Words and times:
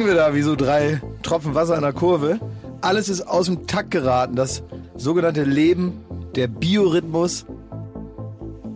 hängen 0.00 0.14
wir 0.14 0.18
da 0.18 0.34
wie 0.34 0.40
so 0.40 0.56
drei 0.56 0.98
Tropfen 1.22 1.54
Wasser 1.54 1.76
in 1.76 1.82
der 1.82 1.92
Kurve. 1.92 2.40
Alles 2.80 3.10
ist 3.10 3.20
aus 3.20 3.44
dem 3.44 3.66
Takt 3.66 3.90
geraten. 3.90 4.34
Das 4.34 4.62
sogenannte 4.96 5.44
Leben, 5.44 5.92
der 6.34 6.46
Biorhythmus, 6.48 7.44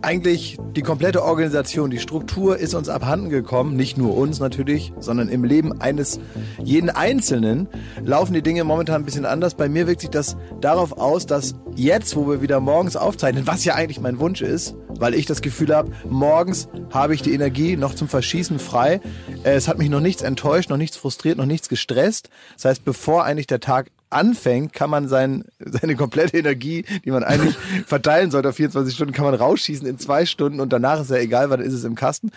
eigentlich 0.05 0.57
die 0.75 0.83
komplette 0.83 1.23
Organisation, 1.23 1.89
die 1.89 1.99
Struktur 1.99 2.57
ist 2.57 2.75
uns 2.75 2.89
abhanden 2.89 3.29
gekommen. 3.29 3.75
Nicht 3.75 3.97
nur 3.97 4.15
uns 4.15 4.39
natürlich, 4.39 4.93
sondern 4.99 5.29
im 5.29 5.43
Leben 5.43 5.81
eines 5.81 6.19
jeden 6.63 6.91
Einzelnen 6.91 7.67
laufen 8.03 8.33
die 8.33 8.43
Dinge 8.43 8.63
momentan 8.63 9.01
ein 9.01 9.05
bisschen 9.05 9.25
anders. 9.25 9.55
Bei 9.55 9.67
mir 9.67 9.87
wirkt 9.87 10.01
sich 10.01 10.11
das 10.11 10.37
darauf 10.61 10.93
aus, 10.93 11.25
dass 11.25 11.55
jetzt, 11.75 12.15
wo 12.15 12.29
wir 12.29 12.41
wieder 12.41 12.59
morgens 12.59 12.95
aufzeichnen, 12.95 13.47
was 13.47 13.65
ja 13.65 13.73
eigentlich 13.73 13.99
mein 13.99 14.19
Wunsch 14.19 14.41
ist, 14.41 14.75
weil 14.89 15.15
ich 15.15 15.25
das 15.25 15.41
Gefühl 15.41 15.75
habe, 15.75 15.91
morgens 16.07 16.69
habe 16.93 17.15
ich 17.15 17.23
die 17.23 17.33
Energie 17.33 17.75
noch 17.75 17.95
zum 17.95 18.07
Verschießen 18.07 18.59
frei. 18.59 19.01
Es 19.43 19.67
hat 19.67 19.79
mich 19.79 19.89
noch 19.89 20.01
nichts 20.01 20.21
enttäuscht, 20.21 20.69
noch 20.69 20.77
nichts 20.77 20.97
frustriert, 20.97 21.37
noch 21.37 21.47
nichts 21.47 21.67
gestresst. 21.67 22.29
Das 22.53 22.65
heißt, 22.65 22.85
bevor 22.85 23.23
eigentlich 23.23 23.47
der 23.47 23.59
Tag 23.59 23.89
anfängt, 24.15 24.73
kann 24.73 24.89
man 24.89 25.07
sein, 25.07 25.43
seine 25.59 25.95
komplette 25.95 26.37
Energie, 26.37 26.85
die 27.03 27.11
man 27.11 27.23
eigentlich 27.23 27.55
verteilen 27.85 28.31
sollte 28.31 28.49
auf 28.49 28.55
24 28.55 28.95
Stunden, 28.95 29.13
kann 29.13 29.25
man 29.25 29.35
rausschießen 29.35 29.87
in 29.87 29.99
zwei 29.99 30.25
Stunden 30.25 30.59
und 30.59 30.73
danach 30.73 31.01
ist 31.01 31.11
ja 31.11 31.17
egal, 31.17 31.49
weil 31.49 31.57
dann 31.57 31.67
ist 31.67 31.73
es 31.73 31.83
im 31.83 31.95
Kasten. 31.95 32.31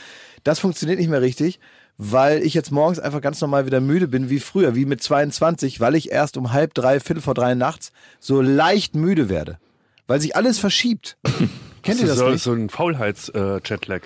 Das 0.45 0.59
funktioniert 0.59 0.99
nicht 0.99 1.09
mehr 1.09 1.23
richtig, 1.23 1.61
weil 1.97 2.43
ich 2.43 2.55
jetzt 2.55 2.71
morgens 2.71 2.99
einfach 2.99 3.21
ganz 3.21 3.41
normal 3.41 3.67
wieder 3.67 3.81
müde 3.81 4.09
bin, 4.09 4.31
wie 4.31 4.41
früher, 4.41 4.75
wie 4.75 4.87
mit 4.87 5.03
22, 5.03 5.81
weil 5.81 5.95
ich 5.95 6.13
erst 6.13 6.37
um 6.37 6.53
halb 6.53 6.75
drei, 6.75 7.01
viertel 7.01 7.23
vor 7.23 7.35
drei 7.35 7.55
nachts 7.55 7.93
so 8.21 8.41
leicht 8.41 8.95
müde 8.95 9.29
werde. 9.29 9.59
Weil 10.07 10.21
sich 10.21 10.37
alles 10.37 10.59
verschiebt. 10.59 11.19
Kennt 11.83 12.01
ihr 12.01 12.07
das 12.07 12.19
so, 12.19 12.31
nicht? 12.31 12.43
so 12.43 12.53
ein 12.53 12.69
Faulheits-Jetlag. 12.71 14.03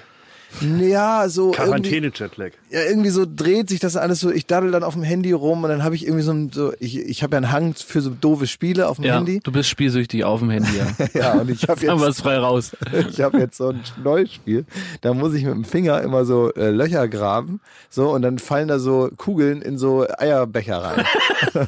Ja, 0.61 1.29
so 1.29 1.47
irgendwie, 1.53 1.57
Quarantäne-Jetlag. 1.63 2.53
ja, 2.71 2.81
irgendwie 2.83 3.09
so 3.11 3.25
dreht 3.27 3.69
sich 3.69 3.81
das 3.81 3.97
alles 3.97 4.21
so, 4.21 4.31
ich 4.31 4.47
daddel 4.47 4.71
dann 4.71 4.85
auf 4.85 4.95
dem 4.95 5.03
Handy 5.03 5.33
rum 5.33 5.65
und 5.65 5.71
dann 5.71 5.83
habe 5.83 5.95
ich 5.95 6.05
irgendwie 6.05 6.23
so 6.23 6.33
ein, 6.33 6.51
so, 6.53 6.73
ich, 6.79 6.99
ich 6.99 7.23
habe 7.23 7.35
ja 7.35 7.39
einen 7.39 7.51
Hang 7.53 7.75
für 7.75 8.01
so 8.01 8.11
doofe 8.11 8.47
Spiele 8.47 8.89
auf 8.89 8.97
dem 8.97 9.07
Ja, 9.07 9.17
Handy. 9.17 9.41
du 9.43 9.51
bist 9.51 9.69
spielsüchtig 9.69 10.25
auf 10.25 10.41
dem 10.41 10.51
Handy, 10.51 10.69
ja. 10.77 11.07
Ja, 11.15 11.33
und 11.41 11.51
ich 11.51 11.63
habe 11.69 11.81
jetzt, 11.87 12.03
es 12.03 12.21
frei 12.21 12.37
raus. 12.39 12.73
ich 13.11 13.21
habe 13.21 13.39
jetzt 13.39 13.57
so 13.57 13.69
ein 13.71 13.81
neues 14.03 14.33
Spiel. 14.33 14.65
Da 15.01 15.15
muss 15.15 15.35
ich 15.35 15.45
mit 15.45 15.55
dem 15.55 15.65
Finger 15.65 16.01
immer 16.03 16.25
so 16.25 16.53
äh, 16.55 16.71
Löcher 16.71 17.09
graben, 17.09 17.61
so 17.91 18.11
und 18.13 18.23
dann 18.23 18.39
fallen 18.39 18.69
da 18.69 18.79
so 18.79 19.11
Kugeln 19.17 19.63
in 19.63 19.79
so 19.79 20.07
Eierbecher 20.19 20.77
rein, 20.79 21.05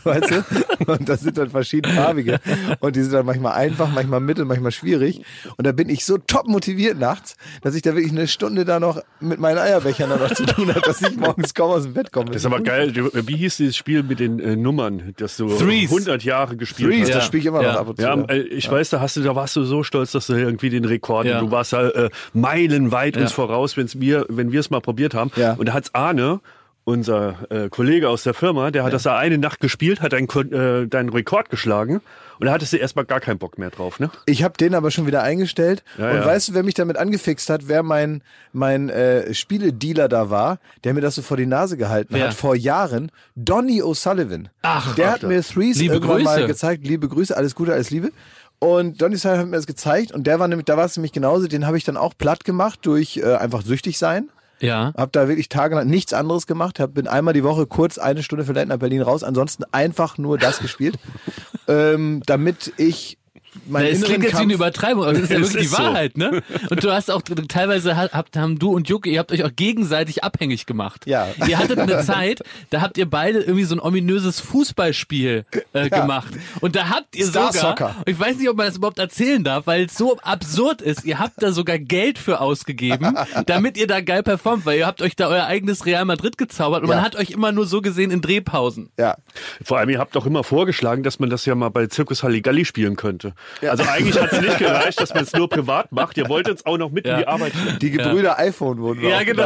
weißt 0.05 0.31
du? 0.31 0.45
Und 0.93 1.09
das 1.09 1.21
sind 1.23 1.39
dann 1.39 1.51
verschiedenfarbige 1.51 2.39
und 2.81 2.97
die 2.97 3.03
sind 3.03 3.13
dann 3.15 3.27
manchmal 3.27 3.53
einfach, 3.55 3.91
manchmal 3.93 4.21
mittel, 4.21 4.45
manchmal 4.45 4.73
schwierig. 4.73 5.23
Und 5.57 5.67
da 5.67 5.73
bin 5.73 5.89
ich 5.89 6.05
so 6.05 6.19
top 6.19 6.47
motiviert 6.49 6.99
nachts, 6.99 7.37
dass 7.63 7.75
ich 7.75 7.83
da 7.83 7.95
wirklich 7.95 8.13
eine 8.13 8.27
Stunde 8.27 8.65
da 8.65 8.74
noch 8.81 9.01
mit 9.21 9.39
meinen 9.39 9.59
Eierbechern 9.59 10.09
noch 10.09 10.33
zu 10.33 10.45
tun 10.47 10.69
habe, 10.69 10.81
dass 10.81 11.01
ich 11.03 11.17
morgens 11.17 11.55
kaum 11.55 11.71
aus 11.73 11.83
dem 11.85 11.95
Bett 11.95 12.13
komme. 12.13 12.27
Das 12.27 12.37
ist 12.37 12.47
aber 12.47 12.61
geil. 12.61 12.93
Wie 12.95 13.37
hieß 13.37 13.57
dieses 13.59 13.77
Spiel 13.77 14.03
mit 14.03 14.21
den 14.21 14.39
äh, 14.41 14.57
Nummern, 14.57 15.15
das 15.17 15.37
du 15.37 15.49
Threes. 15.49 15.91
100 15.91 16.23
Jahre 16.25 16.57
gespielt 16.57 16.91
Threes, 16.91 17.03
hast? 17.03 17.09
Ja. 17.09 17.15
das 17.17 17.25
spiele 17.27 17.41
ich 17.41 17.47
immer 17.47 17.59
noch 17.63 17.65
Ja. 17.75 17.81
ab 17.81 17.89
und 17.89 17.97
zu. 17.97 18.03
Ja, 18.03 18.15
äh, 18.29 18.39
ich 18.41 18.71
weiß, 18.71 18.91
da 18.91 19.01
hast 19.01 19.17
du, 19.17 19.23
da 19.23 19.35
warst 19.37 19.57
du 19.57 19.65
so 19.65 19.83
stolz, 19.83 20.13
dass 20.13 20.27
du 20.27 20.35
irgendwie 20.35 20.71
den 20.71 20.85
Rekord, 20.85 21.27
Ja. 21.27 21.41
du 21.41 21.51
warst 21.51 21.73
ja 21.73 21.89
äh, 21.89 22.11
meilenweit 22.33 23.17
Ja. 23.17 23.23
uns 23.23 23.33
voraus, 23.33 23.77
wenn's 23.77 24.01
wir, 24.01 24.27
wenn 24.29 24.53
wir 24.53 24.61
es 24.61 24.71
mal 24.71 24.81
probiert 24.81 25.15
haben. 25.15 25.31
Ja. 25.37 25.55
Und 25.55 25.67
da 25.67 25.73
hat's 25.75 25.95
Arne, 25.95 26.41
unser 26.85 27.51
äh, 27.51 27.69
Kollege 27.69 28.09
aus 28.09 28.23
der 28.23 28.35
Firma, 28.35 28.71
der 28.71 28.85
hat 28.85 28.93
das 28.93 29.05
da 29.05 29.17
eine 29.17 29.39
Nacht 29.39 29.61
gespielt, 29.61 30.01
hat 30.01 30.13
deinen, 30.13 30.29
äh, 30.53 30.87
deinen 30.87 31.09
Rekord 31.09 31.49
geschlagen 31.51 32.01
und 32.39 32.47
da 32.47 32.53
hattest 32.53 32.73
du 32.73 32.77
erstmal 32.77 33.05
gar 33.05 33.21
keinen 33.21 33.39
Bock 33.39 33.59
mehr 33.59 33.71
drauf, 33.71 34.01
ne? 34.01 34.11
Ich 34.27 34.43
habe 34.43 34.57
den 34.57 34.75
aber 34.75 34.91
schon 34.91 35.07
wieder 35.07 35.23
eingestellt. 35.23 35.83
Ja, 35.99 36.11
und 36.11 36.17
ja. 36.17 36.27
weißt 36.27 36.49
du, 36.49 36.55
wer 36.55 36.63
mich 36.63 36.75
damit 36.75 36.97
angefixt 36.97 37.49
hat, 37.49 37.69
wer 37.69 37.83
mein, 37.83 38.23
mein 38.53 38.89
äh, 38.89 39.33
Spieledealer 39.33 40.09
da 40.09 40.31
war, 40.31 40.59
der 40.85 40.95
mir 40.95 41.01
das 41.01 41.15
so 41.15 41.23
vor 41.23 41.37
die 41.37 41.47
Nase 41.47 41.77
gehalten 41.77 42.21
hat, 42.21 42.35
vor 42.35 42.57
Jahren, 42.57 43.11
Donny 43.35 43.83
O'Sullivan. 43.83 44.49
Ach, 44.63 44.95
der 44.95 45.13
hat 45.13 45.23
mir 45.23 45.43
Threes 45.43 45.79
Liebe 45.79 45.95
irgendwann 45.95 46.23
mal 46.23 46.37
Grüße. 46.37 46.47
gezeigt. 46.49 46.87
Liebe 46.87 47.09
Grüße, 47.09 47.37
alles 47.37 47.55
Gute, 47.55 47.73
alles 47.73 47.91
Liebe. 47.91 48.11
Und 48.59 49.01
Donny 49.01 49.17
O'Sullivan 49.17 49.39
hat 49.39 49.47
mir 49.47 49.57
das 49.57 49.67
gezeigt 49.67 50.13
und 50.13 50.27
der 50.27 50.39
war 50.39 50.49
nämlich, 50.49 50.65
da 50.65 50.77
war 50.77 50.87
es 50.87 50.97
nämlich 50.97 51.13
genauso, 51.13 51.47
den 51.47 51.67
habe 51.67 51.79
ich 51.79 51.85
dann 51.85 51.97
auch 51.97 52.15
platt 52.17 52.45
gemacht 52.45 52.81
durch 52.83 53.19
äh, 53.19 53.35
einfach 53.37 53.63
süchtig 53.63 53.99
sein. 53.99 54.29
Ja. 54.65 54.93
Hab 54.97 55.13
da 55.13 55.29
wirklich 55.29 55.49
tagelang 55.49 55.87
nichts 55.89 56.13
anderes 56.13 56.47
gemacht. 56.47 56.81
Hab, 56.81 56.95
bin 56.95 57.07
einmal 57.07 57.35
die 57.35 57.45
Woche 57.45 57.67
kurz 57.67 57.99
eine 57.99 58.23
Stunde 58.23 58.45
Late 58.45 58.69
nach 58.69 58.79
Berlin 58.79 59.03
raus. 59.03 59.23
Ansonsten 59.23 59.65
einfach 59.73 60.17
nur 60.17 60.39
das 60.39 60.59
gespielt, 60.59 60.99
ähm, 61.69 62.23
damit 62.27 62.73
ich 62.79 63.19
mein 63.67 63.87
Es 63.87 64.03
klingt 64.03 64.23
jetzt 64.25 64.35
wie 64.39 64.43
eine 64.43 64.55
Übertreibung, 64.55 65.05
aber 65.05 65.13
das 65.15 65.23
ist 65.23 65.31
ja 65.31 65.39
Es 65.45 65.53
wirklich 65.55 65.69
die 65.69 65.73
ist 65.73 65.77
so. 65.77 65.83
Wahrheit, 65.83 66.17
ne? 66.19 66.43
Und 66.71 66.83
du 66.85 66.93
hast 66.93 67.11
auch 67.11 67.23
teilweise 67.49 67.97
habt, 67.97 68.37
haben 68.37 68.59
du 68.59 68.71
und 68.75 68.89
Jucke, 68.89 69.11
ihr 69.11 69.19
habt 69.19 69.33
euch 69.33 69.45
auch 69.45 69.51
gegenseitig 69.55 70.25
abhängig 70.25 70.67
gemacht. 70.67 71.07
Ja. 71.07 71.29
Ihr 71.47 71.59
hattet 71.59 71.79
eine 71.79 72.01
Zeit, 72.05 72.43
da 72.71 72.81
habt 72.81 72.99
ihr 72.99 73.09
beide 73.09 73.41
irgendwie 73.41 73.65
so 73.65 73.75
ein 73.77 73.81
ominöses 73.81 74.41
Fußballspiel 74.41 75.45
äh, 75.73 75.89
gemacht. 75.91 76.35
Und 76.61 76.77
da 76.77 76.89
habt 76.89 77.15
ihr 77.17 77.27
Star 77.27 77.53
sogar, 77.53 77.71
Soccer. 77.71 77.97
ich 78.07 78.19
weiß 78.19 78.37
nicht, 78.39 78.49
ob 78.49 78.57
man 78.57 78.67
das 78.67 78.77
überhaupt 78.77 78.99
erzählen 78.99 79.43
darf, 79.45 79.67
weil 79.67 79.85
es 79.85 79.95
so 79.97 80.17
absurd 80.19 80.83
ist. 80.83 81.05
Ihr 81.05 81.19
habt 81.19 81.43
da 81.43 81.53
sogar 81.53 81.79
Geld 81.79 82.19
für 82.19 82.41
ausgegeben, 82.41 83.17
damit 83.47 83.77
ihr 83.77 83.87
da 83.87 84.01
geil 84.01 84.23
performt, 84.23 84.67
weil 84.67 84.79
ihr 84.79 84.87
habt 84.87 85.03
euch 85.03 85.17
da 85.17 85.29
euer 85.29 85.45
eigenes 85.47 85.87
Real 85.87 86.05
Madrid 86.05 86.39
gezaubert 86.39 86.83
und 86.83 86.89
Ja. 86.89 86.97
man 86.97 87.05
hat 87.05 87.17
euch 87.17 87.31
immer 87.31 87.53
nur 87.53 87.67
so 87.67 87.81
gesehen 87.81 88.11
in 88.11 88.21
Drehpausen. 88.21 88.91
Ja, 88.99 89.17
Vor 89.65 89.79
allem, 89.79 89.91
ihr 89.91 89.99
habt 89.99 90.17
doch 90.17 90.27
immer 90.27 90.45
vorgeschlagen, 90.45 91.03
dass 91.03 91.19
man 91.19 91.31
das 91.31 91.47
ja 91.47 91.55
mal 91.55 91.69
bei 91.71 91.87
Zirkus 91.87 92.23
Halligalli 92.23 92.65
spielen 92.65 92.97
könnte. 92.97 93.35
Also 93.69 93.85
eigentlich 93.85 94.21
hat 94.21 94.33
es 94.33 94.41
nicht 94.41 94.59
gereicht, 94.59 95.01
dass 95.01 95.15
man 95.15 95.25
es 95.25 95.33
nur 95.33 95.49
privat 95.49 95.91
macht. 95.93 96.17
Ihr 96.17 96.29
wolltet 96.29 96.59
es 96.59 96.67
auch 96.67 96.77
noch 96.79 96.91
mit 96.91 97.07
Ja. 97.07 97.15
in 97.15 97.19
die 97.21 97.27
Arbeit 97.29 97.55
nehmen. 97.55 97.79
die 97.79 97.91
Gebrüder 97.91 98.39
iPhone 98.39 98.79
wurden 98.79 99.03
Ja, 99.07 99.23
genau. 99.23 99.45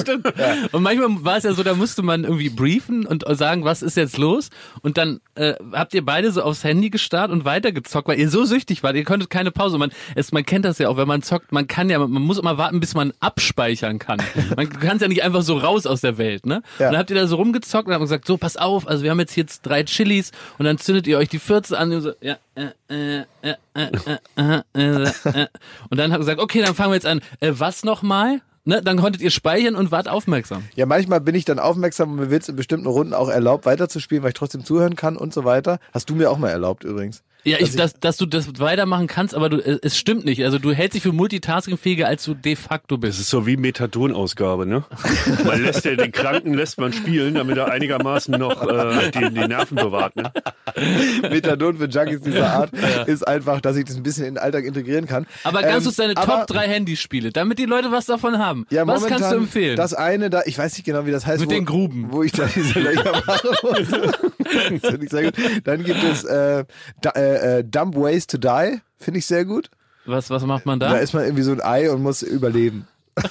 Stimmt. 0.00 0.26
Und 0.72 0.82
manchmal 0.82 1.08
war 1.24 1.36
es 1.36 1.44
ja 1.44 1.52
so, 1.52 1.62
da 1.62 1.74
musste 1.74 2.02
man 2.02 2.24
irgendwie 2.24 2.48
briefen 2.50 3.06
und 3.06 3.24
sagen, 3.36 3.64
was 3.64 3.82
ist 3.82 3.96
jetzt 3.96 4.18
los? 4.18 4.50
Und 4.82 4.96
dann 4.98 5.20
äh, 5.34 5.54
habt 5.72 5.94
ihr 5.94 6.04
beide 6.04 6.30
so 6.32 6.42
aufs 6.42 6.64
Handy 6.64 6.90
gestarrt 6.90 7.30
und 7.30 7.44
weitergezockt, 7.44 8.08
weil 8.08 8.18
ihr 8.18 8.30
so 8.30 8.44
süchtig 8.44 8.82
wart. 8.82 8.96
Ihr 8.96 9.04
konntet 9.04 9.30
keine 9.30 9.50
Pause. 9.50 9.78
Man, 9.78 9.90
es, 10.14 10.32
man 10.32 10.44
kennt 10.44 10.64
das 10.64 10.78
ja 10.78 10.88
auch, 10.88 10.96
wenn 10.96 11.08
man 11.08 11.22
zockt, 11.22 11.52
man 11.52 11.66
kann 11.66 11.90
ja, 11.90 11.98
man 11.98 12.22
muss 12.22 12.38
immer 12.38 12.58
warten, 12.58 12.80
bis 12.80 12.94
man 12.94 13.12
abspeichern 13.20 13.98
kann. 13.98 14.18
Man 14.56 14.68
kann 14.70 14.96
es 14.96 15.02
ja 15.02 15.08
nicht 15.08 15.22
einfach 15.22 15.42
so 15.42 15.56
raus 15.58 15.86
aus 15.86 16.00
der 16.00 16.18
Welt, 16.18 16.46
ne? 16.46 16.62
Ja. 16.78 16.86
Und 16.86 16.92
dann 16.92 16.98
habt 17.00 17.10
ihr 17.10 17.16
da 17.16 17.26
so 17.26 17.36
rumgezockt 17.36 17.86
und 17.88 17.92
habt 17.94 18.02
gesagt, 18.02 18.26
so, 18.26 18.36
pass 18.36 18.56
auf, 18.56 18.86
also 18.88 19.02
wir 19.02 19.10
haben 19.10 19.20
jetzt 19.20 19.36
jetzt 19.36 19.62
drei 19.62 19.82
Chilis 19.84 20.32
und 20.58 20.64
dann 20.64 20.78
zündet 20.78 21.06
ihr 21.06 21.18
euch 21.18 21.28
die 21.28 21.38
14 21.38 21.76
an 21.76 21.92
und 21.92 22.00
so, 22.02 22.12
ja, 22.20 22.36
äh, 22.54 23.18
äh, 23.20 23.24
äh, 23.42 23.54
äh, 23.74 24.62
äh. 24.74 25.46
Und 25.90 25.98
dann 25.98 26.12
habt 26.12 26.18
ihr 26.20 26.26
gesagt, 26.26 26.40
okay, 26.40 26.62
dann 26.62 26.74
fangen 26.74 26.90
wir 26.90 26.94
jetzt 26.94 27.06
an. 27.06 27.20
Was 27.40 27.84
nochmal? 27.84 28.40
Ne, 28.64 28.82
dann 28.82 28.98
konntet 28.98 29.22
ihr 29.22 29.30
speichern 29.30 29.74
und 29.76 29.90
wart 29.90 30.08
aufmerksam. 30.08 30.62
Ja, 30.76 30.84
manchmal 30.84 31.22
bin 31.22 31.34
ich 31.34 31.46
dann 31.46 31.58
aufmerksam 31.58 32.10
und 32.10 32.16
mir 32.16 32.30
wird 32.30 32.42
es 32.42 32.50
in 32.50 32.56
bestimmten 32.56 32.86
Runden 32.86 33.14
auch 33.14 33.30
erlaubt, 33.30 33.64
weiterzuspielen, 33.64 34.22
weil 34.22 34.30
ich 34.30 34.34
trotzdem 34.34 34.62
zuhören 34.62 34.94
kann 34.94 35.16
und 35.16 35.32
so 35.32 35.44
weiter. 35.44 35.78
Hast 35.94 36.10
du 36.10 36.14
mir 36.14 36.30
auch 36.30 36.36
mal 36.36 36.50
erlaubt 36.50 36.84
übrigens. 36.84 37.22
Ja, 37.44 37.58
Dass 37.58 37.68
ich, 37.70 37.76
dass, 37.76 37.94
dass 37.94 38.16
du 38.16 38.26
das 38.26 38.58
weitermachen 38.58 39.06
kannst, 39.06 39.34
aber 39.34 39.48
du, 39.48 39.58
äh, 39.58 39.78
es 39.82 39.96
stimmt 39.96 40.24
nicht. 40.24 40.44
Also 40.44 40.58
du 40.58 40.72
hältst 40.72 40.96
dich 40.96 41.02
für 41.02 41.12
multitaskingfähiger, 41.12 42.06
als 42.06 42.24
du 42.24 42.34
de 42.34 42.56
facto 42.56 42.96
Das 42.96 43.10
bist. 43.10 43.20
ist 43.20 43.30
so 43.30 43.46
wie 43.46 43.56
Methadonausgabe, 43.56 44.66
ne? 44.66 44.84
Man 45.44 45.62
lässt 45.62 45.84
ja 45.84 45.94
den 45.94 46.12
Kranken 46.12 46.54
lässt 46.54 46.78
man 46.78 46.92
spielen, 46.92 47.34
damit 47.34 47.56
er 47.56 47.70
einigermaßen 47.70 48.38
noch 48.38 48.62
äh, 48.68 49.10
die, 49.12 49.30
die 49.32 49.46
Nerven 49.48 49.76
bewahrt. 49.76 50.16
Ne? 50.16 50.32
Methadon 51.22 51.78
für 51.78 51.86
Junkies 51.86 52.20
dieser 52.20 52.50
Art 52.50 52.70
ist 53.06 53.26
einfach, 53.26 53.60
dass 53.60 53.76
ich 53.76 53.84
das 53.84 53.96
ein 53.96 54.02
bisschen 54.02 54.26
in 54.26 54.34
den 54.34 54.42
Alltag 54.42 54.64
integrieren 54.64 55.06
kann. 55.06 55.26
Aber 55.44 55.62
ganz 55.62 55.78
Ähm, 55.78 55.82
kurz 55.84 55.96
deine 55.96 56.14
Top 56.14 56.46
3 56.48 56.68
Handyspiele, 56.68 57.30
damit 57.30 57.58
die 57.58 57.66
Leute 57.66 57.90
was 57.92 58.06
davon 58.06 58.38
haben. 58.38 58.66
Ja, 58.70 58.86
was 58.86 59.06
kannst 59.06 59.30
du 59.30 59.36
empfehlen? 59.36 59.76
Das 59.76 59.94
eine 59.94 60.28
da, 60.30 60.42
ich 60.44 60.58
weiß 60.58 60.74
nicht 60.74 60.84
genau, 60.84 61.06
wie 61.06 61.12
das 61.12 61.24
heißt. 61.26 61.40
Mit 61.40 61.50
wo, 61.50 61.54
den 61.54 61.64
Gruben. 61.64 62.08
Wo 62.10 62.22
ich 62.22 62.32
da 62.32 62.46
diese 62.52 62.80
Löcher 62.80 63.12
mache. 63.26 63.48
das 64.38 64.90
finde 64.90 65.04
ich 65.04 65.10
sehr 65.10 65.22
gut. 65.24 65.34
Dann 65.64 65.84
gibt 65.84 66.02
es 66.02 66.24
äh, 66.24 66.64
da, 67.00 67.10
äh, 67.10 67.27
äh, 67.34 67.64
Dumb 67.64 67.94
Ways 67.96 68.26
to 68.26 68.38
Die, 68.38 68.80
finde 68.98 69.18
ich 69.18 69.26
sehr 69.26 69.44
gut. 69.44 69.70
was, 70.06 70.30
was 70.30 70.42
macht 70.44 70.66
man 70.66 70.80
Da 70.80 70.90
da? 70.90 70.96
ist 70.98 71.12
man 71.14 71.24
irgendwie 71.24 71.42
so 71.42 71.52
ein 71.52 71.60
Ei 71.62 71.90
und 71.90 72.02
muss 72.02 72.22
überleben. 72.22 72.86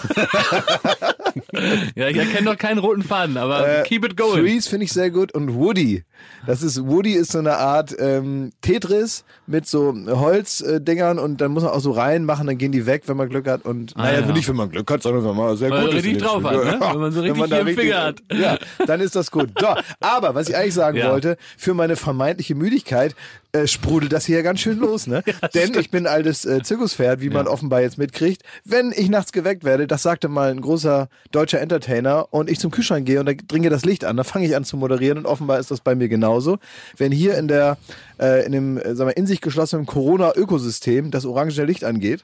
Ja, 1.96 2.08
ich 2.10 2.18
erkenne 2.18 2.44
noch 2.44 2.58
keinen 2.58 2.78
roten 2.80 3.04
Faden, 3.04 3.38
aber 3.38 3.68
Äh, 3.80 3.84
keep 3.84 4.04
it 4.06 4.18
going. 4.18 4.42
Threes 4.44 4.68
finde 4.68 4.86
ich 4.86 4.92
sehr 4.92 5.10
gut 5.12 5.34
und 5.34 5.54
Woody. 5.56 6.04
Das 6.46 6.62
ist 6.64 6.86
Woody 6.88 7.14
ist 7.14 7.32
so 7.32 7.40
eine 7.40 7.58
Art 7.58 7.96
ähm, 8.00 8.52
Tetris 8.62 9.24
mit 9.46 9.68
so 9.68 9.94
Holzdingern 10.08 11.20
und 11.20 11.42
dann 11.42 11.52
muss 11.52 11.64
man 11.64 11.72
auch 11.72 11.80
so 11.80 11.92
reinmachen, 11.92 12.48
dann 12.48 12.58
gehen 12.58 12.72
die 12.72 12.86
weg, 12.86 13.04
wenn 13.06 13.18
man 13.18 13.30
Glück 13.30 13.48
hat 13.48 13.66
und 13.66 13.96
naja, 13.98 14.20
ja. 14.22 14.32
nicht 14.32 14.48
wenn 14.48 14.56
man 14.56 14.70
Glück 14.70 14.90
hat, 14.92 15.04
sondern 15.04 15.24
wenn 15.26 15.36
man 15.36 15.56
sehr 15.58 15.70
Weil 15.70 15.82
gut 15.82 15.88
man 15.90 15.98
ist. 15.98 16.06
richtig 16.06 16.18
dem 16.24 16.28
drauf 16.28 16.44
hat, 16.44 16.54
ne? 16.64 16.78
Wenn 16.80 17.00
man 17.00 17.12
so 17.12 17.22
richtig 17.22 17.44
da 17.50 17.56
hier 17.58 17.68
im 17.68 17.76
Finger 17.78 18.02
hat. 18.04 18.20
Ja, 18.34 18.58
dann 18.86 19.02
ist 19.02 19.16
das 19.16 19.32
gut. 19.32 19.50
So, 19.60 19.68
aber 20.00 20.36
was 20.36 20.50
ich 20.50 20.56
eigentlich 20.56 20.74
sagen 20.74 20.98
Ja. 20.98 21.12
wollte, 21.12 21.38
für 21.58 21.74
meine 21.74 21.96
vermeintliche 21.96 22.56
Müdigkeit 22.56 23.16
äh, 23.54 23.68
sprudelt 23.68 24.12
das 24.12 24.26
hier 24.26 24.44
ganz 24.44 24.60
schön 24.60 24.78
los, 24.80 25.08
ne? 25.08 25.24
Denn 25.54 25.74
ich 25.80 25.90
bin 25.92 26.06
ein 26.06 26.14
altes 26.14 26.46
äh, 26.46 26.62
Zirkuspferd, 26.64 27.22
wie 27.22 27.30
man 27.30 27.48
offenbar 27.48 27.82
jetzt 27.82 27.98
mitkriegt. 27.98 28.42
Wenn 28.66 28.92
ich 28.96 29.10
nachts 29.10 29.32
geweckt 29.32 29.64
werde, 29.64 29.88
das 29.88 30.04
sagte 30.04 30.28
mal 30.28 30.52
ein 30.52 30.62
großer 30.62 31.08
deutscher 31.38 31.62
Entertainer, 31.62 32.28
und 32.31 32.50
ich 32.50 32.60
zum 32.60 32.72
Kühlschrank 32.72 33.06
gehe 33.06 33.19
und 33.19 33.28
da 33.28 33.34
dringe 33.34 33.69
das 33.69 33.86
Licht 33.86 34.06
an, 34.06 34.18
da 34.18 34.24
fange 34.24 34.48
ich 34.48 34.56
an 34.56 34.63
zu 34.63 34.75
moderieren 34.75 35.19
und 35.19 35.28
offenbar 35.28 35.60
ist 35.60 35.69
das 35.69 35.81
bei 35.81 35.94
mir 35.94 36.10
genauso. 36.10 36.57
Wenn 36.98 37.12
hier 37.12 37.38
in 37.38 37.48
der 37.48 37.78
äh, 38.19 38.44
in 38.45 38.51
dem 38.51 38.78
äh, 38.80 38.98
wir, 38.98 39.16
in 39.18 39.28
sich 39.28 39.39
geschlossenen 39.39 39.86
Corona-Ökosystem 39.86 41.12
das 41.12 41.25
orange 41.25 41.63
Licht 41.63 41.84
angeht, 41.84 42.24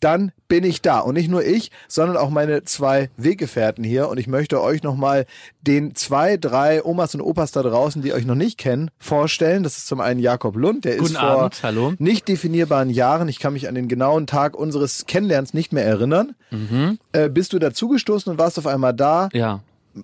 dann 0.00 0.32
bin 0.48 0.64
ich 0.64 0.82
da. 0.82 0.98
Und 0.98 1.14
nicht 1.14 1.28
nur 1.28 1.44
ich, 1.44 1.70
sondern 1.88 2.16
auch 2.16 2.30
meine 2.30 2.64
zwei 2.64 3.10
Weggefährten 3.16 3.84
hier. 3.84 4.08
Und 4.08 4.18
ich 4.18 4.26
möchte 4.26 4.60
euch 4.60 4.82
nochmal 4.82 5.26
den 5.62 5.94
zwei, 5.94 6.36
drei 6.36 6.84
Omas 6.84 7.14
und 7.14 7.20
Opas 7.20 7.52
da 7.52 7.62
draußen, 7.62 8.02
die 8.02 8.12
euch 8.12 8.26
noch 8.26 8.34
nicht 8.34 8.58
kennen, 8.58 8.90
vorstellen. 8.98 9.62
Das 9.62 9.76
ist 9.76 9.86
zum 9.86 10.00
einen 10.00 10.20
Jakob 10.20 10.56
Lund, 10.56 10.84
der 10.84 10.96
Guten 10.96 11.12
ist 11.12 11.18
vor 11.18 11.28
Abend, 11.28 11.62
hallo. 11.62 11.92
nicht 11.98 12.28
definierbaren 12.28 12.90
Jahren, 12.90 13.28
ich 13.28 13.38
kann 13.38 13.52
mich 13.52 13.68
an 13.68 13.74
den 13.74 13.88
genauen 13.88 14.26
Tag 14.26 14.56
unseres 14.56 15.06
Kennenlernens 15.06 15.54
nicht 15.54 15.72
mehr 15.72 15.84
erinnern, 15.84 16.34
äh, 17.12 17.28
bist 17.28 17.52
du 17.52 17.58
dazugestoßen 17.58 18.32
und 18.32 18.38
warst 18.38 18.58
auf 18.58 18.66
einmal 18.66 18.94
da. 18.94 19.28
Ja. 19.32 19.60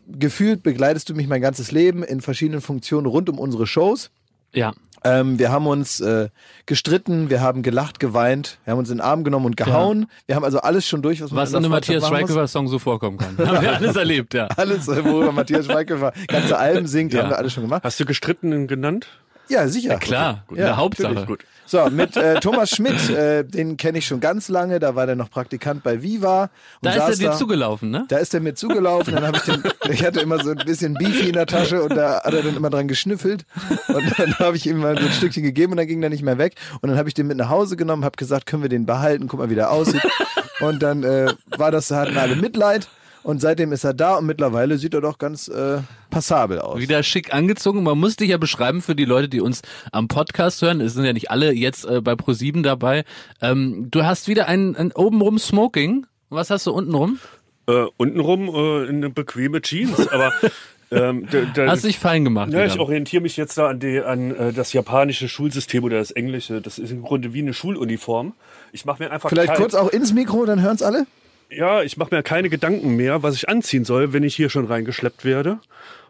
Gefühlt 0.08 0.62
begleitest 0.62 1.08
du 1.08 1.14
mich 1.14 1.28
mein 1.28 1.40
ganzes 1.40 1.72
Leben 1.72 2.02
in 2.02 2.20
verschiedenen 2.20 2.60
Funktionen 2.60 3.06
rund 3.06 3.28
um 3.30 3.38
unsere 3.38 3.66
Shows. 3.66 4.10
Ja. 4.52 4.72
Ähm, 5.06 5.38
wir 5.38 5.50
haben 5.52 5.66
uns 5.66 6.00
äh, 6.00 6.28
gestritten, 6.66 7.30
wir 7.30 7.40
haben 7.40 7.62
gelacht, 7.62 8.00
geweint, 8.00 8.58
wir 8.64 8.72
haben 8.72 8.78
uns 8.78 8.90
in 8.90 8.96
den 8.98 9.00
Arm 9.02 9.24
genommen 9.24 9.46
und 9.46 9.56
gehauen. 9.56 10.06
Wir 10.26 10.36
haben 10.36 10.44
also 10.44 10.60
alles 10.60 10.86
schon 10.86 11.02
durch, 11.02 11.20
was 11.22 11.30
man 11.30 11.42
Was 11.42 11.50
in 11.50 11.56
einem 11.56 11.70
Matthias. 11.70 12.06
Schweighöfer-Song 12.08 12.68
so 12.68 12.78
vorkommen 12.78 13.18
kann. 13.18 13.36
Haben 13.46 13.62
wir 13.62 13.74
alles 13.76 13.96
erlebt, 13.96 14.34
ja. 14.34 14.46
Alles, 14.56 14.88
äh, 14.88 15.04
worüber 15.04 15.32
Matthias 15.32 15.66
Schweighöfer 15.66 16.12
ganze 16.28 16.58
Alben 16.58 16.86
singt, 16.86 17.12
Ja. 17.12 17.22
haben 17.22 17.30
wir 17.30 17.38
alles 17.38 17.52
schon 17.52 17.62
gemacht. 17.64 17.84
Hast 17.84 17.98
du 18.00 18.04
gestritten 18.04 18.66
genannt? 18.66 19.06
Ja, 19.48 19.68
sicher. 19.68 19.96
Klar, 19.98 20.44
Ja, 20.50 20.56
in 20.56 20.56
der 20.56 20.76
Hauptsache. 20.76 21.08
natürlich. 21.14 21.28
Gut. 21.28 21.44
So, 21.68 21.90
mit 21.90 22.16
äh, 22.16 22.38
Thomas 22.38 22.70
Schmidt, 22.70 23.10
äh, 23.10 23.44
den 23.44 23.76
kenne 23.76 23.98
ich 23.98 24.06
schon 24.06 24.20
ganz 24.20 24.48
lange, 24.48 24.78
da 24.78 24.94
war 24.94 25.06
der 25.06 25.16
noch 25.16 25.30
Praktikant 25.30 25.82
bei 25.82 26.00
Viva. 26.00 26.48
Da 26.80 26.90
ist 26.92 26.96
er 26.98 27.16
dir 27.16 27.30
da. 27.30 27.36
zugelaufen, 27.36 27.90
ne? 27.90 28.04
Da 28.08 28.18
ist 28.18 28.32
er 28.34 28.40
mir 28.40 28.54
zugelaufen, 28.54 29.14
dann 29.14 29.26
habe 29.26 29.38
ich 29.38 29.42
den, 29.42 29.62
ich 29.90 30.04
hatte 30.04 30.20
immer 30.20 30.42
so 30.42 30.50
ein 30.50 30.58
bisschen 30.64 30.94
Beefy 30.94 31.28
in 31.28 31.32
der 31.32 31.46
Tasche 31.46 31.82
und 31.82 31.96
da 31.96 32.22
hat 32.22 32.32
er 32.32 32.42
dann 32.42 32.56
immer 32.56 32.70
dran 32.70 32.86
geschnüffelt 32.86 33.44
und 33.88 34.18
dann 34.18 34.38
habe 34.38 34.56
ich 34.56 34.66
ihm 34.66 34.78
mal 34.78 34.96
so 34.96 35.06
ein 35.06 35.12
Stückchen 35.12 35.42
gegeben 35.42 35.72
und 35.72 35.78
dann 35.78 35.88
ging 35.88 36.00
der 36.00 36.10
nicht 36.10 36.22
mehr 36.22 36.38
weg 36.38 36.54
und 36.80 36.88
dann 36.88 36.98
habe 36.98 37.08
ich 37.08 37.14
den 37.14 37.26
mit 37.26 37.36
nach 37.36 37.48
Hause 37.48 37.76
genommen, 37.76 38.04
habe 38.04 38.16
gesagt, 38.16 38.46
können 38.46 38.62
wir 38.62 38.68
den 38.68 38.86
behalten, 38.86 39.26
guck 39.26 39.40
mal, 39.40 39.50
wie 39.50 39.56
der 39.56 39.72
aussieht 39.72 40.02
und 40.60 40.82
dann 40.82 41.02
äh, 41.02 41.32
war 41.56 41.72
das, 41.72 41.90
hatten 41.90 42.16
alle 42.16 42.36
Mitleid 42.36 42.88
und 43.26 43.40
seitdem 43.40 43.72
ist 43.72 43.82
er 43.82 43.92
da 43.92 44.18
und 44.18 44.26
mittlerweile 44.26 44.78
sieht 44.78 44.94
er 44.94 45.00
doch 45.00 45.18
ganz 45.18 45.48
äh, 45.48 45.78
passabel 46.10 46.60
aus. 46.60 46.78
Wieder 46.78 47.02
schick 47.02 47.34
angezogen. 47.34 47.82
Man 47.82 47.98
muss 47.98 48.14
dich 48.14 48.28
ja 48.30 48.38
beschreiben 48.38 48.80
für 48.82 48.94
die 48.94 49.04
Leute, 49.04 49.28
die 49.28 49.40
uns 49.40 49.62
am 49.90 50.06
Podcast 50.06 50.62
hören. 50.62 50.80
Es 50.80 50.94
sind 50.94 51.04
ja 51.04 51.12
nicht 51.12 51.28
alle 51.32 51.52
jetzt 51.52 51.84
äh, 51.86 52.00
bei 52.00 52.12
Pro7 52.12 52.62
dabei. 52.62 53.04
Ähm, 53.42 53.88
du 53.90 54.04
hast 54.04 54.28
wieder 54.28 54.46
ein, 54.46 54.76
ein 54.76 54.92
obenrum 54.92 55.40
Smoking. 55.40 56.06
Was 56.28 56.50
hast 56.50 56.68
du 56.68 56.72
untenrum? 56.72 57.18
Äh, 57.66 57.86
untenrum 57.96 58.48
äh, 58.48 58.88
eine 58.88 59.10
bequeme 59.10 59.60
Jeans, 59.60 60.06
aber 60.08 60.32
ähm, 60.92 61.26
da, 61.28 61.40
da, 61.52 61.66
Hast 61.72 61.84
dich 61.84 61.98
fein 61.98 62.22
gemacht. 62.22 62.52
ja, 62.52 62.64
ich 62.64 62.78
orientiere 62.78 63.22
mich 63.24 63.36
jetzt 63.36 63.58
da 63.58 63.70
an, 63.70 63.80
die, 63.80 64.00
an 64.02 64.36
äh, 64.36 64.52
das 64.52 64.72
japanische 64.72 65.28
Schulsystem 65.28 65.82
oder 65.82 65.98
das 65.98 66.12
englische. 66.12 66.60
Das 66.60 66.78
ist 66.78 66.92
im 66.92 67.02
Grunde 67.02 67.34
wie 67.34 67.40
eine 67.40 67.54
Schuluniform. 67.54 68.34
Ich 68.70 68.84
mache 68.84 69.02
mir 69.02 69.10
einfach 69.10 69.30
Vielleicht 69.30 69.48
kein- 69.48 69.56
kurz 69.56 69.74
auch 69.74 69.88
ins 69.88 70.12
Mikro, 70.12 70.44
dann 70.46 70.62
hören's 70.62 70.82
alle. 70.82 71.06
Ja, 71.50 71.82
ich 71.82 71.96
mache 71.96 72.14
mir 72.14 72.22
keine 72.22 72.48
Gedanken 72.50 72.96
mehr, 72.96 73.22
was 73.22 73.34
ich 73.36 73.48
anziehen 73.48 73.84
soll, 73.84 74.12
wenn 74.12 74.22
ich 74.24 74.34
hier 74.34 74.50
schon 74.50 74.66
reingeschleppt 74.66 75.24
werde. 75.24 75.58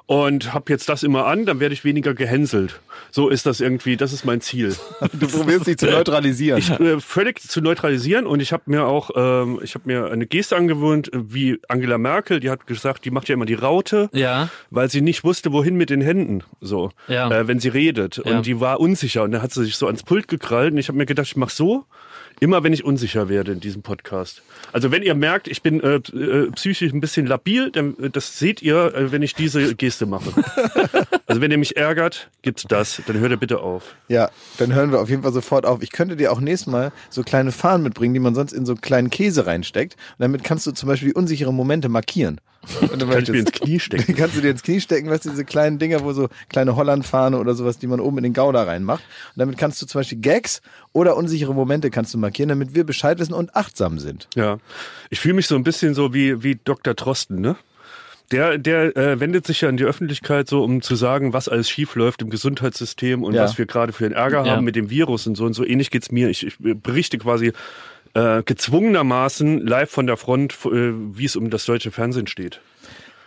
Und 0.08 0.54
hab 0.54 0.70
jetzt 0.70 0.88
das 0.88 1.02
immer 1.02 1.26
an, 1.26 1.46
dann 1.46 1.58
werde 1.58 1.72
ich 1.74 1.82
weniger 1.84 2.14
gehänselt. 2.14 2.78
So 3.10 3.28
ist 3.28 3.44
das 3.44 3.60
irgendwie, 3.60 3.96
das 3.96 4.12
ist 4.12 4.24
mein 4.24 4.40
Ziel. 4.40 4.76
Du 5.12 5.26
probierst 5.26 5.66
dich 5.66 5.78
zu 5.78 5.86
neutralisieren. 5.86 6.62
äh, 6.80 7.00
völlig 7.00 7.40
zu 7.40 7.60
neutralisieren 7.60 8.24
und 8.24 8.40
ich 8.40 8.52
habe 8.52 8.62
mir 8.66 8.84
auch 8.86 9.10
ähm, 9.16 9.58
ich 9.64 9.74
habe 9.74 9.82
mir 9.86 10.10
eine 10.12 10.26
Geste 10.26 10.54
angewöhnt 10.56 11.12
äh, 11.12 11.18
wie 11.34 11.58
Angela 11.68 11.98
Merkel 11.98 12.38
die 12.38 12.50
hat 12.50 12.66
gesagt 12.68 13.04
die 13.04 13.10
macht 13.10 13.28
ja 13.28 13.34
immer 13.34 13.46
die 13.46 13.54
Raute 13.54 14.08
Ja. 14.12 14.48
weil 14.70 14.88
sie 14.90 15.00
nicht 15.00 15.24
wusste 15.24 15.50
wohin 15.52 15.74
mit 15.76 15.90
den 15.90 16.00
Händen 16.02 16.42
so 16.60 16.90
Ja. 17.08 17.28
äh, 17.30 17.48
wenn 17.48 17.58
sie 17.58 17.68
redet 17.68 18.22
Ja. 18.24 18.36
und 18.36 18.46
die 18.46 18.60
war 18.60 18.78
unsicher 18.78 19.24
und 19.24 19.32
dann 19.32 19.42
hat 19.42 19.52
sie 19.52 19.64
sich 19.64 19.76
so 19.76 19.86
ans 19.86 20.02
Pult 20.04 20.28
gekrallt 20.28 20.72
und 20.72 20.78
ich 20.78 20.86
habe 20.88 20.98
mir 20.98 21.06
gedacht 21.06 21.26
ich 21.26 21.36
mach 21.36 21.50
so 21.50 21.84
immer 22.40 22.62
wenn 22.62 22.72
ich 22.72 22.84
unsicher 22.84 23.28
werde 23.28 23.52
in 23.52 23.60
diesem 23.60 23.82
Podcast 23.82 24.42
also 24.72 24.90
wenn 24.90 25.02
ihr 25.02 25.14
merkt 25.14 25.48
ich 25.48 25.62
bin 25.62 25.80
äh, 25.80 25.96
äh, 25.96 26.50
psychisch 26.52 26.92
ein 26.92 27.00
bisschen 27.00 27.26
labil 27.26 27.70
dann 27.70 27.96
äh, 27.98 28.10
das 28.10 28.38
seht 28.38 28.62
ihr 28.62 28.94
äh, 28.94 29.12
wenn 29.12 29.22
ich 29.22 29.34
diese 29.34 29.74
Geste 29.74 30.06
mache 30.06 30.30
also 31.26 31.40
wenn 31.40 31.50
ihr 31.50 31.58
mich 31.58 31.76
ärgert 31.76 32.30
gibt's 32.42 32.64
das 32.68 33.02
dann 33.06 33.18
hört 33.18 33.30
ihr 33.32 33.36
bitte 33.36 33.60
auf 33.60 33.94
Ja, 34.08 34.30
dann 34.58 34.74
hören 34.74 34.92
wir 34.92 35.00
auf 35.00 35.10
jeden 35.10 35.22
Fall 35.22 35.32
sofort 35.32 35.66
auf. 35.66 35.82
Ich 35.82 35.90
könnte 35.92 36.16
dir 36.16 36.32
auch 36.32 36.40
nächstes 36.40 36.70
Mal 36.70 36.92
so 37.10 37.22
kleine 37.22 37.52
Fahnen 37.52 37.82
mitbringen, 37.82 38.14
die 38.14 38.20
man 38.20 38.34
sonst 38.34 38.52
in 38.52 38.66
so 38.66 38.74
kleinen 38.74 39.10
Käse 39.10 39.46
reinsteckt. 39.46 39.94
Und 39.94 40.22
damit 40.22 40.44
kannst 40.44 40.66
du 40.66 40.72
zum 40.72 40.88
Beispiel 40.88 41.10
die 41.10 41.14
unsicheren 41.14 41.54
Momente 41.54 41.88
markieren. 41.88 42.40
Wenn 42.90 42.98
du 42.98 43.06
kann 43.06 43.22
ich 43.22 43.28
mir 43.30 43.38
ins. 43.40 43.52
Knie 43.52 43.78
stecken 43.80 44.14
kannst 44.16 44.36
du 44.36 44.40
dir 44.40 44.50
ins 44.50 44.62
Knie 44.62 44.80
stecken, 44.80 45.08
weißt 45.08 45.24
du, 45.24 45.30
diese 45.30 45.44
kleinen 45.44 45.78
Dinger, 45.78 46.02
wo 46.02 46.12
so 46.12 46.28
kleine 46.48 46.76
Hollandfahne 46.76 47.38
oder 47.38 47.54
sowas, 47.54 47.78
die 47.78 47.86
man 47.86 48.00
oben 48.00 48.18
in 48.18 48.24
den 48.24 48.32
Gouda 48.34 48.62
reinmacht. 48.64 49.02
Und 49.34 49.38
damit 49.40 49.56
kannst 49.58 49.80
du 49.82 49.86
zum 49.86 50.00
Beispiel 50.00 50.18
Gags 50.18 50.62
oder 50.92 51.16
unsichere 51.16 51.54
Momente 51.54 51.90
kannst 51.90 52.12
du 52.14 52.18
markieren, 52.18 52.48
damit 52.48 52.74
wir 52.74 52.84
Bescheid 52.84 53.18
wissen 53.18 53.34
und 53.34 53.54
achtsam 53.56 53.98
sind. 53.98 54.28
Ja, 54.34 54.58
ich 55.10 55.20
fühle 55.20 55.34
mich 55.34 55.46
so 55.46 55.54
ein 55.54 55.64
bisschen 55.64 55.94
so 55.94 56.12
wie, 56.12 56.42
wie 56.42 56.58
Dr. 56.64 56.96
Trosten, 56.96 57.40
ne? 57.40 57.56
Der, 58.32 58.58
der 58.58 58.96
äh, 58.96 59.20
wendet 59.20 59.46
sich 59.46 59.60
ja 59.60 59.68
in 59.68 59.76
die 59.76 59.84
Öffentlichkeit 59.84 60.48
so, 60.48 60.64
um 60.64 60.82
zu 60.82 60.96
sagen, 60.96 61.32
was 61.32 61.48
alles 61.48 61.70
schief 61.70 61.94
läuft 61.94 62.22
im 62.22 62.30
Gesundheitssystem 62.30 63.22
und 63.22 63.34
Ja. 63.34 63.44
was 63.44 63.56
wir 63.56 63.66
gerade 63.66 63.92
für 63.92 64.04
einen 64.04 64.14
Ärger 64.14 64.44
Ja. 64.44 64.50
haben 64.50 64.64
mit 64.64 64.74
dem 64.74 64.90
Virus 64.90 65.28
und 65.28 65.36
so 65.36 65.44
und 65.44 65.52
so. 65.52 65.64
Ähnlich 65.64 65.92
geht's 65.92 66.10
mir. 66.10 66.28
Ich, 66.28 66.44
ich 66.44 66.56
berichte 66.58 67.18
quasi 67.18 67.52
äh, 68.16 68.42
gezwungenermaßen 68.42 69.66
live 69.66 69.90
von 69.90 70.06
der 70.06 70.16
Front, 70.16 70.54
äh, 70.64 70.92
wie 71.18 71.26
es 71.26 71.36
um 71.36 71.50
das 71.50 71.66
deutsche 71.66 71.90
Fernsehen 71.90 72.26
steht. 72.26 72.60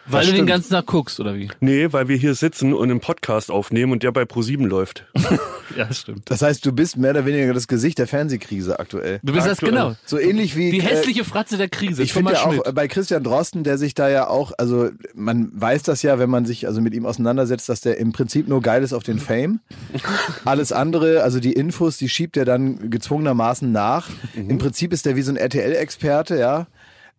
Weil 0.09 0.25
du 0.25 0.33
den 0.33 0.45
ganzen 0.45 0.71
Tag 0.71 0.85
guckst, 0.87 1.19
oder 1.19 1.35
wie? 1.35 1.49
Nee, 1.59 1.91
weil 1.91 2.07
wir 2.07 2.17
hier 2.17 2.35
sitzen 2.35 2.73
und 2.73 2.89
einen 2.89 2.99
Podcast 2.99 3.51
aufnehmen 3.51 3.91
und 3.91 4.03
der 4.03 4.11
bei 4.11 4.25
ProSieben 4.25 4.65
läuft. 4.65 5.05
Ja, 5.77 5.85
das 5.85 5.99
stimmt. 5.99 6.29
Das 6.31 6.41
heißt, 6.41 6.65
du 6.65 6.71
bist 6.71 6.97
mehr 6.97 7.11
oder 7.11 7.27
weniger 7.27 7.53
das 7.53 7.67
Gesicht 7.67 7.99
der 7.99 8.07
Fernsehkrise 8.07 8.79
aktuell. 8.79 9.19
Du 9.23 9.33
bist 9.33 9.45
das 9.45 9.59
Aktuell. 9.59 9.71
genau. 9.71 9.95
So 10.03 10.17
ähnlich 10.17 10.55
wie 10.55 10.71
Die 10.71 10.79
äh, 10.79 10.81
hässliche 10.81 11.23
Fratze 11.23 11.57
der 11.57 11.69
Krise. 11.69 12.01
Ich 12.01 12.11
finde 12.11 12.33
ja 12.33 12.39
Schmidt. 12.39 12.61
auch 12.61 12.65
äh, 12.65 12.71
bei 12.73 12.87
Christian 12.87 13.23
Drosten, 13.23 13.63
der 13.63 13.77
sich 13.77 13.93
da 13.93 14.09
ja 14.09 14.27
auch, 14.27 14.51
also 14.57 14.89
man 15.13 15.51
weiß 15.53 15.83
das 15.83 16.01
ja, 16.01 16.17
wenn 16.17 16.29
man 16.29 16.45
sich 16.45 16.65
also 16.65 16.81
mit 16.81 16.93
ihm 16.95 17.05
auseinandersetzt, 17.05 17.69
dass 17.69 17.81
der 17.81 17.97
im 17.97 18.11
Prinzip 18.13 18.47
nur 18.47 18.61
geil 18.61 18.81
ist 18.83 18.93
auf 18.93 19.03
den 19.03 19.19
Fame. 19.19 19.59
Alles 20.43 20.71
andere, 20.71 21.21
also 21.21 21.39
die 21.39 21.53
Infos, 21.53 21.97
die 21.97 22.09
schiebt 22.09 22.35
er 22.35 22.45
dann 22.45 22.89
gezwungenermaßen 22.89 23.71
nach. 23.71 24.09
Im 24.35 24.57
Prinzip 24.57 24.91
ist 24.91 25.05
der 25.05 25.15
wie 25.15 25.21
so 25.21 25.31
ein 25.31 25.37
RTL-Experte, 25.37 26.37
ja, 26.39 26.65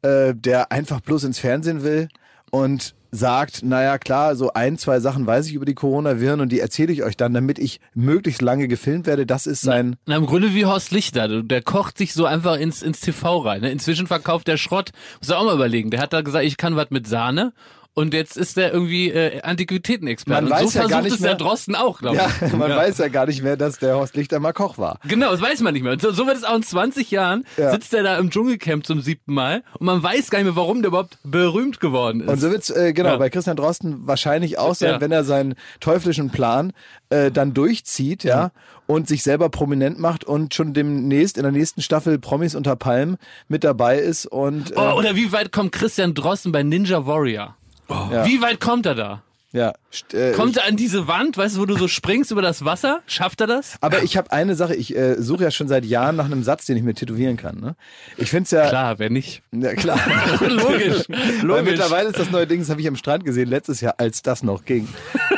äh, 0.02 0.34
der 0.34 0.72
einfach 0.72 1.00
bloß 1.00 1.24
ins 1.24 1.38
Fernsehen 1.38 1.84
will 1.84 2.08
und 2.50 2.94
sagt, 3.12 3.62
naja 3.64 3.98
klar, 3.98 4.36
so 4.36 4.52
ein, 4.52 4.78
zwei 4.78 5.00
Sachen 5.00 5.26
weiß 5.26 5.48
ich 5.48 5.54
über 5.54 5.64
die 5.64 5.74
Coronaviren 5.74 6.40
und 6.40 6.50
die 6.50 6.60
erzähle 6.60 6.92
ich 6.92 7.02
euch 7.02 7.16
dann, 7.16 7.34
damit 7.34 7.58
ich 7.58 7.80
möglichst 7.94 8.42
lange 8.42 8.68
gefilmt 8.68 9.06
werde. 9.06 9.26
Das 9.26 9.46
ist 9.46 9.62
sein... 9.62 9.96
Na, 10.06 10.16
im 10.16 10.26
Grunde 10.26 10.54
wie 10.54 10.64
Horst 10.64 10.92
Lichter. 10.92 11.42
Der 11.42 11.62
kocht 11.62 11.98
sich 11.98 12.12
so 12.12 12.24
einfach 12.24 12.56
ins, 12.56 12.82
ins 12.82 13.00
TV 13.00 13.38
rein. 13.38 13.62
Ne? 13.62 13.70
Inzwischen 13.70 14.06
verkauft 14.06 14.46
der 14.48 14.56
Schrott. 14.56 14.90
Muss 15.20 15.30
er 15.30 15.38
auch 15.38 15.44
mal 15.44 15.54
überlegen. 15.54 15.90
Der 15.90 16.00
hat 16.00 16.12
da 16.12 16.20
gesagt, 16.20 16.44
ich 16.44 16.56
kann 16.56 16.76
was 16.76 16.90
mit 16.90 17.08
Sahne. 17.08 17.52
Und 17.92 18.14
jetzt 18.14 18.36
ist 18.36 18.56
der 18.56 18.72
irgendwie 18.72 19.10
äh, 19.10 19.42
Antiquitätenexperte. 19.42 20.42
Man 20.44 20.52
Und 20.52 20.58
so 20.60 20.64
weiß 20.66 20.74
ja 20.74 20.80
gar 20.82 20.88
versucht 20.88 21.04
nicht 21.04 21.14
es 21.14 21.20
der 21.20 21.30
mehr- 21.30 21.38
Drosten 21.38 21.74
auch, 21.74 21.98
glaube 21.98 22.16
Ja, 22.16 22.30
ich. 22.46 22.52
man 22.56 22.70
weiß 22.70 22.98
ja 22.98 23.08
gar 23.08 23.26
nicht 23.26 23.42
mehr, 23.42 23.56
dass 23.56 23.78
der 23.78 23.96
Horst 23.96 24.14
Lichter 24.16 24.38
mal 24.38 24.52
Koch 24.52 24.78
war. 24.78 25.00
Genau, 25.08 25.30
das 25.32 25.40
weiß 25.40 25.60
man 25.60 25.74
nicht 25.74 25.82
mehr. 25.82 25.92
Und 25.94 26.00
so, 26.00 26.12
so 26.12 26.26
wird 26.26 26.36
es 26.36 26.44
auch 26.44 26.54
in 26.56 26.62
20 26.62 27.10
Jahren. 27.10 27.44
Ja. 27.56 27.72
Sitzt 27.72 27.92
er 27.92 28.02
da 28.04 28.16
im 28.18 28.30
Dschungelcamp 28.30 28.86
zum 28.86 29.00
siebten 29.00 29.34
Mal 29.34 29.64
und 29.78 29.86
man 29.86 30.02
weiß 30.02 30.30
gar 30.30 30.38
nicht 30.38 30.46
mehr, 30.46 30.56
warum 30.56 30.82
der 30.82 30.88
überhaupt 30.88 31.18
berühmt 31.24 31.80
geworden 31.80 32.20
ist. 32.20 32.28
Und 32.28 32.40
so 32.40 32.50
wird's 32.50 32.70
äh, 32.70 32.92
genau 32.92 33.10
Ja. 33.10 33.16
bei 33.16 33.28
Christian 33.28 33.56
Drosten 33.56 34.06
wahrscheinlich 34.06 34.58
auch 34.58 34.74
sein, 34.76 34.90
Ja. 34.92 35.00
wenn 35.00 35.10
er 35.12 35.24
seinen 35.24 35.54
teuflischen 35.80 36.30
Plan 36.30 36.72
äh, 37.10 37.30
dann 37.32 37.54
durchzieht, 37.54 38.22
ja, 38.24 38.52
und 38.86 39.08
sich 39.08 39.22
selber 39.24 39.48
prominent 39.50 39.98
macht 39.98 40.24
und 40.24 40.54
schon 40.54 40.74
demnächst 40.74 41.36
in 41.36 41.42
der 41.42 41.52
nächsten 41.52 41.82
Staffel 41.82 42.18
Promis 42.18 42.54
unter 42.54 42.76
Palmen 42.76 43.16
mit 43.48 43.62
dabei 43.64 43.98
ist 43.98 44.26
und 44.26 44.70
äh, 44.72 44.74
oh, 44.76 44.94
oder 44.96 45.16
wie 45.16 45.32
weit 45.32 45.50
kommt 45.52 45.72
Christian 45.72 46.14
Drosten 46.14 46.52
bei 46.52 46.62
Ninja 46.62 47.06
Warrior? 47.06 47.56
Ja. 47.90 48.24
Wie 48.26 48.40
weit 48.40 48.60
kommt 48.60 48.86
er 48.86 48.94
da? 48.94 49.22
ja. 49.52 49.72
st- 49.92 50.14
Äh, 50.16 50.30
Kommt 50.34 50.56
er 50.58 50.66
an 50.68 50.76
diese 50.76 51.08
Wand, 51.08 51.36
weißt 51.36 51.56
du, 51.56 51.60
wo 51.62 51.66
du 51.66 51.76
so 51.76 51.88
springst 51.88 52.30
über 52.30 52.40
das 52.40 52.64
Wasser? 52.64 53.00
Schafft 53.08 53.40
er 53.40 53.48
das? 53.48 53.74
aber 53.80 54.04
ich 54.04 54.16
habe 54.16 54.30
eine 54.30 54.54
Sache, 54.54 54.76
ich 54.76 54.94
äh, 54.96 55.20
suche 55.20 55.42
ja 55.42 55.50
schon 55.50 55.66
seit 55.66 55.84
Jahren 55.84 56.14
nach 56.14 56.26
einem 56.26 56.44
Satz, 56.44 56.66
den 56.66 56.76
ich 56.76 56.84
mir 56.84 56.94
tätowieren 56.94 57.36
kann. 57.36 57.58
Ne? 57.58 57.74
Ich 58.16 58.30
find's 58.30 58.52
ja 58.52 58.68
Klar, 58.68 59.00
wer 59.00 59.10
nicht? 59.10 59.42
Ja, 59.50 59.74
klar. 59.74 59.98
Logisch. 60.46 61.02
Weil 61.08 61.40
Logisch. 61.42 61.64
mittlerweile 61.64 62.10
ist 62.10 62.18
das 62.20 62.30
neue 62.30 62.46
Ding, 62.46 62.60
das 62.60 62.70
habe 62.70 62.80
ich 62.80 62.86
am 62.86 62.94
Strand 62.94 63.24
gesehen, 63.24 63.48
letztes 63.48 63.80
Jahr, 63.80 63.94
als 63.98 64.22
das 64.22 64.44
noch 64.44 64.64
ging. 64.64 64.86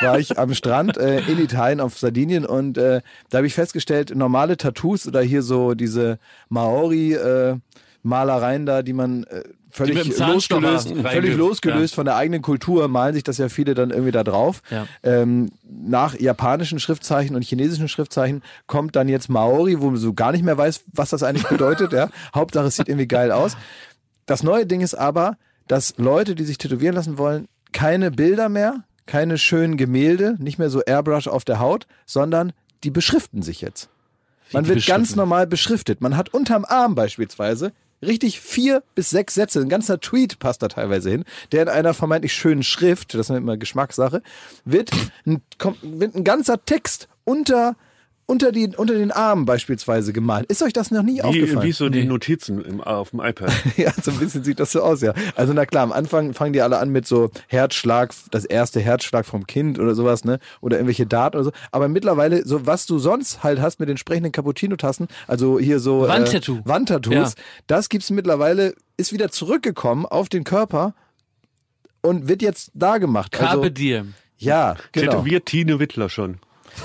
War 0.02 0.18
ich 0.18 0.38
am 0.38 0.52
Strand 0.52 0.98
äh, 0.98 1.20
in 1.20 1.38
Italien 1.38 1.80
auf 1.80 1.98
Sardinien 1.98 2.44
und 2.44 2.76
äh, 2.76 3.00
da 3.30 3.38
habe 3.38 3.46
ich 3.46 3.54
festgestellt, 3.54 4.14
normale 4.14 4.58
Tattoos 4.58 5.08
oder 5.08 5.22
hier 5.22 5.40
so 5.40 5.72
diese 5.72 6.18
Maori-Malereien 6.50 8.66
da, 8.66 8.82
die 8.82 8.92
man 8.92 9.24
äh, 9.24 9.42
völlig 9.72 10.18
losgelöst, 10.18 10.94
völlig 11.02 11.36
losgelöst 11.36 11.94
ja. 11.94 11.96
von 11.96 12.04
der 12.04 12.16
eigenen 12.16 12.42
Kultur, 12.42 12.86
malen 12.88 13.14
sich 13.14 13.24
das 13.24 13.38
ja 13.38 13.48
viele 13.48 13.74
dann 13.74 13.90
irgendwie 13.90 14.12
da 14.12 14.22
drauf. 14.22 14.60
Ja. 14.70 14.86
Ähm, 15.02 15.50
nach 15.64 16.18
japanischen 16.18 16.78
Schriftzeichen 16.78 17.34
und 17.34 17.42
chinesischen 17.42 17.88
Schriftzeichen 17.88 18.42
kommt 18.66 18.94
dann 18.94 19.08
jetzt 19.08 19.28
Maori, 19.28 19.80
wo 19.80 19.86
man 19.86 19.96
so 19.96 20.12
gar 20.12 20.32
nicht 20.32 20.44
mehr 20.44 20.58
weiß, 20.58 20.84
was 20.92 21.10
das 21.10 21.22
eigentlich 21.22 21.48
bedeutet. 21.48 21.92
ja. 21.92 22.10
Hauptsache, 22.34 22.66
es 22.66 22.76
sieht 22.76 22.88
irgendwie 22.88 23.08
geil 23.08 23.32
aus. 23.32 23.56
Das 24.26 24.42
neue 24.42 24.66
Ding 24.66 24.82
ist 24.82 24.94
aber, 24.94 25.36
dass 25.66 25.94
Leute, 25.96 26.34
die 26.34 26.44
sich 26.44 26.58
tätowieren 26.58 26.94
lassen 26.94 27.18
wollen, 27.18 27.48
keine 27.72 28.10
Bilder 28.10 28.48
mehr, 28.48 28.84
keine 29.06 29.38
schönen 29.38 29.76
Gemälde, 29.76 30.36
nicht 30.38 30.58
mehr 30.58 30.70
so 30.70 30.82
Airbrush 30.82 31.26
auf 31.28 31.44
der 31.44 31.58
Haut, 31.58 31.86
sondern 32.06 32.52
die 32.84 32.90
beschriften 32.90 33.42
sich 33.42 33.60
jetzt. 33.62 33.88
Man 34.52 34.68
wird 34.68 34.86
ganz 34.86 35.16
normal 35.16 35.46
beschriftet. 35.46 36.02
Man 36.02 36.16
hat 36.16 36.34
unterm 36.34 36.66
Arm 36.66 36.94
beispielsweise 36.94 37.72
richtig 38.02 38.40
vier 38.40 38.82
bis 38.94 39.10
sechs 39.10 39.34
Sätze, 39.34 39.60
ein 39.60 39.68
ganzer 39.68 40.00
Tweet 40.00 40.38
passt 40.38 40.62
da 40.62 40.68
teilweise 40.68 41.10
hin, 41.10 41.24
der 41.52 41.62
in 41.62 41.68
einer 41.68 41.94
vermeintlich 41.94 42.32
schönen 42.32 42.62
Schrift, 42.62 43.14
das 43.14 43.30
ist 43.30 43.36
immer 43.36 43.56
Geschmackssache, 43.56 44.22
wird 44.64 44.90
ein, 45.26 45.42
kommt, 45.58 45.78
wird 45.82 46.14
ein 46.14 46.24
ganzer 46.24 46.64
Text 46.64 47.08
unter 47.24 47.76
unter, 48.32 48.50
die, 48.50 48.68
unter 48.76 48.94
den 48.94 49.10
Armen 49.12 49.44
beispielsweise 49.44 50.14
gemalt. 50.14 50.50
Ist 50.50 50.62
euch 50.62 50.72
das 50.72 50.90
noch 50.90 51.02
nie 51.02 51.16
Wie, 51.18 51.22
aufgefallen? 51.22 51.62
wie 51.66 51.72
so 51.72 51.90
die 51.90 52.04
Notizen 52.04 52.64
im, 52.64 52.80
auf 52.80 53.10
dem 53.10 53.20
iPad. 53.20 53.52
Ja, 53.76 53.92
so 53.92 54.10
ein 54.10 54.18
bisschen 54.18 54.42
sieht 54.42 54.58
das 54.58 54.72
so 54.72 54.80
aus, 54.82 55.02
ja. 55.02 55.12
Also 55.36 55.52
na 55.52 55.66
klar, 55.66 55.82
am 55.82 55.92
Anfang 55.92 56.32
fangen 56.32 56.54
die 56.54 56.62
alle 56.62 56.78
an 56.78 56.88
mit 56.88 57.06
so 57.06 57.30
Herzschlag, 57.48 58.14
das 58.30 58.46
erste 58.46 58.80
Herzschlag 58.80 59.26
vom 59.26 59.46
Kind 59.46 59.78
oder 59.78 59.94
sowas, 59.94 60.24
ne? 60.24 60.38
Oder 60.62 60.76
irgendwelche 60.78 61.06
Daten 61.06 61.36
oder 61.36 61.44
so. 61.44 61.52
Aber 61.72 61.88
mittlerweile, 61.88 62.46
so 62.46 62.66
was 62.66 62.86
du 62.86 62.98
sonst 62.98 63.42
halt 63.44 63.60
hast 63.60 63.78
mit 63.80 63.88
den 63.88 63.92
entsprechenden 63.92 64.32
Cappuccino-Tassen, 64.32 65.08
also 65.28 65.58
hier 65.58 65.78
so 65.78 66.08
Wandtattoo. 66.08 66.56
Äh, 66.56 66.62
Wandtattoos, 66.64 67.14
Ja. 67.14 67.30
das 67.66 67.90
gibt's 67.90 68.08
mittlerweile, 68.10 68.74
ist 68.96 69.12
wieder 69.12 69.30
zurückgekommen 69.30 70.06
auf 70.06 70.30
den 70.30 70.44
Körper 70.44 70.94
und 72.00 72.28
wird 72.28 72.40
jetzt 72.40 72.70
da 72.74 72.96
gemacht. 72.96 73.32
Carpe 73.32 73.58
Also, 73.58 73.68
diem. 73.68 74.14
ja, 74.38 74.76
genau. 74.92 75.10
Tätowiert 75.12 75.44
Tine 75.46 75.78
Wittler 75.78 76.08
schon. 76.08 76.38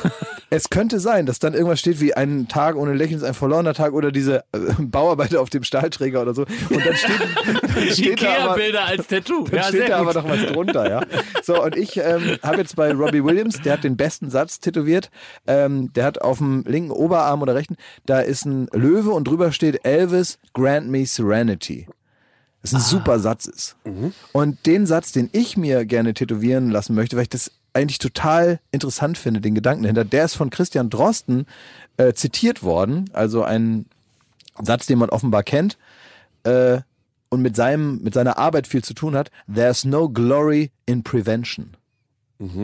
Es 0.50 0.70
könnte 0.70 1.00
sein, 1.02 1.26
dass 1.26 1.40
dann 1.40 1.54
irgendwas 1.54 1.80
steht 1.82 2.00
wie 2.00 2.14
ein 2.14 2.48
Tag 2.48 2.78
ohne 2.78 2.94
Lächeln 2.94 3.18
ist 3.18 3.24
ein 3.26 3.34
verlorener 3.34 3.74
Tag 3.74 3.92
oder 3.94 4.12
diese 4.14 4.46
äh, 4.54 4.60
Bauarbeiter 4.80 5.42
auf 5.42 5.50
dem 5.50 5.64
Stahlträger 5.64 6.22
oder 6.22 6.34
so. 6.34 6.44
Und 6.70 6.86
dann 6.86 6.96
steht, 6.96 7.20
dann 7.76 7.90
steht 7.92 8.22
da 8.24 8.28
aber, 8.28 8.56
Ikea-Bilder 8.56 8.86
als 8.86 9.08
Tattoo. 9.08 9.44
dann 9.44 9.56
Ja, 9.58 9.64
steht 9.64 9.90
da 9.90 10.00
gut. 10.04 10.16
aber 10.16 10.22
noch 10.22 10.30
was 10.30 10.46
drunter, 10.52 10.90
ja. 10.90 11.02
So, 11.44 11.62
und 11.64 11.76
ich 11.76 11.98
ähm, 11.98 12.38
habe 12.44 12.58
jetzt 12.58 12.76
bei 12.78 12.94
Robbie 12.94 13.24
Williams, 13.24 13.62
der 13.62 13.74
hat 13.74 13.84
den 13.84 13.98
besten 13.98 14.30
Satz 14.30 14.60
tätowiert. 14.62 15.10
Ähm, 15.48 15.92
der 15.94 16.06
hat 16.06 16.22
auf 16.22 16.38
dem 16.38 16.64
linken 16.66 16.92
Oberarm 16.92 17.42
oder 17.42 17.54
rechten, 17.56 17.76
da 18.06 18.20
ist 18.22 18.46
ein 18.46 18.68
Löwe 18.72 19.12
und 19.12 19.28
drüber 19.28 19.52
steht 19.52 19.86
Elvis, 19.86 20.40
grant 20.54 20.88
me 20.90 21.06
serenity. 21.06 21.88
Das 22.62 22.74
Ah. 22.74 22.78
ein 22.78 22.82
super 22.84 23.20
Satz 23.20 23.46
ist. 23.46 23.76
Und 24.34 24.66
den 24.66 24.86
Satz, 24.86 25.12
den 25.12 25.30
ich 25.32 25.58
mir 25.58 25.86
gerne 25.86 26.14
tätowieren 26.14 26.70
lassen 26.70 26.96
möchte, 26.96 27.16
weil 27.16 27.24
ich 27.24 27.30
das 27.30 27.52
eigentlich 27.78 28.00
total 28.00 28.60
interessant 28.72 29.18
finde, 29.18 29.40
den 29.42 29.56
Gedanken 29.56 29.84
dahinter, 29.84 30.04
der 30.06 30.26
ist 30.26 30.36
von 30.36 30.50
Christian 30.50 30.90
Drosten 30.90 31.46
äh, 31.98 32.14
zitiert 32.14 32.64
worden, 32.64 33.10
also 33.14 33.44
ein 33.44 33.86
Satz, 34.62 34.86
den 34.88 34.98
man 35.00 35.10
offenbar 35.10 35.44
kennt 35.44 35.78
äh, 36.44 36.80
und 37.30 37.42
mit 37.42 37.56
seinem 37.56 38.02
mit 38.04 38.14
seiner 38.14 38.38
Arbeit 38.38 38.68
viel 38.68 38.84
zu 38.84 38.94
tun 38.94 39.16
hat. 39.16 39.30
There's 39.54 39.86
no 39.86 40.10
glory 40.10 40.72
in 40.86 41.04
prevention. 41.04 41.76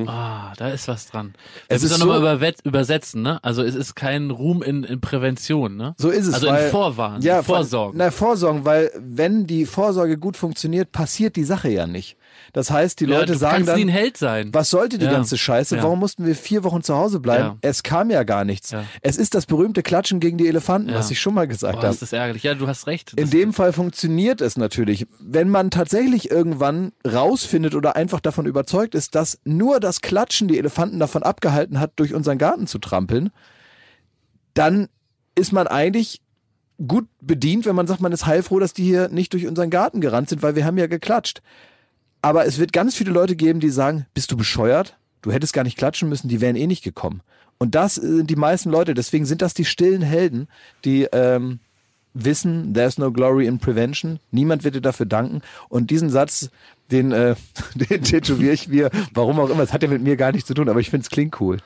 Ah, 0.06 0.54
da 0.58 0.70
ist 0.70 0.88
was 0.88 1.08
dran. 1.08 1.34
Es 1.68 1.82
Es 1.84 1.92
ist 1.92 1.98
nochmal 2.00 2.20
so- 2.20 2.28
überwet- 2.28 2.64
übersetzen, 2.64 3.24
ne? 3.24 3.44
Also 3.44 3.64
es 3.64 3.74
ist 3.74 3.96
kein 3.96 4.30
Ruhm 4.30 4.62
in, 4.62 4.84
in 4.84 5.02
Prävention, 5.02 5.76
ne? 5.78 5.96
So 5.98 6.12
ist 6.12 6.28
es. 6.28 6.36
Also 6.36 6.48
weil, 6.48 6.66
in 6.66 6.72
Vorwarnen, 6.72 7.22
ja, 7.24 7.42
Vorsorgen. 7.42 7.98
Na, 7.98 8.12
Vorsorgen, 8.12 8.66
weil 8.66 8.92
wenn 9.00 9.48
die 9.48 9.66
Vorsorge 9.66 10.18
gut 10.20 10.38
funktioniert, 10.38 10.92
passiert 10.92 11.36
die 11.36 11.44
Sache 11.44 11.70
ja 11.70 11.88
nicht. 11.88 12.18
Das 12.54 12.70
heißt, 12.72 13.00
die 13.00 13.06
ja, 13.06 13.20
Leute 13.20 13.36
sagen 13.36 13.66
dann, 13.66 13.78
nie 13.78 13.86
ein 13.86 13.90
Held 13.90 14.18
sein. 14.18 14.50
was 14.54 14.70
sollte 14.70 14.98
die 14.98 15.06
Ja. 15.06 15.12
ganze 15.12 15.38
Scheiße? 15.38 15.78
Ja. 15.78 15.84
Warum 15.84 16.00
mussten 16.00 16.26
wir 16.26 16.36
vier 16.36 16.64
Wochen 16.64 16.84
zu 16.84 16.96
Hause 16.96 17.20
bleiben? 17.20 17.58
Es 17.62 17.84
kam 17.84 18.10
ja 18.10 18.24
gar 18.24 18.46
nichts. 18.46 18.76
Es 19.02 19.18
ist 19.18 19.36
das 19.36 19.46
berühmte 19.46 19.84
Klatschen 19.84 20.20
gegen 20.20 20.38
die 20.38 20.48
Elefanten, 20.48 20.94
was 20.94 21.10
ich 21.12 21.20
schon 21.20 21.34
mal 21.34 21.48
gesagt 21.48 21.78
habe. 21.78 21.88
ist 21.88 22.02
das 22.02 22.14
ärgerlich. 22.14 22.44
Ja, 22.44 22.54
du 22.56 22.68
hast 22.68 22.88
recht. 22.88 23.14
In 23.16 23.30
dem 23.30 23.54
Fall 23.54 23.74
funktioniert 23.74 24.42
es 24.42 24.58
natürlich. 24.58 25.08
Wenn 25.20 25.50
man 25.50 25.72
tatsächlich 25.72 26.30
irgendwann 26.32 26.92
rausfindet 27.08 27.76
oder 27.76 27.96
einfach 27.96 28.20
davon 28.20 28.46
überzeugt 28.46 28.96
ist, 28.96 29.16
dass 29.16 29.40
nur 29.44 29.80
das 29.80 30.02
Klatschen 30.02 30.48
die 30.48 30.58
Elefanten 30.58 31.00
davon 31.00 31.24
abgehalten 31.24 31.80
hat, 31.80 31.94
durch 31.96 32.14
unseren 32.14 32.38
Garten 32.38 32.68
zu 32.68 32.80
trampeln, 32.80 33.32
dann 34.54 34.88
ist 35.36 35.52
man 35.52 35.68
eigentlich 35.68 36.22
gut 36.88 37.08
bedient, 37.22 37.66
wenn 37.66 37.76
man 37.76 37.88
sagt, 37.88 38.02
man 38.02 38.12
ist 38.12 38.26
heilfroh, 38.26 38.60
dass 38.60 38.74
die 38.74 38.84
hier 38.84 39.08
nicht 39.10 39.34
durch 39.34 39.48
unseren 39.48 39.70
Garten 39.70 40.02
gerannt 40.02 40.30
sind, 40.30 40.42
weil 40.42 40.56
wir 40.56 40.66
haben 40.66 40.78
ja 40.78 40.88
geklatscht. 40.88 41.42
Aber 42.24 42.46
es 42.46 42.58
wird 42.58 42.72
ganz 42.72 42.96
viele 42.96 43.12
Leute 43.12 43.36
geben, 43.36 43.60
die 43.60 43.70
sagen, 43.70 44.06
bist 44.14 44.32
du 44.32 44.38
bescheuert? 44.38 44.96
Du 45.22 45.32
hättest 45.34 45.52
gar 45.52 45.66
nicht 45.66 45.78
klatschen 45.78 46.08
müssen, 46.08 46.30
die 46.30 46.40
wären 46.40 46.56
eh 46.56 46.68
nicht 46.68 46.84
gekommen. 46.84 47.22
Und 47.58 47.76
das 47.76 47.96
sind 47.96 48.30
die 48.30 48.38
meisten 48.38 48.70
Leute. 48.70 48.94
Deswegen 48.94 49.26
sind 49.26 49.42
das 49.42 49.54
die 49.54 49.66
stillen 49.66 50.02
Helden, 50.02 50.48
die 50.86 51.04
ähm, 51.12 51.60
wissen, 52.14 52.74
there's 52.74 52.98
no 52.98 53.12
glory 53.12 53.46
in 53.46 53.60
prevention. 53.60 54.20
Niemand 54.32 54.64
wird 54.64 54.76
dir 54.76 54.82
dafür 54.82 55.06
danken. 55.06 55.42
Und 55.68 55.92
diesen 55.92 56.10
Satz, 56.10 56.50
den, 56.92 57.12
äh, 57.12 57.36
den 57.76 58.04
tätowiere 58.04 58.54
ich 58.54 58.70
mir, 58.70 58.90
warum 59.14 59.38
auch 59.42 59.50
immer. 59.50 59.64
Es 59.64 59.74
hat 59.74 59.84
ja 59.84 59.90
mit 59.90 60.02
mir 60.02 60.16
gar 60.16 60.32
nichts 60.32 60.48
zu 60.48 60.54
tun, 60.54 60.70
aber 60.70 60.80
ich 60.80 60.90
finde 60.90 61.04
es 61.04 61.10
klingt 61.10 61.42
cool. 61.42 61.58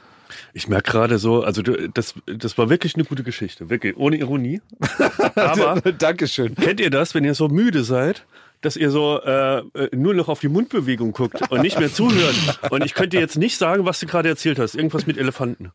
Ich 0.53 0.67
merke 0.67 0.91
gerade 0.91 1.19
so, 1.19 1.43
also 1.43 1.61
du, 1.61 1.87
das, 1.89 2.15
das 2.25 2.57
war 2.57 2.69
wirklich 2.71 2.95
eine 2.95 3.05
gute 3.05 3.23
Geschichte, 3.23 3.69
wirklich, 3.69 3.95
ohne 3.95 4.17
Ironie. 4.17 4.59
Aber 5.35 5.79
Dankeschön. 5.93 6.53
kennt 6.55 6.81
ihr 6.81 6.89
das, 6.89 7.15
wenn 7.15 7.23
ihr 7.23 7.33
so 7.33 7.47
müde 7.47 7.85
seid, 7.85 8.25
dass 8.61 8.75
ihr 8.75 8.89
so 8.91 9.21
äh, 9.21 9.59
äh, 9.59 9.63
nur 9.95 10.13
noch 10.13 10.29
auf 10.29 10.39
die 10.39 10.47
Mundbewegung 10.49 11.11
guckt 11.11 11.51
und 11.51 11.61
nicht 11.61 11.79
mehr 11.79 11.91
zuhören? 11.93 12.35
Und 12.69 12.83
ich 12.85 12.93
könnte 12.93 13.17
jetzt 13.19 13.37
nicht 13.37 13.57
sagen, 13.57 13.85
was 13.85 13.99
du 13.99 14.05
gerade 14.07 14.29
erzählt 14.29 14.59
hast, 14.59 14.75
irgendwas 14.75 15.05
mit 15.07 15.17
Elefanten. 15.17 15.71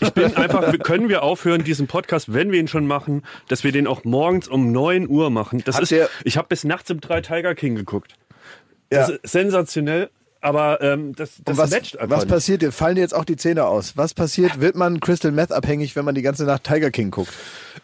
Ich 0.00 0.10
bin 0.10 0.36
einfach, 0.36 0.76
können 0.80 1.08
wir 1.08 1.22
aufhören, 1.22 1.64
diesen 1.64 1.86
Podcast, 1.86 2.32
wenn 2.32 2.52
wir 2.52 2.60
ihn 2.60 2.68
schon 2.68 2.86
machen, 2.86 3.22
dass 3.48 3.64
wir 3.64 3.72
den 3.72 3.86
auch 3.86 4.04
morgens 4.04 4.48
um 4.48 4.72
9 4.72 5.08
Uhr 5.08 5.30
machen. 5.30 5.62
Das 5.64 5.76
Habt 5.76 5.90
ist, 5.90 6.10
ich 6.24 6.36
habe 6.36 6.48
bis 6.48 6.64
nachts 6.64 6.90
um 6.90 7.00
drei 7.00 7.20
Tiger 7.20 7.54
King 7.54 7.74
geguckt. 7.74 8.14
Das 8.90 9.08
Ja. 9.08 9.14
ist 9.16 9.32
sensationell, 9.32 10.10
aber 10.40 10.80
ähm, 10.82 11.14
das, 11.14 11.30
das 11.44 11.52
Und 11.54 11.62
was, 11.62 11.70
matcht 11.70 11.98
einfach 11.98 12.16
was 12.16 12.24
nicht. 12.24 12.32
passiert 12.32 12.62
dir? 12.62 12.72
Fallen 12.72 12.94
dir 12.96 13.00
jetzt 13.02 13.14
auch 13.14 13.24
die 13.24 13.36
Zähne 13.36 13.64
aus? 13.66 13.96
Was 13.96 14.14
passiert? 14.14 14.60
Wird 14.60 14.76
man 14.76 15.00
Crystal 15.00 15.32
Meth 15.32 15.52
abhängig, 15.52 15.96
wenn 15.96 16.04
man 16.04 16.14
die 16.14 16.22
ganze 16.22 16.44
Nacht 16.44 16.64
Tiger 16.64 16.90
King 16.90 17.10
guckt? 17.10 17.32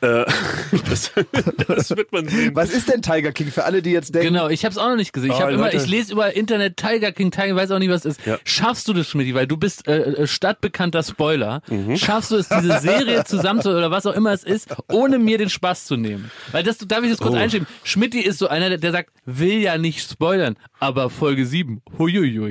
Äh, 0.00 0.24
das, 0.88 1.12
das 1.68 1.90
wird 1.96 2.12
man 2.12 2.28
sehen. 2.28 2.54
Was 2.54 2.70
ist 2.70 2.88
denn 2.92 3.02
Tiger 3.02 3.32
King 3.32 3.48
für 3.48 3.64
alle, 3.64 3.82
die 3.82 3.90
jetzt 3.90 4.14
denken? 4.14 4.28
Genau, 4.34 4.48
ich 4.48 4.64
habe 4.64 4.72
es 4.72 4.78
auch 4.78 4.88
noch 4.88 4.96
nicht 4.96 5.12
gesehen. 5.12 5.30
Ich, 5.32 5.36
Oh, 5.36 5.40
hab 5.40 5.50
immer, 5.50 5.72
ich 5.72 5.86
lese 5.86 6.12
über 6.12 6.34
Internet 6.34 6.76
Tiger 6.76 7.12
King, 7.12 7.30
Tiger, 7.30 7.56
weiß 7.56 7.70
auch 7.72 7.78
nicht, 7.78 7.90
was 7.90 8.04
es 8.04 8.16
ist. 8.18 8.26
Ja. 8.26 8.38
Schaffst 8.44 8.86
du 8.88 8.92
das, 8.92 9.08
Schmidt, 9.08 9.32
weil 9.34 9.46
du 9.46 9.56
bist 9.56 9.86
äh, 9.88 9.98
äh, 10.00 10.26
stadtbekannter 10.26 11.02
Spoiler. 11.02 11.62
Mhm. 11.68 11.96
Schaffst 11.96 12.30
du 12.30 12.36
es, 12.36 12.48
diese 12.48 12.78
Serie 12.80 13.24
zusammen 13.24 13.60
zu, 13.60 13.70
oder 13.70 13.90
was 13.90 14.06
auch 14.06 14.14
immer 14.14 14.32
es 14.32 14.44
ist, 14.44 14.68
ohne 14.90 15.18
mir 15.18 15.38
den 15.38 15.50
Spaß 15.50 15.86
zu 15.86 15.96
nehmen? 15.96 16.30
Weil 16.52 16.62
das, 16.62 16.78
darf 16.78 17.02
ich 17.04 17.10
das 17.10 17.18
kurz 17.18 17.34
Oh. 17.34 17.38
einschieben? 17.38 17.66
Schmidt 17.84 18.14
ist 18.14 18.38
so 18.38 18.48
einer, 18.48 18.68
der, 18.68 18.78
der 18.78 18.92
sagt, 18.92 19.10
will 19.24 19.58
ja 19.60 19.78
nicht 19.78 20.08
spoilern, 20.10 20.56
aber 20.80 21.08
Folge 21.10 21.46
7, 21.46 21.80
huiuiui. 21.98 22.41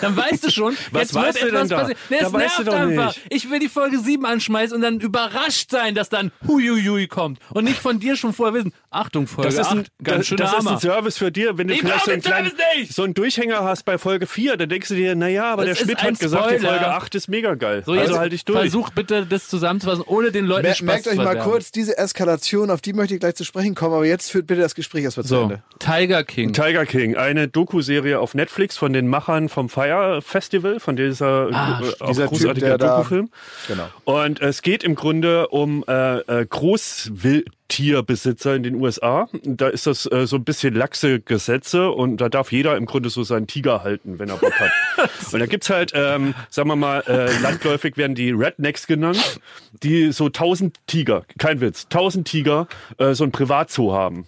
Dann 0.00 0.16
weißt 0.16 0.44
du 0.46 0.50
schon, 0.50 0.76
Was 0.92 1.02
jetzt 1.02 1.14
weißt 1.14 1.42
wird 1.42 1.52
du 1.52 1.56
denn 1.56 1.64
etwas 1.64 1.68
da? 1.68 1.76
passieren. 1.78 1.98
Nee, 2.10 2.16
Da 2.20 2.26
es 2.26 2.32
weißt 2.32 2.58
du 2.58 2.62
nervt 2.62 2.68
doch 2.68 2.80
einfach. 2.80 3.06
nicht. 3.16 3.20
Ich 3.30 3.50
will 3.50 3.58
die 3.58 3.68
Folge 3.68 3.98
7 3.98 4.24
anschmeißen 4.26 4.76
und 4.76 4.82
dann 4.82 5.00
überrascht 5.00 5.70
sein, 5.70 5.94
dass 5.94 6.08
dann 6.08 6.32
huiuiui 6.46 7.06
kommt. 7.06 7.38
Und 7.52 7.64
nicht 7.64 7.78
von 7.78 8.00
dir 8.00 8.16
schon 8.16 8.32
vorher 8.32 8.54
wissen, 8.54 8.72
Achtung, 8.90 9.26
Folge 9.26 9.48
Das 9.54 9.58
ist, 9.66 9.72
ein, 9.72 9.80
8, 9.80 9.90
ganz 10.02 10.18
das, 10.18 10.26
schöner 10.26 10.42
das 10.44 10.58
ist 10.58 10.66
ein. 10.68 10.78
Service 10.80 11.18
für 11.18 11.30
dir, 11.30 11.56
wenn 11.58 11.68
du 11.68 11.74
Ich 11.74 11.80
vielleicht 11.80 12.04
so 12.04 12.10
einen 12.10 12.20
den 12.20 12.30
kleinen 12.30 12.50
Service 12.50 12.64
nicht! 12.76 12.94
so 12.94 13.02
einen 13.04 13.14
Durchhänger 13.14 13.62
hast 13.64 13.84
bei 13.84 13.98
Folge 13.98 14.26
4, 14.26 14.56
dann 14.56 14.68
denkst 14.68 14.88
du 14.88 14.94
dir, 14.94 15.14
naja, 15.14 15.44
aber 15.52 15.64
Das 15.64 15.78
der 15.78 15.84
Schmidt 15.84 16.02
hat 16.02 16.18
gesagt, 16.18 16.50
die. 16.52 16.58
Folge 16.58 16.86
8 16.88 17.14
ist 17.14 17.28
mega 17.28 17.54
geil. 17.54 17.82
So, 17.86 17.92
also 17.92 18.18
halt 18.18 18.32
dich 18.32 18.44
durch. 18.44 18.58
Versuch 18.58 18.90
bitte, 18.90 19.26
das 19.26 19.48
zusammenzufassen, 19.48 20.02
ohne 20.06 20.32
den 20.32 20.44
Leuten 20.46 20.62
Mer 20.66 20.74
Spaß 20.74 20.86
merkt 20.86 21.04
zu 21.04 21.10
euch 21.10 21.16
mal 21.16 21.24
verderben. 21.26 21.50
kurz 21.50 21.70
diese 21.70 21.96
Eskalation, 21.98 22.70
auf 22.70 22.80
die 22.80 22.92
möchte 22.92 23.14
ich 23.14 23.20
gleich 23.20 23.34
zu 23.36 23.44
sprechen 23.44 23.74
kommen, 23.74 23.94
aber 23.94 24.06
jetzt 24.06 24.30
führt 24.30 24.46
bitte 24.48 24.60
das 24.60 24.74
Gespräch 24.74 25.04
erstmal 25.04 25.24
zu 25.24 25.28
So, 25.34 25.42
Ende. 25.42 25.62
Tiger 25.78 26.24
King. 26.24 26.52
Tiger 26.52 26.84
King, 26.84 27.16
eine 27.16 27.48
Doku-Serie 27.48 28.18
auf 28.18 28.34
Netflix 28.34 28.76
von 28.76 28.92
den 28.92 29.06
Machern 29.08 29.39
vom 29.48 29.68
Fire 29.68 30.20
Festival, 30.22 30.80
von 30.80 30.96
dieser, 30.96 31.48
Ah, 31.52 31.80
äh, 32.00 32.28
dieser 32.28 32.54
da- 32.54 32.78
Doku-Film. 32.96 33.30
Genau. 33.68 33.88
Und 34.04 34.40
es 34.40 34.62
geht 34.62 34.82
im 34.84 34.94
Grunde 34.94 35.48
um 35.48 35.84
äh, 35.88 36.18
äh, 36.18 36.46
Großwildtierbesitzer 36.46 38.54
in 38.54 38.62
den 38.62 38.74
USA. 38.76 39.28
Da 39.42 39.68
ist 39.68 39.86
das 39.86 40.10
äh, 40.10 40.26
so 40.26 40.36
ein 40.36 40.44
bisschen 40.44 40.74
laxe 40.74 41.20
Gesetze 41.20 41.90
und 41.90 42.18
da 42.20 42.28
darf 42.28 42.52
jeder 42.52 42.76
im 42.76 42.86
Grunde 42.86 43.10
so 43.10 43.22
seinen 43.22 43.46
Tiger 43.46 43.82
halten, 43.84 44.18
wenn 44.18 44.28
er 44.28 44.36
Bock 44.36 44.58
hat. 44.58 44.70
und 45.32 45.40
da 45.40 45.46
gibt's 45.46 45.70
halt, 45.70 45.92
ähm, 45.94 46.34
sagen 46.48 46.68
wir 46.68 46.76
mal, 46.76 47.02
äh, 47.06 47.30
landläufig 47.40 47.96
werden 47.96 48.14
die 48.14 48.30
Rednecks 48.30 48.86
genannt, 48.86 49.40
die 49.82 50.12
so 50.12 50.28
tausend 50.28 50.76
Tiger, 50.86 51.24
kein 51.38 51.60
Witz, 51.60 51.88
tausend 51.88 52.28
Tiger 52.28 52.66
äh, 52.98 53.14
so 53.14 53.24
ein 53.24 53.32
Privatzoo 53.32 53.92
haben. 53.92 54.26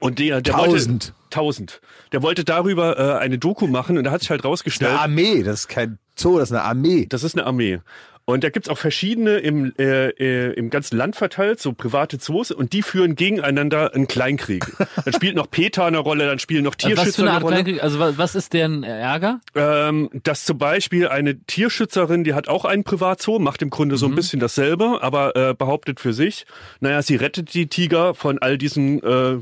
Und 0.00 0.18
der, 0.18 0.40
der 0.40 0.54
Tausend? 0.54 1.12
wollte 1.12 1.12
tausend. 1.30 1.80
Der 2.12 2.22
wollte 2.22 2.44
darüber 2.44 2.98
äh, 2.98 3.18
eine 3.18 3.38
Doku 3.38 3.66
machen 3.66 3.98
und 3.98 4.04
da 4.04 4.10
hat 4.10 4.20
sich 4.20 4.30
halt 4.30 4.44
rausgestellt, 4.44 4.90
Eine 4.90 5.00
Armee, 5.00 5.42
das 5.42 5.60
ist 5.60 5.68
kein 5.68 5.98
Zoo, 6.16 6.38
das 6.38 6.50
ist 6.50 6.56
eine 6.56 6.64
Armee. 6.64 7.06
das 7.08 7.24
ist 7.24 7.36
eine 7.36 7.46
Armee. 7.46 7.80
Und 8.24 8.44
da 8.44 8.50
gibt's 8.50 8.68
auch 8.68 8.78
verschiedene 8.78 9.38
im, 9.38 9.72
äh, 9.78 10.08
äh, 10.10 10.52
im 10.54 10.70
ganzen 10.70 10.96
Land 10.96 11.16
verteilt, 11.16 11.60
so 11.60 11.72
private 11.72 12.18
Zoos, 12.18 12.50
und 12.52 12.72
die 12.72 12.82
führen 12.82 13.16
gegeneinander 13.16 13.94
einen 13.94 14.06
Kleinkrieg. 14.06 14.64
Dann 15.04 15.12
spielt 15.12 15.34
noch 15.34 15.50
PETA 15.50 15.86
eine 15.86 15.98
Rolle, 15.98 16.26
dann 16.26 16.38
spielen 16.38 16.62
noch 16.64 16.74
was 16.78 16.82
für 16.88 16.94
Tierschützer 16.94 17.22
eine 17.22 17.30
eine 17.30 17.36
Art 17.36 17.44
Rolle. 17.44 17.54
Kleinkrieg? 17.56 17.82
Also 17.82 17.98
wa- 17.98 18.12
was 18.16 18.34
ist 18.36 18.52
deren 18.52 18.84
Ärger? 18.84 19.40
Ähm, 19.56 20.08
dass 20.22 20.44
zum 20.44 20.56
Beispiel 20.58 21.08
eine 21.08 21.40
Tierschützerin, 21.40 22.22
die 22.24 22.34
hat 22.34 22.46
auch 22.48 22.64
einen 22.64 22.84
Privatzoo, 22.84 23.38
macht 23.40 23.60
im 23.62 23.70
Grunde 23.70 23.94
Mhm. 23.96 23.98
so 23.98 24.06
ein 24.06 24.14
bisschen 24.14 24.38
dasselbe, 24.40 24.98
aber 25.02 25.34
äh, 25.34 25.54
behauptet 25.54 25.98
für 25.98 26.12
sich, 26.12 26.46
naja, 26.80 27.02
sie 27.02 27.16
rettet 27.16 27.52
die 27.54 27.66
Tiger 27.66 28.14
von 28.14 28.38
all 28.38 28.56
diesen, 28.58 29.02
äh, 29.02 29.38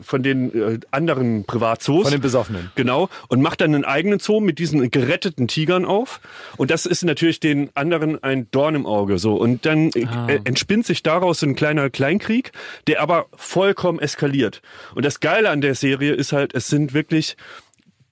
von 0.00 0.22
den 0.24 0.52
äh, 0.54 0.78
anderen 0.90 1.44
Privatzoos. 1.44 2.02
Von 2.02 2.12
den 2.12 2.20
Besoffenen. 2.20 2.70
Genau. 2.74 3.08
Und 3.28 3.40
macht 3.42 3.60
dann 3.60 3.74
einen 3.74 3.84
eigenen 3.84 4.18
Zoo 4.18 4.40
mit 4.40 4.58
diesen 4.58 4.90
geretteten 4.90 5.46
Tigern 5.46 5.84
auf. 5.84 6.20
Und 6.56 6.70
das 6.72 6.84
ist 6.86 7.04
natürlich 7.04 7.38
den 7.38 7.70
anderen 7.74 8.22
ein 8.24 8.48
Dorn 8.50 8.74
im 8.74 8.86
Auge. 8.86 9.18
So 9.18 9.36
und 9.36 9.64
dann 9.66 9.90
äh, 9.94 10.06
Ah. 10.06 10.26
äh, 10.28 10.40
entspinnt 10.44 10.84
sich 10.86 11.02
daraus 11.02 11.40
so 11.40 11.46
ein 11.46 11.54
kleiner 11.54 11.90
Kleinkrieg, 11.90 12.52
der 12.86 13.00
aber 13.00 13.26
vollkommen 13.36 13.98
eskaliert. 14.00 14.62
Und 14.94 15.04
das 15.04 15.20
Geile 15.20 15.50
an 15.50 15.60
der 15.60 15.74
Serie 15.74 16.12
ist 16.12 16.32
halt, 16.32 16.54
es 16.54 16.68
sind 16.68 16.94
wirklich 16.94 17.36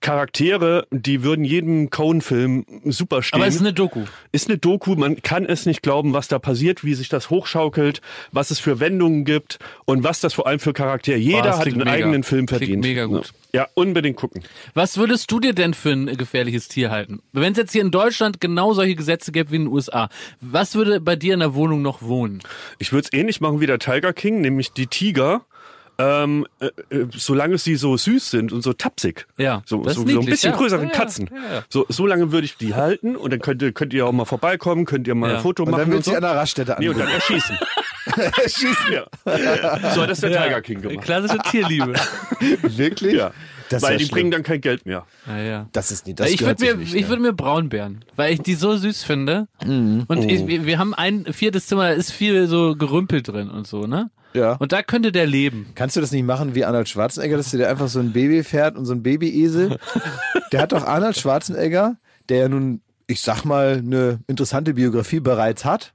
Charaktere, 0.02 0.86
die 0.90 1.22
würden 1.22 1.44
jedem 1.44 1.88
Coen-Film 1.88 2.66
super 2.84 3.22
stehen. 3.22 3.40
Aber 3.40 3.46
es 3.48 3.54
ist 3.54 3.60
eine 3.62 3.72
Doku. 3.72 4.02
Ist 4.32 4.48
eine 4.48 4.58
Doku, 4.58 4.94
man 4.96 5.22
kann 5.22 5.46
es 5.46 5.64
nicht 5.64 5.82
glauben, 5.82 6.12
was 6.12 6.28
da 6.28 6.38
passiert, 6.38 6.84
wie 6.84 6.92
sich 6.94 7.08
das 7.08 7.30
hochschaukelt, 7.30 8.02
was 8.32 8.50
es 8.50 8.58
für 8.58 8.80
Wendungen 8.80 9.24
gibt 9.24 9.58
und 9.86 10.04
was 10.04 10.20
das 10.20 10.34
vor 10.34 10.46
allem 10.46 10.58
für 10.58 10.72
Charaktere. 10.74 11.16
Jeder 11.16 11.42
das 11.42 11.56
hat 11.56 11.62
klingt 11.62 11.78
einen 11.78 11.84
mega. 11.90 12.04
eigenen 12.04 12.22
Film 12.24 12.46
Klingt 12.46 12.58
verdient. 12.60 12.82
mega 12.84 13.06
gut. 13.06 13.32
Ja, 13.54 13.68
unbedingt 13.74 14.16
gucken. 14.16 14.42
Was 14.74 14.96
würdest 14.98 15.30
du 15.30 15.38
dir 15.40 15.54
denn 15.54 15.72
für 15.74 15.90
ein 15.92 16.06
gefährliches 16.16 16.68
Tier 16.68 16.90
halten? 16.90 17.20
Wenn 17.32 17.52
es 17.52 17.58
jetzt 17.58 17.72
hier 17.72 17.82
in 17.82 17.90
Deutschland 17.90 18.40
genau 18.40 18.72
solche 18.74 18.94
Gesetze 18.94 19.30
gäbe 19.32 19.50
wie 19.52 19.56
in 19.56 19.64
den 19.64 19.72
USA, 19.72 20.08
was 20.40 20.74
würde 20.74 21.00
bei 21.00 21.16
dir 21.16 21.34
in 21.34 21.40
der 21.40 21.54
Wohnung 21.54 21.80
noch 21.82 22.02
wohnen? 22.02 22.42
Ich 22.78 22.92
würde 22.92 23.08
es 23.10 23.18
ähnlich 23.18 23.40
machen 23.40 23.60
wie 23.60 23.66
der 23.66 23.78
Tiger 23.78 24.12
King, 24.12 24.40
nämlich 24.40 24.72
die 24.72 24.86
Tiger. 24.88 25.44
Ähm, 25.98 26.46
äh, 26.60 26.66
äh, 26.96 27.06
solange 27.14 27.58
sie 27.58 27.76
so 27.76 27.96
süß 27.96 28.30
sind 28.30 28.52
und 28.52 28.62
so 28.62 28.72
tapsig. 28.72 29.26
Ja, 29.38 29.62
So, 29.66 29.84
so, 29.88 30.04
so 30.04 30.20
ein 30.20 30.26
bisschen 30.26 30.52
ja. 30.52 30.56
größere 30.56 30.84
Ja, 30.84 30.88
Katzen. 30.90 31.28
ja, 31.32 31.54
ja. 31.56 31.62
So, 31.68 31.84
so 31.88 32.06
lange 32.06 32.32
würde 32.32 32.46
ich 32.46 32.56
die 32.56 32.74
halten 32.74 33.14
und 33.14 33.30
dann 33.32 33.40
könnt 33.40 33.60
ihr, 33.62 33.72
könnt 33.72 33.92
ihr 33.92 34.06
auch 34.06 34.12
mal 34.12 34.24
vorbeikommen, 34.24 34.84
könnt 34.86 35.06
ihr 35.06 35.14
mal 35.14 35.30
Ja. 35.30 35.36
ein 35.36 35.42
Foto 35.42 35.64
Und 35.64 35.70
machen. 35.70 35.80
dann 35.82 35.88
wird 35.90 35.98
und 35.98 36.04
sie 36.04 36.10
so. 36.10 36.16
an 36.16 36.22
der 36.22 36.30
Raststätte 36.34 36.76
Nee, 36.78 36.88
und 36.88 36.98
dann 36.98 37.08
anrufen. 37.08 37.32
erschießen. 37.34 37.58
Schießen. 38.46 38.92
Ja. 38.92 39.92
So 39.94 40.02
hat 40.02 40.10
das 40.10 40.20
der 40.20 40.30
Tiger 40.42 40.60
King 40.62 40.80
gemacht. 40.80 41.04
Klassische 41.04 41.38
Tierliebe. 41.50 41.92
Wirklich? 42.62 43.14
Ja. 43.14 43.32
Das 43.68 43.82
Weil 43.82 43.92
ja 43.92 43.98
die 43.98 44.04
schlimm. 44.04 44.14
bringen 44.14 44.30
dann 44.32 44.42
kein 44.42 44.60
Geld 44.60 44.84
mehr. 44.84 45.06
Ja, 45.26 45.38
ja. 45.38 45.66
Das 45.72 45.90
ist 45.90 46.06
nie, 46.06 46.14
das 46.14 46.30
ich 46.30 46.42
würde 46.42 46.62
mir, 46.62 46.74
nicht, 46.76 46.94
ich 46.94 47.02
ne? 47.04 47.08
würde 47.08 47.22
mir 47.22 47.32
Braunbären, 47.32 48.04
weil 48.16 48.34
ich 48.34 48.40
die 48.42 48.54
so 48.54 48.76
süß 48.76 49.02
finde. 49.02 49.46
Mhm. 49.64 50.04
Und 50.08 50.18
Oh. 50.18 50.28
ich, 50.28 50.46
wir, 50.46 50.66
wir 50.66 50.78
haben 50.78 50.92
ein 50.94 51.24
viertes 51.32 51.68
Zimmer, 51.68 51.84
da 51.84 51.90
ist 51.94 52.10
viel 52.12 52.48
so 52.48 52.76
Gerümpel 52.76 53.22
drin 53.22 53.48
und 53.48 53.66
so, 53.66 53.86
ne? 53.86 54.10
Ja. 54.34 54.54
Und 54.54 54.72
da 54.72 54.82
könnte 54.82 55.12
der 55.12 55.26
leben. 55.26 55.68
Kannst 55.74 55.96
du 55.96 56.00
das 56.00 56.12
nicht 56.12 56.24
machen 56.24 56.54
wie 56.54 56.64
Arnold 56.64 56.88
Schwarzenegger, 56.88 57.36
dass 57.36 57.50
du 57.50 57.58
dir 57.58 57.68
einfach 57.68 57.88
so 57.88 58.00
ein 58.00 58.12
Baby 58.12 58.42
fährt 58.42 58.76
und 58.76 58.84
so 58.84 58.92
ein 58.92 59.02
Babyesel? 59.02 59.78
Der 60.52 60.60
hat 60.60 60.72
doch 60.72 60.86
Arnold 60.86 61.16
Schwarzenegger, 61.18 61.96
der 62.28 62.38
ja 62.38 62.48
nun, 62.48 62.80
ich 63.06 63.20
sag 63.20 63.44
mal, 63.44 63.78
eine 63.78 64.20
interessante 64.26 64.74
Biografie 64.74 65.20
bereits 65.20 65.64
hat, 65.64 65.92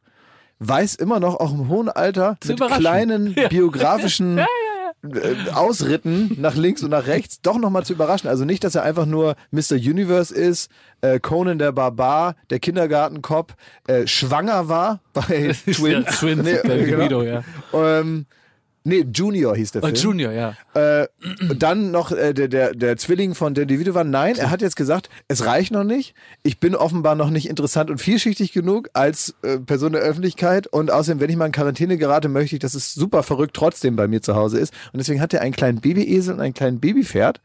weiß 0.60 0.96
immer 0.96 1.20
noch 1.20 1.36
auch 1.40 1.54
im 1.54 1.68
hohen 1.70 1.90
Alter 1.90 2.38
Zu 2.42 2.50
mit 2.50 2.60
kleinen 2.60 3.36
biografischen 3.50 4.38
äh, 5.04 5.52
Ausritten 5.52 6.36
nach 6.40 6.56
links 6.56 6.84
und 6.84 6.90
nach 6.90 7.08
rechts 7.08 7.42
doch 7.42 7.58
nochmal 7.58 7.86
zu 7.86 7.94
überraschen. 7.94 8.30
Also 8.30 8.46
nicht, 8.46 8.64
dass 8.64 8.76
er 8.76 8.84
einfach 8.84 9.06
nur 9.06 9.36
Mr. 9.52 9.76
Universe 9.76 10.34
ist, 10.34 10.70
äh, 11.02 11.20
Conan 11.20 11.60
der 11.60 11.72
Barbar, 11.72 12.36
der 12.50 12.60
Kindergartenkopf, 12.60 13.56
äh, 13.88 14.08
schwanger 14.08 14.68
war 14.70 15.02
bei 15.14 15.54
Twins. 15.66 16.20
Twins, 16.20 16.44
Nee, 16.44 16.60
genau. 16.64 16.98
Guido, 16.98 17.24
ja. 17.24 17.44
Ähm, 17.74 18.26
nee, 18.88 19.06
Junior 19.14 19.56
hieß 19.56 19.74
der 19.74 19.84
Oh, 19.84 19.88
Film. 19.88 19.96
Junior, 19.98 20.32
ja. 20.32 20.56
Äh, 20.74 21.08
und 21.50 21.62
dann 21.64 21.92
noch 21.92 22.12
äh, 22.12 22.34
der, 22.34 22.48
der, 22.48 22.74
der 22.74 22.98
Zwilling 22.98 23.36
von 23.36 23.54
DeVito 23.54 23.94
war, 23.94 24.04
nein, 24.04 24.36
er 24.38 24.50
hat 24.50 24.62
jetzt 24.62 24.76
gesagt, 24.76 25.10
es 25.28 25.46
reicht 25.46 25.72
noch 25.72 25.84
nicht. 25.84 26.16
Ich 26.44 26.60
bin 26.60 26.76
offenbar 26.76 27.16
noch 27.16 27.30
nicht 27.30 27.48
interessant 27.50 27.90
und 27.92 28.00
vielschichtig 28.00 28.54
genug 28.54 28.90
als 28.94 29.36
äh, 29.44 29.60
Person 29.60 29.92
der 29.94 30.02
Öffentlichkeit. 30.02 30.68
Und 30.68 30.92
außerdem, 30.92 31.20
wenn 31.20 31.30
ich 31.30 31.36
mal 31.36 31.46
in 31.48 31.52
Quarantäne 31.52 31.98
gerate, 31.98 32.30
möchte 32.30 32.56
ich, 32.56 32.60
dass 32.62 32.74
es 32.74 32.94
super 32.94 33.24
verrückt 33.24 33.56
trotzdem 33.56 33.96
bei 33.96 34.08
mir 34.08 34.22
zu 34.22 34.36
Hause 34.36 34.60
ist. 34.60 34.74
Und 34.94 34.98
deswegen 35.00 35.22
hat 35.22 35.34
er 35.34 35.42
einen 35.42 35.54
kleinen 35.54 35.82
Babyesel 35.82 36.34
und 36.36 36.42
einen 36.42 36.54
kleinen 36.54 36.80
Babypferd. 36.80 37.42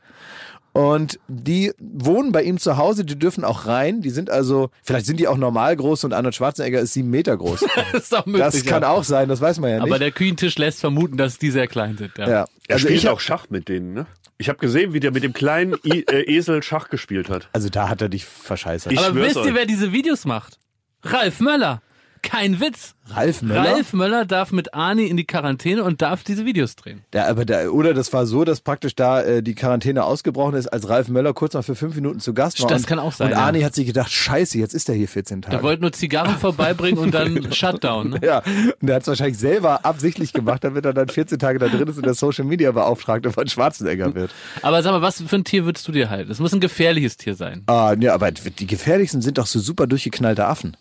Und 0.73 1.21
die 1.29 1.73
wohnen 1.79 2.33
bei 2.33 2.43
ihm 2.43 2.59
zu 2.59 2.79
Hause, 2.79 3.05
die 3.05 3.19
dürfen 3.19 3.45
auch 3.45 3.67
rein. 3.67 4.01
Die 4.01 4.09
sind 4.09 4.31
also, 4.31 4.71
vielleicht 4.83 5.05
sind 5.05 5.21
die 5.21 5.29
auch 5.29 5.37
normal 5.37 5.77
groß 5.77 6.05
und 6.05 6.15
Arnold 6.15 6.35
Schwarzenegger 6.35 6.81
ist 6.81 6.95
sieben 6.95 7.11
Meter 7.11 7.37
groß. 7.37 7.65
Das 7.93 8.05
ist 8.05 8.17
auch 8.17 8.25
möglich. 8.25 8.43
Das 8.43 8.65
kann 8.65 8.83
ja. 8.83 8.89
auch 8.91 9.05
sein, 9.05 9.29
das 9.29 9.41
weiß 9.41 9.61
man 9.61 9.71
ja 9.71 9.77
nicht. 9.77 9.87
Aber 9.87 9.99
der 9.99 10.13
Küchentisch 10.13 10.57
lässt 10.57 10.81
vermuten, 10.81 11.17
dass 11.19 11.39
die 11.39 11.51
sehr 11.51 11.67
klein 11.67 11.99
sind. 11.99 12.17
Ja. 12.17 12.29
ja. 12.29 12.45
Er 12.69 12.75
Also 12.75 12.87
spielt 12.87 12.99
ich 13.01 13.09
auch 13.09 13.21
Schach 13.21 13.47
mit 13.51 13.69
denen, 13.69 13.93
ne? 13.93 14.07
Ich 14.39 14.49
habe 14.49 14.59
gesehen, 14.59 14.93
wie 14.95 15.01
der 15.01 15.13
mit 15.13 15.23
dem 15.23 15.35
kleinen 15.35 15.75
I 15.85 16.05
äh, 16.11 16.23
Esel 16.23 16.63
Schach 16.63 16.89
gespielt 16.89 17.29
hat. 17.29 17.49
also 17.53 17.69
da 17.69 17.89
hat 17.89 18.01
er 18.01 18.09
dich 18.09 18.25
verscheißert. 18.25 18.93
Ich 18.93 18.99
Aber 18.99 19.15
wisst 19.15 19.37
ihr, 19.37 19.43
euch. 19.43 19.55
wer 19.55 19.67
diese 19.67 19.93
Videos 19.93 20.25
macht? 20.25 20.59
Ralf 21.03 21.41
Möller. 21.41 21.83
Kein 22.23 22.61
Witz. 22.61 22.95
Ralf 23.09 23.43
Möller? 23.43 23.73
Ralf 23.73 23.93
Möller 23.93 24.25
darf 24.25 24.53
mit 24.53 24.75
Arni 24.75 25.07
in 25.07 25.17
die 25.17 25.25
Quarantäne 25.25 25.83
und 25.83 26.01
darf 26.03 26.23
diese 26.23 26.47
Videos 26.47 26.77
drehen. 26.77 27.03
Ja, 27.13 27.27
aber 27.27 27.45
da, 27.45 27.69
oder 27.69 27.95
das 27.95 28.13
war 28.13 28.27
so, 28.27 28.45
dass 28.45 28.61
praktisch 28.61 28.95
da 28.95 29.21
äh, 29.21 29.43
die 29.43 29.55
Quarantäne 29.55 30.05
ausgebrochen 30.05 30.55
ist, 30.55 30.69
als 30.69 30.89
Ralf 30.89 31.09
Möller 31.09 31.35
kurz 31.35 31.55
mal 31.55 31.63
für 31.63 31.75
fünf 31.75 31.97
Minuten 31.97 32.21
zu 32.21 32.33
Gast 32.33 32.63
war. 32.63 32.69
Das 32.69 32.83
und, 32.83 32.87
kann 32.87 32.99
auch 33.01 33.13
sein, 33.13 33.27
Und 33.27 33.33
ja. 33.33 33.45
Arni 33.45 33.63
hat 33.63 33.75
sich 33.75 33.87
gedacht, 33.87 34.13
scheiße, 34.13 34.57
jetzt 34.57 34.73
ist 34.73 34.89
er 34.89 34.95
hier 34.95 35.09
14 35.09 35.43
Tage. 35.43 35.57
Der 35.57 35.63
wollte 35.63 35.83
nur 35.83 35.93
Zigarren 35.93 36.37
vorbeibringen 36.37 36.99
und 36.99 37.13
dann 37.13 37.53
Shutdown. 37.53 38.11
Ne? 38.11 38.21
ja, 38.23 38.39
und 38.39 38.87
der 38.87 38.97
hat 38.97 39.03
es 39.03 39.09
wahrscheinlich 39.09 39.39
selber 39.39 39.85
absichtlich 39.85 40.33
gemacht, 40.33 40.63
damit 40.63 40.85
er 40.85 40.95
dann 40.95 41.09
14 41.09 41.39
Tage 41.39 41.59
da 41.59 41.69
drin 41.69 41.89
ist 41.89 41.97
und 41.97 42.07
der 42.07 42.15
Social 42.15 42.45
Media 42.45 42.71
Beauftragte 42.71 43.33
von 43.33 43.49
Schwarzenegger 43.49 44.15
wird. 44.15 44.31
Aber 44.63 44.83
sag 44.83 44.93
mal, 44.93 45.03
was 45.03 45.21
für 45.21 45.37
ein 45.37 45.45
Tier 45.45 45.65
würdest 45.65 45.87
du 45.89 45.93
dir 45.93 46.09
halten? 46.09 46.31
Es 46.31 46.39
muss 46.39 46.53
ein 46.53 46.61
gefährliches 46.61 47.17
Tier 47.17 47.35
sein. 47.35 47.65
Ah, 47.67 47.95
ja, 47.99 48.15
aber 48.15 48.31
die 48.31 48.67
gefährlichsten 48.67 49.23
sind 49.23 49.39
doch 49.39 49.47
so 49.47 49.59
super 49.59 49.89
durchgeknallte 49.89 50.47
Affen. 50.47 50.77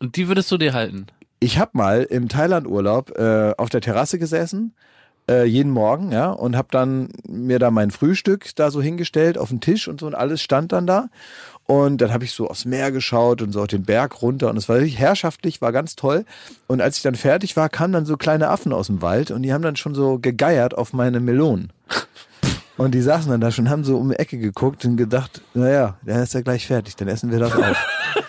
Und 0.00 0.16
die 0.16 0.28
würdest 0.28 0.50
du 0.50 0.58
dir 0.58 0.74
halten? 0.74 1.06
Ich 1.40 1.58
habe 1.58 1.70
mal 1.74 2.02
im 2.02 2.28
Thailand-Urlaub 2.28 3.16
äh, 3.16 3.54
auf 3.56 3.68
der 3.68 3.80
Terrasse 3.80 4.18
gesessen, 4.18 4.74
äh, 5.28 5.44
jeden 5.44 5.70
Morgen, 5.70 6.10
ja, 6.10 6.30
und 6.30 6.56
habe 6.56 6.68
dann 6.70 7.10
mir 7.28 7.58
da 7.58 7.70
mein 7.70 7.90
Frühstück 7.90 8.54
da 8.56 8.70
so 8.70 8.82
hingestellt 8.82 9.38
auf 9.38 9.50
den 9.50 9.60
Tisch 9.60 9.86
und 9.86 10.00
so 10.00 10.06
und 10.06 10.14
alles 10.14 10.42
stand 10.42 10.72
dann 10.72 10.86
da. 10.86 11.08
Und 11.66 12.00
dann 12.00 12.12
habe 12.12 12.24
ich 12.24 12.32
so 12.32 12.48
aufs 12.48 12.64
Meer 12.64 12.90
geschaut 12.90 13.42
und 13.42 13.52
so 13.52 13.60
auf 13.60 13.66
den 13.66 13.82
Berg 13.84 14.22
runter 14.22 14.48
und 14.48 14.56
es 14.56 14.68
war 14.68 14.78
richtig 14.78 14.98
herrschaftlich, 14.98 15.60
war 15.60 15.70
ganz 15.70 15.96
toll. 15.96 16.24
Und 16.66 16.80
als 16.80 16.96
ich 16.96 17.02
dann 17.02 17.14
fertig 17.14 17.56
war, 17.56 17.68
kamen 17.68 17.92
dann 17.92 18.06
so 18.06 18.16
kleine 18.16 18.48
Affen 18.48 18.72
aus 18.72 18.86
dem 18.86 19.02
Wald 19.02 19.30
und 19.30 19.42
die 19.42 19.52
haben 19.52 19.62
dann 19.62 19.76
schon 19.76 19.94
so 19.94 20.18
gegeiert 20.18 20.76
auf 20.76 20.92
meine 20.92 21.20
Melonen. 21.20 21.72
Und 22.78 22.92
die 22.92 23.02
saßen 23.02 23.28
dann 23.28 23.40
da 23.40 23.50
schon, 23.50 23.70
haben 23.70 23.82
so 23.82 23.98
um 23.98 24.10
die 24.10 24.20
Ecke 24.20 24.38
geguckt 24.38 24.84
und 24.84 24.96
gedacht, 24.96 25.42
naja, 25.52 25.96
der 26.02 26.22
ist 26.22 26.34
ja 26.34 26.42
gleich 26.42 26.64
fertig, 26.64 26.94
dann 26.94 27.08
essen 27.08 27.32
wir 27.32 27.40
das 27.40 27.52
auf. 27.52 27.76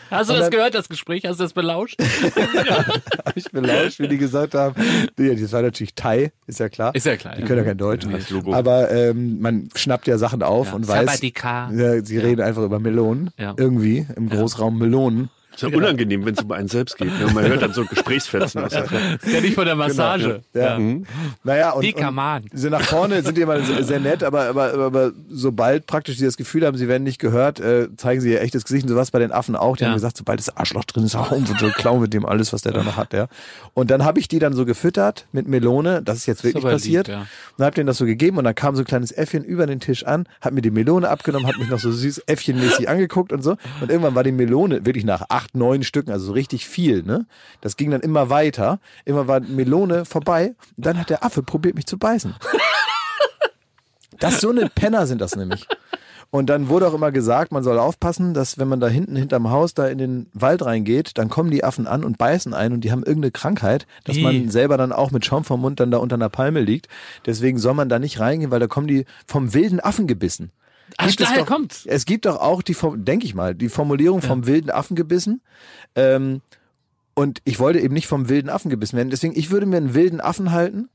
Hast 0.10 0.30
du 0.30 0.34
das 0.36 0.50
gehört, 0.50 0.74
das 0.76 0.90
Gespräch? 0.90 1.26
Hast 1.26 1.40
du 1.40 1.44
das 1.44 1.54
belauscht? 1.54 2.00
Hab 3.26 3.36
ich 3.38 3.50
belauscht, 3.52 4.00
wie 4.00 4.08
die 4.08 4.18
gesagt 4.18 4.54
haben. 4.56 4.76
Ja, 5.18 5.34
das 5.34 5.52
war 5.52 5.62
natürlich 5.62 5.94
Thai, 5.96 6.32
ist 6.48 6.60
ja 6.60 6.70
klar. 6.70 6.94
Ist 6.96 7.06
ja 7.06 7.16
klar, 7.18 7.36
Die 7.36 7.42
ja. 7.42 7.48
können 7.48 7.60
ja 7.60 7.66
kein 7.66 7.78
Deutsch. 7.78 8.06
Ja. 8.06 8.54
Aber 8.54 8.92
ähm, 8.92 9.40
man 9.42 9.70
schnappt 9.76 10.08
ja 10.08 10.18
Sachen 10.18 10.44
auf 10.44 10.68
Ja. 10.70 10.74
und 10.74 10.88
weiß, 10.88 11.06
Sabadika. 11.06 11.72
ja, 11.72 12.04
sie 12.04 12.18
reden 12.18 12.42
einfach 12.42 12.64
über 12.64 12.80
Melonen. 12.80 13.32
Ja. 13.38 13.54
Irgendwie 13.58 14.06
im 14.16 14.30
Großraum 14.30 14.78
Melonen. 14.78 15.30
Ist 15.62 15.72
ja 15.72 15.78
unangenehm, 15.78 16.26
wenn 16.26 16.34
es 16.34 16.42
um 16.44 16.52
einen 16.52 16.68
selbst 16.68 16.98
geht. 16.98 17.08
Ne? 17.20 17.32
Man 17.34 17.46
hört 17.48 17.62
dann 17.62 17.74
so 17.74 17.86
Gesprächsfetzen 17.86 18.64
aus 18.64 18.72
der 18.72 18.84
Das 18.84 19.22
kenne 19.32 19.48
ich 19.48 19.56
von 19.56 19.66
der 19.66 19.76
Massage. 19.76 20.42
Ja. 20.54 20.80
Naja, 21.44 21.72
und, 21.72 21.84
Die 21.84 21.94
und 21.94 22.00
Kaman. 22.00 22.46
so 22.54 22.70
nach 22.70 22.82
vorne 22.82 23.22
sind 23.24 23.38
die 23.38 23.42
immer 23.42 23.60
sehr, 23.62 23.84
sehr 23.84 24.00
nett, 24.00 24.24
aber, 24.24 24.46
aber, 24.46 24.74
aber 24.74 25.12
sobald 25.30 25.86
praktisch 25.88 26.18
sie 26.18 26.26
das 26.26 26.38
Gefühl 26.38 26.66
haben, 26.66 26.78
sie 26.78 26.88
werden 26.88 27.04
nicht 27.04 27.20
gehört, 27.20 27.60
äh, 27.60 27.88
zeigen 27.98 28.22
sie 28.22 28.32
ihr 28.32 28.42
echtes 28.42 28.64
Gesicht 28.64 28.84
und 28.84 28.90
sowas 28.90 29.12
bei 29.12 29.20
den 29.20 29.32
Affen 29.32 29.56
auch. 29.56 29.76
Die 29.78 29.84
Ja. 29.84 29.90
haben 29.90 29.96
gesagt, 29.96 30.18
sobald 30.18 30.40
das 30.40 30.56
Arschloch 30.56 30.86
drin 30.86 31.04
ist, 31.04 31.16
hauen 31.16 31.48
wir 31.48 31.56
so 31.60 31.68
klauen 31.74 32.02
mit 32.02 32.14
dem 32.14 32.26
alles, 32.26 32.54
was 32.54 32.62
der 32.62 32.72
da 32.74 32.84
noch 32.84 32.98
hat. 32.98 33.14
Ja. 33.14 33.28
Und 33.74 33.92
dann 33.92 34.04
habe 34.06 34.20
ich 34.20 34.28
die 34.28 34.40
dann 34.40 34.54
so 34.54 34.66
gefüttert 34.66 35.28
mit 35.32 35.48
Melone, 35.48 36.02
das 36.04 36.18
ist 36.18 36.26
jetzt 36.26 36.44
wirklich 36.44 36.64
lieb, 36.64 36.72
passiert. 36.72 37.08
ja. 37.08 37.26
Und 37.58 37.66
hab 37.66 37.76
denen 37.76 37.88
das 37.88 37.98
so 37.98 38.06
gegeben 38.06 38.38
und 38.38 38.44
dann 38.46 38.56
kam 38.56 38.76
so 38.76 38.82
ein 38.82 38.86
kleines 38.86 39.12
Äffchen 39.12 39.44
über 39.44 39.68
den 39.68 39.80
Tisch 39.80 40.06
an, 40.06 40.26
hat 40.42 40.54
mir 40.54 40.62
die 40.62 40.72
Melone 40.72 41.10
abgenommen, 41.10 41.48
hat 41.48 41.58
mich 41.58 41.70
noch 41.70 41.80
so 41.80 41.92
süß 41.92 42.24
Äffchenmäßig 42.28 42.88
angeguckt 42.90 43.32
und 43.34 43.42
so. 43.44 43.58
Und 43.82 43.90
irgendwann 43.90 44.16
war 44.16 44.24
die 44.24 44.32
Melone 44.32 44.86
wirklich 44.86 45.06
nach 45.06 45.24
acht, 45.30 45.49
neun 45.54 45.84
Stücken, 45.84 46.12
also 46.12 46.28
so 46.28 46.32
richtig 46.34 46.68
viel, 46.68 47.04
ne? 47.04 47.26
Das 47.62 47.78
ging 47.78 47.92
dann 47.92 48.02
immer 48.02 48.30
weiter. 48.30 48.80
Immer 49.06 49.28
war 49.28 49.40
Melone 49.40 50.06
vorbei 50.06 50.56
und 50.78 50.86
dann 50.86 51.00
hat 51.00 51.10
der 51.10 51.24
Affe 51.24 51.44
probiert, 51.44 51.76
mich 51.76 51.86
zu 51.86 51.98
beißen. 51.98 52.36
Das 54.20 54.42
so 54.42 54.50
eine 54.50 54.70
Penner 54.70 55.08
sind 55.08 55.22
das 55.22 55.36
nämlich. 55.36 55.66
Und 56.32 56.48
dann 56.48 56.70
wurde 56.70 56.88
auch 56.88 56.94
immer 56.94 57.12
gesagt, 57.12 57.52
man 57.52 57.64
soll 57.64 57.80
aufpassen, 57.80 58.36
dass 58.36 58.60
wenn 58.60 58.68
man 58.68 58.80
da 58.80 58.88
hinten 58.88 59.16
hinterm 59.16 59.50
Haus 59.50 59.74
da 59.74 59.88
in 59.88 59.98
den 59.98 60.28
Wald 60.34 60.64
reingeht, 60.64 61.18
dann 61.18 61.30
kommen 61.30 61.50
die 61.50 61.64
Affen 61.64 61.88
an 61.88 62.04
und 62.04 62.20
beißen 62.20 62.54
ein 62.54 62.72
und 62.72 62.82
die 62.82 62.92
haben 62.92 63.04
irgendeine 63.04 63.32
Krankheit, 63.32 63.88
dass 64.04 64.18
Ih. 64.18 64.24
man 64.24 64.50
selber 64.52 64.78
dann 64.78 64.92
auch 64.92 65.10
mit 65.10 65.26
Schaum 65.26 65.44
vom 65.44 65.62
Mund 65.62 65.80
dann 65.80 65.90
da 65.90 65.98
unter 65.98 66.16
einer 66.16 66.30
Palme 66.30 66.62
liegt. 66.62 66.88
Deswegen 67.26 67.58
soll 67.58 67.74
man 67.74 67.90
da 67.90 67.98
nicht 67.98 68.20
reingehen, 68.20 68.52
weil 68.52 68.60
da 68.60 68.68
kommen 68.68 68.88
die 68.88 69.06
vom 69.26 69.56
wilden 69.56 69.80
Affen 69.80 70.06
gebissen. 70.06 70.52
Ach, 70.98 71.16
daher 71.16 71.40
doch, 71.40 71.46
kommt's. 71.46 71.86
Es 71.86 72.06
gibt 72.06 72.26
doch 72.26 72.38
auch 72.38 72.62
die, 72.62 72.76
denke 72.96 73.26
ich 73.26 73.36
mal, 73.36 73.56
die 73.56 73.70
Formulierung 73.70 74.22
vom 74.22 74.46
wilden 74.46 74.70
Affen 74.72 74.96
gebissen. 74.96 75.42
Ähm, 75.96 76.42
und 77.16 77.42
ich 77.44 77.60
wollte 77.60 77.80
eben 77.80 77.94
nicht 77.94 78.08
vom 78.08 78.30
wilden 78.30 78.50
Affen 78.50 78.70
gebissen 78.70 78.96
werden. 78.98 79.10
Deswegen, 79.10 79.38
ich 79.38 79.52
würde 79.52 79.66
mir 79.66 79.78
einen 79.78 79.94
wilden 79.94 80.22
Affen 80.22 80.52
halten, 80.52 80.90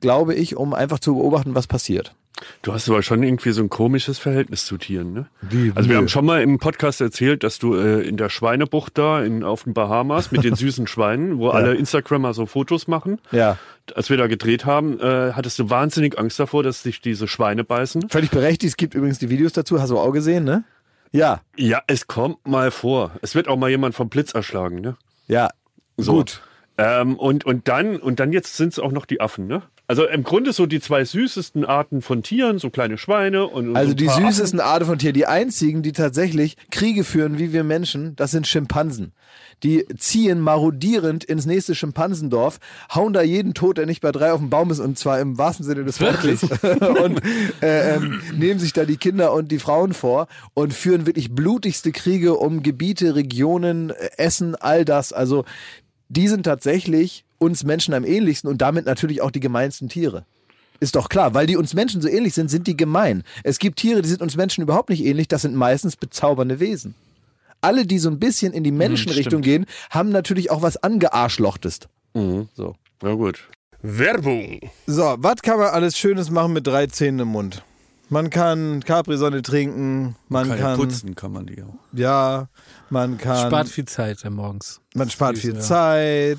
glaube 0.00 0.34
ich, 0.34 0.56
um 0.56 0.74
einfach 0.74 0.98
zu 0.98 1.14
beobachten, 1.14 1.54
was 1.54 1.66
passiert. 1.66 2.14
Du 2.62 2.72
hast 2.72 2.88
aber 2.88 3.02
schon 3.02 3.22
irgendwie 3.22 3.50
so 3.50 3.62
ein 3.62 3.68
komisches 3.68 4.18
Verhältnis 4.18 4.64
zu 4.64 4.78
Tieren, 4.78 5.12
ne? 5.12 5.26
Wie? 5.42 5.72
Also 5.74 5.90
wir 5.90 5.96
haben 5.98 6.08
schon 6.08 6.24
mal 6.24 6.40
im 6.42 6.58
Podcast 6.58 7.00
erzählt, 7.02 7.42
dass 7.44 7.58
du 7.58 7.74
äh, 7.74 8.00
in 8.06 8.16
der 8.16 8.30
Schweinebucht 8.30 8.96
da 8.96 9.22
in, 9.22 9.44
auf 9.44 9.64
den 9.64 9.74
Bahamas 9.74 10.30
mit 10.32 10.44
den 10.44 10.54
süßen 10.56 10.86
Schweinen, 10.86 11.38
wo 11.38 11.50
alle 11.50 11.74
Instagrammer 11.74 12.32
so 12.32 12.46
Fotos 12.46 12.86
machen, 12.88 13.20
Ja. 13.30 13.58
als 13.94 14.08
wir 14.08 14.16
da 14.16 14.26
gedreht 14.26 14.64
haben, 14.64 14.98
äh, 15.00 15.32
hattest 15.34 15.58
du 15.58 15.68
wahnsinnig 15.68 16.18
Angst 16.18 16.38
davor, 16.40 16.62
dass 16.62 16.82
sich 16.82 17.00
diese 17.02 17.28
Schweine 17.28 17.62
beißen. 17.64 18.08
Völlig 18.08 18.30
berechtigt. 18.30 18.70
Es 18.70 18.76
gibt 18.78 18.94
übrigens 18.94 19.18
die 19.18 19.28
Videos 19.28 19.52
dazu, 19.52 19.80
hast 19.80 19.90
du 19.90 19.98
auch 19.98 20.12
gesehen, 20.12 20.44
ne? 20.44 20.64
Ja, 21.12 21.40
Ja, 21.56 21.82
es 21.88 22.06
kommt 22.06 22.46
mal 22.46 22.70
vor. 22.70 23.10
Es 23.20 23.34
wird 23.34 23.48
auch 23.48 23.56
mal 23.58 23.68
jemand 23.68 23.94
vom 23.94 24.08
Blitz 24.08 24.32
erschlagen, 24.32 24.80
ne? 24.80 24.96
ja. 25.26 25.50
So. 25.98 26.12
Gut. 26.14 26.40
Ähm, 26.78 27.16
und, 27.18 27.44
und 27.44 27.68
dann, 27.68 27.96
und 27.98 28.20
dann 28.20 28.32
jetzt 28.32 28.56
sind 28.56 28.72
es 28.72 28.78
auch 28.78 28.90
noch 28.92 29.04
die 29.04 29.20
Affen, 29.20 29.46
ne? 29.46 29.62
Also 29.90 30.06
im 30.06 30.22
Grunde 30.22 30.52
so 30.52 30.66
die 30.66 30.78
zwei 30.78 31.04
süßesten 31.04 31.64
Arten 31.64 32.00
von 32.00 32.22
Tieren, 32.22 32.60
so 32.60 32.70
kleine 32.70 32.96
Schweine 32.96 33.48
und, 33.48 33.74
Also 33.74 33.88
so 33.88 33.96
die 33.96 34.06
süßesten 34.06 34.60
Arten 34.60 34.86
von 34.86 35.00
Tieren, 35.00 35.14
die 35.14 35.26
einzigen, 35.26 35.82
die 35.82 35.90
tatsächlich 35.90 36.56
Kriege 36.70 37.02
führen 37.02 37.40
wie 37.40 37.52
wir 37.52 37.64
Menschen, 37.64 38.14
das 38.14 38.30
sind 38.30 38.46
Schimpansen. 38.46 39.10
Die 39.64 39.84
ziehen 39.98 40.38
marodierend 40.38 41.24
ins 41.24 41.44
nächste 41.44 41.74
Schimpansendorf, 41.74 42.60
hauen 42.94 43.12
da 43.12 43.22
jeden 43.22 43.52
tot, 43.52 43.78
der 43.78 43.86
nicht 43.86 44.00
bei 44.00 44.12
drei 44.12 44.30
auf 44.30 44.38
dem 44.38 44.48
Baum 44.48 44.70
ist, 44.70 44.78
und 44.78 44.96
zwar 44.96 45.18
im 45.18 45.38
wahrsten 45.38 45.66
Sinne 45.66 45.82
des 45.82 46.00
Wortes. 46.00 46.44
und 47.02 47.20
äh, 47.60 47.96
ähm, 47.96 48.20
nehmen 48.32 48.60
sich 48.60 48.72
da 48.72 48.84
die 48.84 48.96
Kinder 48.96 49.32
und 49.32 49.50
die 49.50 49.58
Frauen 49.58 49.92
vor 49.92 50.28
und 50.54 50.72
führen 50.72 51.06
wirklich 51.06 51.34
blutigste 51.34 51.90
Kriege 51.90 52.34
um 52.36 52.62
Gebiete, 52.62 53.16
Regionen, 53.16 53.90
äh, 53.90 54.10
Essen, 54.18 54.54
all 54.54 54.84
das. 54.84 55.12
Also 55.12 55.44
die 56.08 56.28
sind 56.28 56.44
tatsächlich 56.44 57.24
uns 57.40 57.64
Menschen 57.64 57.94
am 57.94 58.04
ähnlichsten 58.04 58.48
und 58.48 58.60
damit 58.62 58.86
natürlich 58.86 59.20
auch 59.22 59.30
die 59.32 59.40
gemeinsten 59.40 59.88
Tiere. 59.88 60.24
Ist 60.78 60.94
doch 60.96 61.08
klar, 61.08 61.34
weil 61.34 61.46
die 61.46 61.56
uns 61.56 61.74
Menschen 61.74 62.00
so 62.00 62.08
ähnlich 62.08 62.34
sind, 62.34 62.50
sind 62.50 62.66
die 62.66 62.76
gemein. 62.76 63.24
Es 63.42 63.58
gibt 63.58 63.78
Tiere, 63.80 64.00
die 64.02 64.08
sind 64.08 64.22
uns 64.22 64.36
Menschen 64.36 64.62
überhaupt 64.62 64.88
nicht 64.90 65.04
ähnlich, 65.04 65.26
das 65.28 65.42
sind 65.42 65.54
meistens 65.54 65.96
bezaubernde 65.96 66.60
Wesen. 66.60 66.94
Alle, 67.60 67.84
die 67.86 67.98
so 67.98 68.08
ein 68.08 68.18
bisschen 68.18 68.52
in 68.54 68.64
die 68.64 68.70
Menschenrichtung 68.72 69.42
gehen, 69.42 69.66
haben 69.90 70.10
natürlich 70.10 70.50
auch 70.50 70.62
was 70.62 70.76
angearschlochtest. 70.82 71.88
Mhm. 72.14 72.48
So. 72.54 72.76
Ja 73.02 73.12
gut. 73.14 73.46
Werbung. 73.82 74.60
So, 74.86 75.16
was 75.18 75.42
kann 75.42 75.58
man 75.58 75.68
alles 75.68 75.96
Schönes 75.98 76.30
machen 76.30 76.52
mit 76.52 76.66
drei 76.66 76.86
Zähnen 76.86 77.20
im 77.20 77.28
Mund? 77.28 77.62
Man 78.08 78.28
kann 78.30 78.82
Capri-Sonne 78.84 79.42
trinken, 79.42 80.16
man 80.28 80.48
Kann 80.48 80.58
ja 80.58 80.64
kann, 80.64 80.76
putzen 80.78 81.14
kann 81.14 81.32
man 81.32 81.46
die 81.46 81.62
auch. 81.62 81.74
ja, 81.92 82.48
man 82.88 83.18
kann, 83.18 83.46
Spart 83.46 83.68
viel 83.68 83.84
Zeit 83.84 84.18
morgens. 84.28 84.80
man 84.94 85.08
spart 85.10 85.38
viel 85.38 85.54
Ja. 85.54 85.60
Zeit. 85.60 86.38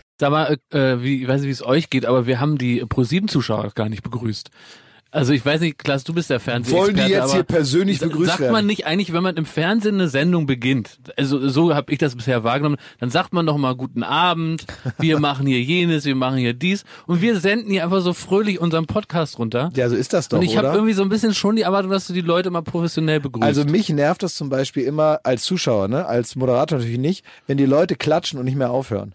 Sag 0.21 0.29
mal, 0.29 0.55
äh, 0.69 1.01
wie, 1.01 1.23
ich 1.23 1.27
weiß 1.27 1.41
nicht, 1.41 1.47
wie 1.47 1.51
es 1.53 1.65
euch 1.65 1.89
geht, 1.89 2.05
aber 2.05 2.27
wir 2.27 2.39
haben 2.39 2.59
die 2.59 2.83
Pro7-Zuschauer 2.83 3.71
gar 3.73 3.89
nicht 3.89 4.03
begrüßt. 4.03 4.51
Also 5.09 5.33
ich 5.33 5.43
weiß 5.43 5.61
nicht, 5.61 5.79
Klaas, 5.79 6.03
du 6.03 6.13
bist 6.13 6.29
der 6.29 6.39
Fernsehexperte. 6.39 6.95
Wollen 6.99 7.07
die 7.07 7.11
jetzt 7.11 7.33
hier 7.33 7.43
persönlich 7.43 7.99
begrüßt 7.99 8.37
Sagt 8.37 8.51
man 8.51 8.67
nicht 8.67 8.85
eigentlich, 8.85 9.11
wenn 9.11 9.23
man 9.23 9.35
im 9.35 9.45
Fernsehen 9.45 9.95
eine 9.95 10.07
Sendung 10.07 10.45
beginnt, 10.45 10.99
also 11.17 11.49
so 11.49 11.73
habe 11.73 11.91
ich 11.91 11.97
das 11.97 12.15
bisher 12.15 12.43
wahrgenommen, 12.43 12.77
dann 12.99 13.09
sagt 13.09 13.33
man 13.33 13.47
doch 13.47 13.57
mal 13.57 13.75
guten 13.75 14.03
Abend, 14.03 14.65
wir 14.99 15.19
machen 15.19 15.47
hier 15.47 15.59
jenes, 15.61 16.05
wir 16.05 16.15
machen 16.15 16.37
hier 16.37 16.53
dies 16.53 16.85
und 17.07 17.21
wir 17.21 17.39
senden 17.39 17.71
hier 17.71 17.83
einfach 17.83 18.01
so 18.01 18.13
fröhlich 18.13 18.61
unseren 18.61 18.85
Podcast 18.85 19.39
runter. 19.39 19.69
Ja, 19.75 19.89
so 19.89 19.95
ist 19.95 20.13
das 20.13 20.29
doch, 20.29 20.37
und 20.37 20.45
ich 20.45 20.55
habe 20.55 20.67
irgendwie 20.67 20.93
so 20.93 21.01
ein 21.01 21.09
bisschen 21.09 21.33
schon 21.33 21.55
die 21.55 21.63
Erwartung, 21.63 21.91
dass 21.91 22.05
du 22.05 22.13
die 22.13 22.21
Leute 22.21 22.51
mal 22.51 22.61
professionell 22.61 23.19
begrüßt. 23.19 23.43
Also 23.43 23.65
mich 23.65 23.89
nervt 23.89 24.23
das 24.23 24.35
zum 24.35 24.49
Beispiel 24.49 24.83
immer 24.83 25.19
als 25.23 25.43
Zuschauer, 25.43 25.87
ne? 25.87 26.05
als 26.05 26.35
Moderator 26.35 26.77
natürlich 26.77 26.99
nicht, 26.99 27.25
wenn 27.47 27.57
die 27.57 27.65
Leute 27.65 27.95
klatschen 27.95 28.39
und 28.39 28.45
nicht 28.45 28.55
mehr 28.55 28.69
aufhören. 28.69 29.13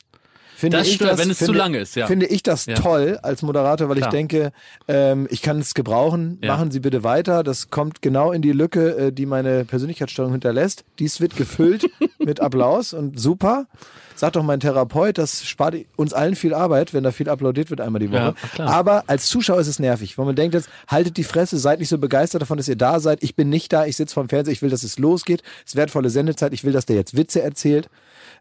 Finde 0.58 0.78
Das 0.78 0.88
ich 0.88 0.94
stört, 0.94 1.18
wenn 1.18 1.28
es 1.28 1.38
zu 1.38 1.52
lange 1.52 1.78
ist, 1.78 1.96
ja. 1.96 2.06
Finde 2.06 2.24
ich 2.24 2.42
das 2.42 2.64
Ja. 2.64 2.76
toll 2.76 3.18
als 3.22 3.42
Moderator, 3.42 3.90
weil 3.90 3.96
Klar. 3.98 4.08
ich 4.08 4.12
denke, 4.12 4.52
ähm, 4.88 5.26
ich 5.30 5.42
kann 5.42 5.58
es 5.58 5.74
gebrauchen. 5.74 6.38
Ja. 6.42 6.54
Machen 6.54 6.70
Sie 6.70 6.80
bitte 6.80 7.04
weiter. 7.04 7.42
Das 7.42 7.68
kommt 7.68 8.00
genau 8.00 8.32
in 8.32 8.40
die 8.40 8.52
Lücke, 8.52 8.96
äh, 8.96 9.12
die 9.12 9.26
meine 9.26 9.66
Persönlichkeitssteuerung 9.66 10.32
hinterlässt. 10.32 10.84
Dies 10.98 11.20
wird 11.20 11.36
gefüllt 11.36 11.84
mit 12.18 12.40
Applaus 12.40 12.94
und 12.94 13.20
super. 13.20 13.66
Sagt 14.14 14.36
doch 14.36 14.42
mein 14.42 14.60
Therapeut, 14.60 15.18
das 15.18 15.44
spart 15.44 15.74
uns 15.96 16.14
allen 16.14 16.36
viel 16.36 16.54
Arbeit, 16.54 16.94
wenn 16.94 17.04
da 17.04 17.12
viel 17.12 17.28
applaudiert 17.28 17.68
wird 17.68 17.82
einmal 17.82 18.00
die 18.00 18.10
Woche. 18.10 18.34
Ja. 18.56 18.64
Aber 18.64 19.04
als 19.08 19.26
Zuschauer 19.26 19.60
ist 19.60 19.66
es 19.66 19.78
nervig, 19.78 20.16
weil 20.16 20.24
man 20.24 20.34
denkt 20.36 20.54
jetzt, 20.54 20.70
haltet 20.88 21.18
die 21.18 21.24
Fresse, 21.24 21.58
seid 21.58 21.80
nicht 21.80 21.90
so 21.90 21.98
begeistert 21.98 22.40
davon, 22.40 22.56
dass 22.56 22.66
ihr 22.66 22.76
da 22.76 22.98
seid. 22.98 23.22
Ich 23.22 23.34
bin 23.36 23.50
nicht 23.50 23.74
da, 23.74 23.84
ich 23.84 23.94
sitze 23.96 24.14
vorm 24.14 24.30
Fernseher, 24.30 24.52
ich 24.54 24.62
will, 24.62 24.70
dass 24.70 24.84
es 24.84 24.98
losgeht. 24.98 25.42
Es 25.66 25.72
ist 25.72 25.76
wertvolle 25.76 26.08
Sendezeit, 26.08 26.54
ich 26.54 26.64
will, 26.64 26.72
dass 26.72 26.86
der 26.86 26.96
jetzt 26.96 27.14
Witze 27.14 27.42
erzählt. 27.42 27.90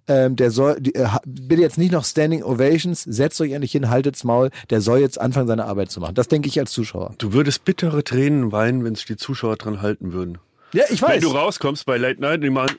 Ähm, 0.07 0.35
der 0.35 0.51
soll, 0.51 0.79
die, 0.79 0.93
äh, 0.95 1.07
bitte 1.25 1.61
jetzt 1.61 1.77
nicht 1.79 1.91
noch 1.91 2.05
Standing 2.05 2.43
Ovations, 2.43 3.01
setzt 3.03 3.41
euch 3.41 3.51
endlich 3.53 3.71
hin, 3.71 3.89
haltet's 3.89 4.23
Maul, 4.23 4.51
der 4.69 4.79
soll 4.81 4.99
jetzt 4.99 5.19
anfangen, 5.19 5.47
seine 5.47 5.65
Arbeit 5.65 5.89
zu 5.89 5.99
machen. 5.99 6.13
Das 6.15 6.27
denke 6.27 6.47
ich 6.47 6.59
als 6.59 6.71
Zuschauer. 6.71 7.15
Du 7.17 7.33
würdest 7.33 7.65
bittere 7.65 8.03
Tränen 8.03 8.51
weinen, 8.51 8.83
wenn 8.83 8.93
sich 8.95 9.05
die 9.05 9.17
Zuschauer 9.17 9.55
dran 9.55 9.81
halten 9.81 10.13
würden. 10.13 10.37
Ja, 10.73 10.83
ich 10.89 11.01
Wenn 11.01 11.09
weiß. 11.09 11.23
du 11.23 11.29
rauskommst 11.29 11.85
bei 11.85 11.97
Late 11.97 12.21
Night, 12.21 12.43
die 12.43 12.49
machen, 12.51 12.77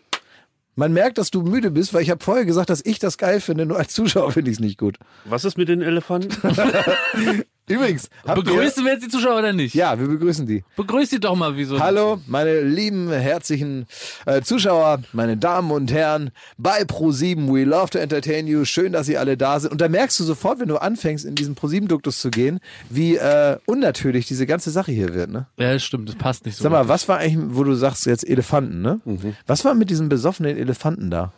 Man 0.77 0.93
merkt, 0.93 1.19
dass 1.19 1.31
du 1.31 1.43
müde 1.43 1.71
bist, 1.71 1.95
weil 1.95 2.03
ich 2.03 2.11
habe 2.11 2.23
vorher 2.23 2.45
gesagt, 2.45 2.69
dass 2.71 2.85
ich 2.85 2.99
das 2.99 3.17
geil 3.19 3.41
finde, 3.41 3.65
nur 3.67 3.79
als 3.79 3.93
Zuschauer 3.95 4.31
finde 4.33 4.51
ich 4.51 4.59
es 4.59 4.61
nicht 4.61 4.79
gut. 4.79 4.99
was 5.25 5.45
ist 5.45 5.57
mit 5.59 5.69
den 5.69 5.81
Elefanten? 5.83 6.31
Übrigens, 7.69 8.09
Begrüßen 8.25 8.85
wir 8.85 8.93
jetzt 8.93 9.05
die 9.05 9.09
Zuschauer 9.09 9.41
oder 9.41 9.53
nicht? 9.53 9.75
Ja, 9.75 9.99
wir 9.99 10.07
begrüßen 10.07 10.47
die. 10.47 10.63
Begrüßt 10.77 11.11
sie 11.11 11.19
doch 11.19 11.35
mal, 11.35 11.57
wie 11.57 11.65
so. 11.65 11.81
Hallo, 11.81 12.21
meine 12.29 12.61
lieben, 12.61 13.11
herzlichen 13.11 13.87
äh, 14.25 14.41
Zuschauer, 14.43 15.01
meine 15.13 15.37
Damen 15.37 15.73
und 15.73 15.93
Herren, 15.93 16.31
bei 16.59 16.83
Pro7, 16.83 17.53
we 17.53 17.65
love 17.65 17.91
to 17.91 17.99
entertain 17.99 18.47
you. 18.47 18.65
Schön, 18.65 18.93
dass 18.93 19.09
ihr 19.09 19.19
alle 19.19 19.37
da 19.37 19.59
sind. 19.59 19.73
Und 19.73 19.81
da 19.81 19.89
merkst 19.89 20.21
du 20.21 20.23
sofort, 20.23 20.61
wenn 20.61 20.69
du 20.69 20.77
anfängst, 20.77 21.25
in 21.25 21.35
diesen 21.35 21.57
Pro7-Duktus 21.57 22.21
zu 22.21 22.31
gehen, 22.31 22.61
wie 22.89 23.17
äh, 23.17 23.57
unnatürlich 23.67 24.29
diese 24.29 24.47
ganze 24.47 24.71
Sache 24.71 24.93
hier 24.93 25.13
wird, 25.13 25.31
ne? 25.31 25.47
Ja, 25.57 25.73
das 25.73 25.83
stimmt, 25.83 26.09
das 26.09 26.15
passt 26.15 26.47
nicht 26.47 26.57
so. 26.57 26.63
Sag 26.63 26.71
mal, 26.71 26.87
was 26.89 27.09
war 27.09 27.19
eigentlich, 27.19 27.57
wo 27.57 27.65
du 27.65 27.75
sagst 27.75 28.07
jetzt 28.07 28.29
Elefanten, 28.29 28.81
ne? 28.81 29.01
Was 29.49 29.65
war 29.65 29.75
mit 29.75 29.91
diesen 29.91 30.09
besoffenen 30.09 30.57
Elefanten 30.57 31.11
da? 31.11 31.33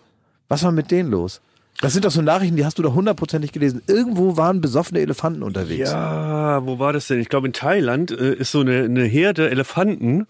Was 0.48 0.62
war 0.62 0.72
mit 0.72 0.90
denen 0.90 1.10
los? 1.10 1.40
Das 1.80 1.92
sind 1.92 2.04
doch 2.04 2.10
so 2.10 2.22
Nachrichten, 2.22 2.56
die 2.56 2.64
hast 2.64 2.78
du 2.78 2.82
doch 2.82 2.94
hundertprozentig 2.94 3.52
gelesen. 3.52 3.82
Irgendwo 3.86 4.36
waren 4.36 4.60
besoffene 4.60 5.00
Elefanten 5.00 5.44
unterwegs. 5.44 5.90
Ja, 5.90 6.66
wo 6.66 6.80
war 6.80 6.92
das 6.92 7.06
denn? 7.06 7.20
Ich 7.20 7.28
glaube, 7.28 7.46
in 7.46 7.52
Thailand 7.52 8.10
äh, 8.10 8.34
ist 8.34 8.50
so 8.50 8.60
eine, 8.60 8.82
eine 8.82 9.04
Herde 9.04 9.48
Elefanten, 9.48 10.26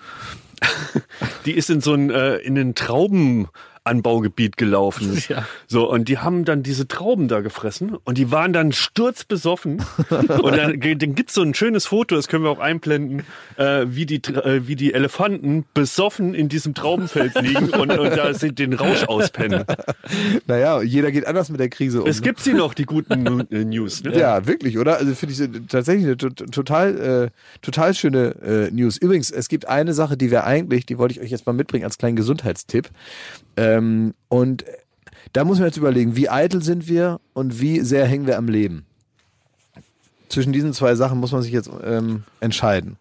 die 1.46 1.52
ist 1.52 1.70
in 1.70 1.80
so 1.80 1.94
ein, 1.94 2.10
äh, 2.10 2.36
in 2.36 2.54
den 2.54 2.74
Traubenanbaugebiet 3.88 4.56
gelaufen. 4.56 5.22
Ja. 5.28 5.44
So, 5.66 5.90
und 5.90 6.08
die 6.08 6.18
haben 6.18 6.44
dann 6.44 6.62
diese 6.62 6.88
Trauben 6.88 7.28
da 7.28 7.40
gefressen 7.40 7.96
und 8.04 8.16
die 8.16 8.30
waren 8.30 8.52
dann 8.52 8.72
sturzbesoffen. 8.72 9.82
und 10.10 10.56
dann, 10.56 10.80
dann 10.80 11.14
gibt's 11.14 11.34
so 11.34 11.42
ein 11.42 11.52
schönes 11.54 11.86
Foto, 11.86 12.14
das 12.14 12.28
können 12.28 12.44
wir 12.44 12.50
auch 12.50 12.60
einblenden, 12.60 13.24
äh, 13.56 13.84
wie, 13.88 14.06
die, 14.06 14.16
äh, 14.16 14.66
wie 14.66 14.76
die 14.76 14.94
Elefanten 14.94 15.66
besoffen 15.74 16.34
in 16.34 16.48
diesem 16.48 16.72
Traubenfeld 16.72 17.34
liegen 17.42 17.70
und, 17.70 17.90
und 17.90 18.16
da 18.16 18.32
sind 18.32 18.58
den 18.58 18.72
Rausch 18.72 19.04
auspennen. 19.04 19.64
Naja, 20.46 20.80
jeder 20.80 21.10
geht 21.10 21.26
anders 21.26 21.50
mit 21.50 21.60
der 21.60 21.68
Krise 21.68 22.02
um. 22.02 22.08
Es 22.08 22.20
ne? 22.20 22.22
gibt 22.24 22.40
sie 22.40 22.54
noch, 22.54 22.72
die 22.72 22.84
guten 22.84 23.46
äh, 23.50 23.64
News. 23.64 24.02
Ne? 24.02 24.18
Ja, 24.18 24.46
wirklich, 24.46 24.78
oder? 24.78 24.96
Also 24.96 25.14
finde 25.14 25.34
ich 25.34 25.40
äh, 25.40 25.60
tatsächlich 25.68 26.06
eine 26.06 26.16
to- 26.16 26.30
total, 26.30 27.26
äh, 27.26 27.60
total 27.60 27.92
schöne 27.92 28.34
äh, 28.42 28.70
News. 28.70 28.96
Übrigens, 28.96 29.30
es 29.30 29.48
gibt 29.48 29.68
eine 29.68 29.92
Sache, 29.92 30.16
die 30.16 30.30
wir 30.30 30.44
eigentlich, 30.44 30.86
die 30.86 30.96
wollte 30.96 31.14
ich 31.14 31.20
euch 31.20 31.30
jetzt 31.30 31.44
mal 31.44 31.52
mitbringen 31.52 31.84
als 31.84 31.98
kleinen 31.98 32.16
Gesundheitstipp. 32.16 32.88
Ähm, 33.58 33.77
und 34.28 34.64
da 35.32 35.44
muss 35.44 35.58
man 35.58 35.66
jetzt 35.66 35.76
überlegen, 35.76 36.16
wie 36.16 36.28
eitel 36.28 36.62
sind 36.62 36.88
wir 36.88 37.20
und 37.32 37.60
wie 37.60 37.80
sehr 37.80 38.06
hängen 38.06 38.26
wir 38.26 38.38
am 38.38 38.48
Leben. 38.48 38.86
Zwischen 40.28 40.52
diesen 40.52 40.72
zwei 40.72 40.94
Sachen 40.94 41.18
muss 41.18 41.32
man 41.32 41.42
sich 41.42 41.52
jetzt 41.52 41.70
ähm, 41.84 42.24
entscheiden. 42.40 42.96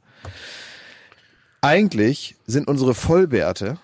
Eigentlich 1.62 2.36
sind 2.46 2.68
unsere 2.68 2.94
Vollbärte, 2.94 3.78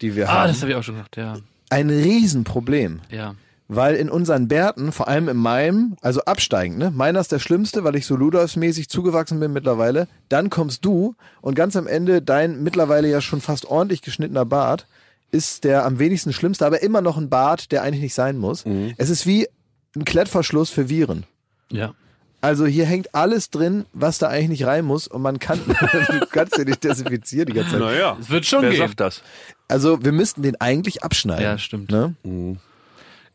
die 0.00 0.16
wir 0.16 0.28
ah, 0.28 0.32
haben, 0.32 0.48
das 0.48 0.60
habe 0.60 0.70
ich 0.70 0.76
auch 0.76 0.82
schon 0.82 0.96
gedacht, 0.96 1.16
ja. 1.16 1.36
ein 1.70 1.90
Riesenproblem. 1.90 3.00
Ja. 3.10 3.34
Weil 3.68 3.96
in 3.96 4.08
unseren 4.08 4.46
Bärten, 4.46 4.92
vor 4.92 5.08
allem 5.08 5.28
in 5.28 5.36
meinem, 5.36 5.96
also 6.00 6.20
absteigend, 6.22 6.78
ne? 6.78 6.92
Meiner 6.92 7.18
ist 7.18 7.32
der 7.32 7.40
schlimmste, 7.40 7.82
weil 7.82 7.96
ich 7.96 8.06
so 8.06 8.14
Ludolfsmäßig 8.14 8.88
zugewachsen 8.88 9.40
bin 9.40 9.52
mittlerweile. 9.52 10.06
Dann 10.28 10.50
kommst 10.50 10.84
du 10.84 11.16
und 11.40 11.56
ganz 11.56 11.74
am 11.74 11.88
Ende 11.88 12.22
dein 12.22 12.62
mittlerweile 12.62 13.10
ja 13.10 13.20
schon 13.20 13.40
fast 13.40 13.64
ordentlich 13.64 14.02
geschnittener 14.02 14.44
Bart 14.44 14.86
ist 15.32 15.64
der 15.64 15.84
am 15.84 15.98
wenigsten 15.98 16.32
schlimmste, 16.32 16.64
aber 16.66 16.82
immer 16.82 17.00
noch 17.00 17.16
ein 17.16 17.28
Bart, 17.28 17.72
der 17.72 17.82
eigentlich 17.82 18.02
nicht 18.02 18.14
sein 18.14 18.36
muss. 18.38 18.64
Es 18.96 19.10
ist 19.10 19.26
wie 19.26 19.48
ein 19.96 20.04
Klettverschluss 20.04 20.70
für 20.70 20.88
Viren. 20.88 21.24
Ja. 21.70 21.94
Also 22.42 22.66
hier 22.66 22.84
hängt 22.84 23.14
alles 23.14 23.50
drin, 23.50 23.86
was 23.92 24.18
da 24.18 24.28
eigentlich 24.28 24.48
nicht 24.60 24.66
rein 24.66 24.84
muss 24.84 25.08
und 25.08 25.22
man 25.22 25.38
kann, 25.38 25.58
du 25.66 26.26
kannst 26.30 26.56
den 26.56 26.68
nicht 26.68 26.84
desinfizieren 26.84 27.46
die 27.46 27.54
ganze 27.54 27.72
Zeit. 27.72 27.80
Naja, 27.80 28.16
Es 28.20 28.30
wird 28.30 28.46
schon 28.46 28.62
wer 28.62 28.70
gehen. 28.70 28.78
sagt 28.78 29.00
das? 29.00 29.22
Also 29.68 30.04
wir 30.04 30.12
müssten 30.12 30.42
den 30.42 30.60
eigentlich 30.60 31.02
abschneiden. 31.02 31.42
Ja, 31.42 31.58
stimmt. 31.58 31.90
Ne? 31.90 32.14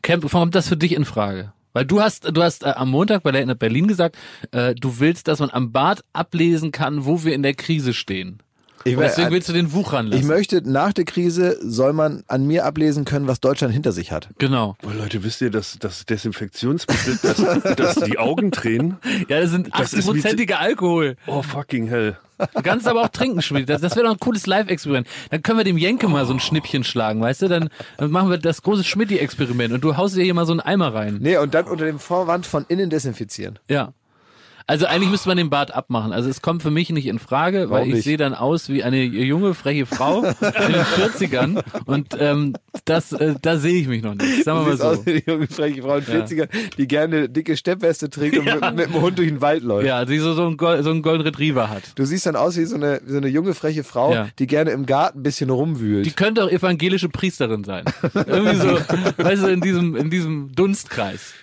Camp, 0.02 0.30
kommt 0.30 0.54
das 0.54 0.68
für 0.68 0.76
dich 0.76 0.92
in 0.92 1.04
Frage? 1.04 1.52
Weil 1.74 1.84
du 1.86 2.00
hast, 2.00 2.36
du 2.36 2.42
hast 2.42 2.64
äh, 2.64 2.68
am 2.70 2.90
Montag 2.90 3.22
bei 3.22 3.32
der 3.32 3.42
in 3.42 3.56
Berlin 3.58 3.86
gesagt, 3.86 4.16
äh, 4.52 4.74
du 4.74 4.98
willst, 4.98 5.28
dass 5.28 5.40
man 5.40 5.50
am 5.50 5.72
Bart 5.72 6.04
ablesen 6.12 6.70
kann, 6.70 7.04
wo 7.06 7.24
wir 7.24 7.34
in 7.34 7.42
der 7.42 7.54
Krise 7.54 7.94
stehen. 7.94 8.38
Ich, 8.84 8.96
Und 8.96 9.02
deswegen 9.02 9.30
willst 9.30 9.48
du 9.48 9.52
den 9.52 9.72
wuchern 9.72 10.06
lassen. 10.06 10.20
ich 10.20 10.26
möchte, 10.26 10.62
nach 10.68 10.92
der 10.92 11.04
Krise 11.04 11.56
soll 11.62 11.92
man 11.92 12.22
an 12.26 12.46
mir 12.46 12.64
ablesen 12.64 13.04
können, 13.04 13.26
was 13.26 13.40
Deutschland 13.40 13.72
hinter 13.72 13.92
sich 13.92 14.12
hat. 14.12 14.28
genau. 14.38 14.76
Oh, 14.84 14.90
Leute, 14.96 15.22
wisst 15.24 15.40
ihr, 15.40 15.50
dass 15.50 15.76
das 15.78 16.04
Desinfektionsmittel, 16.06 17.18
dass, 17.22 17.74
dass 17.76 17.94
die 17.96 18.18
Augen 18.18 18.50
tränen? 18.50 18.96
Ja, 19.28 19.40
das 19.40 19.50
sind 19.50 19.68
Das 19.76 19.92
ist 19.92 20.06
wie- 20.12 20.18
80-prozentiger 20.20 20.54
Alkohol. 20.56 21.16
Oh, 21.26 21.42
fucking 21.42 21.86
hell. 21.86 22.16
Du 22.54 22.62
kannst 22.62 22.88
aber 22.88 23.02
auch 23.02 23.08
trinken, 23.08 23.40
Schmidt. 23.40 23.68
Das, 23.68 23.80
das 23.82 23.94
wäre 23.94 24.06
doch 24.06 24.12
ein 24.14 24.18
cooles 24.18 24.46
Live-Experiment. 24.46 25.06
Dann 25.30 25.42
können 25.42 25.58
wir 25.58 25.64
dem 25.64 25.78
Jenke 25.78 26.08
mal 26.08 26.26
so 26.26 26.32
ein 26.32 26.40
Schnippchen 26.40 26.82
schlagen, 26.82 27.20
weißt 27.20 27.42
du? 27.42 27.48
Dann, 27.48 27.68
dann 27.98 28.10
machen 28.10 28.30
wir 28.30 28.38
das 28.38 28.62
große 28.62 28.82
Schmidt-Experiment 28.82 29.72
und 29.72 29.84
du 29.84 29.96
haust 29.96 30.16
dir 30.16 30.24
hier 30.24 30.34
mal 30.34 30.44
so 30.46 30.52
einen 30.52 30.60
Eimer 30.60 30.92
rein. 30.92 31.18
Nee, 31.20 31.36
und 31.36 31.54
dann 31.54 31.66
unter 31.66 31.84
dem 31.84 32.00
Vorwand 32.00 32.44
von 32.46 32.64
innen 32.68 32.90
desinfizieren. 32.90 33.60
Ja. 33.68 33.92
Also 34.66 34.86
eigentlich 34.86 35.10
müsste 35.10 35.28
man 35.28 35.36
den 35.36 35.50
Bart 35.50 35.74
abmachen. 35.74 36.12
Also 36.12 36.28
es 36.28 36.42
kommt 36.42 36.62
für 36.62 36.70
mich 36.70 36.90
nicht 36.90 37.06
in 37.06 37.18
Frage, 37.18 37.62
weil 37.70 37.80
Warum 37.80 37.88
ich 37.88 37.94
nicht? 37.96 38.04
sehe 38.04 38.16
dann 38.16 38.34
aus 38.34 38.68
wie 38.68 38.82
eine 38.82 39.02
junge, 39.02 39.54
freche 39.54 39.86
Frau 39.86 40.22
in 40.24 40.72
den 40.72 40.82
40ern 40.82 41.62
und 41.86 42.16
ähm, 42.18 42.54
das, 42.84 43.12
äh, 43.12 43.34
da 43.40 43.56
sehe 43.58 43.80
ich 43.80 43.88
mich 43.88 44.02
noch 44.02 44.14
nicht. 44.14 44.44
Sagen 44.44 44.60
wir 44.60 44.64
mal 44.64 44.70
siehst 44.72 44.82
aus 44.84 44.96
so. 44.98 45.06
wie 45.06 45.20
die 45.20 45.30
junge 45.30 45.46
freche 45.46 45.82
Frau 45.82 45.96
in 45.96 46.04
40ern, 46.04 46.48
die 46.78 46.86
gerne 46.88 47.16
eine 47.16 47.28
dicke 47.28 47.56
Steppweste 47.56 48.08
trägt 48.10 48.38
und 48.38 48.44
mit, 48.44 48.60
mit 48.76 48.86
dem 48.86 49.00
Hund 49.00 49.18
durch 49.18 49.28
den 49.28 49.40
Wald 49.40 49.62
läuft. 49.62 49.86
Ja, 49.86 50.04
die 50.04 50.18
so, 50.18 50.32
so, 50.34 50.46
einen 50.46 50.56
Gold, 50.56 50.84
so 50.84 50.90
einen 50.90 51.02
Golden 51.02 51.22
Retriever 51.22 51.68
hat. 51.68 51.82
Du 51.96 52.04
siehst 52.04 52.26
dann 52.26 52.36
aus 52.36 52.56
wie 52.56 52.64
so 52.64 52.76
eine, 52.76 53.00
so 53.06 53.16
eine 53.16 53.28
junge 53.28 53.54
freche 53.54 53.84
Frau, 53.84 54.12
Ja. 54.14 54.28
die 54.38 54.46
gerne 54.46 54.70
im 54.70 54.86
Garten 54.86 55.20
ein 55.20 55.22
bisschen 55.22 55.50
rumwühlt. 55.50 56.06
Die 56.06 56.12
könnte 56.12 56.44
auch 56.44 56.50
evangelische 56.50 57.08
Priesterin 57.08 57.64
sein. 57.64 57.84
Irgendwie 58.14 58.56
so, 58.56 58.68
weißt 59.24 59.42
du, 59.42 59.46
in 59.48 59.60
diesem, 59.60 59.96
in 59.96 60.10
diesem 60.10 60.52
Dunstkreis. 60.54 61.34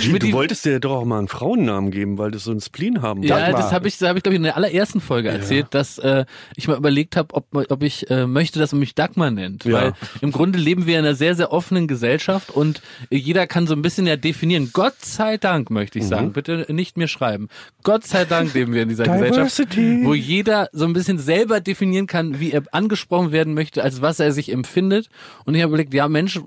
Jim, 0.00 0.18
du 0.18 0.32
wolltest 0.32 0.64
dir 0.64 0.80
doch 0.80 0.92
auch 0.92 1.04
mal 1.04 1.18
einen 1.18 1.28
Frauennamen 1.28 1.90
geben, 1.90 2.18
weil 2.18 2.30
du 2.30 2.38
so 2.38 2.50
einen 2.50 2.60
Spleen 2.60 3.02
haben 3.02 3.22
Ja, 3.22 3.38
Dagmar. 3.38 3.60
das 3.62 3.72
habe 3.72 3.88
ich, 3.88 3.98
das 3.98 4.08
hab 4.08 4.16
ich 4.16 4.22
glaube 4.22 4.34
ich 4.34 4.38
in 4.38 4.42
der 4.44 4.56
allerersten 4.56 5.00
Folge 5.00 5.28
erzählt, 5.28 5.68
dass 5.70 5.98
äh, 5.98 6.24
ich 6.56 6.68
mal 6.68 6.76
überlegt 6.76 7.16
habe, 7.16 7.34
ob, 7.34 7.46
ob 7.54 7.82
ich 7.82 8.10
äh, 8.10 8.26
möchte, 8.26 8.58
dass 8.58 8.72
man 8.72 8.80
mich 8.80 8.94
Dagmar 8.94 9.30
nennt. 9.30 9.64
Ja. 9.64 9.72
Weil 9.74 9.92
im 10.20 10.32
Grunde 10.32 10.58
leben 10.58 10.86
wir 10.86 10.98
in 10.98 11.04
einer 11.04 11.14
sehr, 11.14 11.34
sehr 11.34 11.52
offenen 11.52 11.86
Gesellschaft 11.88 12.50
und 12.50 12.82
jeder 13.10 13.46
kann 13.46 13.66
so 13.66 13.74
ein 13.74 13.82
bisschen 13.82 14.06
ja 14.06 14.16
definieren. 14.16 14.70
Gott 14.72 14.94
sei 15.00 15.36
Dank, 15.36 15.70
möchte 15.70 15.98
ich 15.98 16.04
Mhm. 16.04 16.08
sagen. 16.08 16.32
Bitte 16.32 16.66
nicht 16.68 16.96
mir 16.96 17.08
schreiben. 17.08 17.48
Gott 17.82 18.06
sei 18.06 18.24
Dank 18.24 18.54
leben 18.54 18.72
wir 18.74 18.82
in 18.82 18.88
dieser 18.88 19.04
Gesellschaft, 19.04 19.76
wo 20.04 20.14
jeder 20.14 20.68
so 20.72 20.84
ein 20.84 20.92
bisschen 20.92 21.18
selber 21.18 21.60
definieren 21.60 22.06
kann, 22.06 22.40
wie 22.40 22.52
er 22.52 22.62
angesprochen 22.72 23.32
werden 23.32 23.54
möchte, 23.54 23.82
als 23.82 24.00
was 24.02 24.20
er 24.20 24.32
sich 24.32 24.52
empfindet. 24.52 25.08
Und 25.44 25.54
ich 25.54 25.62
habe 25.62 25.70
überlegt, 25.70 25.94
ja 25.94 26.08
Mensch, 26.08 26.40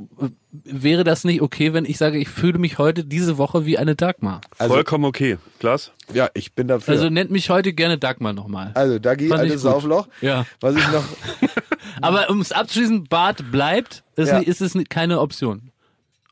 wäre 0.51 1.03
das 1.03 1.23
nicht 1.23 1.41
okay, 1.41 1.73
wenn 1.73 1.85
ich 1.85 1.97
sage, 1.97 2.17
ich 2.17 2.27
fühle 2.29 2.59
mich 2.59 2.77
heute 2.77 3.05
diese 3.05 3.37
Woche 3.37 3.65
wie 3.65 3.77
eine 3.77 3.95
Dagmar? 3.95 4.41
Vollkommen 4.57 5.05
okay. 5.05 5.37
Klaas? 5.59 5.91
ja, 6.13 6.29
ich 6.33 6.53
bin 6.53 6.67
dafür. 6.67 6.91
Also 6.93 7.03
Also, 7.05 7.13
nennt 7.13 7.31
mich 7.31 7.49
heute 7.49 7.73
gerne 7.73 7.97
Dagmar 7.97 8.33
nochmal. 8.33 8.73
Dagi, 9.01 9.27
Fand 9.29 9.43
ich 9.43 9.49
altes. 9.51 9.61
Saufloch. 9.61 10.07
Ja. 10.21 10.45
Was 10.59 10.75
ich 10.75 10.87
noch, 10.91 11.03
Aber 12.01 12.29
um 12.29 12.41
es 12.41 12.51
abzuschließen, 12.51 13.05
Bart 13.05 13.51
bleibt, 13.51 14.03
ist, 14.15 14.29
Ja. 14.29 14.39
nicht, 14.39 14.47
ist 14.47 14.61
es 14.61 14.75
nicht- 14.75 14.89
keine 14.89 15.19
Option. 15.21 15.71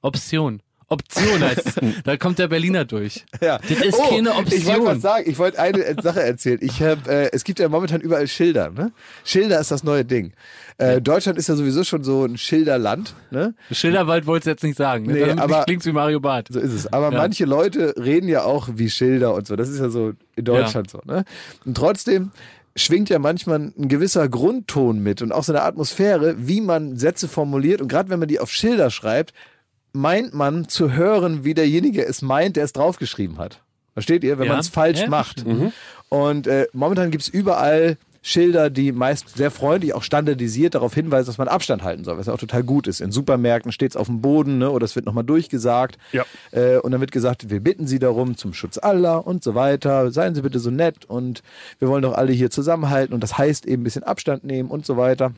Option. 0.02 0.62
Option 0.90 1.40
heißt 1.42 1.68
es. 1.68 1.76
Da 2.04 2.18
kommt 2.18 2.40
der 2.40 2.48
Berliner 2.48 2.86
durch. 2.86 3.26
ja. 3.42 3.58
Das 3.60 3.70
ist 3.82 3.94
oh, 3.98 4.10
keine 4.10 4.30
Ich 4.30 4.66
wollte 4.66 4.70
Option. 4.70 4.86
was 4.86 5.02
sagen. 5.02 5.24
Ich 5.30 5.38
wollte 5.38 5.60
eine 5.60 5.96
Sache 6.02 6.22
erzählen. 6.24 6.60
Ich 6.62 6.82
hab, 6.82 7.08
äh, 7.08 7.30
es 7.32 7.44
gibt 7.44 7.60
ja 7.60 7.70
momentan 7.70 8.02
überall 8.02 8.28
Schilder. 8.28 8.72
Ne? 8.72 8.92
Schilder 9.24 9.60
ist 9.60 9.72
das 9.72 9.84
neue 9.84 10.04
Ding. 10.06 10.34
Äh, 10.78 11.02
Deutschland 11.02 11.38
ist 11.38 11.48
ja 11.50 11.56
sowieso 11.56 11.84
schon 11.84 12.04
so 12.04 12.26
ein 12.26 12.38
Schilderland. 12.38 13.14
Ne? 13.32 13.54
Schilderwald 13.72 14.26
wollte 14.26 14.50
es 14.50 14.54
jetzt 14.54 14.64
nicht 14.64 14.78
sagen. 14.78 15.06
Ne? 15.06 15.14
Nee, 15.14 15.32
aber- 15.32 15.64
klingt's 15.66 15.86
wie 15.86 15.92
Mario 15.92 16.20
Barth. 16.20 16.48
So 16.50 16.60
ist 16.60 16.72
es. 16.74 16.92
Aber 16.92 17.12
Ja. 17.12 17.18
manche 17.18 17.46
Leute 17.46 17.94
reden 17.98 18.28
ja 18.30 18.44
auch 18.44 18.70
wie 18.74 18.90
Schilder 18.90 19.34
und 19.34 19.46
so. 19.48 19.56
Das 19.56 19.70
ist 19.70 19.80
ja 19.80 19.90
so 19.90 20.14
in 20.36 20.46
Deutschland 20.46 20.90
so. 20.90 21.02
Ne? 21.06 21.26
Und 21.66 21.76
trotzdem 21.76 22.32
schwingt 22.76 23.10
ja 23.10 23.20
manchmal 23.20 23.74
ein 23.78 23.90
gewisser 23.90 24.30
Grundton 24.30 25.04
mit 25.04 25.22
und 25.22 25.34
auch 25.34 25.44
so 25.44 25.52
eine 25.52 25.64
Atmosphäre, 25.64 26.36
wie 26.38 26.62
man 26.62 26.98
Sätze 26.98 27.28
formuliert. 27.28 27.82
Und 27.82 27.90
gerade 27.90 28.10
wenn 28.10 28.20
man 28.20 28.30
die 28.30 28.40
auf 28.40 28.52
Schilder 28.52 28.90
schreibt, 28.90 29.34
meint 29.94 30.34
man 30.34 30.68
zu 30.68 30.94
hören, 30.94 31.44
wie 31.44 31.54
derjenige 31.54 32.06
es 32.06 32.22
meint, 32.22 32.56
der 32.56 32.64
es 32.66 32.74
draufgeschrieben 32.74 33.38
hat. 33.38 33.62
Versteht 33.94 34.24
ihr? 34.24 34.38
Wenn 34.40 34.46
Ja. 34.48 34.54
man 34.54 34.60
es 34.62 34.70
falsch 34.70 35.02
Ja, 35.02 35.10
macht. 35.10 35.46
Und 36.10 36.48
äh, 36.48 36.68
momentan 36.74 37.12
gibt's 37.12 37.28
überall 37.28 37.98
Schilder, 38.22 38.70
die 38.70 38.92
meist 38.92 39.38
sehr 39.38 39.50
freundlich, 39.50 39.94
auch 39.96 40.04
standardisiert 40.04 40.76
darauf 40.76 40.94
hinweisen, 40.94 41.28
dass 41.28 41.38
man 41.38 41.48
Abstand 41.48 41.84
halten 41.84 42.04
soll, 42.04 42.18
was 42.18 42.28
ja 42.28 42.34
auch 42.34 42.38
total 42.40 42.64
gut 42.64 42.86
ist. 42.86 43.00
In 43.00 43.14
Supermärkten 43.14 43.72
steht's 43.72 43.96
auf 43.96 44.08
dem 44.08 44.20
Boden 44.22 44.58
ne, 44.58 44.70
oder 44.72 44.84
es 44.84 44.96
wird 44.96 45.06
nochmal 45.06 45.24
durchgesagt. 45.24 45.98
Ja. 46.12 46.26
Äh, 46.52 46.78
und 46.80 46.92
dann 46.92 47.00
wird 47.00 47.14
gesagt, 47.14 47.50
wir 47.50 47.62
bitten 47.62 47.88
Sie 47.88 47.98
darum 47.98 48.36
zum 48.36 48.54
Schutz 48.54 48.78
aller 48.78 49.26
und 49.26 49.42
so 49.44 49.56
weiter. 49.56 50.12
Seien 50.12 50.36
Sie 50.36 50.42
bitte 50.42 50.60
so 50.60 50.70
nett 50.70 51.06
und 51.06 51.44
wir 51.80 51.88
wollen 51.88 52.02
doch 52.04 52.14
alle 52.14 52.34
hier 52.34 52.50
zusammenhalten 52.52 53.14
und 53.14 53.22
das 53.24 53.38
heißt 53.38 53.66
eben 53.66 53.82
ein 53.82 53.86
bisschen 53.86 54.04
Abstand 54.04 54.44
nehmen 54.44 54.70
und 54.70 54.86
so 54.86 54.98
weiter. 54.98 55.32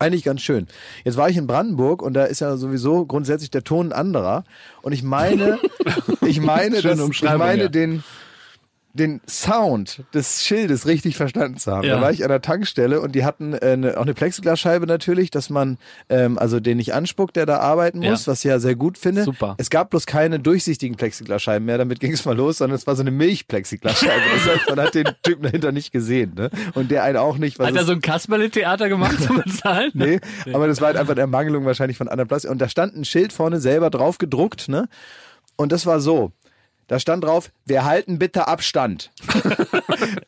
Eigentlich 0.00 0.22
ganz 0.22 0.42
schön. 0.42 0.68
Jetzt 1.04 1.16
war 1.16 1.28
ich 1.28 1.36
in 1.36 1.48
Brandenburg 1.48 2.02
und 2.02 2.14
da 2.14 2.24
ist 2.24 2.40
ja 2.40 2.56
sowieso 2.56 3.04
grundsätzlich 3.04 3.50
der 3.50 3.64
Ton 3.64 3.88
ein 3.88 3.92
anderer. 3.92 4.44
Und 4.80 4.92
ich 4.92 5.02
meine, 5.02 5.58
ich 6.26 6.40
meine, 6.40 6.80
dass, 6.82 7.00
ich 7.00 7.22
meine 7.22 7.62
ja. 7.64 7.68
den, 7.68 8.04
den 8.94 9.20
Sound 9.28 10.02
des 10.14 10.42
Schildes 10.44 10.86
richtig 10.86 11.16
verstanden 11.16 11.58
zu 11.58 11.70
haben. 11.70 11.84
Ja. 11.86 11.96
Da 11.96 12.00
war 12.02 12.10
ich 12.10 12.24
an 12.24 12.30
der 12.30 12.40
Tankstelle 12.40 13.00
und 13.00 13.14
die 13.14 13.24
hatten 13.24 13.52
äh, 13.52 13.76
ne, 13.76 13.96
auch 13.96 14.02
eine 14.02 14.14
Plexiglasscheibe 14.14 14.86
natürlich, 14.86 15.30
dass 15.30 15.50
man 15.50 15.78
ähm, 16.08 16.38
also 16.38 16.58
den 16.58 16.78
nicht 16.78 16.94
anspuckt, 16.94 17.36
der 17.36 17.46
da 17.46 17.58
arbeiten 17.58 17.98
muss, 17.98 18.26
Ja. 18.26 18.32
was 18.32 18.38
ich 18.44 18.48
ja 18.48 18.58
sehr 18.58 18.74
gut 18.74 18.98
finde. 18.98 19.22
Super. 19.24 19.54
Es 19.58 19.70
gab 19.70 19.90
bloß 19.90 20.06
keine 20.06 20.40
durchsichtigen 20.40 20.96
Plexiglasscheiben 20.96 21.64
mehr, 21.66 21.78
damit 21.78 22.00
ging 22.00 22.12
es 22.12 22.24
mal 22.24 22.36
los, 22.36 22.58
sondern 22.58 22.76
es 22.76 22.86
war 22.86 22.96
so 22.96 23.02
eine 23.02 23.10
Milchplexiglasscheibe. 23.12 24.12
Das 24.34 24.56
heißt, 24.56 24.70
man 24.70 24.80
hat 24.80 24.94
den 24.94 25.08
Typen 25.22 25.42
dahinter 25.44 25.70
nicht 25.72 25.92
gesehen, 25.92 26.34
ne? 26.34 26.50
Und 26.74 26.90
der 26.90 27.02
einen 27.04 27.18
auch 27.18 27.38
nicht. 27.38 27.58
Hat 27.58 27.74
er 27.76 27.84
so 27.84 27.92
ein 27.92 28.00
Kasperle-Theater 28.00 28.88
gemacht 28.88 29.22
zum 29.26 29.42
Bezahlen? 29.42 29.90
Nee, 29.94 30.20
aber 30.52 30.66
das 30.66 30.80
war 30.80 30.88
halt 30.88 30.96
einfach 30.96 31.12
eine 31.12 31.20
Ermangelung 31.22 31.64
wahrscheinlich 31.64 31.96
von 31.98 32.08
anderen 32.08 32.28
Plastik. 32.28 32.50
Und 32.50 32.58
da 32.58 32.68
stand 32.68 32.96
ein 32.96 33.04
Schild 33.04 33.32
vorne 33.32 33.60
selber 33.60 33.90
drauf 33.90 34.18
gedruckt, 34.18 34.68
ne? 34.68 34.88
Und 35.56 35.72
das 35.72 35.86
war 35.86 36.00
so. 36.00 36.32
Da 36.88 36.98
stand 36.98 37.22
drauf, 37.24 37.50
wir 37.66 37.84
halten 37.84 38.18
bitte 38.18 38.48
Abstand. 38.48 39.10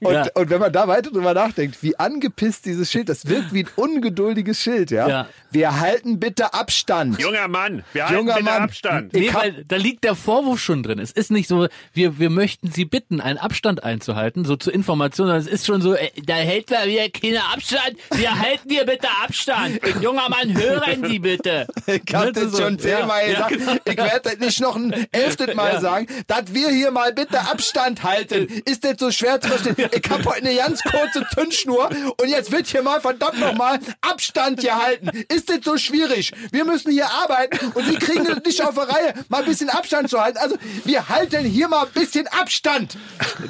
und, 0.00 0.12
Ja. 0.12 0.26
und 0.34 0.50
wenn 0.50 0.60
man 0.60 0.72
da 0.72 0.86
weiter 0.88 1.10
drüber 1.10 1.32
nachdenkt, 1.34 1.82
wie 1.82 1.98
angepisst 1.98 2.66
dieses 2.66 2.90
Schild, 2.90 3.08
das 3.08 3.26
wirkt 3.28 3.52
wie 3.54 3.64
ein 3.64 3.68
ungeduldiges 3.76 4.60
Schild, 4.60 4.90
ja? 4.90 5.08
Ja. 5.08 5.26
Wir 5.50 5.80
halten 5.80 6.20
bitte 6.20 6.52
Abstand. 6.54 7.18
Junger 7.20 7.48
Mann, 7.48 7.82
wir 7.92 8.04
halten 8.04 8.14
Junger 8.18 8.34
bitte 8.34 8.44
Mann. 8.44 8.62
Abstand. 8.62 9.12
Nee, 9.14 9.32
weil 9.32 9.64
da 9.66 9.76
liegt 9.76 10.04
der 10.04 10.14
Vorwurf 10.14 10.60
schon 10.60 10.82
drin. 10.82 10.98
Es 10.98 11.10
ist 11.10 11.30
nicht 11.30 11.48
so, 11.48 11.66
wir, 11.92 12.18
wir 12.18 12.30
möchten 12.30 12.70
Sie 12.70 12.84
bitten, 12.84 13.20
einen 13.20 13.38
Abstand 13.38 13.82
einzuhalten, 13.82 14.44
so 14.44 14.56
zur 14.56 14.74
Information, 14.74 15.26
sondern 15.28 15.40
es 15.42 15.48
ist 15.48 15.66
schon 15.66 15.80
so, 15.80 15.94
äh, 15.94 16.10
da 16.24 16.34
hält 16.34 16.70
wir 16.70 16.84
wieder 16.86 17.08
keinen 17.08 17.38
Abstand. 17.52 17.96
Wir 18.12 18.38
halten 18.38 18.68
wir 18.68 18.84
bitte 18.84 19.08
Abstand. 19.24 19.80
Junger 20.00 20.28
Mann, 20.28 20.54
hören 20.56 21.04
Sie 21.08 21.18
bitte. 21.18 21.66
Ich 21.86 22.14
hab 22.14 22.26
Ne, 22.26 22.32
das 22.32 22.52
so- 22.52 22.62
schon 22.62 22.78
zehnmal 22.78 23.22
ja, 23.30 23.48
gesagt. 23.48 23.50
Ja, 23.52 23.56
genau. 23.58 23.80
Ich 23.84 23.96
werde 24.12 24.20
das 24.30 24.38
nicht 24.38 24.60
noch 24.60 24.76
ein 24.76 25.06
elftes 25.10 25.54
Mal 25.54 25.72
Ja. 25.74 25.80
sagen, 25.80 26.06
dass 26.50 26.54
wir 26.54 26.70
hier 26.70 26.90
mal 26.90 27.12
bitte 27.12 27.40
Abstand 27.40 28.02
halten. 28.02 28.46
Ist 28.64 28.84
das 28.84 28.94
so 28.98 29.10
schwer 29.10 29.40
zu 29.40 29.48
verstehen? 29.48 29.88
Ich 29.92 30.10
hab 30.10 30.24
heute 30.24 30.46
eine 30.46 30.54
ganz 30.54 30.82
kurze 30.82 31.26
Zündschnur 31.34 31.90
und 32.20 32.28
jetzt 32.28 32.52
wird 32.52 32.66
hier 32.66 32.82
mal 32.82 33.00
verdammt 33.00 33.38
nochmal 33.40 33.78
Abstand 34.00 34.60
gehalten. 34.60 35.10
Ist 35.28 35.48
das 35.50 35.58
so 35.64 35.76
schwierig? 35.76 36.32
Wir 36.52 36.64
müssen 36.64 36.90
hier 36.90 37.06
arbeiten 37.10 37.72
und 37.74 37.86
Sie 37.86 37.96
kriegen 37.96 38.24
das 38.24 38.42
nicht 38.44 38.62
auf 38.62 38.74
der 38.74 38.88
Reihe, 38.88 39.14
mal 39.28 39.42
ein 39.42 39.48
bisschen 39.48 39.70
Abstand 39.70 40.10
zu 40.10 40.20
halten. 40.20 40.38
Also 40.38 40.56
wir 40.84 41.08
halten 41.08 41.44
hier 41.44 41.68
mal 41.68 41.86
ein 41.86 41.92
bisschen 41.92 42.26
Abstand. 42.28 42.96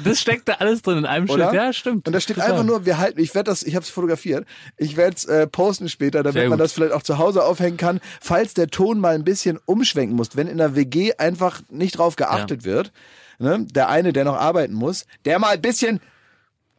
Das 0.03 0.19
steckt 0.19 0.47
da 0.47 0.53
alles 0.53 0.81
drin 0.81 0.99
in 0.99 1.05
einem 1.05 1.29
Oder? 1.29 1.45
Schild. 1.45 1.55
Ja, 1.55 1.73
stimmt. 1.73 2.07
Und 2.07 2.13
da 2.13 2.19
steht 2.19 2.37
Total. 2.37 2.51
einfach 2.51 2.65
nur, 2.65 2.85
wir 2.85 2.97
halten, 2.97 3.19
ich 3.19 3.33
werde 3.33 3.49
das, 3.49 3.63
ich 3.63 3.75
habe 3.75 3.83
es 3.83 3.89
fotografiert, 3.89 4.45
ich 4.77 4.97
werde 4.97 5.15
es 5.15 5.25
äh, 5.25 5.47
posten 5.47 5.89
später, 5.89 6.23
damit 6.23 6.49
man 6.49 6.59
das 6.59 6.73
vielleicht 6.73 6.93
auch 6.93 7.03
zu 7.03 7.17
Hause 7.17 7.43
aufhängen 7.43 7.77
kann, 7.77 7.99
falls 8.19 8.53
der 8.53 8.67
Ton 8.67 8.99
mal 8.99 9.15
ein 9.15 9.23
bisschen 9.23 9.59
umschwenken 9.65 10.15
muss, 10.15 10.35
wenn 10.35 10.47
in 10.47 10.57
der 10.57 10.75
WG 10.75 11.13
einfach 11.17 11.61
nicht 11.69 11.97
drauf 11.97 12.15
geachtet 12.15 12.63
wird, 12.63 12.90
ne, 13.39 13.65
der 13.69 13.89
eine, 13.89 14.13
der 14.13 14.25
noch 14.25 14.37
arbeiten 14.37 14.73
muss, 14.73 15.05
der 15.25 15.39
mal 15.39 15.53
ein 15.53 15.61
bisschen 15.61 16.01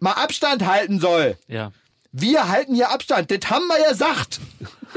mal 0.00 0.12
Abstand 0.12 0.66
halten 0.66 1.00
soll. 1.00 1.36
Ja. 1.46 1.72
Wir 2.14 2.48
halten 2.48 2.74
hier 2.74 2.90
Abstand, 2.90 3.30
das 3.30 3.50
haben 3.50 3.66
wir 3.68 3.80
ja 3.80 3.90
gesagt. 3.90 4.38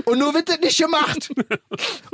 Und 0.04 0.20
nur 0.20 0.34
wird 0.34 0.50
das 0.50 0.60
nicht 0.60 0.78
gemacht. 0.78 1.30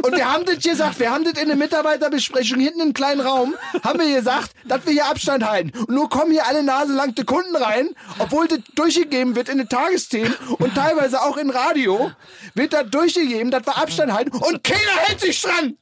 Und 0.04 0.16
wir 0.16 0.32
haben 0.32 0.46
das 0.46 0.60
gesagt, 0.60 1.00
wir 1.00 1.10
haben 1.10 1.24
das 1.24 1.42
in 1.42 1.48
der 1.48 1.58
Mitarbeiterbesprechung 1.58 2.60
hinten 2.60 2.82
im 2.82 2.94
kleinen 2.94 3.22
Raum, 3.22 3.56
haben 3.84 4.00
wir 4.00 4.16
gesagt, 4.16 4.52
dass 4.66 4.86
wir 4.86 4.94
hier 4.94 5.06
Abstand 5.08 5.44
halten. 5.44 5.72
Und 5.76 5.90
nur 5.90 6.08
kommen 6.08 6.32
hier 6.32 6.46
alle 6.46 6.62
naselang 6.62 7.16
die 7.16 7.24
Kunden 7.24 7.56
rein, 7.56 7.90
obwohl 8.20 8.48
das 8.48 8.60
durchgegeben 8.76 9.36
wird 9.36 9.50
in 9.50 9.58
den 9.58 9.70
Tagesthemen 9.70 10.36
und 10.60 10.76
teilweise 10.76 11.22
auch 11.22 11.38
in 11.38 11.50
Radio, 11.50 12.12
wird 12.54 12.74
das 12.74 12.88
durchgegeben, 12.92 13.50
dass 13.50 13.66
wir 13.66 13.78
Abstand 13.78 14.14
halten 14.14 14.38
und 14.38 14.64
keiner 14.64 14.98
hält 14.98 15.20
sich 15.20 15.42
dran. 15.42 15.78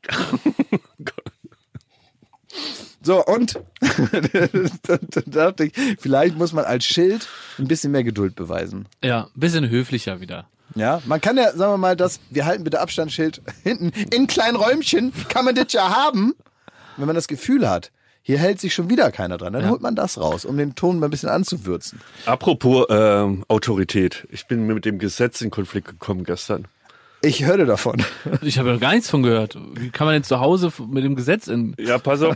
So, 3.01 3.23
und 3.25 3.59
da 4.83 4.97
dachte 5.25 5.65
ich, 5.65 5.73
vielleicht 5.99 6.37
muss 6.37 6.51
man 6.53 6.65
als 6.65 6.85
Schild 6.85 7.27
ein 7.57 7.67
bisschen 7.67 7.91
mehr 7.91 8.03
Geduld 8.03 8.35
beweisen. 8.35 8.87
Ja, 9.03 9.29
bisschen 9.35 9.69
höflicher 9.69 10.19
wieder. 10.19 10.47
Ja, 10.75 11.01
man 11.05 11.21
kann 11.21 11.37
ja, 11.37 11.51
sagen 11.55 11.73
wir 11.73 11.77
mal, 11.77 11.95
das, 11.95 12.19
wir 12.29 12.45
halten 12.45 12.63
bitte 12.63 12.79
Abstandsschild 12.79 13.41
hinten 13.63 13.91
in 14.13 14.27
kleinen 14.27 14.55
Räumchen, 14.55 15.13
kann 15.29 15.45
man 15.45 15.55
das 15.55 15.71
ja 15.73 15.89
haben, 15.89 16.33
wenn 16.97 17.07
man 17.07 17.15
das 17.15 17.27
Gefühl 17.27 17.69
hat, 17.69 17.91
hier 18.21 18.37
hält 18.37 18.59
sich 18.59 18.73
schon 18.73 18.89
wieder 18.89 19.11
keiner 19.11 19.37
dran, 19.37 19.53
dann 19.53 19.67
holt 19.69 19.81
man 19.81 19.95
das 19.95 20.19
raus, 20.19 20.45
um 20.45 20.57
den 20.57 20.75
Ton 20.75 20.99
mal 20.99 21.07
ein 21.07 21.09
bisschen 21.09 21.29
anzuwürzen. 21.29 22.01
Apropos 22.25 22.85
ähm, 22.89 23.43
Autorität. 23.47 24.27
Ich 24.29 24.45
bin 24.45 24.67
mit 24.67 24.85
dem 24.85 24.99
Gesetz 24.99 25.41
in 25.41 25.49
Konflikt 25.49 25.87
gekommen 25.87 26.25
gestern. 26.25 26.67
Ich 27.21 27.45
hörte 27.45 27.65
davon. 27.65 28.01
Ich 28.41 28.57
habe 28.59 28.71
noch 28.73 28.79
gar 28.79 28.93
nichts 28.93 29.09
von 29.09 29.23
gehört. 29.23 29.57
Wie 29.75 29.89
kann 29.89 30.05
man 30.05 30.13
denn 30.13 30.23
zu 30.23 30.39
Hause 30.39 30.71
mit 30.87 31.03
dem 31.03 31.15
Gesetz 31.15 31.47
in. 31.47 31.75
Ja, 31.77 31.97
pass 31.97 32.21
auf. 32.21 32.35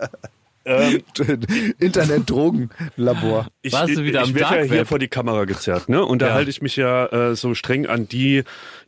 ähm, 0.64 1.02
Internet-Drogen-Labor. 1.78 3.46
ich, 3.62 3.72
Warst 3.72 3.96
du 3.96 4.04
wieder 4.04 4.22
ich 4.22 4.28
am 4.28 4.34
werde 4.34 4.56
ja 4.58 4.62
hier 4.62 4.86
vor 4.86 4.98
die 4.98 5.08
Kamera 5.08 5.44
gezerrt, 5.44 5.88
ne? 5.88 6.04
Und 6.04 6.20
da 6.22 6.28
Ja. 6.28 6.34
halte 6.34 6.50
ich 6.50 6.62
mich 6.62 6.76
ja 6.76 7.06
äh, 7.06 7.34
so 7.36 7.54
streng 7.54 7.86
an 7.86 8.08
die, 8.08 8.44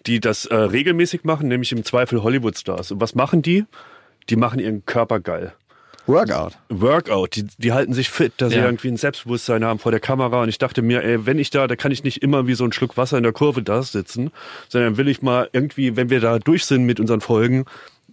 die 0.07 0.21
das 0.21 0.47
äh, 0.47 0.55
regelmäßig 0.55 1.25
machen, 1.25 1.49
nämlich 1.49 1.73
im 1.73 1.85
Zweifel 1.85 2.23
Hollywood-Stars. 2.23 2.93
Und 2.93 3.01
was 3.01 3.15
machen 3.15 3.43
die? 3.43 3.65
Die 4.29 4.37
machen 4.37 4.61
ihren 4.61 4.85
Körper 4.87 5.19
geil. 5.21 5.53
Workout. 6.07 6.59
Workout, 6.69 7.37
die, 7.37 7.47
die 7.59 7.73
halten 7.73 7.93
sich 7.95 8.11
fit, 8.11 8.33
dass 8.39 8.51
sie 8.53 8.59
Ja. 8.59 8.65
irgendwie 8.65 8.89
ein 8.89 8.97
Selbstbewusstsein 8.97 9.65
haben 9.65 9.79
vor 9.79 9.93
der 9.93 10.01
Kamera. 10.01 10.43
Und 10.43 10.49
ich 10.49 10.59
dachte 10.59 10.83
mir, 10.83 11.03
ey, 11.05 11.27
wenn 11.27 11.39
ich 11.39 11.51
da, 11.51 11.67
da 11.69 11.77
kann 11.77 11.93
ich 11.93 12.03
nicht 12.03 12.23
immer 12.23 12.47
wie 12.47 12.55
so 12.55 12.65
ein 12.65 12.73
Schluck 12.73 12.97
Wasser 12.97 13.17
in 13.17 13.23
der 13.23 13.33
Kurve 13.33 13.63
da 13.63 13.83
sitzen, 13.83 14.33
sondern 14.69 14.97
will 14.97 15.07
ich 15.09 15.23
mal 15.23 15.49
irgendwie, 15.53 15.97
wenn 15.97 16.11
wir 16.11 16.21
da 16.21 16.39
durch 16.41 16.65
sind 16.67 16.85
mit 16.85 16.99
unseren 16.99 17.21
Folgen, 17.21 17.67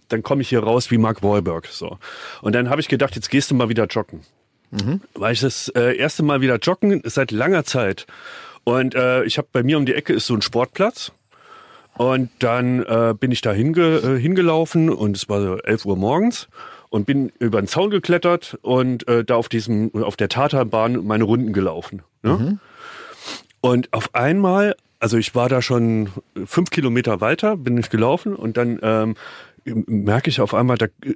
dann 0.08 0.22
komme 0.22 0.42
ich 0.42 0.48
hier 0.48 0.62
raus 0.62 0.90
wie 0.90 0.98
Mark 0.98 1.22
Wahlberg. 1.22 1.66
So. 1.66 1.98
Und 2.42 2.54
dann 2.54 2.70
habe 2.70 2.80
ich 2.80 2.88
gedacht, 2.88 3.16
jetzt 3.16 3.28
gehst 3.30 3.50
du 3.50 3.54
mal 3.54 3.68
wieder 3.68 3.86
joggen. 3.86 4.20
Weil 5.14 5.32
ich 5.32 5.40
das 5.40 5.68
äh, 5.70 5.96
erste 5.96 6.22
Mal 6.22 6.40
wieder 6.42 6.56
joggen 6.58 7.02
seit 7.04 7.32
langer 7.32 7.64
Zeit. 7.64 8.06
Und 8.62 8.94
äh, 8.94 9.24
ich 9.24 9.36
habe 9.36 9.48
bei 9.50 9.64
mir 9.64 9.76
um 9.78 9.84
die 9.84 9.94
Ecke 9.94 10.12
ist 10.12 10.26
so 10.28 10.34
ein 10.34 10.42
Sportplatz. 10.42 11.10
Und 11.94 12.30
dann 12.38 12.84
äh, 12.84 13.14
bin 13.18 13.32
ich 13.32 13.40
da 13.40 13.52
hinge, 13.52 13.96
äh, 13.96 14.18
hingelaufen 14.20 14.88
und 14.90 15.16
es 15.16 15.28
war 15.28 15.40
so 15.42 15.56
11 15.58 15.84
Uhr 15.86 15.96
morgens 15.96 16.46
und 16.90 17.06
bin 17.06 17.32
über 17.38 17.62
den 17.62 17.68
Zaun 17.68 17.90
geklettert 17.90 18.58
und 18.62 19.08
äh, 19.08 19.24
da 19.24 19.36
auf 19.36 19.48
diesem 19.48 19.94
auf 19.94 20.16
der 20.16 20.28
Tatanbahn 20.28 21.06
meine 21.06 21.24
Runden 21.24 21.52
gelaufen. 21.52 22.02
Ne? 22.22 22.36
Und 23.60 23.92
auf 23.92 24.14
einmal, 24.14 24.74
also 24.98 25.16
ich 25.16 25.34
war 25.34 25.48
da 25.48 25.62
schon 25.62 26.10
fünf 26.44 26.70
Kilometer 26.70 27.20
weiter, 27.20 27.56
bin 27.56 27.78
ich 27.78 27.90
gelaufen 27.90 28.34
und 28.34 28.56
dann 28.56 28.78
ähm, 28.82 29.14
merke 29.64 30.30
ich 30.30 30.40
auf 30.40 30.54
einmal 30.54 30.76
da 30.76 30.86
äh, 31.04 31.14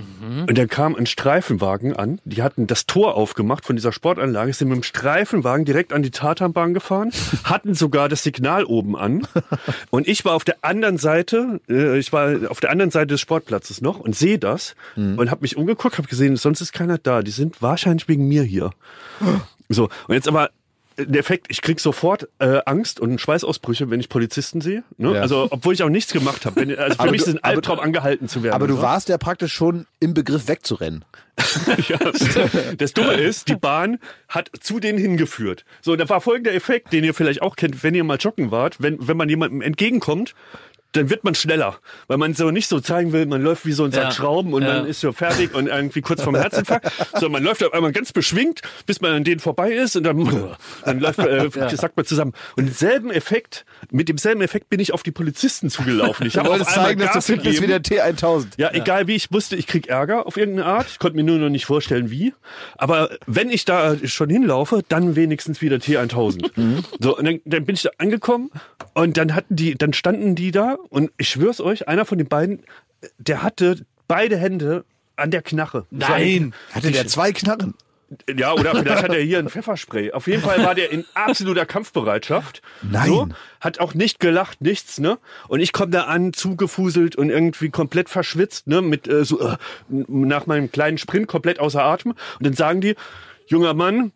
Blaulicht. 0.00 0.48
Und 0.48 0.58
dann 0.58 0.68
kam 0.68 0.94
ein 0.94 1.06
Streifenwagen 1.06 1.96
an. 1.96 2.20
Die 2.24 2.42
hatten 2.42 2.66
das 2.66 2.86
Tor 2.86 3.14
aufgemacht 3.14 3.64
von 3.64 3.76
dieser 3.76 3.92
Sportanlage, 3.92 4.52
sind 4.52 4.68
mit 4.68 4.76
dem 4.76 4.82
Streifenwagen 4.82 5.64
direkt 5.64 5.92
an 5.92 6.02
die 6.02 6.10
Tatanbahn 6.10 6.74
gefahren, 6.74 7.12
hatten 7.44 7.74
sogar 7.74 8.08
das 8.08 8.22
Signal 8.22 8.64
oben 8.64 8.96
an. 8.96 9.26
Und 9.90 10.08
ich 10.08 10.24
war 10.24 10.34
auf 10.34 10.44
der 10.44 10.56
anderen 10.62 10.98
Seite, 10.98 11.60
äh, 11.68 11.98
ich 11.98 12.12
war 12.12 12.50
auf 12.50 12.60
der 12.60 12.70
anderen 12.70 12.90
Seite 12.90 13.08
des 13.08 13.20
Sportplatzes 13.20 13.80
noch 13.80 13.98
und 14.00 14.16
sehe 14.16 14.38
das 14.38 14.74
und 14.96 15.30
habe 15.30 15.42
mich 15.42 15.56
umgeguckt, 15.56 15.98
habe 15.98 16.08
gesehen, 16.08 16.36
sonst 16.36 16.60
ist 16.60 16.72
keiner 16.72 16.98
da. 16.98 17.22
Die 17.22 17.30
sind 17.30 17.62
wahrscheinlich 17.62 18.08
wegen 18.08 18.28
mir 18.28 18.42
hier. 18.42 18.70
So, 19.72 19.84
und 20.08 20.14
jetzt 20.16 20.26
aber 20.26 20.50
der 21.06 21.20
Effekt, 21.20 21.46
ich 21.48 21.62
krieg 21.62 21.80
sofort 21.80 22.28
äh, 22.38 22.60
Angst 22.66 23.00
und 23.00 23.20
Schweißausbrüche, 23.20 23.90
wenn 23.90 24.00
ich 24.00 24.08
Polizisten 24.08 24.60
sehe. 24.60 24.82
Ne? 24.98 25.14
Ja. 25.14 25.20
Also, 25.20 25.48
obwohl 25.50 25.74
ich 25.74 25.82
auch 25.82 25.88
nichts 25.88 26.12
gemacht 26.12 26.46
habe. 26.46 26.60
Also 26.60 26.94
für 26.94 27.00
Aber 27.00 27.10
mich 27.10 27.22
du- 27.22 27.24
ist 27.24 27.28
es 27.28 27.34
ein 27.34 27.44
aber- 27.44 27.54
Albtraum, 27.56 27.80
angehalten 27.80 28.28
zu 28.28 28.42
werden. 28.42 28.54
Aber 28.54 28.66
du 28.66 28.76
so. 28.76 28.82
warst 28.82 29.08
ja 29.08 29.18
praktisch 29.18 29.52
schon 29.52 29.86
im 30.00 30.14
Begriff 30.14 30.48
wegzurennen. 30.48 31.04
Ja, 31.88 31.98
das 32.76 32.92
Dumme 32.92 33.14
ist, 33.14 33.48
die 33.48 33.56
Bahn 33.56 33.98
hat 34.28 34.50
zu 34.60 34.78
denen 34.78 34.98
hingeführt. 34.98 35.64
So, 35.80 35.96
da 35.96 36.06
war 36.08 36.20
folgender 36.20 36.52
Effekt, 36.52 36.92
den 36.92 37.02
ihr 37.02 37.14
vielleicht 37.14 37.40
auch 37.40 37.56
kennt, 37.56 37.82
wenn 37.82 37.94
ihr 37.94 38.04
mal 38.04 38.18
joggen 38.18 38.50
wart. 38.50 38.76
Wenn, 38.80 38.98
wenn 39.08 39.16
man 39.16 39.28
jemandem 39.30 39.62
entgegenkommt, 39.62 40.34
dann 40.92 41.08
wird 41.10 41.24
man 41.24 41.34
schneller, 41.34 41.76
weil 42.08 42.18
man 42.18 42.34
so 42.34 42.50
nicht 42.50 42.68
so 42.68 42.80
zeigen 42.80 43.12
will, 43.12 43.26
man 43.26 43.42
läuft 43.42 43.64
wie 43.66 43.72
so 43.72 43.84
ein 43.84 43.92
Sack 43.92 44.04
Ja. 44.04 44.10
Schrauben 44.12 44.52
und 44.54 44.62
Ja. 44.62 44.74
man 44.74 44.86
ist 44.86 45.00
so 45.00 45.12
fertig 45.12 45.54
und 45.54 45.68
irgendwie 45.68 46.00
kurz 46.00 46.22
vorm 46.22 46.34
Herzinfarkt. 46.36 46.90
So, 47.20 47.28
man 47.28 47.42
läuft 47.42 47.62
auf 47.64 47.72
einmal 47.74 47.92
ganz 47.92 48.12
beschwingt, 48.12 48.60
bis 48.86 49.00
man 49.00 49.12
an 49.12 49.24
denen 49.24 49.40
vorbei 49.40 49.72
ist 49.72 49.96
und 49.96 50.04
dann, 50.04 50.18
dann 50.84 51.00
läuft, 51.00 51.18
äh, 51.18 51.48
sagt 51.76 51.96
man 51.96 52.06
zusammen. 52.06 52.32
Und 52.56 52.66
denselben 52.66 53.10
Effekt, 53.10 53.64
mit 53.90 54.08
demselben 54.08 54.40
Effekt 54.42 54.68
bin 54.70 54.80
ich 54.80 54.92
auf 54.92 55.02
die 55.02 55.10
Polizisten 55.12 55.70
zugelaufen. 55.70 56.26
Ich 56.26 56.36
habe 56.38 56.48
auf 56.48 56.54
wolltest 56.54 56.70
einmal 56.76 56.86
zeigen, 56.88 57.00
dass 57.00 57.12
du 57.12 57.20
fit 57.20 57.42
bist 57.42 57.62
wie 57.62 57.66
der 57.66 57.82
T1000. 57.82 58.46
Ja, 58.56 58.72
egal 58.72 59.06
wie, 59.06 59.14
ich 59.16 59.30
wusste, 59.32 59.56
ich 59.56 59.66
krieg 59.66 59.88
Ärger 59.88 60.26
auf 60.26 60.36
irgendeine 60.36 60.66
Art. 60.68 60.86
Ich 60.88 60.98
konnte 60.98 61.16
mir 61.16 61.24
nur 61.24 61.38
noch 61.38 61.50
nicht 61.50 61.66
vorstellen, 61.66 62.10
wie. 62.10 62.32
Aber 62.76 63.10
wenn 63.26 63.50
ich 63.50 63.64
da 63.64 63.96
schon 64.04 64.30
hinlaufe, 64.30 64.82
dann 64.88 65.14
wenigstens 65.16 65.60
wieder 65.60 65.76
T1000. 65.76 66.50
So, 67.00 67.16
und 67.16 67.24
dann, 67.24 67.40
dann 67.44 67.64
bin 67.64 67.74
ich 67.74 67.82
da 67.82 67.90
angekommen 67.98 68.50
und 68.94 69.16
dann 69.16 69.34
hatten 69.34 69.56
die, 69.56 69.74
dann 69.76 69.92
standen 69.92 70.34
die 70.34 70.50
da 70.50 70.78
und 70.88 71.10
ich 71.18 71.28
schwör's 71.28 71.60
euch, 71.60 71.88
einer 71.88 72.04
von 72.04 72.18
den 72.18 72.28
beiden, 72.28 72.64
der 73.18 73.42
hatte 73.42 73.84
beide 74.08 74.36
Hände 74.36 74.84
an 75.16 75.30
der 75.30 75.42
Knarre. 75.42 75.86
Nein! 75.90 76.54
Hatte 76.72 76.90
der 76.90 77.06
zwei 77.06 77.32
Knarren? 77.32 77.74
Ja, 78.36 78.54
oder 78.54 78.74
vielleicht 78.74 79.04
hat 79.04 79.12
er 79.12 79.20
hier 79.20 79.38
ein 79.38 79.48
Pfefferspray. 79.48 80.10
Auf 80.10 80.26
jeden 80.26 80.42
Fall 80.42 80.64
war 80.64 80.74
der 80.74 80.90
in 80.90 81.04
absoluter 81.14 81.64
Kampfbereitschaft. 81.64 82.60
Nein. 82.82 83.06
So, 83.06 83.28
hat 83.60 83.78
auch 83.78 83.94
nicht 83.94 84.18
gelacht, 84.18 84.60
nichts, 84.62 84.98
ne? 84.98 85.18
Und 85.46 85.60
ich 85.60 85.72
komme 85.72 85.92
da 85.92 86.04
an, 86.04 86.32
zugefuselt 86.32 87.14
und 87.14 87.30
irgendwie 87.30 87.70
komplett 87.70 88.08
verschwitzt, 88.08 88.66
ne? 88.66 88.82
Mit 88.82 89.06
äh, 89.06 89.24
so 89.24 89.40
äh, 89.40 89.56
nach 89.88 90.46
meinem 90.46 90.72
kleinen 90.72 90.98
Sprint 90.98 91.28
komplett 91.28 91.60
außer 91.60 91.84
Atem. 91.84 92.12
Und 92.12 92.46
dann 92.46 92.54
sagen 92.54 92.80
die, 92.80 92.96
junger 93.46 93.74
Mann, 93.74 94.10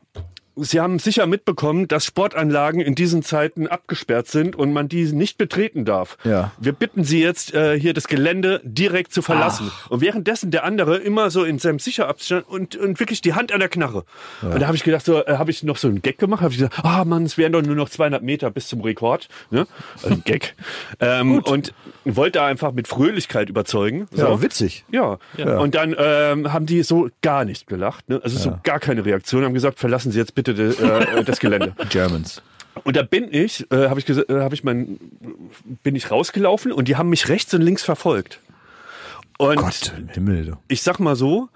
Sie 0.56 0.80
haben 0.80 0.98
sicher 0.98 1.26
mitbekommen, 1.26 1.88
dass 1.88 2.04
Sportanlagen 2.04 2.80
in 2.80 2.94
diesen 2.94 3.22
Zeiten 3.22 3.66
abgesperrt 3.66 4.28
sind 4.28 4.54
und 4.54 4.72
man 4.72 4.88
die 4.88 5.04
nicht 5.12 5.36
betreten 5.36 5.84
darf. 5.84 6.16
Ja. 6.24 6.52
Wir 6.58 6.72
bitten 6.72 7.02
Sie 7.02 7.20
jetzt, 7.20 7.54
äh, 7.54 7.78
hier 7.78 7.92
das 7.92 8.06
Gelände 8.06 8.60
direkt 8.62 9.12
zu 9.12 9.22
verlassen. 9.22 9.70
Und 9.88 10.00
währenddessen 10.00 10.50
der 10.50 10.64
andere 10.64 10.98
immer 10.98 11.30
so 11.30 11.44
in 11.44 11.58
seinem 11.58 11.78
Sicherabstand 11.78 12.48
und, 12.48 12.76
und 12.76 13.00
wirklich 13.00 13.20
die 13.20 13.34
Hand 13.34 13.52
an 13.52 13.58
der 13.58 13.68
Knarre. 13.68 14.04
Und 14.42 14.60
da 14.60 14.66
habe 14.66 14.76
ich 14.76 14.84
gedacht, 14.84 15.04
so, 15.04 15.24
äh, 15.24 15.36
habe 15.38 15.50
ich 15.50 15.62
noch 15.64 15.76
so 15.76 15.88
einen 15.88 16.02
Gag 16.02 16.18
gemacht, 16.18 16.40
habe 16.42 16.52
ich 16.52 16.58
gesagt, 16.58 16.84
ah 16.84 17.04
Mann, 17.04 17.24
es 17.24 17.36
wären 17.36 17.52
doch 17.52 17.62
nur 17.62 17.74
noch 17.74 17.88
200 17.88 18.22
Meter 18.22 18.50
bis 18.50 18.68
zum 18.68 18.80
Rekord. 18.80 19.28
Ne? 19.50 19.66
Also 19.96 20.14
ein 20.14 20.22
Gag. 20.24 20.54
ähm, 21.00 21.40
und 21.40 21.74
wollte 22.04 22.38
da 22.38 22.46
einfach 22.46 22.72
mit 22.72 22.86
Fröhlichkeit 22.86 23.48
überzeugen. 23.48 24.06
Ist 24.10 24.22
auch 24.22 24.42
witzig. 24.42 24.84
Ja. 24.90 25.18
Und 25.36 25.74
dann 25.74 25.96
ähm, 25.98 26.52
haben 26.52 26.66
die 26.66 26.82
so 26.82 27.08
gar 27.22 27.44
nicht 27.44 27.66
gelacht, 27.66 28.08
ne? 28.08 28.20
also 28.22 28.38
so 28.38 28.58
gar 28.62 28.78
keine 28.78 29.04
Reaktion, 29.04 29.44
haben 29.44 29.54
gesagt, 29.54 29.78
verlassen 29.78 30.12
Sie 30.12 30.18
jetzt 30.18 30.34
bitte 30.34 30.43
de, 30.52 30.74
äh, 30.76 31.24
das 31.24 31.40
Gelände. 31.40 31.74
Germans. 31.88 32.42
Und 32.82 32.96
da 32.96 33.02
bin 33.02 33.32
ich, 33.32 33.70
äh, 33.70 33.88
habe 33.88 34.00
ich, 34.00 34.08
äh, 34.08 34.24
hab 34.28 34.52
ich 34.52 34.64
mein, 34.64 34.98
bin 35.82 35.94
ich 35.96 36.10
rausgelaufen 36.10 36.72
und 36.72 36.88
die 36.88 36.96
haben 36.96 37.08
mich 37.08 37.28
rechts 37.28 37.54
und 37.54 37.62
links 37.62 37.82
verfolgt. 37.82 38.40
Und 39.38 39.56
Gott 39.56 39.92
im 39.96 40.08
Himmel. 40.08 40.56
Ich 40.68 40.82
sag 40.82 40.98
mal 40.98 41.16
so, 41.16 41.48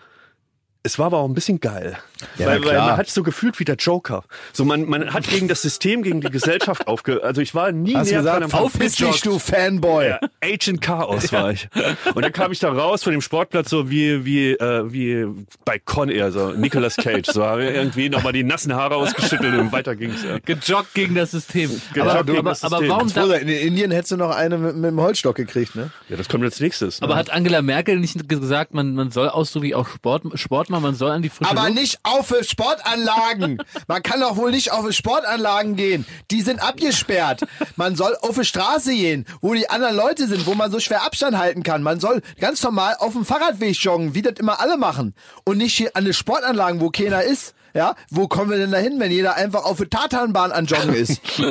es 0.89 0.99
war 0.99 1.07
aber 1.07 1.19
auch 1.19 1.29
ein 1.29 1.35
bisschen 1.35 1.61
geil. 1.61 1.99
Ja, 2.39 2.47
weil, 2.47 2.65
weil 2.65 2.79
man 2.79 2.97
hat 2.97 3.11
so 3.11 3.23
gefühlt 3.23 3.61
wie 3.61 3.65
der 3.65 3.77
Joker. 3.77 4.25
So 4.55 4.65
man, 4.65 4.89
man 4.89 5.13
hat 5.13 5.29
gegen 5.29 5.47
das 5.47 5.61
System, 5.61 6.03
gegen 6.03 6.23
die 6.23 6.31
Gesellschaft 6.31 6.87
aufge... 6.87 7.23
Also 7.23 7.43
ich 7.43 7.55
war 7.55 7.73
nie 7.73 7.95
Hast 7.95 8.11
du 8.11 8.15
näher 8.15 8.23
dran 8.23 8.43
gesagt, 8.43 8.55
am 8.55 8.71
verpiss 8.71 8.95
dich, 8.95 9.21
du 9.21 9.39
Fanboy. 9.39 10.09
ja, 10.09 10.21
Agent 10.43 10.81
Chaos 10.81 11.31
war 11.31 11.51
ich. 11.53 11.69
Und 12.15 12.25
dann 12.25 12.33
kam 12.33 12.53
ich 12.53 12.59
da 12.59 12.73
raus 12.73 13.05
von 13.05 13.13
dem 13.13 13.21
Sportplatz 13.21 13.69
so 13.69 13.91
wie 13.91 14.25
wie 14.25 14.53
äh, 14.53 14.91
wie 14.91 15.27
bei 15.67 15.79
Con 15.79 16.09
Air, 16.09 16.33
so 16.33 16.53
Nicolas 16.53 16.97
Cage. 16.97 17.27
So 17.27 17.43
irgendwie 17.43 18.09
nochmal 18.09 18.33
die 18.33 18.45
nassen 18.45 18.75
Haare 18.75 18.97
ausgeschüttelt 18.97 19.55
und 19.55 19.71
weiter 19.73 19.95
ging's. 19.95 20.25
Ja. 20.25 20.39
Gejoggt 20.39 20.95
gegen 20.95 21.15
das 21.15 21.33
System. 21.33 21.71
Gejoggt 21.93 22.11
aber, 22.11 22.25
gegen 22.25 22.39
aber, 22.39 22.51
das 22.51 22.65
aber 22.65 22.79
System. 22.79 22.91
warum 22.91 23.13
da, 23.13 23.25
Oder 23.25 23.41
in 23.41 23.49
Indien 23.49 23.91
hättest 23.91 24.13
du 24.13 24.17
noch 24.17 24.35
eine 24.35 24.57
mit, 24.57 24.77
mit 24.77 24.91
dem 24.91 25.01
Holzstock 25.01 25.37
gekriegt, 25.37 25.77
ne? 25.77 25.91
ja, 26.09 26.17
das 26.17 26.29
kommt 26.29 26.45
als 26.45 26.61
nächstes. 26.61 27.03
aber 27.03 27.15
ne? 27.15 27.21
hat 27.21 27.31
Angela 27.31 27.61
Merkel 27.61 27.99
nicht 27.99 28.29
gesagt, 28.29 28.73
man, 28.75 28.95
man 28.95 29.11
soll 29.11 29.29
ausdrücklich 29.29 29.75
auch 29.75 29.89
Sport, 29.89 30.23
Sport 30.35 30.71
machen, 30.71 30.78
man 30.81 30.95
soll 30.95 31.11
an 31.11 31.23
die 31.23 31.29
frische 31.29 31.51
Aber 31.51 31.69
Luft? 31.69 31.75
nicht 31.75 31.99
auf 32.03 32.35
Sportanlagen. 32.43 33.63
Man 33.87 34.03
kann 34.03 34.21
doch 34.21 34.37
wohl 34.37 34.51
nicht 34.51 34.73
auf 34.73 34.91
Sportanlagen 34.93 35.77
gehen. 35.77 36.07
Die 36.31 36.43
sind 36.43 36.61
abgesperrt. 36.61 37.43
Man 37.77 37.97
soll 37.97 38.17
auf 38.21 38.37
die 38.39 38.45
Straße 38.45 38.93
gehen, 38.95 39.27
wo 39.41 39.55
die 39.55 39.69
anderen 39.71 39.97
Leute 39.97 40.27
sind, 40.27 40.47
wo 40.47 40.55
man 40.55 40.71
so 40.71 40.81
schwer 40.81 41.03
Abstand 41.05 41.37
halten 41.39 41.63
kann. 41.63 41.83
Man 41.83 42.01
soll 42.01 42.23
ganz 42.41 42.63
normal 42.63 42.97
auf 42.99 43.13
dem 43.13 43.25
Fahrradweg 43.25 43.77
joggen, 43.77 44.15
wie 44.15 44.23
das 44.23 44.35
immer 44.39 44.61
alle 44.61 44.77
machen. 44.77 45.15
Und 45.45 45.59
nicht 45.59 45.77
hier 45.77 45.91
an 45.95 46.05
den 46.05 46.15
Sportanlagen, 46.15 46.81
wo 46.81 46.91
keiner 46.91 47.23
ist. 47.23 47.55
Ja, 47.75 47.95
wo 48.11 48.29
kommen 48.29 48.51
wir 48.51 48.57
denn 48.59 48.73
da 48.73 48.79
hin, 48.79 48.99
wenn 48.99 49.11
jeder 49.13 49.35
einfach 49.37 49.65
auf 49.65 49.77
der 49.77 49.91
Tatanbahn 49.91 50.53
an 50.53 50.67
Joggen 50.67 50.95
ist? 50.95 51.21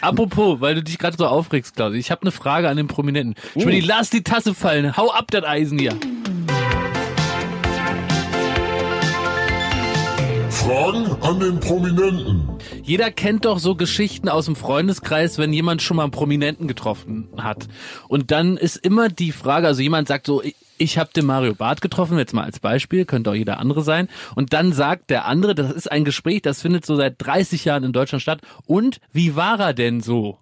Apropos, 0.00 0.60
weil 0.60 0.74
du 0.74 0.82
dich 0.82 0.98
gerade 0.98 1.16
so 1.18 1.26
aufregst, 1.26 1.76
Klaus. 1.76 1.94
Ich 1.94 2.10
habe 2.10 2.22
eine 2.22 2.30
Frage 2.30 2.68
an 2.68 2.76
den 2.76 2.86
Prominenten. 2.86 3.34
Schmidti, 3.52 3.80
lass 3.80 4.10
die 4.10 4.22
Tasse 4.22 4.54
fallen. 4.54 4.96
Hau 4.96 5.10
ab, 5.12 5.26
das 5.30 5.44
Eisen 5.44 5.78
hier. 5.78 5.94
Fragen 10.64 11.06
an 11.22 11.40
den 11.40 11.58
Prominenten. 11.58 12.48
Jeder 12.82 13.10
kennt 13.10 13.46
doch 13.46 13.58
so 13.58 13.74
Geschichten 13.76 14.28
aus 14.28 14.44
dem 14.44 14.56
Freundeskreis, 14.56 15.38
wenn 15.38 15.54
jemand 15.54 15.80
schon 15.80 15.96
mal 15.96 16.02
einen 16.02 16.12
Prominenten 16.12 16.68
getroffen 16.68 17.28
hat. 17.38 17.66
Und 18.08 18.30
dann 18.30 18.58
ist 18.58 18.76
immer 18.76 19.08
die 19.08 19.32
Frage, 19.32 19.66
also 19.66 19.80
jemand 19.80 20.08
sagt 20.08 20.26
so, 20.26 20.42
ich- 20.42 20.54
ich 20.76 20.98
habe 20.98 21.10
den 21.16 21.24
Mario 21.24 21.54
Barth 21.54 21.80
getroffen, 21.80 22.18
jetzt 22.18 22.34
mal 22.34 22.44
als 22.44 22.58
Beispiel, 22.60 23.06
könnte 23.06 23.30
auch 23.30 23.34
jeder 23.34 23.58
andere 23.58 23.82
sein. 23.82 24.08
Und 24.34 24.52
dann 24.52 24.72
sagt 24.74 25.08
der 25.08 25.24
andere, 25.26 25.54
das 25.54 25.72
ist 25.72 25.90
ein 25.90 26.04
Gespräch, 26.04 26.42
das 26.42 26.60
findet 26.60 26.84
so 26.84 26.94
seit 26.94 27.14
30 27.18 27.64
Jahren 27.64 27.84
in 27.84 27.92
Deutschland 27.92 28.20
statt. 28.20 28.40
Und 28.66 29.00
wie 29.12 29.36
war 29.36 29.58
er 29.60 29.72
denn 29.72 30.00
so? 30.02 30.38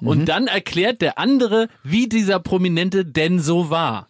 Und 0.00 0.26
dann 0.26 0.46
erklärt 0.48 1.00
der 1.00 1.18
andere, 1.18 1.68
wie 1.84 2.08
dieser 2.08 2.38
Prominente 2.40 3.04
denn 3.04 3.38
so 3.40 3.70
war. 3.70 4.08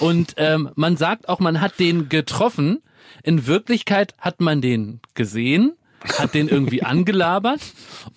Und 0.00 0.34
ähm, 0.38 0.70
man 0.74 0.96
sagt 0.96 1.28
auch, 1.28 1.38
man 1.38 1.60
hat 1.60 1.78
den 1.78 2.08
getroffen. 2.08 2.80
In 3.22 3.46
Wirklichkeit 3.46 4.14
hat 4.18 4.40
man 4.40 4.60
den 4.60 5.00
gesehen, 5.14 5.72
hat 6.18 6.34
den 6.34 6.48
irgendwie 6.48 6.82
angelabert. 6.84 7.60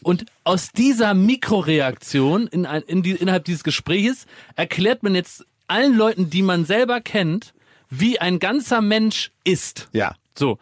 Und 0.01 0.25
aus 0.43 0.71
dieser 0.71 1.13
Mikroreaktion 1.13 2.47
in, 2.47 2.65
in 2.65 3.03
die, 3.03 3.11
innerhalb 3.11 3.45
dieses 3.45 3.63
Gespräches 3.63 4.25
erklärt 4.55 5.03
man 5.03 5.15
jetzt 5.15 5.45
allen 5.67 5.95
Leuten, 5.95 6.29
die 6.29 6.41
man 6.41 6.65
selber 6.65 7.01
kennt, 7.01 7.53
wie 7.89 8.19
ein 8.19 8.39
ganzer 8.39 8.81
Mensch 8.81 9.31
ist. 9.43 9.89
Ja. 9.93 10.15
So. 10.35 10.57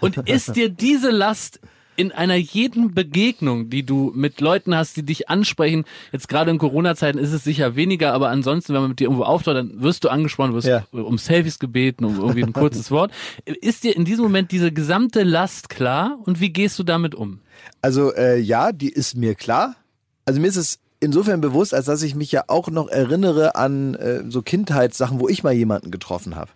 Und 0.00 0.16
ist 0.28 0.56
dir 0.56 0.70
diese 0.70 1.10
Last 1.10 1.60
in 2.00 2.12
einer 2.12 2.36
jeden 2.36 2.94
Begegnung, 2.94 3.68
die 3.70 3.84
du 3.84 4.10
mit 4.14 4.40
Leuten 4.40 4.74
hast, 4.74 4.96
die 4.96 5.02
dich 5.04 5.28
ansprechen, 5.28 5.84
jetzt 6.12 6.28
gerade 6.28 6.50
in 6.50 6.58
Corona-Zeiten 6.58 7.18
ist 7.18 7.32
es 7.32 7.44
sicher 7.44 7.76
weniger, 7.76 8.12
aber 8.14 8.30
ansonsten, 8.30 8.72
wenn 8.72 8.80
man 8.80 8.90
mit 8.90 9.00
dir 9.00 9.04
irgendwo 9.04 9.24
auftaucht, 9.24 9.56
dann 9.56 9.82
wirst 9.82 10.04
du 10.04 10.08
angesprochen, 10.08 10.54
wirst 10.54 10.66
Ja. 10.68 10.84
um 10.92 11.18
Selfies 11.18 11.58
gebeten, 11.58 12.04
um 12.04 12.16
irgendwie 12.16 12.42
ein 12.44 12.52
kurzes 12.52 12.90
Wort. 12.90 13.12
Ist 13.44 13.84
dir 13.84 13.94
in 13.94 14.04
diesem 14.04 14.24
Moment 14.24 14.50
diese 14.50 14.72
gesamte 14.72 15.22
Last 15.22 15.68
klar 15.68 16.18
und 16.24 16.40
wie 16.40 16.50
gehst 16.50 16.78
du 16.78 16.82
damit 16.82 17.14
um? 17.14 17.40
Also 17.82 18.14
äh, 18.14 18.38
ja, 18.38 18.72
die 18.72 18.88
ist 18.88 19.16
mir 19.16 19.34
klar. 19.34 19.76
Also 20.24 20.40
mir 20.40 20.46
ist 20.48 20.56
es 20.56 20.78
insofern 21.00 21.40
bewusst, 21.40 21.72
als 21.74 21.86
dass 21.86 22.02
ich 22.02 22.14
mich 22.14 22.30
ja 22.30 22.44
auch 22.46 22.68
noch 22.68 22.88
erinnere 22.88 23.54
an 23.56 23.94
äh, 23.94 24.22
so 24.28 24.42
Kindheitssachen, 24.42 25.18
wo 25.18 25.28
ich 25.28 25.42
mal 25.42 25.52
jemanden 25.52 25.90
getroffen 25.90 26.36
habe. 26.36 26.50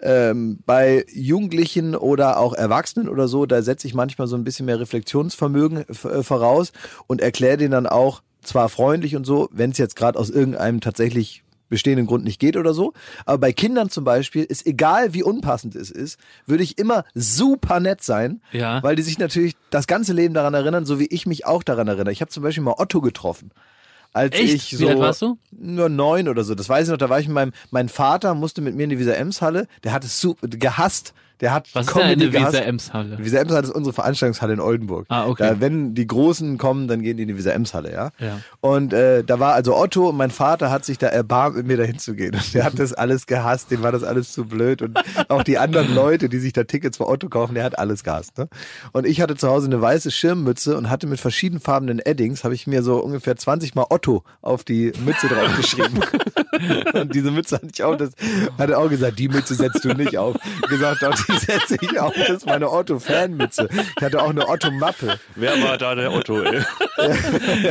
Ähm, 0.00 0.58
bei 0.66 1.04
Jugendlichen 1.12 1.94
oder 1.96 2.38
auch 2.38 2.52
Erwachsenen 2.54 3.08
oder 3.08 3.26
so, 3.28 3.46
da 3.46 3.62
setze 3.62 3.86
ich 3.86 3.94
manchmal 3.94 4.28
so 4.28 4.36
ein 4.36 4.44
bisschen 4.44 4.66
mehr 4.66 4.78
Reflexionsvermögen 4.80 5.88
äh, 5.88 6.22
voraus 6.22 6.72
und 7.06 7.20
erkläre 7.20 7.56
denen 7.56 7.72
dann 7.72 7.86
auch, 7.86 8.22
zwar 8.42 8.68
freundlich 8.68 9.16
und 9.16 9.24
so, 9.24 9.48
wenn 9.50 9.72
es 9.72 9.78
jetzt 9.78 9.96
gerade 9.96 10.16
aus 10.18 10.30
irgendeinem 10.30 10.80
tatsächlich 10.80 11.42
bestehenden 11.68 12.06
Grund 12.06 12.22
nicht 12.22 12.38
geht 12.38 12.56
oder 12.56 12.74
so. 12.74 12.92
Aber 13.24 13.38
bei 13.38 13.52
Kindern 13.52 13.90
zum 13.90 14.04
Beispiel 14.04 14.44
ist 14.44 14.64
egal, 14.66 15.14
wie 15.14 15.24
unpassend 15.24 15.74
es 15.74 15.90
ist, 15.90 16.16
würde 16.46 16.62
ich 16.62 16.78
immer 16.78 17.04
super 17.12 17.80
nett 17.80 18.04
sein, 18.04 18.40
Ja. 18.52 18.80
weil 18.84 18.94
die 18.94 19.02
sich 19.02 19.18
natürlich 19.18 19.56
das 19.70 19.88
ganze 19.88 20.12
Leben 20.12 20.32
daran 20.32 20.54
erinnern, 20.54 20.86
so 20.86 21.00
wie 21.00 21.06
ich 21.06 21.26
mich 21.26 21.44
auch 21.44 21.64
daran 21.64 21.88
erinnere. 21.88 22.12
Ich 22.12 22.20
habe 22.20 22.30
zum 22.30 22.44
Beispiel 22.44 22.62
mal 22.62 22.76
Otto 22.78 23.00
getroffen. 23.00 23.50
Als 24.16 24.34
Echt? 24.34 24.54
ich 24.54 24.72
Wie 24.72 24.76
so 24.76 24.88
alt 24.88 24.98
warst 24.98 25.20
du? 25.20 25.36
nur 25.50 25.90
neun 25.90 26.26
oder 26.28 26.42
so. 26.42 26.54
Das 26.54 26.70
weiß 26.70 26.86
ich 26.86 26.90
noch. 26.90 26.96
Da 26.96 27.10
war 27.10 27.20
ich 27.20 27.26
mit 27.28 27.34
meinem, 27.34 27.52
mein 27.70 27.90
Vater 27.90 28.34
musste 28.34 28.62
mit 28.62 28.74
mir 28.74 28.84
in 28.84 28.90
die 28.90 28.98
Visa 28.98 29.12
Ems 29.12 29.42
Halle. 29.42 29.68
Der 29.84 29.92
hat 29.92 30.04
es 30.04 30.18
super 30.22 30.48
gehasst. 30.48 31.12
Der 31.40 31.52
hat 31.52 31.68
Was 31.74 31.86
ist 31.86 31.92
Comedy 31.92 32.30
denn 32.30 32.36
eine. 32.36 32.48
Visa 32.48 32.58
Ems-Halle? 32.58 33.16
Die 33.16 33.24
Visa 33.24 33.38
Ems 33.38 33.52
Halle 33.52 33.62
ist 33.64 33.74
unsere 33.74 33.92
Veranstaltungshalle 33.92 34.54
in 34.54 34.60
Oldenburg. 34.60 35.06
Ah, 35.08 35.26
okay. 35.26 35.42
Da, 35.50 35.60
wenn 35.60 35.94
die 35.94 36.06
Großen 36.06 36.56
kommen, 36.58 36.88
dann 36.88 37.02
gehen 37.02 37.16
die 37.16 37.24
in 37.24 37.28
die 37.28 37.36
Visa 37.36 37.50
Ems 37.50 37.74
Halle, 37.74 37.92
ja. 37.92 38.10
Ja. 38.18 38.40
Und 38.60 38.92
äh, 38.92 39.22
da 39.22 39.38
war 39.38 39.54
also 39.54 39.76
Otto 39.76 40.08
und 40.08 40.16
mein 40.16 40.30
Vater 40.30 40.70
hat 40.70 40.84
sich 40.84 40.98
da 40.98 41.08
erbarmt, 41.08 41.56
mit 41.56 41.66
mir 41.66 41.76
dahin 41.76 41.98
zu 41.98 42.14
gehen. 42.14 42.34
Und 42.34 42.54
der 42.54 42.64
hat 42.64 42.78
das 42.78 42.92
alles 42.92 43.26
gehasst, 43.26 43.70
dem 43.70 43.82
war 43.82 43.92
das 43.92 44.02
alles 44.02 44.32
zu 44.32 44.44
blöd. 44.44 44.82
Und 44.82 44.98
auch 45.28 45.42
die 45.42 45.58
anderen 45.58 45.94
Leute, 45.94 46.28
die 46.28 46.38
sich 46.38 46.52
da 46.52 46.64
Tickets 46.64 46.96
für 46.96 47.06
Otto 47.06 47.28
kaufen, 47.28 47.54
der 47.54 47.64
hat 47.64 47.78
alles 47.78 48.02
gehasst. 48.02 48.38
Ne? 48.38 48.48
Und 48.92 49.06
ich 49.06 49.20
hatte 49.20 49.36
zu 49.36 49.48
Hause 49.48 49.66
eine 49.66 49.80
weiße 49.80 50.10
Schirmmütze 50.10 50.76
und 50.76 50.88
hatte 50.88 51.06
mit 51.06 51.20
verschiedenfarbenen 51.20 51.98
Eddings, 51.98 52.44
habe 52.44 52.54
ich 52.54 52.66
mir 52.66 52.82
so 52.82 52.96
ungefähr 53.02 53.36
20 53.36 53.74
Mal 53.74 53.86
Otto 53.90 54.24
auf 54.40 54.64
die 54.64 54.92
Mütze 55.04 55.28
draufgeschrieben. 55.28 56.00
und 56.94 57.14
diese 57.14 57.30
Mütze 57.30 57.56
hatte 57.56 57.68
ich 57.72 57.82
auch, 57.82 57.96
das 57.96 58.10
hat 58.58 58.70
er 58.70 58.78
auch 58.78 58.88
gesagt, 58.88 59.18
die 59.18 59.28
Mütze 59.28 59.54
setzt 59.54 59.84
du 59.84 59.88
nicht 59.94 60.16
auf. 60.18 60.36
Gesagt, 60.68 61.02
doch, 61.02 61.25
die 61.28 61.38
setze 61.38 61.76
ich 61.80 61.98
auf. 62.00 62.14
Das 62.14 62.28
ist 62.30 62.46
meine 62.46 62.70
Otto-Fanmütze. 62.70 63.68
Ich 63.96 64.02
hatte 64.04 64.22
auch 64.22 64.30
eine 64.30 64.48
Otto-Mappe. 64.48 65.18
Wer 65.34 65.62
war 65.62 65.78
da 65.78 65.94
der 65.94 66.12
Otto? 66.12 66.40
Ey? 66.42 66.62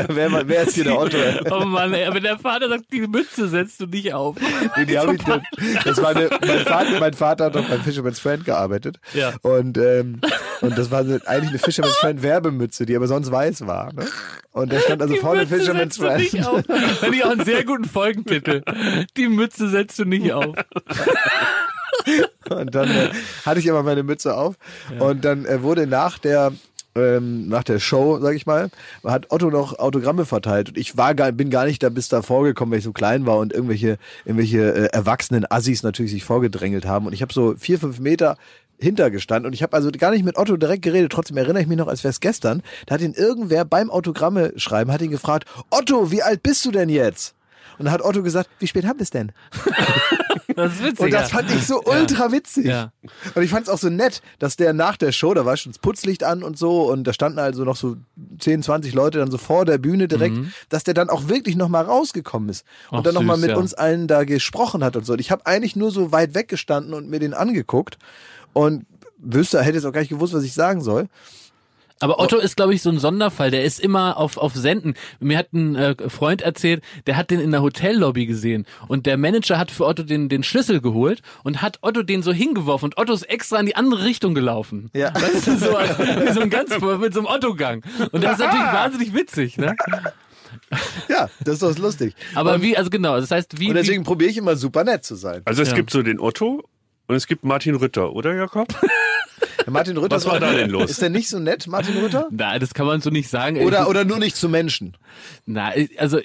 wer, 0.08 0.32
war- 0.32 0.48
wer 0.48 0.64
ist 0.64 0.76
hier 0.76 0.84
der 0.86 1.00
Otto? 1.00 1.18
Oh 1.52 1.66
Mann, 1.66 1.94
ey, 1.94 2.14
wenn 2.14 2.24
der 2.24 2.38
Vater 2.40 2.70
sagt, 2.70 2.86
die 2.92 3.02
Mütze 3.08 3.48
setzt 3.48 3.80
du 3.80 3.86
nicht 3.86 4.14
auf. 4.14 4.36
Nee, 4.78 4.86
die 4.86 4.98
hab 5.00 5.12
ich, 5.12 5.22
das 5.84 6.02
war 6.02 6.10
eine, 6.10 6.30
mein, 6.46 6.60
Vater, 6.66 7.00
mein 7.00 7.14
Vater 7.14 7.46
hat 7.46 7.56
doch 7.56 7.68
beim 7.68 7.82
Fisherman's 7.82 8.20
Friend 8.20 8.44
gearbeitet. 8.46 8.98
Ja. 9.14 9.34
Und, 9.42 9.78
ähm, 9.78 10.20
und 10.62 10.78
das 10.78 10.92
war 10.92 11.00
eigentlich 11.02 11.50
eine 11.50 11.60
Fisherman's 11.60 11.96
Friend 11.98 12.22
Werbemütze, 12.24 12.86
die 12.86 12.96
aber 12.96 13.08
sonst 13.08 13.32
weiß 13.32 13.68
war. 13.68 13.94
Ne? 13.94 14.06
Und 14.52 14.72
da 14.72 14.80
stand 14.80 15.02
also 15.02 15.14
Die 15.14 15.20
vorne 15.20 15.42
Mütze 15.42 15.56
Fisherman's 15.58 15.96
setzt 15.96 16.02
du 16.02 16.18
nicht 16.18 16.46
Friend. 16.46 16.48
auf. 16.48 16.98
Finde 17.00 17.16
ich 17.18 17.26
auch 17.26 17.32
einen 17.32 17.46
sehr 17.46 17.64
guten 17.66 17.86
Folgentitel. 17.86 18.62
Die 19.18 19.28
Mütze 19.28 19.70
setzt 19.70 20.00
du 20.00 20.06
nicht 20.06 20.32
auf. 20.34 20.56
Und 22.50 22.76
dann 22.76 22.90
äh, 22.90 23.10
hatte 23.46 23.60
ich 23.60 23.66
immer 23.66 23.84
meine 23.84 24.04
Mütze 24.04 24.38
auf. 24.38 24.56
Und 25.00 25.26
dann 25.26 25.46
äh, 25.46 25.62
wurde 25.62 25.88
nach 25.88 26.20
der 26.20 26.52
ähm, 26.96 27.50
nach 27.50 27.64
der 27.64 27.80
Show, 27.80 28.20
sag 28.20 28.36
ich 28.36 28.46
mal, 28.46 28.70
hat 29.04 29.32
Otto 29.32 29.50
noch 29.50 29.78
Autogramme 29.80 30.26
verteilt. 30.26 30.70
Und 30.70 30.78
ich 30.78 30.98
war 30.98 31.14
gar, 31.14 31.32
bin 31.32 31.50
gar 31.50 31.66
nicht 31.66 31.84
da 31.84 31.90
bis 31.90 32.08
da 32.08 32.22
vorgekommen, 32.22 32.72
weil 32.72 32.80
ich 32.80 32.86
so 32.86 32.94
klein 32.94 33.26
war 33.26 33.38
und 33.38 33.54
irgendwelche, 33.54 33.98
irgendwelche 34.24 34.74
äh, 34.74 34.86
erwachsenen 34.94 35.46
Assis 35.50 35.84
natürlich 35.84 36.12
sich 36.12 36.24
vorgedrängelt 36.24 36.86
haben. 36.86 37.06
Und 37.06 37.14
ich 37.14 37.22
habe 37.22 37.34
so 37.34 37.56
vier, 37.58 37.80
fünf 37.80 38.00
Meter 38.00 38.38
hintergestanden 38.78 39.48
und 39.48 39.54
ich 39.54 39.64
habe 39.64 39.74
also 39.74 39.90
gar 39.92 40.12
nicht 40.12 40.26
mit 40.26 40.38
Otto 40.38 40.58
direkt 40.58 40.82
geredet, 40.82 41.12
trotzdem 41.12 41.38
erinnere 41.38 41.62
ich 41.62 41.68
mich 41.68 41.78
noch, 41.78 41.88
als 41.88 42.04
wäre 42.04 42.12
es 42.12 42.20
gestern, 42.20 42.62
da 42.86 42.96
hat 42.96 43.02
ihn 43.02 43.14
irgendwer 43.14 43.64
beim 43.64 43.90
Autogramme 43.90 44.52
schreiben, 44.58 44.92
hat 44.92 45.02
ihn 45.02 45.12
gefragt, 45.12 45.48
Otto, 45.70 46.12
wie 46.12 46.22
alt 46.22 46.44
bist 46.44 46.66
du 46.66 46.72
denn 46.72 46.90
jetzt? 46.90 47.36
Und 47.78 47.86
dann 47.86 47.94
hat 47.94 48.02
Otto 48.02 48.22
gesagt, 48.24 48.50
wie 48.60 48.68
spät 48.68 48.86
haben 48.86 49.00
wir 49.00 49.04
es 49.04 49.12
denn? 49.12 49.32
Das 50.56 50.74
ist 50.74 50.84
witzig. 50.84 51.00
Und 51.00 51.14
das 51.14 51.32
fand 51.32 51.50
ich 51.52 51.66
so 51.66 51.82
ultra 51.84 52.32
witzig. 52.32 52.66
Ja. 52.66 52.92
Und 53.34 53.44
ich 53.44 53.50
fand 53.50 53.64
es 53.64 53.70
auch 53.70 53.78
so 53.78 53.90
nett, 53.90 54.22
dass 54.40 54.56
der 54.58 54.74
nach 54.74 54.98
der 54.98 55.12
Show, 55.12 55.34
da 55.34 55.46
war 55.46 55.56
schon 55.58 55.72
das 55.72 55.80
Putzlicht 55.80 56.24
an 56.24 56.44
und 56.44 56.58
so, 56.58 56.92
und 56.92 57.06
da 57.06 57.14
standen 57.14 57.40
also 57.40 57.64
noch 57.64 57.76
so 57.76 57.98
10, 58.40 58.64
20 58.64 58.94
Leute 58.94 59.20
dann 59.20 59.32
so 59.32 59.38
vor 59.38 59.66
der 59.66 59.78
Bühne 59.78 60.08
direkt, 60.08 60.38
dass 60.70 60.84
der 60.84 60.94
dann 60.94 61.10
auch 61.10 61.28
wirklich 61.28 61.56
nochmal 61.56 61.86
rausgekommen 61.86 62.50
ist 62.50 62.66
und 62.90 62.96
Mhm. 62.96 63.00
Ach, 63.00 63.04
dann 63.04 63.14
nochmal 63.14 63.38
mit 63.38 63.50
ja. 63.52 63.58
uns 63.58 63.74
allen 63.74 64.08
da 64.08 64.24
gesprochen 64.24 64.84
hat 64.84 64.96
und 64.96 65.06
so. 65.06 65.14
Und 65.14 65.20
ich 65.20 65.32
habe 65.32 65.46
eigentlich 65.46 65.76
nur 65.76 65.92
so 65.92 66.12
weit 66.12 66.34
weggestanden 66.34 66.94
und 66.94 67.10
mir 67.10 67.20
den 67.20 67.34
angeguckt 67.34 67.98
und 68.54 68.86
wüsste, 69.18 69.62
hätte 69.62 69.78
jetzt 69.78 69.86
auch 69.86 69.92
gar 69.92 70.02
nicht 70.02 70.10
gewusst, 70.10 70.34
was 70.34 70.44
ich 70.44 70.54
sagen 70.54 70.82
soll. 70.82 71.08
Aber 72.02 72.20
Otto 72.20 72.38
ist, 72.38 72.58
glaube 72.58 72.74
ich, 72.74 72.82
so 72.82 72.90
ein 72.90 73.00
Sonderfall. 73.00 73.52
Der 73.52 73.64
ist 73.64 73.80
immer 73.80 74.18
auf, 74.18 74.38
auf 74.38 74.54
Senden. 74.54 74.96
Mir 75.20 75.38
hat 75.38 75.54
ein 75.54 75.76
äh, 75.76 75.96
Freund 76.10 76.42
erzählt, 76.42 76.84
der 77.08 77.16
hat 77.16 77.32
den 77.32 77.40
in 77.40 77.52
der 77.52 77.62
Hotellobby 77.62 78.26
gesehen. 78.26 78.66
Und 78.90 79.06
der 79.06 79.16
Manager 79.18 79.58
hat 79.58 79.72
für 79.72 79.86
Otto 79.86 80.04
den, 80.04 80.28
den 80.28 80.44
Schlüssel 80.44 80.82
geholt 80.82 81.22
und 81.44 81.62
hat 81.62 81.80
Otto 81.82 82.04
den 82.04 82.22
so 82.22 82.34
hingeworfen. 82.34 82.88
Und 82.88 82.98
Otto 82.98 83.14
ist 83.14 83.24
extra 83.24 83.60
in 83.60 83.66
die 83.66 83.76
andere 83.78 84.04
Richtung 84.04 84.36
gelaufen. 84.36 84.90
Ja. 84.94 85.14
Weißt 85.16 85.48
du, 85.48 85.58
so, 85.58 85.68
wie 85.68 86.34
so 86.34 86.42
ein 86.42 86.50
ganz, 86.50 86.70
mit 87.00 87.14
so 87.14 87.20
einem 87.22 87.28
Otto-Gang. 87.28 87.84
Und 88.12 88.24
das 88.24 88.34
ist 88.34 88.40
natürlich 88.40 88.66
wahnsinnig 88.74 89.14
witzig, 89.14 89.58
ne? 89.58 89.76
Ja, 91.10 91.30
das 91.42 91.56
ist 91.56 91.64
doch 91.64 91.78
lustig. 91.78 92.16
Aber 92.34 92.62
wie, 92.62 92.76
also 92.78 92.90
genau, 92.90 93.20
das 93.20 93.30
heißt, 93.32 93.60
wie, 93.60 93.70
Und 93.70 93.76
deswegen 93.76 94.04
probiere 94.04 94.32
ich 94.32 94.38
immer 94.38 94.56
super 94.56 94.84
nett 94.84 95.04
zu 95.04 95.16
sein. 95.16 95.42
Also 95.46 95.62
es 95.62 95.70
Ja. 95.70 95.76
gibt 95.76 95.92
so 95.92 96.02
den 96.02 96.20
Otto 96.20 96.64
und 97.08 97.16
es 97.16 97.28
gibt 97.28 97.44
Martin 97.44 97.76
Rütter, 97.76 98.14
oder 98.14 98.34
Jakob? 98.34 98.68
Martin 99.72 99.98
Rütter. 99.98 100.16
Was 100.16 100.26
war 100.26 100.40
da 100.40 100.52
denn 100.54 100.70
los? 100.70 100.90
Ist 100.90 101.02
der 101.02 101.10
nicht 101.10 101.30
so 101.30 101.40
nett, 101.40 101.68
Martin 101.68 101.98
Rütter? 101.98 102.28
na, 102.32 102.60
das 102.60 102.74
kann 102.74 102.86
man 102.86 103.02
so 103.02 103.10
nicht 103.10 103.30
sagen. 103.30 103.58
Oder, 103.62 103.90
oder 103.90 104.06
nur 104.06 104.20
nicht 104.20 104.36
zu 104.36 104.50
Menschen? 104.50 104.96
Na, 105.46 105.74
also 105.98 106.20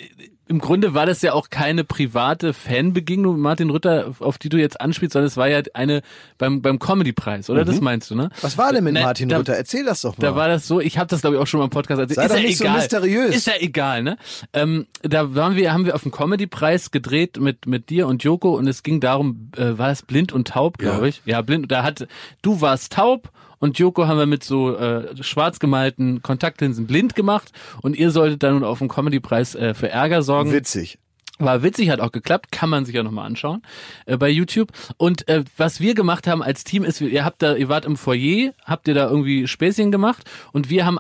im 0.51 0.59
Grunde 0.59 0.95
war 0.95 1.07
das 1.07 1.23
ja 1.23 1.33
auch 1.33 1.49
keine 1.49 1.85
private 1.85 2.53
Fanbegegnung 2.53 3.35
mit 3.35 3.43
Martin 3.43 3.71
Rütter, 3.71 4.13
auf 4.19 4.37
die 4.37 4.49
du 4.49 4.57
jetzt 4.59 4.81
anspielst, 4.81 5.13
sondern 5.13 5.29
es 5.29 5.37
war 5.37 5.49
ja 5.49 5.63
eine 5.75 6.03
beim 6.39 6.61
beim 6.61 6.79
Comedy-Preis, 6.81 7.49
oder? 7.49 7.65
Das 7.65 7.81
meinst 7.81 8.11
du, 8.11 8.17
ne? 8.17 8.31
Was 8.43 8.59
war 8.59 8.73
denn 8.73 8.83
mit 8.85 8.95
Na, 8.95 9.03
Martin 9.03 9.29
da, 9.29 9.39
Rütter? 9.39 9.55
Erzähl 9.55 9.85
das 9.85 10.01
doch 10.01 10.19
mal. 10.19 10.27
Da 10.27 10.35
war 10.35 10.49
das 10.49 10.67
so, 10.67 10.81
ich 10.81 10.99
habe 10.99 11.07
das 11.07 11.21
glaube 11.21 11.37
ich 11.37 11.43
auch 11.43 11.47
schon 11.47 11.59
mal 11.59 11.65
im 11.65 11.71
Podcast 11.71 12.01
erzählt. 12.01 12.17
Sei 12.17 12.25
ist 12.25 12.31
doch 12.33 12.37
ja 12.39 12.43
nicht 12.47 12.59
so 12.59 12.65
egal. 12.65 12.77
mysteriös. 12.77 13.37
Ist 13.37 13.47
ja 13.47 13.53
egal, 13.61 14.03
ne? 14.03 14.17
Ähm, 14.53 14.87
da 15.03 15.35
waren 15.37 15.55
wir, 15.57 15.73
haben 15.73 15.87
wir 15.87 15.95
auf 15.95 16.03
dem 16.03 16.11
Comedy-Preis 16.11 16.91
gedreht 16.91 17.39
mit 17.41 17.67
mit 17.67 17.89
dir 17.89 18.09
und 18.09 18.25
Joko 18.25 18.57
und 18.57 18.67
es 18.67 18.83
ging 18.83 18.99
darum, 19.01 19.51
äh, 19.57 19.79
war 19.79 19.91
es 19.91 20.03
blind 20.03 20.33
und 20.33 20.49
taub, 20.49 20.79
glaube 20.79 21.03
Ja. 21.03 21.07
ich. 21.07 21.23
Ja, 21.25 21.43
blind. 21.43 21.71
Da 21.71 21.85
hat 21.85 22.09
du 22.43 22.61
warst 22.61 22.93
taub 22.93 23.31
und 23.61 23.79
Joko 23.79 24.09
haben 24.09 24.19
wir 24.19 24.27
mit 24.27 24.43
so 24.43 24.77
äh, 24.77 25.23
schwarz 25.23 25.61
gemalten 25.61 26.23
Kontaktlinsen 26.23 26.87
blind 26.87 27.15
gemacht 27.15 27.53
und 27.83 27.95
ihr 27.95 28.11
solltet 28.11 28.43
dann 28.43 28.55
nun 28.55 28.65
auf 28.65 28.79
dem 28.79 28.89
Comedy-Preis 28.89 29.55
äh, 29.55 29.75
für 29.75 29.91
Ärger 29.91 30.23
sorgen. 30.23 30.53
Witzig. 30.53 30.99
War 31.41 31.63
witzig, 31.63 31.89
hat 31.89 32.01
auch 32.01 32.13
geklappt, 32.13 32.53
kann 32.53 32.69
man 32.69 32.85
sich 32.85 32.95
ja 32.95 33.03
nochmal 33.03 33.25
anschauen 33.25 33.63
äh, 34.05 34.19
bei 34.19 34.29
YouTube. 34.29 34.73
Und 34.99 35.27
äh, 35.29 35.45
was 35.57 35.81
wir 35.81 35.95
gemacht 35.95 36.27
haben 36.27 36.43
als 36.43 36.65
Team 36.65 36.85
ist, 36.85 37.01
ihr 37.01 37.25
habt 37.25 37.43
da, 37.43 37.55
ihr 37.55 37.71
wart 37.71 37.87
im 37.87 37.97
Foyer, 37.97 38.53
habt 38.65 38.89
ihr 38.89 38.95
da 38.95 39.09
irgendwie 39.09 39.47
Späßchen 39.47 39.91
gemacht 39.91 40.29
und 40.53 40.69
wir 40.69 40.85
haben 40.85 40.99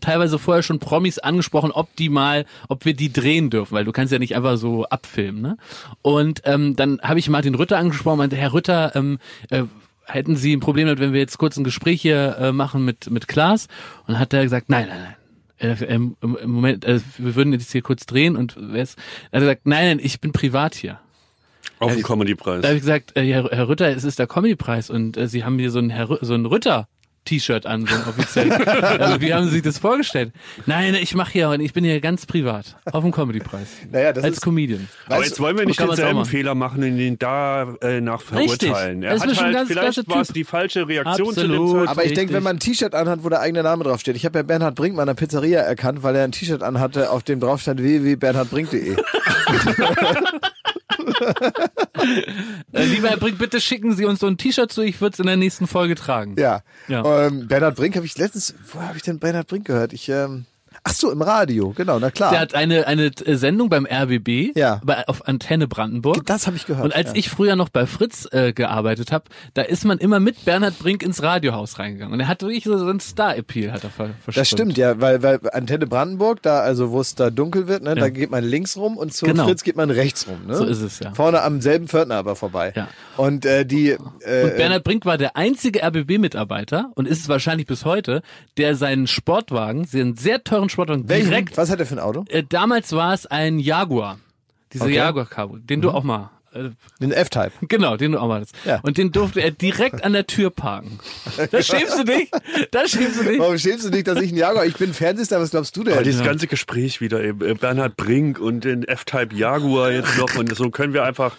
teilweise 0.00 0.38
vorher 0.38 0.62
schon 0.62 0.78
Promis 0.78 1.18
angesprochen, 1.18 1.72
ob 1.72 1.94
die 1.96 2.08
mal, 2.08 2.46
ob 2.68 2.86
wir 2.86 2.94
die 2.94 3.12
drehen 3.12 3.50
dürfen, 3.50 3.74
weil 3.74 3.84
du 3.84 3.92
kannst 3.92 4.12
ja 4.12 4.18
nicht 4.18 4.34
einfach 4.34 4.56
so 4.56 4.84
abfilmen. 4.86 5.42
Ne? 5.42 5.56
Und 6.00 6.40
ähm, 6.44 6.74
dann 6.74 7.00
habe 7.02 7.18
ich 7.18 7.28
Martin 7.28 7.54
Rütter 7.54 7.76
angesprochen, 7.76 8.18
meinte, 8.18 8.36
Herr 8.36 8.54
Rütter, 8.54 8.96
ähm, 8.96 9.18
äh, 9.50 9.64
hätten 10.04 10.36
Sie 10.36 10.54
ein 10.54 10.60
Problem 10.60 10.86
damit, 10.86 11.00
wenn 11.00 11.12
wir 11.12 11.20
jetzt 11.20 11.38
kurz 11.38 11.56
ein 11.56 11.64
Gespräch 11.64 12.02
hier 12.02 12.36
äh, 12.38 12.52
machen 12.52 12.84
mit 12.84 13.10
mit 13.10 13.28
Klaas? 13.28 13.68
Und 14.06 14.18
hat 14.18 14.32
er 14.32 14.42
gesagt, 14.42 14.68
nein, 14.68 14.88
nein, 14.88 15.00
nein. 15.02 15.16
Im 15.88 16.16
Moment, 16.44 16.84
äh, 16.84 17.00
wir 17.18 17.36
würden 17.36 17.52
jetzt 17.52 17.70
hier 17.70 17.82
kurz 17.82 18.04
drehen 18.04 18.34
und 18.34 18.56
wer 18.58 18.82
ist, 18.82 18.98
er 19.30 19.36
hat 19.36 19.42
gesagt, 19.42 19.60
nein, 19.66 19.86
nein, 19.96 20.00
ich 20.02 20.20
bin 20.20 20.32
privat 20.32 20.74
hier. 20.74 20.98
Auf 21.78 21.92
dem 21.92 22.02
Da 22.02 22.06
Comedy-Preis. 22.08 22.64
habe 22.64 22.74
ich 22.74 22.80
gesagt, 22.80 23.16
äh, 23.16 23.24
Herr, 23.24 23.44
Herr 23.44 23.68
Rütter, 23.68 23.88
es 23.88 24.02
ist 24.02 24.18
der 24.18 24.26
Comedy-Preis 24.26 24.90
und 24.90 25.16
äh, 25.16 25.28
Sie 25.28 25.44
haben 25.44 25.58
hier 25.60 25.70
so 25.70 25.78
ein, 25.78 25.90
Herr, 25.90 26.18
so 26.20 26.34
ein 26.34 26.46
Rütter. 26.46 26.88
T-Shirt 27.24 27.66
an, 27.66 27.86
so 27.86 27.94
ein 27.94 28.02
offiziell. 28.08 28.50
also, 28.52 29.20
wie 29.20 29.32
haben 29.32 29.44
Sie 29.44 29.50
sich 29.52 29.62
das 29.62 29.78
vorgestellt? 29.78 30.32
Nein, 30.66 30.94
ich 30.94 31.14
mache 31.14 31.32
hier, 31.32 31.52
ich 31.60 31.72
bin 31.72 31.84
hier 31.84 32.00
ganz 32.00 32.26
privat 32.26 32.76
auf 32.90 33.04
dem 33.04 33.12
Comedy-Preis. 33.12 33.68
Naja, 33.90 34.12
das 34.12 34.24
Als 34.24 34.34
ist, 34.38 34.40
Comedian. 34.42 34.88
Aber 35.06 35.24
jetzt 35.24 35.38
wollen 35.38 35.56
wir 35.56 35.64
nicht 35.66 35.78
denselben. 35.80 36.24
Fehler 36.24 36.54
machen 36.54 36.82
und 36.82 36.98
ihn 36.98 37.18
da 37.18 37.74
äh, 37.80 38.00
nach 38.00 38.20
Richtig. 38.32 38.70
verurteilen. 38.70 39.02
Das 39.02 39.10
Er 39.22 39.30
ist 39.30 39.36
hat 39.36 39.44
halt, 39.44 39.54
ganz 39.54 39.68
vielleicht 39.68 40.08
war 40.08 40.20
es 40.20 40.28
die 40.28 40.44
falsche 40.44 40.88
Reaktion 40.88 41.34
zu 41.34 41.40
Absolut. 41.42 41.70
dem 41.72 41.78
Zeit. 41.80 41.88
aber 41.88 42.04
ich 42.04 42.14
denke, 42.14 42.32
wenn 42.34 42.42
man 42.42 42.56
ein 42.56 42.60
T-Shirt 42.60 42.94
anhat, 42.94 43.22
wo 43.24 43.28
der 43.28 43.40
eigene 43.40 43.62
Name 43.62 43.84
draufsteht. 43.84 44.16
Ich 44.16 44.24
habe 44.24 44.38
ja 44.40 44.42
Bernhard 44.42 44.74
Brinkmann 44.74 45.08
an 45.08 45.14
der 45.16 45.20
Pizzeria 45.20 45.60
erkannt, 45.60 46.02
weil 46.02 46.16
er 46.16 46.24
ein 46.24 46.32
T-Shirt 46.32 46.62
anhatte, 46.62 47.10
auf 47.10 47.22
dem 47.22 47.40
drauf 47.40 47.60
stand 47.60 47.80
www.bernhardbrink.de. 47.82 48.96
Äh, 52.72 52.84
lieber 52.84 53.10
Herr 53.10 53.16
Brink, 53.16 53.38
bitte 53.38 53.60
schicken 53.60 53.94
Sie 53.94 54.06
uns 54.06 54.20
so 54.20 54.26
ein 54.26 54.36
T-Shirt 54.36 54.72
zu, 54.72 54.82
ich 54.82 55.00
würde 55.00 55.12
es 55.14 55.20
in 55.20 55.26
der 55.26 55.36
nächsten 55.36 55.66
Folge 55.66 55.94
tragen. 55.94 56.34
Ja. 56.38 56.62
Ja. 56.88 57.26
Ähm, 57.26 57.46
Bernhard 57.46 57.76
Brink 57.76 57.94
habe 57.96 58.06
ich 58.06 58.16
letztens, 58.16 58.54
wo 58.72 58.80
habe 58.80 58.96
ich 58.96 59.02
denn 59.02 59.18
Bernhard 59.18 59.46
Brink 59.46 59.66
gehört? 59.66 59.92
Ich, 59.92 60.08
ähm, 60.08 60.46
ach 60.84 60.92
so, 60.92 61.10
im 61.10 61.22
Radio, 61.22 61.72
genau, 61.76 61.98
na 61.98 62.10
klar. 62.10 62.30
Der 62.30 62.40
hat 62.40 62.54
eine, 62.54 62.86
eine 62.86 63.10
Sendung 63.26 63.68
beim 63.68 63.86
RBB 63.86 64.56
Ja. 64.56 64.80
bei, 64.84 65.06
auf 65.08 65.26
Antenne 65.28 65.68
Brandenburg. 65.68 66.26
das 66.26 66.46
habe 66.46 66.56
ich 66.56 66.66
gehört. 66.66 66.84
Und 66.84 66.94
als 66.94 67.10
ja. 67.10 67.16
ich 67.16 67.28
früher 67.30 67.56
noch 67.56 67.68
bei 67.68 67.86
Fritz 67.86 68.28
äh, 68.32 68.52
gearbeitet 68.52 69.12
habe, 69.12 69.24
da 69.54 69.62
ist 69.62 69.84
man 69.84 69.98
immer 69.98 70.20
mit 70.20 70.44
Bernhard 70.44 70.78
Brink 70.78 71.02
ins 71.02 71.22
Radiohaus 71.22 71.78
reingegangen. 71.78 72.12
Und 72.12 72.20
er 72.20 72.28
hat 72.28 72.42
wirklich 72.42 72.64
so, 72.64 72.76
so 72.78 72.86
einen 72.86 73.00
Star-Appeal, 73.00 73.72
hat 73.72 73.84
er 73.84 73.90
ver 73.90 74.10
Das 74.34 74.48
stimmt, 74.48 74.76
ja, 74.76 75.00
weil, 75.00 75.22
weil 75.22 75.40
Antenne 75.52 75.86
Brandenburg, 75.86 76.42
da, 76.42 76.60
also 76.60 76.90
wo 76.90 77.00
es 77.00 77.14
da 77.14 77.30
dunkel 77.30 77.68
wird, 77.68 77.82
ne, 77.82 77.94
da 77.94 78.08
geht 78.08 78.30
man 78.30 78.44
links 78.44 78.76
rum 78.76 78.96
und 78.96 79.12
zu 79.14 79.26
Genau. 79.26 79.44
Fritz 79.44 79.62
geht 79.62 79.76
man 79.76 79.90
rechts 79.90 80.26
rum. 80.26 80.46
Ne? 80.46 80.54
So 80.56 80.64
ist 80.64 80.80
es, 80.82 80.98
ja. 80.98 81.12
Vorne 81.14 81.42
am 81.42 81.60
selben 81.60 81.88
Pförtner 81.88 82.16
aber 82.16 82.34
vorbei. 82.36 82.72
Ja. 82.74 82.88
Und 83.16 83.46
äh, 83.46 83.64
die 83.64 83.90
äh, 83.90 83.96
Und 84.44 84.56
Bernhard 84.56 84.84
Brink 84.84 85.04
war 85.04 85.18
der 85.18 85.36
einzige 85.36 85.80
RBB-Mitarbeiter 85.82 86.90
und 86.94 87.06
ist 87.06 87.20
es 87.20 87.28
wahrscheinlich 87.28 87.66
bis 87.66 87.84
heute, 87.84 88.22
der 88.56 88.74
seinen 88.74 89.06
Sportwagen, 89.06 89.84
seinen 89.84 90.16
sehr 90.16 90.42
teuren 90.44 90.68
Sportwagen 90.72 91.08
welchen? 91.08 91.28
direkt, 91.30 91.56
Was 91.56 91.70
hat 91.70 91.78
er 91.80 91.86
für 91.86 91.94
ein 91.94 92.00
Auto? 92.00 92.24
äh, 92.28 92.42
damals 92.48 92.92
war 92.92 93.14
es 93.14 93.26
ein 93.26 93.58
Jaguar. 93.58 94.18
Dieser 94.72 94.86
Okay. 94.86 94.94
Jaguar 94.96 95.26
Cabo, 95.26 95.58
den 95.58 95.80
du 95.82 95.90
auch 95.90 96.02
mal, 96.02 96.30
äh, 96.54 96.70
Den 97.00 97.12
F-Type. 97.12 97.52
genau, 97.68 97.96
den 97.96 98.12
du 98.12 98.18
auch 98.18 98.26
mal 98.28 98.36
hattest. 98.36 98.54
Ja. 98.64 98.80
Und 98.82 98.98
den 98.98 99.12
durfte 99.12 99.40
er 99.40 99.50
direkt 99.50 100.02
an 100.04 100.12
der 100.14 100.26
Tür 100.26 100.50
parken. 100.50 100.98
Da 101.50 101.62
schämst 101.62 101.98
du 101.98 102.04
dich? 102.04 102.30
Da 102.70 102.86
schämst 102.88 103.20
du 103.20 103.24
dich? 103.24 103.38
Warum 103.38 103.56
schämst 103.58 103.84
du 103.86 103.90
dich, 103.90 104.04
dass 104.04 104.20
ich 104.20 104.32
ein 104.32 104.36
Jaguar, 104.36 104.66
ich 104.66 104.76
bin 104.76 104.92
Fernsehstar, 104.94 105.40
was 105.40 105.50
glaubst 105.50 105.76
du 105.76 105.84
denn? 105.84 105.94
Aber 105.94 106.02
dieses 106.02 106.24
ganze 106.24 106.46
Gespräch 106.46 107.00
wieder, 107.00 107.22
eben, 107.22 107.40
äh, 107.46 107.54
Bernhard 107.54 107.96
Brink 107.96 108.38
und 108.38 108.64
den 108.64 108.84
F-Type 108.84 109.34
Jaguar 109.34 109.92
jetzt 109.92 110.16
noch 110.18 110.34
und 110.36 110.54
so 110.56 110.70
können 110.70 110.92
wir 110.94 111.04
einfach. 111.04 111.36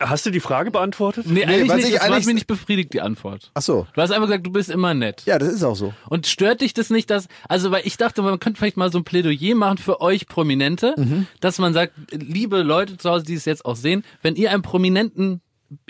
Hast 0.00 0.24
du 0.26 0.30
die 0.30 0.40
Frage 0.40 0.70
beantwortet? 0.70 1.26
Nee, 1.26 1.44
eigentlich 1.44 1.68
was 1.68 1.76
nicht. 1.76 1.86
ich 1.88 1.92
Das 1.94 2.02
hat 2.02 2.10
eigentlich- 2.10 2.26
mich 2.26 2.34
nicht 2.36 2.46
befriedigt, 2.46 2.92
die 2.92 3.00
Antwort. 3.00 3.50
Ach 3.54 3.62
so. 3.62 3.86
Du 3.94 4.00
hast 4.00 4.10
einfach 4.12 4.26
gesagt, 4.28 4.46
du 4.46 4.52
bist 4.52 4.70
immer 4.70 4.94
nett. 4.94 5.22
Ja, 5.26 5.38
das 5.38 5.48
ist 5.52 5.62
auch 5.64 5.74
so. 5.74 5.92
Und 6.08 6.26
stört 6.26 6.60
dich 6.60 6.72
das 6.74 6.90
nicht, 6.90 7.10
dass, 7.10 7.26
also 7.48 7.70
weil 7.72 7.82
ich 7.84 7.96
dachte, 7.96 8.22
man 8.22 8.38
könnte 8.38 8.58
vielleicht 8.58 8.76
mal 8.76 8.92
so 8.92 8.98
ein 8.98 9.04
Plädoyer 9.04 9.54
machen 9.56 9.78
für 9.78 10.00
euch 10.00 10.28
Prominente, 10.28 10.94
Mhm. 10.96 11.26
dass 11.40 11.58
man 11.58 11.74
sagt, 11.74 11.92
liebe 12.12 12.62
Leute 12.62 12.96
zu 12.96 13.10
Hause, 13.10 13.24
die 13.24 13.34
es 13.34 13.44
jetzt 13.44 13.64
auch 13.64 13.76
sehen, 13.76 14.04
wenn 14.22 14.36
ihr 14.36 14.50
einem 14.52 14.62
Prominenten 14.62 15.40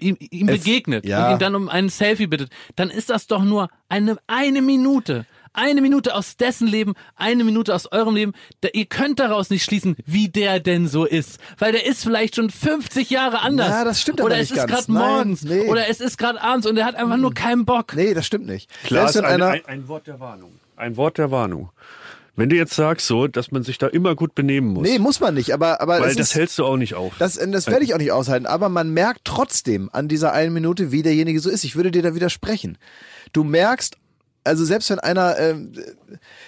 ihm, 0.01 0.17
ihm 0.19 0.47
begegnet 0.47 1.07
ja. 1.07 1.27
und 1.29 1.35
ihn 1.35 1.39
dann 1.39 1.55
um 1.55 1.69
einen 1.69 1.89
Selfie 1.89 2.27
bittet, 2.27 2.51
dann 2.77 2.91
ist 2.91 3.11
das 3.11 3.27
doch 3.27 3.45
nur 3.45 3.69
eine, 3.89 4.17
eine 4.27 4.61
Minute. 4.63 5.25
Eine 5.61 5.81
Minute 5.81 6.15
aus 6.15 6.37
dessen 6.37 6.69
Leben, 6.69 6.95
eine 7.17 7.43
Minute 7.43 7.75
aus 7.75 7.91
eurem 7.91 8.15
Leben. 8.15 8.33
Da, 8.61 8.69
ihr 8.73 8.87
könnt 8.87 9.19
daraus 9.19 9.51
nicht 9.51 9.65
schließen, 9.65 9.97
wie 10.07 10.29
der 10.29 10.61
denn 10.61 10.87
so 10.87 11.05
ist. 11.05 11.41
Weil 11.59 11.73
der 11.73 11.85
ist 11.85 12.05
vielleicht 12.05 12.37
schon 12.37 12.49
50 12.49 13.11
Jahre 13.11 13.41
anders. 13.41 13.69
Ja, 13.69 13.85
das 13.85 14.01
stimmt 14.01 14.21
aber 14.21 14.29
Oder 14.29 14.37
nicht 14.39 14.53
es 14.53 14.57
ist 14.57 14.69
gerade 14.69 14.93
Nein, 14.93 15.11
morgens. 15.11 15.43
nee. 15.43 15.67
Oder 15.69 15.89
es 15.89 16.01
ist 16.01 16.17
gerade 16.17 16.41
abends 16.41 16.65
und 16.65 16.77
er 16.77 16.85
hat 16.85 16.95
einfach 16.95 17.17
nur 17.17 17.35
keinen 17.35 17.65
Bock. 17.65 17.97
Nee, 17.97 18.15
das 18.15 18.25
stimmt 18.25 18.47
nicht. 18.47 18.71
Klar, 18.85 19.13
ein, 19.13 19.25
einer, 19.25 19.49
ein, 19.49 19.67
ein 19.67 19.89
Wort 19.89 20.07
der 20.07 20.21
Warnung. 20.21 20.53
Ein 20.77 20.97
Wort 20.97 21.19
der 21.19 21.33
Warnung. 21.33 21.71
Wenn 22.37 22.51
du 22.51 22.55
jetzt 22.55 22.77
sagst 22.77 23.09
so, 23.09 23.27
dass 23.27 23.51
man 23.51 23.65
sich 23.65 23.79
da 23.79 23.89
immer 23.89 24.15
gut 24.15 24.37
benehmen 24.37 24.69
muss, 24.69 24.89
nee, 24.89 25.01
muss 25.01 25.19
man 25.19 25.35
nicht, 25.35 25.53
aber, 25.53 25.81
aber 25.81 25.99
weil 25.99 26.15
das 26.15 26.29
ist, 26.29 26.35
hältst 26.37 26.57
du 26.61 26.65
auch 26.65 26.77
nicht 26.77 26.95
auf. 26.95 27.15
Das, 27.19 27.35
das 27.35 27.67
werde 27.67 27.83
ich 27.83 27.95
auch 27.95 27.99
nicht 27.99 28.13
aushalten, 28.13 28.47
aber 28.47 28.69
man 28.69 28.91
merkt 28.91 29.23
trotzdem 29.25 29.91
an 29.93 30.07
dieser 30.07 30.33
einen 30.33 30.55
Minute, 30.55 30.93
wie 30.93 31.03
derjenige 31.03 31.41
so 31.41 31.51
ist. 31.51 31.65
Ich 31.65 31.75
würde 31.75 31.91
dir 31.91 32.03
da 32.03 32.15
widersprechen. 32.15 32.79
Du 33.33 33.43
merkst 33.43 33.97
also 34.49 34.65
selbst 34.65 34.91
wenn 34.91 34.99
einer 34.99 35.39
ähm, 35.39 35.73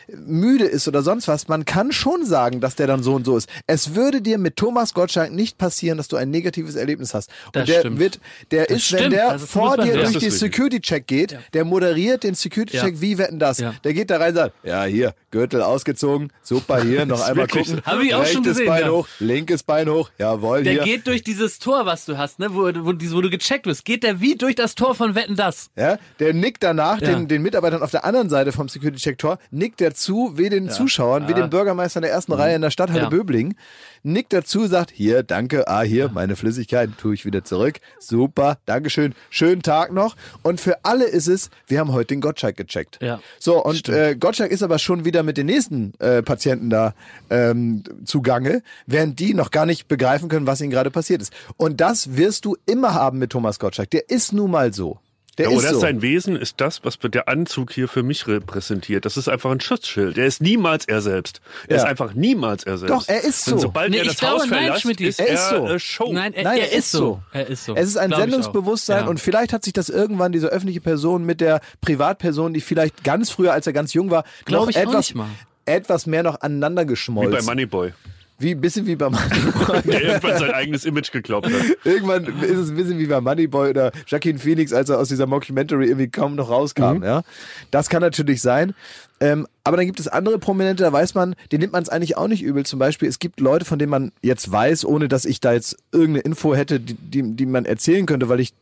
müde 0.09 0.65
ist 0.65 0.89
oder 0.89 1.03
sonst 1.03 1.29
was, 1.29 1.49
man 1.49 1.65
kann 1.65 1.93
schon 1.93 2.25
sagen, 2.25 2.61
dass 2.61 2.77
der 2.77 2.87
dann 2.87 3.03
so 3.03 3.15
und 3.15 3.25
so 3.25 3.37
ist. 3.37 3.49
Es 3.67 3.95
würde 3.95 4.21
dir 4.23 4.39
mit 4.39 4.57
Thomas 4.57 4.95
Gottschalk 4.95 5.33
nicht 5.33 5.59
passieren, 5.59 5.99
dass 5.99 6.09
du 6.09 6.17
ein 6.17 6.31
negatives 6.31 6.75
Erlebnis 6.75 7.15
hast. 7.15 7.31
Und 7.47 7.57
Das 7.57 7.67
der 7.67 7.81
stimmt. 7.81 7.99
wird, 7.99 8.21
der 8.51 8.67
Das 8.67 8.77
ist, 8.79 8.93
wenn 8.93 8.99
stimmt. 9.01 9.13
der 9.15 9.29
Also 9.31 9.47
vor 9.47 9.77
dir 9.77 9.95
durch 9.95 10.09
richtig. 10.17 10.33
Security-Check 10.35 11.07
geht, 11.07 11.39
der 11.55 11.65
moderiert 11.65 12.25
den 12.25 12.35
Security-Check 12.35 12.95
Ja. 12.95 13.01
wie 13.01 13.19
wetten 13.19 13.39
das. 13.39 13.59
Ja. 13.59 13.75
Der 13.85 13.95
geht 13.95 14.11
da 14.11 14.19
rein 14.19 14.31
und 14.31 14.37
sagt, 14.37 14.55
ja 14.63 14.85
hier, 14.85 15.15
Gürtel 15.31 15.63
ausgezogen, 15.63 16.33
super 16.43 16.83
hier, 16.83 17.07
noch 17.07 17.21
einmal 17.21 17.47
gucken. 17.47 17.81
Hab 17.85 18.01
ich 18.01 18.15
auch 18.15 18.25
schon 18.27 18.37
Rechtes 18.45 18.59
gesehen, 18.59 18.67
Bein 18.67 18.83
ja. 18.85 18.91
hoch, 18.91 19.09
linkes 19.19 19.63
Bein 19.63 19.89
hoch, 19.89 20.11
jawohl, 20.19 20.63
Der 20.63 20.73
hier. 20.73 20.83
geht 20.85 21.07
durch 21.07 21.23
dieses 21.23 21.59
Tor, 21.59 21.87
was 21.87 22.05
du 22.07 22.19
hast, 22.19 22.39
ne, 22.39 22.55
wo, 22.55 22.63
wo, 22.85 22.93
wo 22.95 23.21
du 23.21 23.31
gecheckt 23.31 23.67
wirst, 23.67 23.85
geht 23.85 24.03
der 24.03 24.21
wie 24.21 24.37
durch 24.37 24.55
das 24.55 24.75
Tor 24.75 24.95
von 24.95 25.15
Wetten 25.15 25.37
das. 25.37 25.71
Ja, 25.77 25.99
der 26.19 26.33
nickt 26.35 26.63
danach 26.63 27.01
Ja. 27.01 27.09
den, 27.15 27.29
den 27.29 27.43
Mitarbeitern 27.43 27.83
auf 27.83 27.91
der 27.91 28.05
anderen 28.05 28.29
Seite 28.29 28.53
vom 28.53 28.69
Security-Check-Tor, 28.69 29.39
nickt 29.51 29.81
der 29.81 29.95
zu, 29.95 30.33
wie 30.37 30.49
den 30.49 30.71
Zuschauern, 30.71 31.29
wie 31.29 31.35
dem 31.35 31.51
Bürgermeister 31.51 31.99
in 31.99 32.03
der 32.03 32.13
ersten 32.13 32.33
Reihe 32.33 32.57
in 32.57 32.63
der 32.63 32.71
Stadthalle 32.71 33.03
Ja. 33.03 33.09
Böblingen, 33.09 33.55
nickt 34.03 34.33
dazu, 34.33 34.67
sagt, 34.67 34.91
hier, 34.91 35.23
danke, 35.23 35.69
ah, 35.69 35.83
hier, 35.83 36.09
meine 36.09 36.37
Flüssigkeit, 36.37 36.91
tue 36.99 37.15
ich 37.15 37.25
wieder 37.25 37.45
zurück, 37.45 37.81
super, 37.99 38.59
Dankeschön, 38.67 39.15
schönen 39.29 39.63
Tag 39.63 39.93
noch. 39.93 40.17
Und 40.43 40.61
für 40.61 40.85
alle 40.85 41.05
ist 41.05 41.29
es, 41.29 41.51
wir 41.67 41.81
haben 41.81 41.93
heute 41.93 42.15
den 42.15 42.21
Gottschalk 42.21 42.57
gecheckt. 42.57 42.99
Ja. 43.03 43.21
So, 43.39 43.63
und 43.63 43.89
äh, 43.89 44.17
Gottschalk 44.19 44.51
ist 44.51 44.63
aber 44.63 44.79
schon 44.79 45.05
wieder 45.05 45.23
mit 45.23 45.37
den 45.37 45.47
nächsten 45.47 45.93
äh, 45.99 46.23
Patienten 46.23 46.71
da 46.71 46.95
ähm, 47.29 47.83
zugange, 48.05 48.63
während 48.87 49.19
die 49.19 49.35
noch 49.35 49.51
gar 49.51 49.67
nicht 49.67 49.89
begreifen 49.89 50.29
können, 50.29 50.47
was 50.47 50.61
ihnen 50.61 50.71
gerade 50.71 50.91
passiert 50.91 51.23
ist. 51.23 51.33
Und 51.57 51.81
das 51.81 52.17
wirst 52.17 52.45
du 52.45 52.57
immer 52.67 52.95
haben 52.95 53.19
mit 53.19 53.31
Thomas 53.31 53.59
Gottschalk. 53.59 53.91
Der 53.91 54.09
ist 54.11 54.33
nun 54.33 54.51
mal 54.51 54.73
so. 54.73 54.99
Der 55.41 55.51
Ja, 55.51 55.57
ist 55.57 55.65
oder 55.65 55.75
so. 55.75 55.81
sein 55.81 56.03
Wesen 56.03 56.37
ist 56.37 56.61
das, 56.61 56.85
was 56.85 56.99
der 56.99 57.29
Anzug 57.29 57.73
hier 57.73 57.89
für 57.89 58.03
mich 58.03 58.27
repräsentiert. 58.27 59.05
Das 59.05 59.17
ist 59.17 59.29
einfach 59.29 59.51
ein 59.51 59.61
Schutzschild. 59.61 60.19
Er 60.19 60.27
ist 60.27 60.41
niemals 60.43 60.85
er 60.87 61.01
selbst. 61.01 61.41
Er 61.67 61.77
Ja. 61.77 61.83
ist 61.83 61.89
einfach 61.89 62.15
niemals 62.15 62.65
er 62.65 62.79
selbst. 62.79 62.95
Doch, 62.95 63.09
er 63.09 63.25
ist 63.25 63.45
so. 63.45 63.55
Und 63.55 63.61
sobald 63.61 63.91
Nee, 63.91 63.97
er 63.99 64.03
ich 64.03 64.09
das 64.09 64.19
glaube, 64.19 64.43
Haus 64.43 64.51
nein, 64.51 64.65
verlässt, 64.65 64.83
Schmidti. 64.83 65.07
ist 65.07 65.21
Er 65.21 65.29
er, 65.29 65.35
ist 65.35 65.49
so. 65.51 65.67
äh, 65.67 65.79
Show. 65.79 66.13
Nein, 66.13 66.35
er, 66.35 66.45
Nein, 66.45 66.59
er 66.59 66.73
ist 66.73 66.91
so. 66.93 67.23
Er 67.33 67.47
ist 67.47 67.65
so. 67.65 67.75
Es 67.75 67.89
ist 67.89 67.97
ein 67.97 68.09
Glaub. 68.11 68.21
Sendungsbewusstsein 68.21 69.05
Ja. 69.05 69.09
und 69.11 69.19
vielleicht 69.21 69.53
hat 69.53 69.65
sich 69.65 69.73
das 69.73 69.89
irgendwann 69.89 70.33
diese 70.33 70.49
öffentliche 70.49 70.81
Person 70.81 71.25
mit 71.25 71.41
der 71.41 71.61
Privatperson, 71.81 72.53
die 72.55 72.61
vielleicht 72.61 73.03
ganz 73.05 73.31
früher, 73.31 73.53
als 73.53 73.67
er 73.67 73.73
ganz 73.73 73.93
jung 73.95 74.11
war, 74.11 74.25
Glaub 74.45 74.63
noch 74.63 74.71
ich 74.71 74.77
auch 74.77 74.83
etwas, 74.83 75.09
nicht 75.09 75.15
mal. 75.15 75.29
etwas 75.65 76.07
mehr 76.07 76.23
noch 76.23 76.41
aneinander 76.41 76.83
Wie 76.83 76.89
geschmolzen. 76.89 77.33
bei 77.33 77.43
Moneyboy. 77.43 77.93
Wie 78.41 78.53
ein 78.53 78.61
bisschen 78.61 78.87
wie 78.87 78.97
bei 78.97 79.11
Moneyboy. 79.11 79.83
Der 79.85 80.03
irgendwann 80.03 80.39
sein 80.39 80.51
eigenes 80.53 80.85
Image 80.87 81.13
geglaubt 81.13 81.47
hat. 81.47 81.53
Irgendwann 81.85 82.25
ist 82.25 82.57
es 82.57 82.71
ein 82.71 82.77
bisschen 82.77 82.99
wie 82.99 83.07
bei 83.07 83.21
Moneyboy 83.21 83.71
oder 83.71 83.93
Jacqueline 84.07 84.39
Phoenix, 84.39 84.73
als 84.73 84.89
er 84.89 84.99
aus 84.99 85.09
dieser 85.09 85.27
Mockumentary 85.27 85.87
irgendwie 85.87 86.09
kaum 86.09 86.37
noch 86.37 86.49
rauskam. 86.49 86.97
Mhm. 86.97 87.05
Ja, 87.05 87.23
das 87.71 87.91
kann 87.91 88.01
natürlich 88.01 88.41
sein. 88.41 88.75
Ähm, 89.23 89.47
aber 89.65 89.77
dann 89.77 89.85
gibt 89.85 90.01
es 90.01 90.09
andere 90.09 90.39
Prominente, 90.39 90.83
da 90.83 90.93
weiß 90.93 91.15
man, 91.15 91.37
denen 91.53 91.61
nimmt 91.61 91.75
man 91.75 91.83
es 91.83 91.91
eigentlich 91.91 92.17
auch 92.17 92.29
nicht 92.29 92.43
übel. 92.43 92.65
Zum 92.65 92.79
Beispiel, 92.79 93.07
es 93.07 93.19
gibt 93.19 93.39
Leute, 93.41 93.67
von 93.67 93.79
denen 93.79 93.91
man 93.91 94.13
jetzt 94.23 94.51
weiß, 94.51 94.87
ohne 94.87 95.09
dass 95.09 95.27
ich 95.27 95.41
da 95.41 95.53
jetzt 95.53 95.77
irgendeine 95.93 96.21
Info 96.21 96.55
hätte, 96.55 96.81
die, 96.81 96.95
die, 96.95 97.37
die 97.37 97.47
man 97.47 97.67
erzählen 97.67 98.07
könnte, 98.07 98.31
weil 98.31 98.41
ich, 98.41 98.55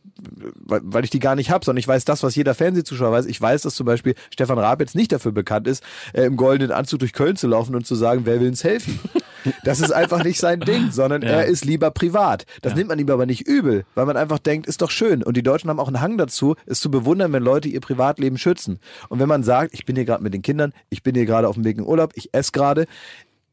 weil, 0.65 0.81
weil 0.83 1.05
ich 1.05 1.09
die 1.09 1.19
gar 1.19 1.35
nicht 1.35 1.49
habe, 1.49 1.63
sondern 1.63 1.79
ich 1.79 1.87
weiß 1.87 2.03
das, 2.03 2.21
was 2.21 2.35
jeder 2.35 2.53
Fernsehzuschauer 2.53 3.13
weiß. 3.13 3.25
Ich 3.27 3.39
weiß, 3.39 3.61
dass 3.61 3.75
zum 3.75 3.85
Beispiel 3.85 4.15
Stefan 4.29 4.59
Raab 4.59 4.81
jetzt 4.81 4.95
nicht 4.95 5.13
dafür 5.13 5.31
bekannt 5.31 5.67
ist, 5.67 5.81
äh, 6.11 6.23
im 6.23 6.35
goldenen 6.35 6.73
Anzug 6.73 6.99
durch 6.99 7.13
Köln 7.13 7.37
zu 7.37 7.47
laufen 7.47 7.73
und 7.73 7.87
zu 7.87 7.95
sagen, 7.95 8.21
wer 8.25 8.41
will 8.41 8.49
ein 8.49 8.55
Selfie? 8.55 8.99
Das 9.63 9.79
ist 9.79 9.91
einfach 9.91 10.23
nicht 10.23 10.39
sein 10.39 10.59
Ding, 10.59 10.91
sondern 10.91 11.21
er 11.21 11.45
ist 11.45 11.65
lieber 11.65 11.91
privat. 11.91 12.45
Das 12.61 12.75
nimmt 12.75 12.89
man 12.89 12.99
ihm 12.99 13.09
aber 13.09 13.25
nicht 13.25 13.47
übel, 13.47 13.85
weil 13.95 14.05
man 14.05 14.17
einfach 14.17 14.39
denkt, 14.39 14.67
ist 14.67 14.81
doch 14.81 14.91
schön. 14.91 15.23
Und 15.23 15.37
die 15.37 15.43
Deutschen 15.43 15.69
haben 15.69 15.79
auch 15.79 15.87
einen 15.87 16.01
Hang 16.01 16.17
dazu, 16.17 16.55
es 16.65 16.79
zu 16.79 16.91
bewundern, 16.91 17.33
wenn 17.33 17.43
Leute 17.43 17.69
ihr 17.69 17.81
Privatleben 17.81 18.37
schützen. 18.37 18.79
Und 19.09 19.19
wenn 19.19 19.27
man 19.27 19.43
sagt, 19.43 19.73
ich 19.73 19.85
bin 19.85 19.95
hier 19.95 20.05
gerade 20.05 20.23
mit 20.23 20.33
den 20.33 20.41
Kindern, 20.41 20.73
ich 20.89 21.03
bin 21.03 21.15
hier 21.15 21.25
gerade 21.25 21.47
auf 21.47 21.55
dem 21.55 21.63
Weg 21.63 21.77
in 21.77 21.85
Urlaub, 21.85 22.11
ich 22.15 22.33
esse 22.33 22.51
gerade, 22.51 22.85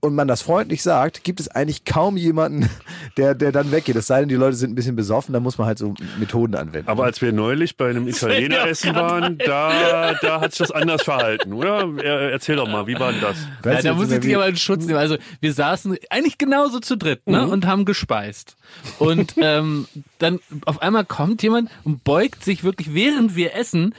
und 0.00 0.14
man 0.14 0.28
das 0.28 0.42
freundlich 0.42 0.82
sagt, 0.82 1.24
gibt 1.24 1.40
es 1.40 1.48
eigentlich 1.48 1.84
kaum 1.84 2.16
jemanden, 2.16 2.68
der, 3.16 3.34
der 3.34 3.52
dann 3.52 3.72
weggeht. 3.72 3.96
Es 3.96 4.06
sei 4.06 4.20
denn, 4.20 4.28
die 4.28 4.34
Leute 4.34 4.56
sind 4.56 4.72
ein 4.72 4.74
bisschen 4.74 4.96
besoffen, 4.96 5.32
da 5.32 5.40
muss 5.40 5.58
man 5.58 5.66
halt 5.66 5.78
so 5.78 5.94
Methoden 6.18 6.54
anwenden. 6.54 6.88
Aber 6.88 7.04
als 7.04 7.20
wir 7.22 7.32
neulich 7.32 7.76
bei 7.76 7.90
einem 7.90 8.06
Italiener 8.06 8.56
ja 8.56 8.66
essen 8.68 8.92
grad 8.92 9.10
waren, 9.10 9.38
da, 9.38 10.14
da 10.20 10.40
hat 10.40 10.52
sich 10.52 10.58
das 10.58 10.70
anders 10.70 11.02
verhalten, 11.02 11.52
oder? 11.52 11.88
Er, 12.02 12.32
erzähl 12.32 12.56
doch 12.56 12.68
mal, 12.68 12.86
wie 12.86 12.98
war 12.98 13.12
denn 13.12 13.20
das? 13.20 13.36
Ja, 13.64 13.82
da 13.82 13.94
muss 13.94 14.10
ich 14.10 14.20
dich 14.20 14.34
aber 14.34 14.48
in 14.48 14.56
Schutz 14.56 14.86
nehmen. 14.86 14.98
Also 14.98 15.16
wir 15.40 15.52
saßen 15.52 15.96
eigentlich 16.10 16.38
genauso 16.38 16.80
zu 16.80 16.96
dritt 16.96 17.26
ne, 17.26 17.46
und 17.46 17.66
haben 17.66 17.84
gespeist. 17.84 18.56
Und 18.98 19.34
ähm, 19.38 19.86
dann 20.18 20.40
auf 20.64 20.82
einmal 20.82 21.04
kommt 21.04 21.42
jemand 21.42 21.70
und 21.84 22.04
beugt 22.04 22.44
sich 22.44 22.64
wirklich, 22.64 22.94
während 22.94 23.36
wir 23.36 23.54
essen, 23.54 23.94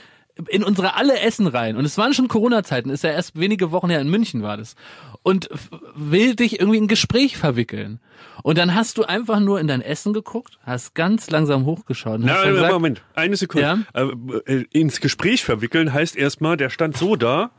in 0.46 0.62
unsere 0.62 0.94
alle 0.94 1.20
Essen 1.20 1.46
rein. 1.46 1.76
Und 1.76 1.84
es 1.84 1.98
waren 1.98 2.14
schon 2.14 2.28
Corona-Zeiten, 2.28 2.90
ist 2.90 3.04
ja 3.04 3.10
erst 3.10 3.38
wenige 3.38 3.72
Wochen 3.72 3.90
her, 3.90 4.00
in 4.00 4.08
München 4.08 4.42
war 4.42 4.56
das. 4.56 4.76
Und 5.22 5.48
will 5.94 6.36
dich 6.36 6.60
irgendwie 6.60 6.78
in 6.78 6.84
ein 6.84 6.88
Gespräch 6.88 7.36
verwickeln. 7.36 8.00
Und 8.42 8.56
dann 8.56 8.74
hast 8.74 8.98
du 8.98 9.04
einfach 9.04 9.40
nur 9.40 9.58
in 9.60 9.66
dein 9.66 9.82
Essen 9.82 10.12
geguckt, 10.12 10.58
hast 10.62 10.94
ganz 10.94 11.30
langsam 11.30 11.66
hochgeschaut 11.66 12.20
Na, 12.22 12.44
gesagt, 12.44 12.72
Moment, 12.72 13.02
eine 13.14 13.36
Sekunde. 13.36 13.84
Äh, 13.94 14.04
äh, 14.46 14.64
ins 14.70 15.00
Gespräch 15.00 15.44
verwickeln 15.44 15.92
heißt 15.92 16.16
erstmal, 16.16 16.56
der 16.56 16.70
stand 16.70 16.96
so 16.96 17.16
da, 17.16 17.50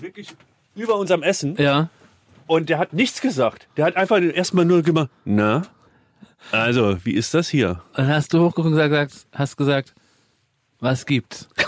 wirklich 0.00 0.34
über 0.74 0.96
unserem 0.96 1.22
Essen, 1.22 1.56
ja, 1.58 1.88
und 2.46 2.68
der 2.68 2.78
hat 2.78 2.92
nichts 2.92 3.20
gesagt. 3.20 3.66
Der 3.76 3.86
hat 3.86 3.96
einfach 3.96 4.20
erstmal 4.20 4.64
nur 4.64 4.82
gemacht, 4.82 5.10
na, 5.24 5.62
also, 6.52 6.96
wie 7.04 7.12
ist 7.12 7.34
das 7.34 7.48
hier? 7.48 7.82
und 7.90 7.98
dann 7.98 8.08
hast 8.08 8.32
du 8.32 8.40
hochgeguckt 8.40 8.66
und 8.66 8.72
gesagt, 8.72 9.26
hast 9.32 9.56
gesagt, 9.56 9.94
was 10.80 11.06
gibt's? 11.06 11.48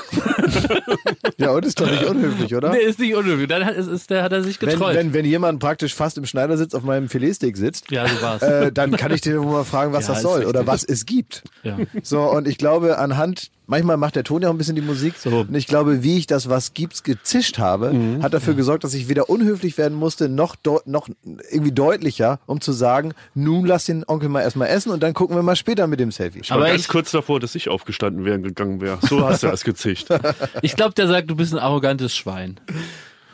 Ja, 1.36 1.50
und 1.50 1.64
ist 1.64 1.78
doch 1.80 1.88
nicht 1.90 2.04
unhöflich, 2.04 2.54
oder? 2.54 2.70
Nee, 2.70 2.78
ist 2.78 2.98
nicht 2.98 3.14
unhöflich. 3.14 3.46
Dann 3.48 3.64
hat, 3.64 3.76
ist, 3.76 3.86
ist, 3.86 4.10
der, 4.10 4.22
hat 4.24 4.32
er 4.32 4.42
sich 4.42 4.60
Wenn, 4.60 4.70
getreut. 4.70 4.96
wenn, 4.96 5.12
wenn 5.12 5.24
jemand 5.24 5.60
praktisch 5.60 5.94
fast 5.94 6.18
im 6.18 6.26
Schneidersitz 6.26 6.74
auf 6.74 6.82
meinem 6.82 7.08
Filetsteak 7.08 7.56
sitzt, 7.56 7.90
ja, 7.90 8.08
so 8.08 8.22
war's. 8.22 8.42
äh, 8.42 8.72
dann 8.72 8.92
kann 8.96 9.12
ich 9.12 9.20
dir 9.20 9.40
mal 9.40 9.64
fragen, 9.64 9.92
was 9.92 10.06
Ja, 10.08 10.14
das 10.14 10.22
soll 10.22 10.38
richtig. 10.38 10.48
oder 10.48 10.66
was 10.66 10.82
es 10.84 11.06
gibt. 11.06 11.44
ja. 11.62 11.76
So, 12.02 12.22
und 12.22 12.48
ich 12.48 12.58
glaube, 12.58 12.98
anhand, 12.98 13.50
manchmal 13.68 13.96
macht 13.96 14.16
der 14.16 14.24
Ton 14.24 14.42
ja 14.42 14.48
auch 14.48 14.52
ein 14.52 14.58
bisschen 14.58 14.74
die 14.74 14.82
Musik. 14.82 15.14
So. 15.16 15.30
Und 15.30 15.54
ich 15.54 15.68
glaube, 15.68 16.02
wie 16.02 16.18
ich 16.18 16.26
das 16.26 16.48
Was 16.48 16.74
gibt's 16.74 17.04
gezischt 17.04 17.58
habe, 17.58 17.92
Mhm. 17.92 18.22
hat 18.24 18.34
dafür 18.34 18.54
gesorgt, 18.54 18.82
dass 18.82 18.94
ich 18.94 19.08
weder 19.08 19.30
unhöflich 19.30 19.78
werden 19.78 19.96
musste, 19.96 20.28
noch, 20.28 20.56
noch 20.86 21.08
irgendwie 21.50 21.70
deutlicher, 21.72 22.40
um 22.46 22.60
zu 22.60 22.72
sagen, 22.72 23.12
nun 23.34 23.64
lass 23.66 23.84
den 23.84 24.02
Onkel 24.08 24.28
mal 24.28 24.40
erstmal 24.42 24.68
essen 24.68 24.90
und 24.90 25.02
dann 25.04 25.14
gucken 25.14 25.36
wir 25.36 25.42
mal 25.44 25.54
später 25.54 25.86
mit 25.86 26.00
dem 26.00 26.10
Selfie. 26.10 26.40
Ich 26.40 26.50
war 26.50 26.56
Aber 26.56 26.66
ganz 26.66 26.80
ich- 26.82 26.88
kurz 26.88 27.12
davor, 27.12 27.38
dass 27.38 27.54
ich 27.54 27.68
aufgestanden 27.68 28.24
wäre 28.24 28.34
und 28.36 28.42
gegangen 28.42 28.80
wäre. 28.80 28.98
So 29.02 29.24
hast 29.28 29.44
du 29.44 29.46
das 29.46 29.62
gezischt. 29.62 30.08
Ich 30.62 30.74
glaube, 30.74 30.94
der 30.94 31.06
sagt, 31.06 31.30
du 31.30 31.36
bist 31.36 31.52
ein 31.52 31.58
arrogantes 31.60 32.16
Schwein. 32.16 32.58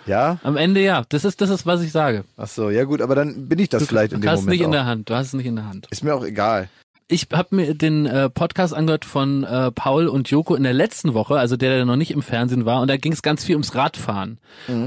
Ja? 0.06 0.38
Am 0.42 0.56
Ende 0.56 0.80
ja. 0.82 1.04
Das 1.08 1.24
ist, 1.24 1.40
das 1.40 1.48
ist, 1.50 1.64
was 1.64 1.80
ich 1.82 1.90
sage. 1.92 2.24
Ach 2.36 2.48
so, 2.48 2.68
ja 2.70 2.84
gut, 2.84 3.00
aber 3.00 3.14
dann 3.14 3.48
bin 3.48 3.58
ich 3.58 3.68
das 3.70 3.86
vielleicht 3.86 4.12
in 4.12 4.20
Du 4.20 4.26
dem 4.26 4.30
hast 4.32 4.40
es 4.40 4.44
Moment 4.44 4.58
nicht 4.58 4.60
in 4.66 4.66
auch. 4.68 4.72
der 4.72 4.84
Hand. 4.86 5.08
Du 5.10 5.14
hast 5.14 5.28
es 5.28 5.32
nicht 5.32 5.46
in 5.46 5.56
der 5.56 5.66
Hand. 5.66 5.86
Ist 5.90 6.04
mir 6.04 6.14
auch 6.14 6.24
egal. 6.24 6.68
Ich 7.06 7.26
habe 7.34 7.54
mir 7.54 7.74
den 7.74 8.06
äh, 8.06 8.30
Podcast 8.30 8.72
angehört 8.72 9.04
von 9.04 9.44
äh, 9.44 9.70
Paul 9.70 10.08
und 10.08 10.30
Joko 10.30 10.54
in 10.54 10.62
der 10.62 10.72
letzten 10.72 11.12
Woche, 11.12 11.34
also 11.38 11.54
der, 11.58 11.76
der 11.76 11.84
noch 11.84 11.96
nicht 11.96 12.10
im 12.12 12.22
Fernsehen 12.22 12.64
war, 12.64 12.80
und 12.80 12.88
da 12.88 12.96
ging 12.96 13.12
es 13.12 13.20
ganz 13.20 13.44
viel 13.44 13.56
ums 13.56 13.74
Radfahren. 13.74 14.38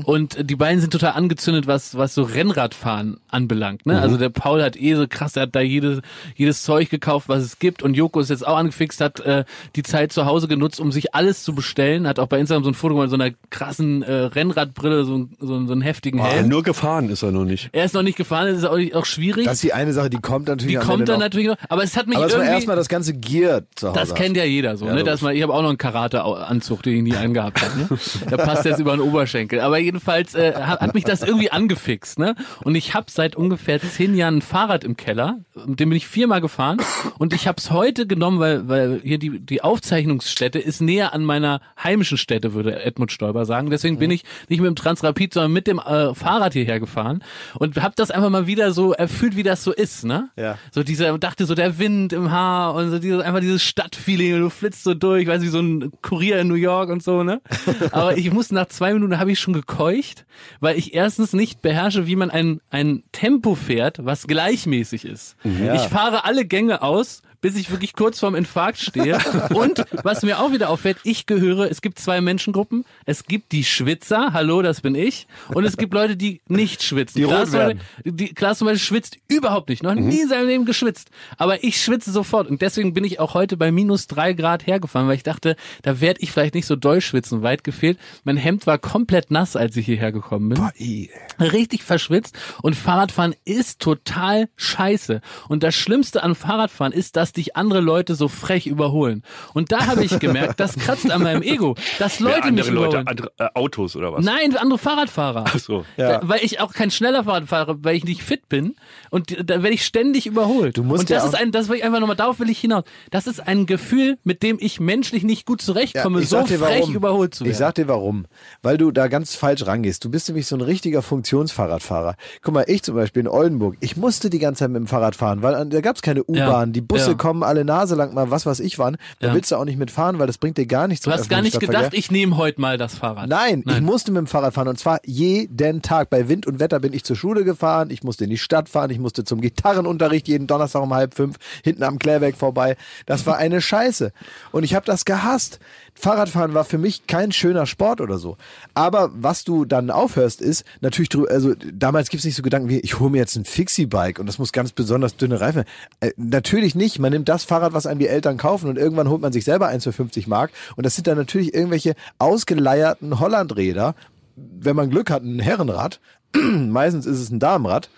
Und 0.03 0.35
äh, 0.35 0.43
die 0.43 0.55
beiden 0.55 0.81
sind 0.81 0.91
total 0.91 1.11
angezündet, 1.11 1.67
was 1.67 1.95
was 1.95 2.15
so 2.15 2.23
Rennradfahren 2.23 3.17
anbelangt. 3.29 3.85
Ne? 3.85 4.01
Also 4.01 4.17
der 4.17 4.29
Paul 4.29 4.63
hat 4.63 4.75
eh 4.75 4.95
so 4.95 5.05
krass, 5.07 5.35
er 5.35 5.43
hat 5.43 5.55
da 5.55 5.59
jedes 5.61 6.01
jedes 6.35 6.63
Zeug 6.63 6.89
gekauft, 6.89 7.29
was 7.29 7.43
es 7.43 7.59
gibt, 7.59 7.83
und 7.83 7.93
Joko 7.93 8.19
ist 8.19 8.29
jetzt 8.31 8.47
auch 8.47 8.57
angefixt, 8.57 8.99
hat 8.99 9.19
äh, 9.19 9.45
die 9.75 9.83
Zeit 9.83 10.11
zu 10.11 10.25
Hause 10.25 10.47
genutzt, 10.47 10.79
um 10.79 10.91
sich 10.91 11.13
alles 11.13 11.43
zu 11.43 11.53
bestellen, 11.53 12.07
hat 12.07 12.17
auch 12.17 12.27
bei 12.27 12.39
Instagram 12.39 12.63
so 12.63 12.71
ein 12.71 12.73
Foto 12.73 12.95
gemacht, 12.95 13.11
mit 13.11 13.19
so 13.19 13.23
einer 13.23 13.35
krassen 13.51 14.01
äh, 14.01 14.11
Rennradbrille, 14.11 15.05
so, 15.05 15.29
so, 15.39 15.53
einen- 15.53 15.67
so 15.67 15.73
einen 15.73 15.81
heftigen 15.83 16.19
Helm. 16.23 16.47
Nur 16.49 16.63
gefahren 16.63 17.09
ist 17.09 17.21
er 17.21 17.31
noch 17.31 17.45
nicht. 17.45 17.69
Er 17.73 17.85
ist 17.85 17.93
noch 17.93 18.01
nicht 18.01 18.17
gefahren, 18.17 18.47
das 18.47 18.57
ist 18.57 18.65
auch, 18.65 18.79
auch 18.99 19.05
schwierig. 19.05 19.45
Das 19.45 19.55
ist 19.55 19.63
die 19.63 19.73
eine 19.73 19.93
Sache, 19.93 20.09
die 20.09 20.17
kommt 20.17 20.47
natürlich 20.47 20.79
die 20.79 20.83
kommt 20.83 21.07
dann 21.07 21.17
noch. 21.19 21.25
natürlich 21.25 21.47
noch, 21.49 21.57
aber 21.69 21.83
es 21.83 21.95
hat 21.95 22.06
mich 22.07 22.17
Aber 22.17 22.27
dass 22.27 22.37
man 22.37 22.47
erstmal 22.47 22.75
das 22.75 22.89
ganze 22.89 23.13
Gear 23.13 23.63
zu 23.75 23.89
Hause 23.89 23.99
das 23.99 24.09
hat. 24.09 24.17
kennt 24.17 24.37
ja 24.37 24.43
jeder 24.43 24.77
so, 24.77 24.85
Ja, 24.85 24.93
ne? 24.93 25.03
Dass 25.03 25.21
man, 25.21 25.35
ich 25.35 25.41
habe 25.43 25.53
auch 25.53 25.61
noch 25.61 25.69
einen 25.69 25.77
Karate-Anzug, 25.77 26.83
den 26.83 26.97
ich 26.97 27.03
nie 27.03 27.15
angehabt 27.15 27.61
habe. 27.61 27.77
Ne? 27.79 27.89
Der 28.29 28.37
passt 28.37 28.65
jetzt 28.65 28.79
über 28.79 28.91
den 28.91 29.01
Oberschenkel. 29.01 29.59
Aber 29.61 29.77
jedenfalls 29.77 30.35
äh, 30.35 30.53
hat, 30.53 30.81
hat 30.81 30.93
mich 30.93 31.03
das 31.03 31.21
irgendwie 31.21 31.51
angefixt, 31.51 32.19
ne? 32.19 32.35
Und 32.63 32.75
ich 32.75 32.93
habe 32.93 33.07
seit 33.09 33.35
ungefähr 33.35 33.81
zehn 33.81 34.15
Jahren 34.15 34.37
ein 34.37 34.41
Fahrrad 34.41 34.83
im 34.83 34.97
Keller, 34.97 35.39
mit 35.65 35.79
dem 35.79 35.89
bin 35.89 35.97
ich 35.97 36.07
viermal 36.07 36.41
gefahren 36.41 36.77
und 37.17 37.33
ich 37.33 37.47
habe 37.47 37.57
es 37.57 37.71
heute 37.71 38.07
genommen, 38.07 38.39
weil 38.39 38.67
weil 38.67 39.01
hier 39.03 39.17
die 39.17 39.39
die 39.39 39.61
Aufzeichnungsstätte 39.63 40.59
ist 40.59 40.81
näher 40.81 41.13
an 41.13 41.23
meiner 41.23 41.61
heimischen 41.81 42.17
Stätte, 42.17 42.53
würde 42.53 42.83
Edmund 42.83 43.11
Stoiber 43.11 43.45
sagen. 43.45 43.69
Deswegen 43.69 43.97
bin 43.99 44.11
ich 44.11 44.23
nicht 44.49 44.59
mit 44.59 44.67
dem 44.67 44.75
Transrapid, 44.75 45.33
sondern 45.33 45.51
mit 45.53 45.67
dem 45.67 45.79
äh, 45.79 46.13
Fahrrad 46.13 46.53
hierher 46.53 46.79
gefahren 46.79 47.23
und 47.55 47.81
habe 47.81 47.93
das 47.95 48.11
einfach 48.11 48.29
mal 48.29 48.47
wieder 48.47 48.71
so 48.71 48.93
erfüllt, 48.93 49.35
wie 49.35 49.43
das 49.43 49.63
so 49.63 49.71
ist, 49.73 50.05
ne? 50.05 50.29
Ja. 50.35 50.57
So 50.71 50.83
dieser, 50.83 51.17
dachte 51.17 51.45
so 51.45 51.55
der 51.55 51.79
Wind 51.79 51.96
im 52.13 52.31
Haar 52.31 52.73
und 52.75 52.91
so 52.91 52.99
dieses, 52.99 53.21
einfach 53.21 53.39
dieses 53.39 53.63
Stadtfeeling 53.63 54.35
und 54.35 54.41
du 54.41 54.49
flitzt 54.49 54.83
so 54.83 54.93
durch, 54.93 55.27
weißt 55.27 55.41
du, 55.41 55.47
wie 55.47 55.51
so 55.51 55.59
ein 55.59 55.91
Kurier 56.01 56.39
in 56.39 56.47
New 56.47 56.55
York 56.55 56.89
und 56.89 57.03
so, 57.03 57.23
ne? 57.23 57.41
Aber 57.91 58.17
ich 58.17 58.31
muss 58.31 58.51
nach 58.51 58.67
zwei 58.67 58.93
Minuten 58.93 59.19
habe 59.19 59.31
ich 59.31 59.39
schon 59.39 59.53
gekeucht, 59.53 60.25
weil 60.59 60.77
ich 60.77 60.93
erstens 60.93 61.33
nicht 61.33 61.61
beherrsche, 61.61 62.07
wie 62.07 62.15
man 62.15 62.29
ein, 62.31 62.61
ein 62.69 63.03
Tempo 63.11 63.55
fährt, 63.55 64.05
was 64.05 64.27
gleichmäßig 64.27 65.05
ist. 65.05 65.35
Ich 65.75 65.81
fahre 65.81 66.25
alle 66.25 66.45
Gänge 66.45 66.81
aus, 66.81 67.21
bis 67.47 67.55
ich 67.55 67.71
wirklich 67.71 67.93
kurz 67.93 68.19
vorm 68.19 68.35
Infarkt 68.35 68.77
stehe. 68.77 69.17
Und 69.53 69.85
was 70.03 70.21
mir 70.21 70.39
auch 70.39 70.51
wieder 70.51 70.69
auffällt, 70.69 70.97
ich 71.05 71.27
gehöre, 71.27 71.71
es 71.71 71.81
gibt 71.81 71.97
zwei 71.97 72.19
Menschengruppen. 72.19 72.83
Es 73.05 73.23
gibt 73.23 73.53
die 73.53 73.63
Schwitzer, 73.63 74.33
hallo, 74.33 74.61
das 74.61 74.81
bin 74.81 74.95
ich. 74.95 75.27
Und 75.53 75.63
es 75.63 75.77
gibt 75.77 75.93
Leute, 75.93 76.17
die 76.17 76.41
nicht 76.49 76.83
schwitzen. 76.83 77.21
Die 77.21 77.25
Klaas, 77.25 77.53
werden. 77.53 77.79
die, 78.03 78.33
Klaas 78.33 78.57
zum 78.57 78.67
Beispiel 78.67 78.85
schwitzt 78.85 79.17
überhaupt 79.29 79.69
nicht. 79.69 79.81
Noch 79.81 79.95
nie 79.95 80.23
in 80.23 80.27
seinem 80.27 80.47
Leben 80.47 80.65
geschwitzt. 80.65 81.09
Aber 81.37 81.63
ich 81.63 81.81
schwitze 81.81 82.11
sofort. 82.11 82.49
Und 82.49 82.61
deswegen 82.61 82.93
bin 82.93 83.05
ich 83.05 83.21
auch 83.21 83.33
heute 83.33 83.55
bei 83.55 83.71
minus 83.71 84.07
drei 84.07 84.33
Grad 84.33 84.67
hergefahren, 84.67 85.07
weil 85.07 85.15
ich 85.15 85.23
dachte, 85.23 85.55
da 85.83 86.01
werde 86.01 86.19
ich 86.19 86.33
vielleicht 86.33 86.53
nicht 86.53 86.65
so 86.65 86.75
doll 86.75 86.99
schwitzen. 86.99 87.43
Weit 87.43 87.63
gefehlt. 87.63 87.97
Mein 88.25 88.35
Hemd 88.35 88.67
war 88.67 88.77
komplett 88.77 89.31
nass, 89.31 89.55
als 89.55 89.77
ich 89.77 89.85
hierher 89.85 90.11
gekommen 90.11 90.49
bin 90.49 91.07
richtig 91.39 91.83
verschwitzt 91.83 92.37
und 92.61 92.75
Fahrradfahren 92.75 93.35
ist 93.45 93.79
total 93.79 94.49
scheiße. 94.55 95.21
Und 95.47 95.63
das 95.63 95.75
Schlimmste 95.75 96.23
an 96.23 96.35
Fahrradfahren 96.35 96.93
ist, 96.93 97.15
dass 97.15 97.31
dich 97.37 97.55
andere 97.55 97.79
Leute 97.79 98.15
so 98.15 98.27
frech 98.27 98.67
überholen. 98.67 99.23
Und 99.53 99.71
da 99.71 99.87
habe 99.87 100.03
ich 100.03 100.19
gemerkt, 100.19 100.59
das 100.59 100.75
kratzt 100.75 101.09
an 101.11 101.23
meinem 101.23 101.41
Ego, 101.41 101.75
dass 101.99 102.19
Ja, 102.19 102.25
Leute 102.25 102.37
mich 102.37 102.45
andere 102.47 102.69
Leute, 102.71 102.87
überholen. 102.87 103.07
andere, 103.07 103.31
äh, 103.37 103.47
Autos 103.53 103.95
oder 103.95 104.11
was? 104.13 104.25
Nein, 104.25 104.55
andere 104.57 104.77
Fahrradfahrer. 104.79 105.45
Ach 105.47 105.59
so. 105.59 105.85
Ja. 105.97 106.19
Da, 106.19 106.27
weil 106.27 106.39
ich 106.43 106.59
auch 106.59 106.73
kein 106.73 106.91
schneller 106.91 107.23
Fahrrad 107.23 107.45
fahre, 107.47 107.77
weil 107.83 107.95
ich 107.95 108.03
nicht 108.03 108.23
fit 108.23 108.49
bin 108.49 108.75
und 109.09 109.35
da 109.49 109.63
werde 109.63 109.73
ich 109.73 109.85
ständig 109.85 110.25
überholt. 110.27 110.77
Du 110.77 110.83
musst 110.83 111.01
und 111.01 111.09
das 111.09 111.23
ja 111.23 111.29
ist 111.29 111.35
ein, 111.35 111.51
das 111.51 111.69
will 111.69 111.77
ich 111.77 111.83
einfach 111.83 111.99
nochmal, 111.99 112.15
darauf 112.15 112.39
will 112.39 112.49
ich 112.49 112.59
hinaus. 112.59 112.83
Das 113.11 113.27
ist 113.27 113.47
ein 113.47 113.65
Gefühl, 113.65 114.17
mit 114.23 114.43
dem 114.43 114.57
ich 114.59 114.79
menschlich 114.79 115.23
nicht 115.23 115.45
gut 115.45 115.61
zurechtkomme, 115.61 116.21
ich 116.21 116.29
so 116.29 116.41
dir 116.43 116.59
frech 116.59 116.81
warum. 116.81 116.95
überholt 116.95 117.35
zu 117.35 117.43
werden. 117.43 117.51
Ich 117.51 117.57
sag 117.57 117.75
dir 117.75 117.87
warum. 117.87 118.25
Weil 118.61 118.77
du 118.77 118.91
da 118.91 119.07
ganz 119.07 119.35
falsch 119.35 119.65
rangehst. 119.67 120.03
Du 120.03 120.09
bist 120.09 120.27
nämlich 120.27 120.47
so 120.47 120.55
ein 120.55 120.61
richtiger 120.61 121.01
Funktionsfahrradfahrer. 121.01 122.15
Guck 122.41 122.53
mal, 122.53 122.65
ich 122.67 122.83
zum 122.83 122.95
Beispiel 122.95 123.21
in 123.21 123.27
Oldenburg, 123.27 123.75
ich 123.79 123.97
musste 123.97 124.29
die 124.29 124.39
ganze 124.39 124.59
Zeit 124.59 124.69
mit 124.71 124.79
dem 124.79 124.87
Fahrrad 124.87 125.15
fahren, 125.15 125.41
weil 125.43 125.55
an- 125.55 125.69
da 125.69 125.81
gab's 125.81 126.01
keine 126.01 126.23
U-Bahn. 126.23 126.69
Ja. 126.69 126.73
Die 126.73 126.81
Busse 126.81 127.15
Ja. 127.17 127.23
kommen 127.23 127.43
alle 127.43 127.65
Nase 127.65 127.95
lang 127.95 128.13
mal, 128.13 128.31
was 128.31 128.45
weiß 128.45 128.59
ich 128.59 128.79
wann. 128.79 128.97
Da 129.19 129.27
Ja. 129.27 129.33
willst 129.33 129.51
du 129.51 129.55
auch 129.55 129.65
nicht 129.65 129.77
mitfahren, 129.77 130.19
weil 130.19 130.27
das 130.27 130.37
bringt 130.37 130.57
dir 130.57 130.65
gar 130.65 130.87
nichts 130.87 131.05
du 131.05 131.11
hast 131.11 131.29
gar 131.29 131.41
nicht 131.41 131.59
gedacht, 131.59 131.93
ich 131.93 132.11
nehme 132.11 132.37
heute 132.37 132.61
mal 132.61 132.77
das 132.77 132.95
Fahrrad. 132.95 133.27
Nein, 133.29 133.63
ich 133.67 133.81
musste 133.81 134.11
mit 134.11 134.19
dem 134.19 134.27
Fahrrad 134.27 134.53
fahren 134.53 134.67
und 134.67 134.79
zwar 134.79 134.99
jeden 135.05 135.81
Tag. 135.81 136.09
Bei 136.09 136.29
Wind 136.29 136.47
und 136.47 136.59
Wetter 136.59 136.79
bin 136.79 136.93
ich 136.93 137.03
zur 137.03 137.15
Schule 137.15 137.43
gefahren, 137.43 137.89
ich 137.89 138.03
musste 138.03 138.23
in 138.23 138.29
die 138.29 138.37
Stadt 138.37 138.69
fahren, 138.69 138.89
ich 138.89 138.99
musste 138.99 139.23
zum 139.23 139.41
Gitarrenunterricht 139.41 140.27
jeden 140.27 140.47
Donnerstag 140.47 140.81
um 140.81 140.93
halb 140.93 141.13
fünf 141.15 141.37
hinten 141.63 141.83
am 141.83 141.99
Klärwerk 141.99 142.37
vorbei. 142.37 142.77
Das 143.05 143.25
war 143.25 143.37
eine 143.37 143.61
Scheiße. 143.61 144.11
Und 144.51 144.63
ich 144.63 144.75
habe 144.75 144.85
das 144.85 145.05
gehasst. 145.05 145.59
Fahrradfahren 145.99 146.53
war 146.53 146.63
für 146.63 146.77
mich 146.77 147.07
kein 147.07 147.31
schöner 147.31 147.65
Sport 147.65 148.01
oder 148.01 148.19
so. 148.19 148.37
Aber 148.75 149.09
was 149.15 149.43
du 149.43 149.65
dann 149.65 149.89
aufhörst, 149.89 150.41
ist 150.41 150.63
natürlich, 150.79 151.09
drü- 151.09 151.27
also 151.27 151.53
damals 151.73 152.09
gibt's 152.09 152.25
nicht 152.25 152.35
so 152.35 152.43
Gedanken 152.43 152.69
wie, 152.69 152.79
ich 152.79 152.99
hole 152.99 153.09
mir 153.09 153.17
jetzt 153.17 153.35
ein 153.35 153.45
Fixie-Bike 153.45 154.19
und 154.19 154.27
das 154.27 154.37
muss 154.37 154.51
ganz 154.51 154.71
besonders 154.71 155.17
dünne 155.17 155.41
Reifen. 155.41 155.63
Äh, 155.99 156.11
natürlich 156.15 156.75
nicht. 156.75 156.99
Man 156.99 157.11
nimmt 157.11 157.27
das 157.29 157.43
Fahrrad, 157.45 157.73
was 157.73 157.87
einem 157.87 157.99
die 157.99 158.07
Eltern 158.07 158.37
kaufen 158.37 158.69
und 158.69 158.77
irgendwann 158.77 159.09
holt 159.09 159.21
man 159.21 159.33
sich 159.33 159.43
selber 159.43 159.67
eins 159.69 159.85
für 159.85 159.91
50 159.93 160.27
Mark. 160.27 160.51
Und 160.75 160.85
das 160.85 160.93
sind 160.95 161.07
dann 161.07 161.17
natürlich 161.17 161.53
irgendwelche 161.53 161.95
ausgeleierten 162.19 163.19
Hollandräder. 163.19 163.95
Wenn 164.35 164.75
man 164.75 164.89
Glück 164.91 165.09
hat, 165.09 165.23
ein 165.23 165.39
Herrenrad. 165.39 165.99
Meistens 166.35 167.07
ist 167.07 167.19
es 167.19 167.31
ein 167.31 167.39
Damenrad. 167.39 167.89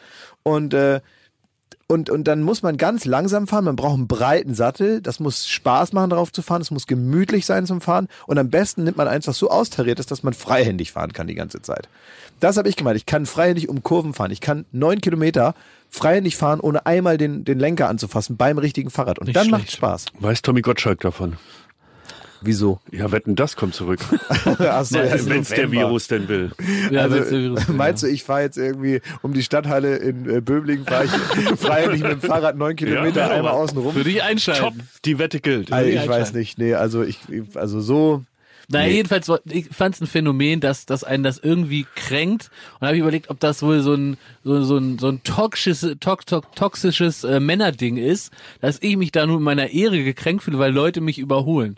Und 0.43 0.74
äh, 0.74 1.02
und, 1.91 2.11
und 2.11 2.26
dann 2.26 2.43
muss 2.43 2.61
man 2.61 2.78
ganz 2.78 3.05
langsam 3.05 3.47
fahren. 3.47 3.65
Man 3.65 3.76
braucht 3.76 3.95
einen 3.95 4.07
breiten 4.07 4.53
Sattel. 4.53 5.01
Das 5.01 5.20
muss 5.20 5.47
Spaß 5.47 5.91
machen, 5.93 6.11
drauf 6.11 6.32
zu 6.32 6.43
fahren. 6.43 6.61
Es 6.61 6.70
muss 6.70 6.86
gemütlich 6.86 7.47
sein 7.47 7.65
zum 7.65 7.82
Fahren. 7.82 8.07
Und 8.28 8.38
am 8.38 8.51
besten 8.51 8.84
nimmt 8.84 8.97
man 8.97 9.07
eins, 9.07 9.28
was 9.28 9.39
so 9.39 9.49
austariert 9.49 9.99
ist, 9.99 10.11
dass 10.11 10.22
man 10.22 10.34
freihändig 10.34 10.91
fahren 10.91 11.13
kann 11.13 11.26
die 11.26 11.34
ganze 11.34 11.63
Zeit. 11.63 11.89
Das 12.39 12.57
habe 12.57 12.70
ich 12.70 12.76
gemeint. 12.76 12.95
Ich 12.97 13.07
kann 13.07 13.26
freihändig 13.26 13.70
um 13.70 13.82
Kurven 13.82 14.13
fahren. 14.13 14.30
Ich 14.30 14.39
kann 14.39 14.65
neun 14.72 15.01
Kilometer 15.01 15.55
freihändig 15.89 16.38
fahren, 16.38 16.59
ohne 16.59 16.86
einmal 16.86 17.17
den, 17.17 17.43
den 17.43 17.57
Lenker 17.57 17.89
anzufassen 17.89 18.38
beim 18.38 18.59
richtigen 18.59 18.91
Fahrrad. 18.91 19.17
Und 19.17 19.26
Nicht 19.26 19.38
dann 19.38 19.49
macht. 19.49 19.72
Spaß. 19.72 20.05
Weiß 20.20 20.43
Tommy 20.43 20.61
Gottschalk 20.61 20.99
davon? 20.99 21.38
Wieso? 22.42 22.80
Ja, 22.92 23.12
wetten, 23.12 23.36
das 23.36 23.56
kommt 23.56 23.76
zurück. 23.76 24.00
Ach 24.60 24.86
so, 24.86 24.98
Ja, 24.98 25.14
Wenn 25.26 25.42
es 25.42 25.50
der. 25.50 25.72
Virus 25.72 26.08
denn 26.08 26.28
will. 26.28 26.52
Ja, 26.92 27.02
Also, 27.02 27.18
das 27.18 27.32
ist- 27.32 27.70
meinst 27.70 28.04
du, 28.04 28.08
ich 28.08 28.24
fahre 28.24 28.42
jetzt 28.44 28.58
irgendwie 28.58 29.02
um 29.22 29.34
die 29.34 29.44
Stadthalle 29.44 29.98
in 29.98 30.30
äh, 30.30 30.42
Böblingen, 30.42 30.86
fahre 30.86 31.06
ich 31.06 31.12
freihändig 31.60 32.02
mit 32.04 32.12
dem 32.12 32.22
Fahrrad 32.22 32.56
neun 32.58 32.76
Kilometer 32.76 33.28
Ja, 33.28 33.32
einmal 33.32 33.52
außen 33.54 33.78
rum? 33.78 33.94
Würde 33.96 34.10
ich 34.10 34.24
einschalten. 34.24 34.62
Top, 34.62 34.74
die 35.06 35.20
Wette 35.20 35.40
gilt. 35.42 35.72
Also, 35.72 35.90
ich 35.90 36.08
weiß 36.08 36.34
nicht, 36.34 36.58
nee, 36.58 36.74
also 36.74 37.04
ich, 37.04 37.20
also 37.56 37.82
so, 37.82 38.24
Naja, 38.72 38.88
Nee. 38.88 38.96
jedenfalls, 38.98 39.30
ich 39.46 39.68
fand 39.70 39.96
es 39.96 40.02
ein 40.02 40.06
Phänomen, 40.08 40.60
dass, 40.60 40.86
dass 40.86 41.04
einen 41.04 41.24
das 41.24 41.40
irgendwie 41.40 41.88
kränkt. 41.96 42.52
Und 42.80 42.86
habe 42.86 42.96
ich 42.96 43.02
überlegt, 43.02 43.30
ob 43.32 43.40
das 43.40 43.64
wohl 43.64 43.82
so 43.82 43.96
ein, 43.96 44.18
so, 44.44 44.62
so 44.64 44.78
ein, 44.78 45.00
so 45.00 45.08
ein 45.10 45.24
toxisches, 45.24 45.96
tox, 46.00 46.26
tox, 46.26 46.48
toxisches 46.56 47.24
äh, 47.24 47.40
Männerding 47.40 47.98
ist, 47.98 48.32
dass 48.62 48.78
ich 48.82 48.96
mich 48.96 49.12
da 49.12 49.26
nur 49.26 49.38
in 49.38 49.44
meiner 49.44 49.72
Ehre 49.72 50.04
gekränkt 50.04 50.44
fühle, 50.44 50.60
weil 50.60 50.72
Leute 50.72 51.02
mich 51.02 51.18
überholen. 51.18 51.78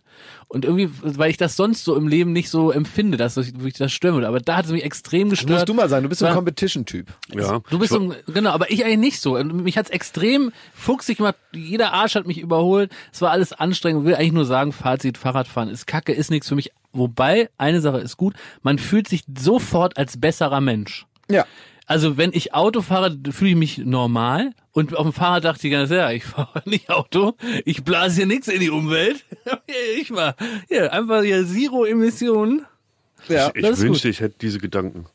Und 0.53 0.65
irgendwie, 0.65 0.89
weil 1.01 1.29
ich 1.31 1.37
das 1.37 1.55
sonst 1.55 1.85
so 1.85 1.95
im 1.95 2.09
Leben 2.09 2.33
nicht 2.33 2.49
so 2.49 2.71
empfinde, 2.71 3.15
dass 3.17 3.37
ich, 3.37 3.53
das 3.77 3.91
stören 3.93 4.15
würde. 4.15 4.27
Aber 4.27 4.41
da 4.41 4.57
hat 4.57 4.65
es 4.65 4.71
mich 4.71 4.83
extrem 4.83 5.29
das 5.29 5.39
gestört. 5.39 5.59
musst 5.59 5.69
du 5.69 5.73
mal 5.73 5.87
sagen, 5.87 6.03
du 6.03 6.09
bist 6.09 6.19
so 6.19 6.25
ein 6.25 6.33
Competition-Typ. 6.33 7.07
Ja. 7.33 7.61
Du 7.69 7.79
bist 7.79 7.93
so, 7.93 7.99
ein- 8.01 8.15
genau, 8.27 8.49
aber 8.49 8.69
ich 8.69 8.83
eigentlich 8.83 8.97
nicht 8.97 9.21
so. 9.21 9.37
Und 9.37 9.63
mich 9.63 9.77
hat's 9.77 9.89
extrem 9.89 10.51
fuchsig 10.73 11.17
gemacht. 11.19 11.35
Jeder 11.53 11.93
Arsch 11.93 12.15
hat 12.15 12.27
mich 12.27 12.37
überholt. 12.39 12.91
Es 13.13 13.21
war 13.21 13.31
alles 13.31 13.53
anstrengend. 13.53 14.01
Ich 14.01 14.07
will 14.07 14.15
eigentlich 14.15 14.33
nur 14.33 14.45
sagen, 14.45 14.73
Fazit, 14.73 15.17
Fahrradfahren 15.17 15.69
ist 15.69 15.87
kacke, 15.87 16.11
ist 16.11 16.31
nichts 16.31 16.49
für 16.49 16.55
mich. 16.55 16.71
Wobei, 16.91 17.49
eine 17.57 17.79
Sache 17.79 17.99
ist 17.99 18.17
gut, 18.17 18.33
man 18.61 18.77
fühlt 18.77 19.07
sich 19.07 19.23
sofort 19.39 19.97
als 19.97 20.19
besserer 20.19 20.59
Mensch. 20.59 21.05
Ja. 21.29 21.45
Also 21.91 22.15
wenn 22.17 22.31
ich 22.33 22.53
Auto 22.53 22.81
fahre, 22.81 23.17
fühle 23.31 23.51
ich 23.51 23.55
mich 23.57 23.77
normal. 23.79 24.51
Und 24.71 24.95
auf 24.95 25.03
dem 25.05 25.11
Fahrrad 25.13 25.43
dachte 25.43 25.67
ich 25.67 25.73
ganz, 25.73 25.89
ja, 25.89 26.09
ich 26.11 26.23
fahre 26.35 26.61
nicht 26.65 26.89
Auto, 26.89 27.33
ich 27.65 27.83
blase 27.83 28.15
hier 28.17 28.25
nichts 28.25 28.47
in 28.47 28.59
die 28.61 28.69
Umwelt. 28.69 29.25
Ich 29.99 30.11
war 30.11 30.35
hier 30.69 30.93
einfach 30.93 31.21
hier 31.23 31.45
Zero 31.45 31.83
Emissionen. 31.85 32.65
Ja. 33.27 33.51
Ich 33.53 33.61
Das 33.61 33.71
ist 33.79 33.81
wünschte, 33.83 34.07
gut. 34.07 34.15
ich 34.15 34.21
hätte 34.21 34.35
diese 34.41 34.59
Gedanken. 34.59 35.05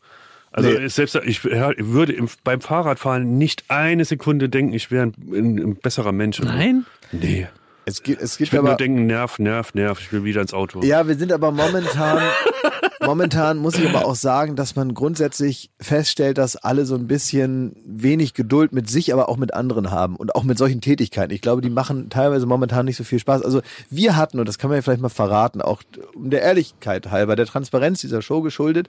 Also 0.53 0.69
Nee. 0.71 0.89
selbst 0.89 1.15
ich 1.25 1.45
würde 1.45 2.13
im, 2.13 2.29
beim 2.45 2.61
Fahrradfahren 2.61 3.37
nicht 3.39 3.65
eine 3.69 4.05
Sekunde 4.05 4.49
denken, 4.49 4.73
ich 4.75 4.91
wäre 4.91 5.05
ein, 5.07 5.15
ein, 5.33 5.59
ein 5.59 5.77
besserer 5.77 6.13
Mensch. 6.13 6.41
Nein? 6.41 6.85
Nee. 7.13 7.47
Es 7.89 8.03
gibt, 8.03 8.21
es 8.21 8.33
Ich 8.33 8.39
gibt 8.39 8.53
würde 8.53 8.67
nur 8.69 8.77
denken, 8.77 9.07
nerv, 9.07 9.39
nerv, 9.39 9.73
nerv, 9.75 10.01
ich 10.01 10.13
will 10.13 10.25
wieder 10.25 10.41
ins 10.43 10.53
Auto. 10.55 10.83
ja, 10.83 11.07
wir 11.07 11.15
sind 11.17 11.33
aber 11.33 11.53
momentan, 11.53 12.23
momentan 13.05 13.59
muss 13.59 13.77
ich 13.77 13.89
aber 13.89 14.05
auch 14.05 14.15
sagen, 14.15 14.57
dass 14.57 14.77
man 14.77 14.95
grundsätzlich 14.95 15.71
feststellt, 15.81 16.39
dass 16.39 16.57
alle 16.57 16.87
so 16.87 16.95
ein 16.95 17.07
bisschen 17.07 17.77
wenig 17.85 18.35
Geduld 18.35 18.73
mit 18.73 18.89
sich, 18.91 19.13
aber 19.13 19.29
auch 19.29 19.37
mit 19.37 19.55
anderen 19.55 19.91
haben 19.91 20.17
und 20.17 20.35
auch 20.35 20.45
mit 20.45 20.59
solchen 20.59 20.81
Tätigkeiten. 20.81 21.33
Ich 21.35 21.41
glaube, 21.41 21.63
die 21.63 21.71
machen 21.71 22.11
teilweise 22.11 22.47
momentan 22.47 22.87
nicht 22.87 22.97
so 22.97 23.05
viel 23.05 23.19
Spaß. 23.19 23.43
Also 23.43 23.61
wir 23.91 24.17
hatten, 24.17 24.39
und 24.39 24.49
das 24.49 24.59
kann 24.59 24.71
man 24.71 24.79
ja 24.79 24.83
vielleicht 24.83 25.03
mal 25.03 25.09
verraten, 25.09 25.61
auch 25.61 25.83
um 26.15 26.31
der 26.31 26.43
Ehrlichkeit 26.43 27.11
halber, 27.11 27.37
der 27.37 27.47
Transparenz 27.47 28.01
dieser 28.01 28.23
Show 28.23 28.43
geschuldet, 28.43 28.89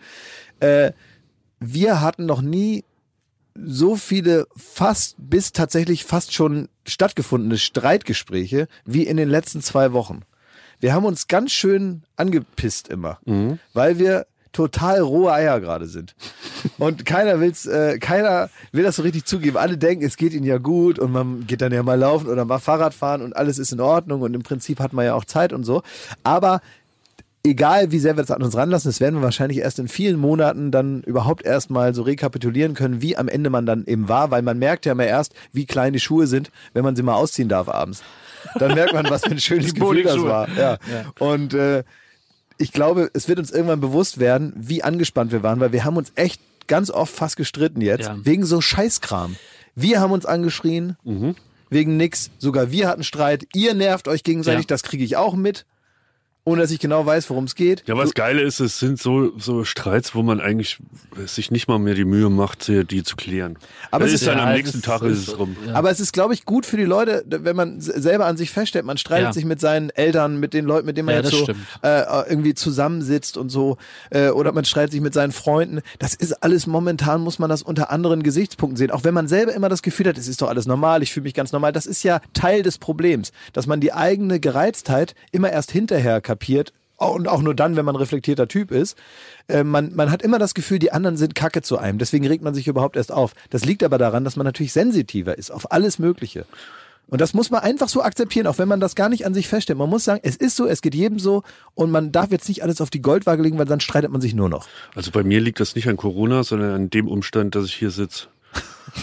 äh, 0.60 0.92
wir 1.60 2.02
hatten 2.02 2.26
noch 2.26 2.42
nie 2.42 2.84
so 3.56 3.96
viele 3.96 4.48
fast 4.56 5.16
bis 5.18 5.52
tatsächlich 5.52 6.06
fast 6.06 6.34
schon 6.34 6.70
stattgefundene 6.86 7.58
Streitgespräche 7.58 8.68
wie 8.86 9.04
in 9.04 9.18
den 9.18 9.30
letzten 9.30 9.62
zwei 9.62 9.94
Wochen. 9.94 10.22
Wir 10.80 10.94
haben 10.94 11.06
uns 11.06 11.28
ganz 11.28 11.52
schön 11.52 12.04
angepisst 12.16 12.88
immer, 12.88 13.20
weil 13.74 14.00
wir 14.00 14.26
total 14.54 15.02
rohe 15.02 15.32
Eier 15.32 15.60
gerade 15.60 15.86
sind. 15.86 16.16
Und 16.80 17.06
keiner 17.06 17.40
will's, 17.40 17.66
äh, 17.68 18.00
keiner 18.00 18.50
will 18.72 18.84
das 18.84 18.96
so 18.96 19.04
richtig 19.04 19.26
zugeben. 19.26 19.58
Alle 19.58 19.78
denken, 19.78 20.04
es 20.04 20.18
geht 20.18 20.34
ihnen 20.34 20.46
ja 20.46 20.58
gut 20.58 20.98
und 20.98 21.12
man 21.12 21.46
geht 21.46 21.62
dann 21.62 21.72
ja 21.72 21.84
mal 21.84 22.00
laufen 22.00 22.28
oder 22.28 22.44
mal 22.46 22.58
Fahrrad 22.58 22.94
fahren 22.96 23.22
und 23.22 23.36
alles 23.36 23.60
ist 23.60 23.72
in 23.72 23.80
Ordnung 23.80 24.22
und 24.22 24.34
im 24.34 24.42
Prinzip 24.42 24.80
hat 24.80 24.94
man 24.94 25.06
ja 25.06 25.14
auch 25.14 25.26
Zeit 25.26 25.54
und 25.54 25.64
so. 25.64 25.84
Aber 26.24 26.62
egal 27.44 27.92
wie 27.92 28.00
sehr 28.00 28.16
wir 28.18 28.24
das 28.24 28.32
an 28.32 28.42
uns 28.42 28.56
ranlassen, 28.56 28.90
das 28.90 29.00
werden 29.00 29.16
wir 29.16 29.22
wahrscheinlich 29.22 29.60
erst 29.60 29.80
in 29.80 29.88
vielen 29.88 30.18
Monaten 30.18 30.72
dann 30.72 31.02
überhaupt 31.04 31.46
erstmal 31.46 31.94
so 31.94 32.02
rekapitulieren 32.02 32.74
können, 32.74 33.02
wie 33.02 33.16
am 33.16 33.28
Ende 33.28 33.50
man 33.50 33.66
dann 33.66 33.86
eben 33.86 34.10
war, 34.10 34.32
weil 34.32 34.42
man 34.42 34.58
merkt 34.58 34.86
ja 34.86 34.94
immer 34.94 35.06
erst, 35.06 35.34
wie 35.54 35.66
klein 35.66 35.94
die 35.94 36.00
Schuhe 36.00 36.28
sind, 36.28 36.52
wenn 36.74 36.84
man 36.84 36.96
sie 36.96 37.04
mal 37.04 37.16
ausziehen 37.16 37.50
darf 37.50 37.70
abends. 37.70 38.04
Dann 38.60 38.74
merkt 38.76 38.94
man, 38.94 39.10
was 39.10 39.24
für 39.24 39.32
ein 39.32 39.40
schönes 39.40 39.74
Gefühl 39.74 40.04
das 40.04 40.22
war. 40.22 40.48
Ja. 40.58 40.78
Und 41.20 41.54
äh, 41.54 41.84
ich 42.58 42.72
glaube, 42.72 43.10
es 43.14 43.28
wird 43.28 43.40
uns 43.40 43.52
irgendwann 43.52 43.80
bewusst 43.82 44.20
werden, 44.20 44.54
wie 44.56 44.84
angespannt 44.84 45.32
wir 45.32 45.44
waren, 45.44 45.60
weil 45.60 45.72
wir 45.72 45.84
haben 45.84 45.98
uns 45.98 46.12
echt 46.16 46.42
ganz 46.68 46.90
oft 46.90 47.14
fast 47.14 47.38
gestritten 47.38 47.82
jetzt, 47.82 48.06
Ja. 48.08 48.18
wegen 48.24 48.46
so 48.46 48.62
Scheißkram. 48.62 49.36
Wir 49.76 50.00
haben 50.02 50.12
uns 50.12 50.26
angeschrien, 50.26 50.98
wegen 51.70 51.98
nix. 51.98 52.32
Sogar 52.40 52.72
wir 52.72 52.88
hatten 52.88 53.04
Streit. 53.04 53.46
Ihr 53.54 53.74
nervt 53.76 54.08
euch 54.08 54.24
gegenseitig, 54.24 54.64
Ja. 54.64 54.68
das 54.68 54.84
kriege 54.84 55.04
ich 55.04 55.18
auch 55.18 55.36
mit. 55.36 55.66
Ohne 56.48 56.62
dass 56.62 56.72
ich 56.72 56.80
genau 56.80 57.06
weiß, 57.06 57.30
worum 57.30 57.44
es 57.44 57.56
geht. 57.56 57.84
Ja, 57.88 57.98
was 57.98 58.14
Geile 58.14 58.42
ist, 58.42 58.62
es 58.62 58.80
sind 58.80 59.00
so, 59.00 59.38
so 59.38 59.66
Streits, 59.66 60.16
wo 60.16 60.24
man 60.24 60.40
eigentlich 60.40 60.78
sich 61.26 61.52
nicht 61.52 61.68
mal 61.68 61.78
mehr 61.78 61.94
die 61.94 62.06
Mühe 62.06 62.30
macht, 62.30 62.70
die 62.70 63.04
zu 63.04 63.18
klären. 63.18 63.58
Aber 63.92 64.06
das 64.06 64.14
es 64.14 64.22
ist 64.22 64.28
dann 64.30 64.38
Ja, 64.38 64.46
am 64.46 64.54
nächsten 64.54 64.78
ist- 64.78 64.86
Tag 64.86 65.02
ist 65.02 65.18
ist- 65.24 65.28
es 65.28 65.38
rum. 65.40 65.58
ja. 65.68 65.74
Aber 65.74 65.92
es 65.92 66.00
ist, 66.00 66.14
glaube 66.14 66.34
ich, 66.34 66.46
gut 66.46 66.66
für 66.66 66.78
die 66.78 66.86
Leute, 66.86 67.26
wenn 67.28 67.56
man 67.58 67.82
selber 67.82 68.28
an 68.28 68.38
sich 68.38 68.50
feststellt, 68.50 68.86
man 68.86 68.98
streitet 68.98 69.26
Ja. 69.26 69.34
sich 69.34 69.44
mit 69.44 69.60
seinen 69.60 69.90
Eltern, 69.90 70.40
mit 70.40 70.54
den 70.54 70.64
Leuten, 70.64 70.86
mit 70.86 70.96
denen 70.96 71.08
man 71.08 71.16
Ja, 71.16 71.22
jetzt 71.22 71.32
so 71.32 71.48
äh, 71.84 72.30
irgendwie 72.30 72.54
zusammensitzt 72.54 73.36
und 73.36 73.50
so, 73.50 73.76
äh, 74.10 74.30
oder 74.30 74.54
man 74.54 74.64
streitet 74.64 74.94
sich 74.94 75.02
mit 75.02 75.14
seinen 75.14 75.34
Freunden. 75.34 75.82
Das 76.00 76.14
ist 76.16 76.32
alles 76.44 76.66
momentan, 76.66 77.20
muss 77.20 77.40
man 77.40 77.50
das 77.50 77.62
unter 77.62 77.92
anderen 77.92 78.24
Gesichtspunkten 78.24 78.78
sehen. 78.78 78.92
Auch 78.92 79.04
wenn 79.04 79.14
man 79.14 79.28
selber 79.28 79.54
immer 79.54 79.68
das 79.68 79.82
Gefühl 79.82 80.08
hat, 80.08 80.18
es 80.18 80.30
ist 80.30 80.42
doch 80.42 80.48
alles 80.48 80.66
normal, 80.66 81.04
ich 81.04 81.12
fühle 81.12 81.26
mich 81.26 81.34
ganz 81.34 81.52
normal. 81.52 81.74
Das 81.74 81.86
ist 81.86 82.04
ja 82.04 82.22
Teil 82.34 82.64
des 82.64 82.78
Problems, 82.78 83.34
dass 83.52 83.68
man 83.68 83.82
die 83.82 83.92
eigene 83.92 84.40
Gereiztheit 84.40 85.14
immer 85.34 85.52
erst 85.52 85.72
hinterher 85.72 86.22
kapiert. 86.22 86.37
Und 86.98 87.28
auch 87.28 87.44
nur 87.44 87.54
dann, 87.54 87.76
wenn 87.76 87.86
man 87.86 87.96
reflektierter 87.96 88.48
Typ 88.48 88.72
ist. 88.72 88.98
Äh, 89.48 89.64
man, 89.64 89.94
man 89.96 90.10
hat 90.10 90.24
immer 90.24 90.40
das 90.40 90.56
Gefühl, 90.56 90.80
die 90.80 90.92
anderen 90.92 91.16
sind 91.16 91.36
Kacke 91.36 91.62
zu 91.62 91.78
einem. 91.78 92.00
Deswegen 92.00 92.26
regt 92.26 92.44
man 92.44 92.56
sich 92.56 92.68
überhaupt 92.68 92.96
erst 92.96 93.12
auf. 93.12 93.34
Das 93.52 93.66
liegt 93.66 93.84
aber 93.84 94.00
daran, 94.00 94.24
dass 94.24 94.36
man 94.36 94.46
natürlich 94.46 94.74
sensitiver 94.74 95.38
ist 95.38 95.52
auf 95.52 95.72
alles 95.72 96.00
Mögliche. 96.00 96.46
Und 97.10 97.22
das 97.22 97.34
muss 97.34 97.52
man 97.52 97.62
einfach 97.62 97.88
so 97.88 98.02
akzeptieren, 98.02 98.48
auch 98.48 98.58
wenn 98.58 98.68
man 98.68 98.80
das 98.80 98.96
gar 98.96 99.10
nicht 99.10 99.26
an 99.26 99.34
sich 99.34 99.48
feststellt. 99.48 99.80
Man 99.80 99.90
muss 99.90 100.04
sagen, 100.04 100.20
es 100.24 100.36
ist 100.36 100.58
so, 100.58 100.68
es 100.68 100.82
geht 100.82 100.94
jedem 100.94 101.20
so 101.20 101.44
und 101.74 101.90
man 101.90 102.12
darf 102.12 102.32
jetzt 102.32 102.50
nicht 102.50 102.64
alles 102.64 102.82
auf 102.82 102.90
die 102.90 103.02
Goldwaage 103.02 103.42
legen, 103.42 103.58
weil 103.58 103.66
dann 103.66 103.80
streitet 103.80 104.12
man 104.12 104.20
sich 104.20 104.34
nur 104.34 104.50
noch. 104.50 104.68
Also 104.94 105.12
bei 105.12 105.24
mir 105.24 105.40
liegt 105.40 105.60
das 105.60 105.76
nicht 105.76 105.88
an 105.88 105.96
Corona, 105.96 106.44
sondern 106.44 106.72
an 106.72 106.90
dem 106.90 107.08
Umstand, 107.08 107.56
dass 107.56 107.66
ich 107.66 107.76
hier 107.76 107.92
sitze. 107.92 108.28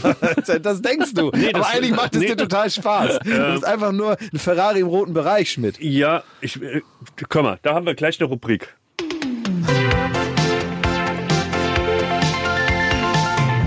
Das 0.62 0.82
denkst 0.82 1.14
du. 1.14 1.30
das- 1.30 1.54
Aber 1.54 1.66
eigentlich 1.68 1.92
macht 1.94 2.14
es 2.14 2.20
nee. 2.20 2.26
dir 2.28 2.36
total 2.36 2.70
Spaß. 2.70 3.18
Du 3.24 3.52
bist 3.52 3.64
einfach 3.64 3.92
nur 3.92 4.16
ein 4.32 4.38
Ferrari 4.38 4.80
im 4.80 4.86
roten 4.88 5.14
Bereich, 5.14 5.52
Schmidt. 5.52 5.78
Ja, 5.80 6.22
ich, 6.40 6.60
äh, 6.62 6.82
komm 7.28 7.44
mal, 7.44 7.58
da 7.62 7.74
haben 7.74 7.86
wir 7.86 7.94
gleich 7.94 8.20
eine 8.20 8.28
Rubrik. 8.28 8.74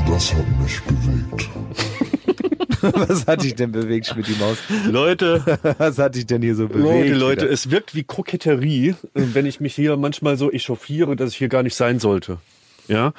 Das 0.07 0.33
hat 0.33 0.45
mich 0.61 0.81
bewegt. 0.81 1.49
Was 3.09 3.25
hat 3.27 3.43
dich 3.43 3.55
denn 3.55 3.71
bewegt, 3.71 4.07
Schmidt, 4.07 4.27
die 4.27 4.35
Maus? 4.39 4.57
Leute, 4.89 5.43
Was 5.77 5.97
hat 5.97 6.15
dich 6.15 6.25
denn 6.27 6.41
hier 6.41 6.55
so 6.55 6.67
bewegt? 6.67 6.83
Leute, 7.09 7.13
Leute, 7.15 7.41
wieder? 7.43 7.51
es 7.51 7.69
wirkt 7.71 7.95
wie 7.95 8.03
Koketterie, 8.03 8.89
äh, 8.89 8.95
wenn 9.13 9.45
ich 9.45 9.59
mich 9.59 9.75
hier 9.75 9.97
manchmal 9.97 10.37
so 10.37 10.51
echauffiere, 10.51 11.15
dass 11.15 11.31
ich 11.31 11.37
hier 11.37 11.49
gar 11.49 11.63
nicht 11.63 11.75
sein 11.75 11.99
sollte. 11.99 12.37
Ja, 12.87 13.13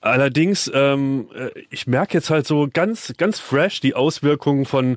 allerdings, 0.00 0.70
ähm, 0.72 1.28
äh, 1.34 1.50
ich 1.70 1.86
merke 1.86 2.14
jetzt 2.14 2.30
halt 2.30 2.46
so 2.46 2.68
ganz, 2.72 3.12
ganz 3.18 3.38
fresh 3.38 3.80
die 3.80 3.94
Auswirkungen 3.94 4.64
von 4.64 4.96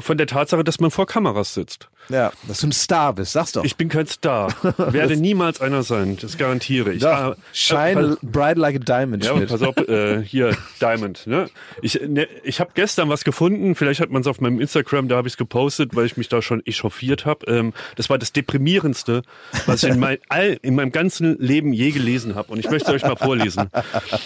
von 0.00 0.16
der 0.16 0.26
Tatsache, 0.26 0.64
dass 0.64 0.80
man 0.80 0.90
vor 0.90 1.06
Kameras 1.06 1.52
sitzt. 1.52 1.88
Ja, 2.08 2.32
dass 2.46 2.60
du 2.60 2.68
ein 2.68 2.72
Star 2.72 3.12
bist, 3.12 3.32
sag's 3.32 3.52
doch. 3.52 3.62
Ich 3.62 3.76
bin 3.76 3.90
kein 3.90 4.06
Star, 4.06 4.54
werde 4.78 5.16
niemals 5.16 5.60
einer 5.60 5.82
sein, 5.82 6.16
das 6.18 6.38
garantiere 6.38 6.92
ich. 6.94 7.02
Doch, 7.02 7.08
Ah, 7.08 7.36
shine 7.52 8.16
äh, 8.22 8.26
bright 8.26 8.56
like 8.56 8.76
a 8.76 8.78
diamond, 8.78 9.24
Ja, 9.24 9.34
pass 9.34 9.60
auf, 9.60 9.76
äh, 9.76 10.22
hier, 10.22 10.56
Diamond. 10.80 11.26
Ne? 11.26 11.50
Ich, 11.82 12.00
ne, 12.00 12.26
ich 12.42 12.60
habe 12.60 12.70
gestern 12.74 13.10
was 13.10 13.24
gefunden, 13.24 13.74
vielleicht 13.74 14.00
hat 14.00 14.08
man 14.10 14.22
es 14.22 14.26
auf 14.28 14.40
meinem 14.40 14.60
Instagram, 14.60 15.08
da 15.08 15.16
habe 15.16 15.28
ich 15.28 15.34
es 15.34 15.36
gepostet, 15.36 15.94
weil 15.94 16.06
ich 16.06 16.16
mich 16.16 16.28
da 16.28 16.40
schon 16.40 16.64
echauffiert 16.64 17.26
habe. 17.26 17.46
Ähm, 17.46 17.74
das 17.96 18.08
war 18.08 18.16
das 18.16 18.32
Deprimierendste, 18.32 19.22
was 19.66 19.82
ich 19.82 19.90
in, 19.90 20.00
mein, 20.00 20.16
all, 20.30 20.58
in 20.62 20.74
meinem 20.74 20.92
ganzen 20.92 21.38
Leben 21.38 21.74
je 21.74 21.90
gelesen 21.90 22.34
habe. 22.34 22.50
Und 22.52 22.60
ich 22.60 22.70
möchte 22.70 22.92
euch 22.92 23.02
mal 23.02 23.16
vorlesen. 23.16 23.68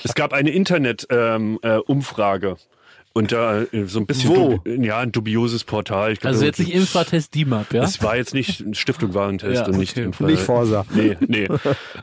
Es 0.05 0.15
gab 0.15 0.33
eine 0.33 0.51
Internet-Umfrage. 0.51 2.47
Ähm, 2.49 2.55
äh. 2.55 2.82
Und 3.15 3.33
da 3.33 3.63
äh, 3.63 3.85
so 3.87 3.99
ein 4.01 4.07
bisschen, 4.07 4.31
Wo? 4.31 4.35
dubi- 4.65 4.85
ja, 4.85 4.99
ein 4.99 5.13
dubioses 5.13 5.65
Portal. 5.65 6.13
Ich 6.13 6.21
glaub, 6.21 6.33
Also 6.33 6.45
jetzt 6.45 6.59
nicht 6.59 6.73
Infratest 6.73 7.35
DIMAP, 7.35 7.73
ja? 7.75 7.83
es 7.85 8.03
war 8.03 8.17
jetzt 8.17 8.35
nicht 8.35 8.65
Stiftung 8.77 9.15
Warentest 9.15 9.55
Ja, 9.63 9.67
und 9.67 9.77
nicht 9.79 9.93
okay. 9.97 10.07
Infra- 10.07 10.27
Nicht 10.27 10.43
Forsa. 10.43 10.85
Nee, 10.95 11.17
nee. 11.27 11.49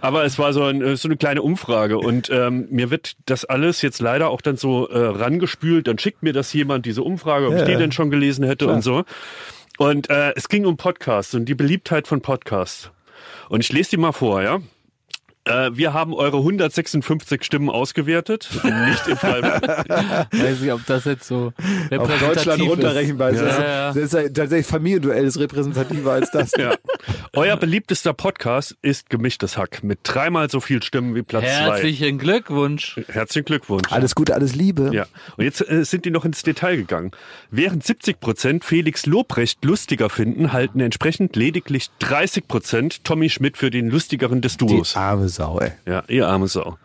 Aber 0.02 0.24
es 0.26 0.38
war 0.40 0.54
so, 0.54 0.64
ein, 0.64 0.82
äh, 0.82 0.96
so 0.96 1.08
eine 1.08 1.18
kleine 1.18 1.42
Umfrage 1.42 1.98
und 1.98 2.30
ähm, 2.30 2.68
mir 2.70 2.90
wird 2.92 3.14
das 3.26 3.46
alles 3.46 3.82
jetzt 3.82 4.00
leider 4.02 4.30
auch 4.30 4.42
dann 4.42 4.58
so 4.58 4.88
äh, 4.90 4.98
rangespült. 4.98 5.88
Dann 5.88 5.98
schickt 5.98 6.24
mir 6.24 6.34
das 6.34 6.54
jemand, 6.54 6.86
diese 6.86 7.04
Umfrage, 7.04 7.48
ob 7.48 7.54
Ja, 7.54 7.60
ich 7.60 7.66
die 7.66 7.72
ja. 7.74 7.78
denn 7.80 7.92
schon 7.92 8.10
gelesen 8.10 8.46
hätte 8.46 8.68
und 8.68 8.82
so. 8.84 9.04
Und 9.78 10.10
äh, 10.10 10.34
es 10.36 10.50
ging 10.50 10.66
um 10.66 10.78
Podcasts 10.78 11.34
und 11.34 11.46
die 11.46 11.56
Beliebtheit 11.56 12.08
von 12.08 12.22
Podcasts. 12.22 12.92
Und 13.50 13.62
ich 13.62 13.72
lese 13.72 13.92
die 13.92 13.98
mal 13.98 14.12
vor, 14.12 14.42
ja. 14.44 14.60
Äh, 15.46 15.72
wir 15.74 15.94
haben 15.94 16.14
eure 16.14 16.38
156 16.38 17.44
Stimmen 17.44 17.70
ausgewertet. 17.70 18.50
Nicht 18.64 19.08
im 19.08 19.18
Fall. 19.18 19.42
Weiß 20.32 20.60
nicht, 20.60 20.72
ob 20.72 20.86
das 20.86 21.06
jetzt 21.06 21.28
so 21.28 21.48
Auf 21.58 21.92
repräsentativ 21.92 22.28
Deutschland 22.28 22.62
ist. 22.62 22.70
runterrechenbar 22.70 23.30
ist. 23.32 23.40
Ja, 23.42 23.48
Also, 23.48 23.62
ja. 23.62 23.88
Das 23.88 23.96
ist 23.98 24.14
ja 24.14 24.24
tatsächlich 24.30 24.68
Familienduell 24.68 25.24
ist 25.26 25.40
repräsentativer 25.40 26.12
als 26.12 26.30
das. 26.32 26.52
Ja. 26.58 26.76
Euer 27.34 27.56
beliebtester 27.58 28.14
Podcast 28.14 28.76
ist 28.82 29.10
Gemischtes 29.10 29.58
Hack 29.58 29.82
mit 29.84 30.00
dreimal 30.04 30.50
so 30.50 30.60
viel 30.60 30.84
Stimmen 30.84 31.16
wie 31.16 31.22
Platz 31.24 31.44
zwei. 31.46 31.50
Herzlichen 31.52 32.18
Glückwunsch. 32.18 33.00
Herzlichen 33.08 33.46
Glückwunsch. 33.46 33.92
Alles 33.92 34.16
Gute, 34.16 34.36
alles 34.36 34.56
Liebe. 34.56 34.92
Ja, 34.94 35.06
und 35.38 35.46
jetzt 35.46 35.68
äh, 35.70 35.86
sind 35.86 36.06
die 36.06 36.12
noch 36.12 36.26
ins 36.26 36.44
Detail 36.44 36.76
gegangen. 36.76 37.12
Während 37.50 37.84
70 37.86 38.20
Prozent 38.20 38.66
Felix 38.66 39.06
Lobrecht 39.06 39.64
lustiger 39.64 40.10
finden, 40.10 40.52
halten 40.52 40.80
entsprechend 40.82 41.36
lediglich 41.36 41.90
30 42.00 42.48
Prozent 42.48 43.04
Tommy 43.06 43.30
Schmidt 43.30 43.58
für 43.58 43.70
den 43.72 43.90
lustigeren 43.90 44.42
des 44.42 44.58
Die 44.58 44.66
Duos. 44.66 44.96
arme 44.98 45.29
Sau, 45.30 45.60
ey. 45.60 45.72
Ja, 45.86 46.04
ihr 46.08 46.28
arme 46.28 46.48
Sau. 46.48 46.78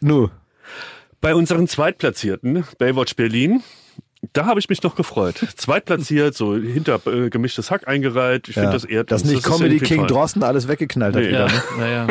Nu. 0.00 0.28
Bei 1.20 1.34
unseren 1.34 1.66
Zweitplatzierten, 1.68 2.64
Baywatch 2.78 3.16
Berlin, 3.16 3.62
da 4.34 4.46
habe 4.46 4.60
ich 4.60 4.68
mich 4.68 4.82
noch 4.82 4.94
gefreut. 4.94 5.36
Zweitplatziert, 5.56 6.34
so 6.34 6.54
hinter 6.56 7.00
äh, 7.06 7.30
gemischtes 7.30 7.70
Hack 7.70 7.88
eingereiht. 7.88 8.48
Ich 8.48 8.56
Ja. 8.56 8.62
finde 8.62 8.76
das 8.76 8.84
eher 8.84 9.04
Dass 9.04 9.24
nicht 9.24 9.38
ist 9.38 9.44
Comedy 9.44 9.78
King. 9.80 10.06
Drosten 10.06 10.42
alles 10.42 10.68
weggeknallt 10.68 11.14
hat. 11.14 11.22
Nee. 11.22 11.28
wieder, 11.28 11.46
Ja, 11.46 11.52
ne? 11.52 11.62
naja. 11.78 12.06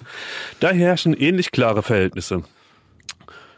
Da 0.60 0.70
herrschen 0.70 1.14
ähnlich 1.14 1.50
klare 1.50 1.82
Verhältnisse. 1.82 2.42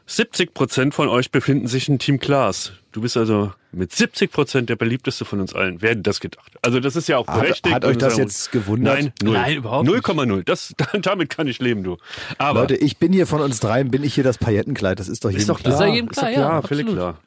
70 0.07 0.52
Prozent 0.52 0.94
von 0.94 1.09
euch 1.09 1.30
befinden 1.30 1.66
sich 1.66 1.88
in 1.88 1.98
Team 1.98 2.18
Klaas. 2.20 2.72
Du 2.92 3.00
bist 3.00 3.16
also 3.16 3.52
mit 3.72 3.90
70 3.92 4.30
Prozent 4.30 4.68
der 4.68 4.76
beliebteste 4.76 5.24
von 5.24 5.40
uns 5.40 5.55
allen. 5.55 5.80
Wer 5.80 5.90
hätte 5.92 6.02
das 6.02 6.20
gedacht? 6.20 6.52
Also 6.62 6.78
das 6.78 6.94
ist 6.94 7.09
ja 7.09 7.16
auch 7.16 7.26
Hat- 7.26 7.40
berechtigt. 7.40 7.74
hat 7.74 7.84
euch 7.84 7.94
und 7.94 8.02
das 8.02 8.16
jetzt 8.18 8.52
gewundert? 8.52 8.94
Nein, 8.98 9.12
null. 9.22 9.32
Nein, 9.34 9.57
überhaupt 9.57 9.88
nicht. 9.88 10.05
0,0. 10.05 10.44
Das, 10.44 10.74
damit 11.02 11.30
kann 11.30 11.46
ich 11.46 11.59
leben, 11.59 11.82
du. 11.82 11.96
Aber 12.38 12.61
Leute, 12.61 12.76
ich 12.76 12.98
bin 12.98 13.12
hier 13.12 13.26
von 13.26 13.40
uns 13.40 13.61
dreien, 13.61 13.90
bin 13.90 14.05
ich 14.05 14.14
hier 14.14 14.24
das 14.24 14.36
Paillettenkleid. 14.38 15.00
Das 15.00 15.09
ist 15.09 15.24
doch 15.24 15.30
jedem 15.30 15.40
ist 15.40 15.48
doch 15.48 15.61
klar. 15.61 15.74
ist 15.74 15.80
ja 15.80 15.86
jedem 15.86 16.11
Ist 16.11 16.18
doch 16.18 16.28
klar, 16.30 16.30
ja, 16.32 16.62
völlig 16.62 16.86
klar. 16.86 17.18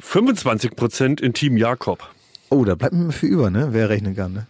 25 0.00 0.76
Prozent 0.76 1.20
in 1.20 1.32
Team 1.32 1.56
Jakob. 1.56 2.06
Oh, 2.50 2.64
da 2.64 2.74
bleibt 2.74 2.94
mir 2.94 3.12
viel 3.12 3.30
über, 3.30 3.50
ne? 3.50 3.68
Wer 3.72 3.88
rechnen 3.88 4.14
kann, 4.14 4.32
ne? 4.32 4.46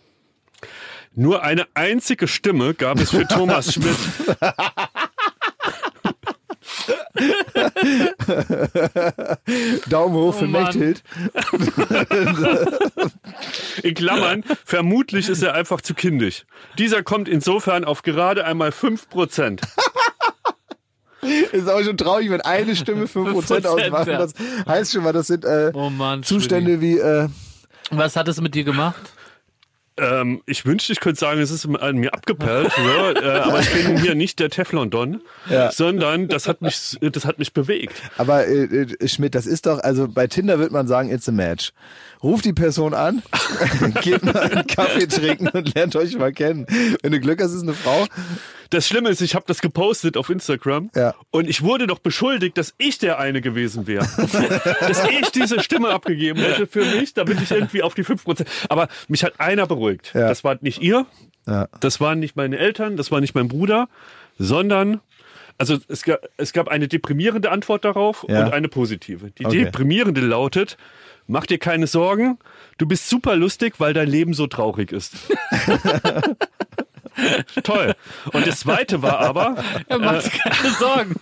Nur 1.15 1.43
eine 1.43 1.67
einzige 1.75 2.29
Stimme 2.29 2.75
gab 2.75 3.01
es 3.01 3.11
für 3.11 3.27
Thomas 3.29 3.73
Schmidt. 3.75 3.97
Daumen 9.89 10.15
hoch 10.15 10.35
für 10.35 10.45
Oh 10.45 10.49
Mann. 10.49 10.65
Mechthild. 10.65 11.03
In 13.83 13.95
Klammern, 13.95 14.45
vermutlich 14.65 15.29
ist 15.29 15.43
er 15.43 15.55
einfach 15.55 15.81
zu 15.81 15.95
kindisch. 15.95 16.45
Dieser 16.79 17.03
kommt 17.03 17.29
insofern 17.29 17.85
auf 17.85 18.03
gerade 18.03 18.45
einmal 18.45 18.73
5 18.73 19.09
Prozent. 19.09 19.63
Ist 21.53 21.69
auch 21.69 21.83
schon 21.83 21.97
traurig, 21.97 22.31
wenn 22.31 22.41
eine 22.43 22.77
Stimme 22.77 23.07
5% 23.07 23.43
5%, 23.43 23.67
ausmacht. 23.67 24.07
Das 24.09 24.35
heißt 24.67 24.93
schon 24.93 25.03
mal, 25.03 25.13
das 25.13 25.27
sind 25.27 25.45
äh, 25.45 25.73
Oh 25.75 25.91
Mann. 25.91 26.23
Zustände 26.23 26.81
wie, 26.81 26.99
äh, 26.99 27.29
Was 27.91 28.15
hat 28.17 28.29
es 28.29 28.41
mit 28.41 28.55
dir 28.55 28.65
gemacht? 28.65 29.01
Ähm, 29.99 30.43
ich 30.47 30.65
wünschte, 30.65 30.93
ich 30.93 31.01
könnte 31.01 31.19
sagen, 31.19 31.41
es 31.41 31.51
ist 31.51 31.67
an 31.67 31.97
mir 31.97 32.15
abgeperlt, 32.15 32.73
so, 32.77 33.21
äh, 33.21 33.25
aber 33.41 33.61
ich 33.61 33.71
bin 33.71 33.99
hier 34.01 34.15
nicht 34.15 34.39
der 34.39 34.51
Teflon-Don, 34.51 35.21
Ja. 35.51 35.71
sondern 35.73 36.29
das 36.29 36.47
hat 36.49 36.63
mich, 36.63 36.97
das 37.01 37.25
hat 37.25 37.39
mich 37.39 37.53
bewegt. 37.53 38.01
aber 38.17 38.47
äh, 38.47 38.65
äh, 38.65 39.09
Schmidt, 39.09 39.35
das 39.35 39.47
ist 39.47 39.67
doch, 39.67 39.81
also 39.81 40.07
bei 40.09 40.27
Tinder 40.27 40.59
wird 40.59 40.71
man 40.73 40.87
sagen, 40.87 41.11
it's 41.11 41.29
a 41.29 41.33
match. 41.33 41.73
Ruft 42.23 42.45
die 42.45 42.53
Person 42.53 42.95
an, 42.95 43.23
geht 44.03 44.25
mal 44.25 44.37
einen 44.37 44.67
Kaffee 44.67 45.07
trinken 45.07 45.49
und 45.49 45.75
lernt 45.75 45.95
euch 45.97 46.17
mal 46.19 46.33
kennen. 46.33 46.67
Wenn 47.03 47.13
du 47.13 47.21
Glück 47.21 47.41
hast, 47.43 47.53
ist 47.53 47.63
eine 47.63 47.75
Frau. 47.75 48.07
Das 48.71 48.87
Schlimme 48.87 49.09
ist, 49.09 49.21
ich 49.23 49.35
habe 49.35 49.45
das 49.49 49.61
gepostet 49.61 50.17
auf 50.17 50.29
Instagram 50.31 50.91
Ja. 50.95 51.15
und 51.31 51.49
ich 51.49 51.63
wurde 51.63 51.87
doch 51.87 51.99
beschuldigt, 52.01 52.59
dass 52.59 52.75
ich 52.79 52.99
der 52.99 53.19
eine 53.19 53.41
gewesen 53.41 53.87
wäre. 53.87 54.07
dass 54.81 55.05
ich 55.09 55.31
diese 55.31 55.61
Stimme 55.63 55.89
abgegeben 55.91 56.39
hätte 56.41 56.67
für 56.67 56.85
mich, 56.85 57.15
damit 57.15 57.41
ich 57.41 57.51
irgendwie 57.51 57.83
auf 57.83 57.95
die 57.95 58.05
5%. 58.05 58.47
Aber 58.69 58.89
mich 59.09 59.25
hat 59.25 59.41
einer 59.41 59.67
beruhigt. 59.67 60.13
Ja. 60.15 60.29
Das 60.29 60.45
war 60.45 60.59
nicht 60.61 60.83
ihr, 60.83 61.07
Ja. 61.47 61.69
das 61.81 62.01
waren 62.01 62.19
nicht 62.21 62.37
meine 62.37 62.59
Eltern, 62.59 62.97
das 62.97 63.11
war 63.11 63.21
nicht 63.21 63.35
mein 63.35 63.49
Bruder, 63.49 63.89
sondern 64.39 65.01
also 65.61 65.79
es 65.89 66.03
gab, 66.05 66.21
es 66.37 66.53
gab 66.53 66.69
eine 66.69 66.87
deprimierende 66.87 67.51
Antwort 67.51 67.85
darauf 67.85 68.25
Ja. 68.29 68.45
und 68.47 68.53
eine 68.53 68.69
positive. 68.69 69.31
Die 69.33 69.47
Okay. 69.47 69.65
deprimierende 69.65 70.21
lautet, 70.21 70.77
mach 71.27 71.47
dir 71.47 71.59
keine 71.59 71.87
Sorgen, 71.87 72.39
du 72.77 72.87
bist 72.87 73.09
super 73.09 73.35
lustig, 73.35 73.75
weil 73.79 73.93
dein 73.95 74.09
Leben 74.09 74.35
so 74.35 74.47
traurig 74.47 74.93
ist. 74.93 75.15
Toll. 77.63 77.95
Und 78.33 78.47
das 78.47 78.61
zweite 78.61 79.03
war 79.03 79.21
aber 79.21 79.57
Er 79.89 79.99
macht 79.99 80.23
sich 80.23 80.33
keine 80.33 80.71
Sorgen. 80.75 81.15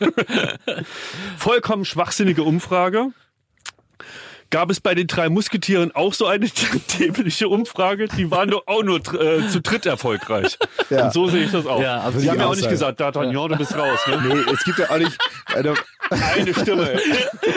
vollkommen 1.39 1.85
schwachsinnige 1.85 2.43
Umfrage. 2.43 3.13
Gab 4.51 4.71
es 4.71 4.81
bei 4.81 4.95
den 4.95 5.09
drei 5.09 5.29
Musketieren 5.29 5.93
auch 5.93 6.15
so 6.15 6.27
eine 6.27 6.47
dämliche 6.99 7.49
Umfrage? 7.49 8.07
Die 8.07 8.31
waren 8.31 8.51
doch 8.51 8.67
auch 8.67 8.83
nur 8.85 8.99
äh, 8.99 9.49
zu 9.49 9.61
dritt 9.61 9.87
erfolgreich. 9.87 10.57
Ja. 10.89 11.07
Und 11.07 11.13
so 11.13 11.27
sehe 11.27 11.45
ich 11.45 11.51
das 11.51 11.67
auch. 11.67 11.81
Ja, 11.81 11.97
absolut. 11.97 12.21
Sie 12.21 12.31
haben 12.31 12.39
ja 12.39 12.47
auch 12.47 12.51
nicht 12.51 12.63
sein. 12.63 12.71
gesagt, 12.71 13.01
D'Artagnan, 13.01 13.49
du 13.49 13.57
bist 13.57 13.77
raus. 13.77 13.99
Ne? 14.07 14.23
Nee, 14.25 14.53
es 14.53 14.63
gibt 14.63 14.79
ja 14.79 14.89
auch 14.91 14.99
nicht. 14.99 15.19
Also, 15.53 15.75
Eine 16.11 16.55
Stimme. 16.55 16.99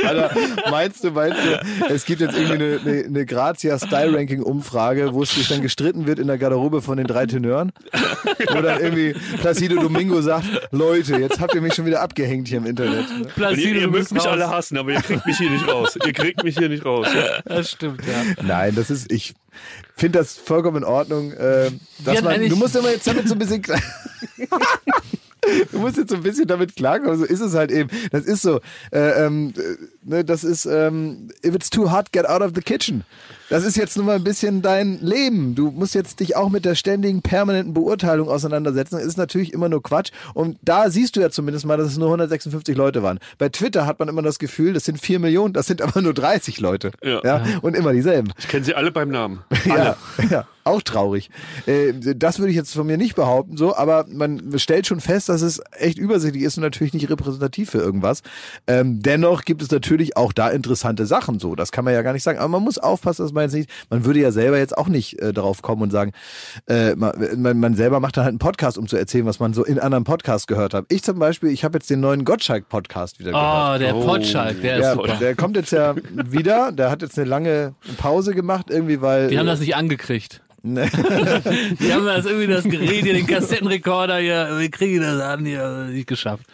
Alter, 0.05 0.31
meinst 0.69 1.03
du, 1.03 1.11
meinst 1.11 1.37
du, 1.43 1.85
es 1.93 2.05
gibt 2.05 2.21
jetzt 2.21 2.35
irgendwie 2.35 2.53
eine, 2.53 2.79
eine, 2.83 3.05
eine 3.05 3.25
Grazia-Style-Ranking-Umfrage, 3.25 5.13
wo 5.13 5.23
es 5.23 5.31
sich 5.35 5.47
dann 5.47 5.61
gestritten 5.61 6.07
wird 6.07 6.19
in 6.19 6.27
der 6.27 6.37
Garderobe 6.37 6.81
von 6.81 6.97
den 6.97 7.07
drei 7.07 7.25
Tenören? 7.25 7.71
Wo 8.51 8.61
dann 8.61 8.79
irgendwie 8.81 9.13
Placido 9.37 9.81
Domingo 9.81 10.21
sagt, 10.21 10.45
Leute, 10.71 11.17
jetzt 11.17 11.39
habt 11.39 11.53
ihr 11.55 11.61
mich 11.61 11.73
schon 11.73 11.85
wieder 11.85 12.01
abgehängt 12.01 12.47
hier 12.47 12.57
im 12.57 12.65
Internet. 12.65 13.05
Ihr, 13.19 13.27
Placido, 13.27 13.67
ihr 13.67 13.73
du 13.81 13.87
mögt 13.87 13.93
bist 13.93 14.13
mich 14.13 14.23
raus. 14.23 14.31
alle 14.31 14.49
hassen, 14.49 14.77
aber 14.77 14.91
ihr 14.91 15.01
kriegt 15.01 15.25
mich 15.25 15.37
hier 15.37 15.49
nicht 15.49 15.67
raus. 15.67 15.97
Ihr 16.03 16.13
kriegt 16.13 16.43
mich 16.43 16.57
hier 16.57 16.69
nicht 16.69 16.85
raus. 16.85 17.07
Das 17.45 17.71
stimmt, 17.71 18.01
ja. 18.05 18.43
Nein, 18.43 18.75
das 18.75 18.89
ist, 18.89 19.11
ich 19.11 19.33
finde 19.95 20.19
das 20.19 20.37
vollkommen 20.37 20.77
in 20.77 20.83
Ordnung. 20.83 21.31
Äh, 21.33 21.71
dass 21.99 22.21
man, 22.21 22.47
du 22.47 22.55
musst 22.55 22.75
immer 22.75 22.91
jetzt 22.91 23.07
damit 23.07 23.27
so 23.27 23.35
ein 23.35 23.39
bisschen. 23.39 23.61
Du 25.71 25.79
musst 25.79 25.97
jetzt 25.97 26.09
so 26.09 26.15
ein 26.15 26.23
bisschen 26.23 26.47
damit 26.47 26.75
klarkommen, 26.75 27.17
so 27.17 27.25
ist 27.25 27.39
es 27.39 27.53
halt 27.55 27.71
eben. 27.71 27.89
Das 28.11 28.25
ist 28.25 28.41
so, 28.41 28.59
äh, 28.91 29.25
ähm, 29.25 29.53
äh, 29.57 29.77
ne, 30.03 30.25
das 30.25 30.43
ist, 30.43 30.65
ähm, 30.65 31.31
if 31.45 31.55
it's 31.55 31.69
too 31.69 31.91
hot, 31.91 32.11
get 32.11 32.27
out 32.27 32.41
of 32.41 32.51
the 32.55 32.61
kitchen. 32.61 33.03
Das 33.49 33.63
ist 33.63 33.77
jetzt 33.77 33.97
nun 33.97 34.05
mal 34.05 34.15
ein 34.15 34.23
bisschen 34.23 34.61
dein 34.61 34.99
Leben. 35.01 35.55
Du 35.55 35.71
musst 35.71 35.95
jetzt 35.95 36.19
dich 36.19 36.35
auch 36.35 36.49
mit 36.49 36.65
der 36.65 36.75
ständigen, 36.75 37.23
permanenten 37.23 37.73
Beurteilung 37.73 38.29
auseinandersetzen. 38.29 38.97
Das 38.97 39.05
ist 39.05 39.17
natürlich 39.17 39.53
immer 39.53 39.69
nur 39.69 39.81
Quatsch. 39.81 40.11
Und 40.35 40.57
da 40.61 40.91
siehst 40.91 41.15
du 41.15 41.19
ja 41.19 41.31
zumindest 41.31 41.65
mal, 41.65 41.77
dass 41.77 41.87
es 41.87 41.97
nur 41.97 42.09
156 42.09 42.77
Leute 42.77 43.01
waren. 43.01 43.19
Bei 43.39 43.49
Twitter 43.49 43.87
hat 43.87 43.97
man 43.97 44.07
immer 44.07 44.21
das 44.21 44.37
Gefühl, 44.37 44.73
das 44.73 44.85
sind 44.85 45.01
4 45.01 45.19
Millionen, 45.19 45.53
das 45.53 45.65
sind 45.65 45.81
aber 45.81 45.99
nur 46.01 46.13
30 46.13 46.59
Leute. 46.59 46.91
Ja. 47.01 47.43
Und 47.61 47.75
immer 47.75 47.91
dieselben. 47.91 48.31
Ich 48.37 48.47
kenne 48.47 48.63
sie 48.63 48.75
alle 48.75 48.91
beim 48.91 49.09
Namen. 49.09 49.41
Ja, 49.65 49.97
ja, 50.29 50.47
auch 50.69 50.81
traurig. 50.81 51.29
Äh, 51.65 51.93
das 52.15 52.39
würde 52.39 52.51
ich 52.51 52.55
jetzt 52.55 52.73
von 52.73 52.87
mir 52.87 52.97
nicht 52.97 53.15
behaupten, 53.15 53.57
so, 53.57 53.75
aber 53.75 54.05
man 54.09 54.57
stellt 54.57 54.87
schon 54.87 54.99
fest, 54.99 55.29
dass 55.29 55.41
es 55.41 55.61
echt 55.77 55.97
übersichtlich 55.97 56.43
ist 56.43 56.57
und 56.57 56.63
natürlich 56.63 56.93
nicht 56.93 57.09
repräsentativ 57.09 57.71
für 57.71 57.79
irgendwas. 57.79 58.21
Ähm, 58.67 59.01
dennoch 59.01 59.43
gibt 59.43 59.61
es 59.61 59.71
natürlich 59.71 60.15
auch 60.17 60.33
da 60.33 60.49
interessante 60.49 61.05
Sachen, 61.05 61.39
so. 61.39 61.55
Das 61.55 61.71
kann 61.71 61.85
man 61.85 61.93
ja 61.93 62.01
gar 62.01 62.13
nicht 62.13 62.23
sagen. 62.23 62.39
Aber 62.39 62.47
man 62.47 62.63
muss 62.63 62.77
aufpassen, 62.77 63.23
dass 63.23 63.33
man 63.33 63.43
jetzt 63.43 63.53
nicht, 63.53 63.69
man 63.89 64.05
würde 64.05 64.19
ja 64.21 64.31
selber 64.31 64.57
jetzt 64.57 64.77
auch 64.77 64.87
nicht 64.87 65.19
äh, 65.21 65.33
darauf 65.33 65.61
kommen 65.61 65.81
und 65.81 65.91
sagen, 65.91 66.11
äh, 66.67 66.95
man, 66.95 67.75
selber 67.75 67.99
macht 67.99 68.17
dann 68.17 68.23
halt 68.23 68.31
einen 68.31 68.39
Podcast, 68.39 68.77
um 68.77 68.87
zu 68.87 68.97
erzählen, 68.97 69.25
was 69.25 69.39
man 69.39 69.53
so 69.53 69.63
in 69.65 69.79
anderen 69.79 70.03
Podcasts 70.03 70.47
gehört 70.47 70.73
hat. 70.73 70.85
Ich 70.89 71.03
zum 71.03 71.19
Beispiel, 71.19 71.49
ich 71.49 71.63
habe 71.63 71.77
jetzt 71.77 71.89
den 71.89 71.99
neuen 71.99 72.23
Gottschalk-Podcast 72.25 73.19
wieder 73.19 73.31
gehört. 73.31 73.75
Oh, 73.75 73.79
der 73.79 73.95
Oh. 73.95 74.05
Potschalk, 74.05 74.61
der 74.61 74.77
ist 74.77 74.83
Ja, 74.83 74.93
super. 74.93 75.17
der 75.19 75.35
kommt 75.35 75.55
jetzt 75.55 75.71
ja 75.71 75.95
wieder. 76.11 76.71
Der 76.71 76.89
hat 76.91 77.01
jetzt 77.01 77.17
eine 77.17 77.27
lange 77.27 77.73
Pause 77.97 78.33
gemacht, 78.33 78.67
irgendwie, 78.69 79.01
weil. 79.01 79.29
Die 79.29 79.39
haben 79.39 79.47
das 79.47 79.59
nicht 79.59 79.75
angekriegt. 79.75 80.41
Ne. 80.61 80.89
Die 81.79 81.93
haben 81.93 82.05
das 82.05 82.25
irgendwie 82.25 82.47
das 82.47 82.63
Gerät 82.63 83.03
hier, 83.03 83.13
den 83.13 83.27
Kassettenrekorder 83.27 84.17
hier, 84.17 84.49
wir 84.57 84.69
kriegen 84.71 85.01
das 85.01 85.21
an, 85.21 85.45
hier, 85.45 85.87
nicht 85.89 86.07
geschafft. 86.07 86.45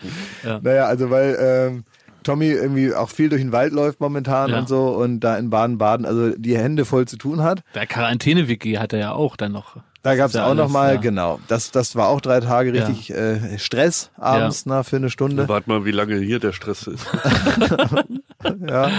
Ja. 0.43 0.59
Naja, 0.61 0.85
also 0.85 1.09
weil 1.09 1.37
ähm, 1.39 1.83
Tommy 2.23 2.47
irgendwie 2.47 2.93
auch 2.93 3.09
viel 3.09 3.29
durch 3.29 3.41
den 3.41 3.51
Wald 3.51 3.73
läuft 3.73 3.99
momentan 3.99 4.49
Ja. 4.49 4.59
und 4.59 4.67
so 4.67 4.89
und 4.89 5.19
da 5.21 5.37
in 5.37 5.49
Baden-Baden 5.49 6.05
also 6.05 6.31
die 6.37 6.57
Hände 6.57 6.85
voll 6.85 7.07
zu 7.07 7.17
tun 7.17 7.43
hat. 7.43 7.61
Der 7.73 7.85
Quarantäne-Wiki 7.87 8.73
hat 8.73 8.93
er 8.93 8.99
ja 8.99 9.11
auch 9.13 9.35
dann 9.37 9.51
noch. 9.51 9.77
Da 10.03 10.15
gab 10.15 10.27
es 10.27 10.33
ja 10.33 10.43
auch 10.45 10.49
alles, 10.49 10.57
noch 10.65 10.69
mal 10.69 10.95
ja. 10.95 11.01
genau, 11.01 11.39
das, 11.47 11.71
das 11.71 11.95
war 11.95 12.09
auch 12.09 12.21
drei 12.21 12.39
Tage 12.39 12.71
Ja. 12.75 12.85
richtig 12.85 13.11
äh, 13.11 13.57
Stress 13.57 14.11
abends 14.17 14.67
na, 14.67 14.83
für 14.83 14.97
eine 14.97 15.09
Stunde. 15.09 15.49
Warte 15.49 15.67
mal, 15.67 15.83
wie 15.83 15.91
lange 15.91 16.17
hier 16.17 16.37
der 16.37 16.51
Stress 16.51 16.85
ist. 16.85 17.07
Ja. 18.67 18.91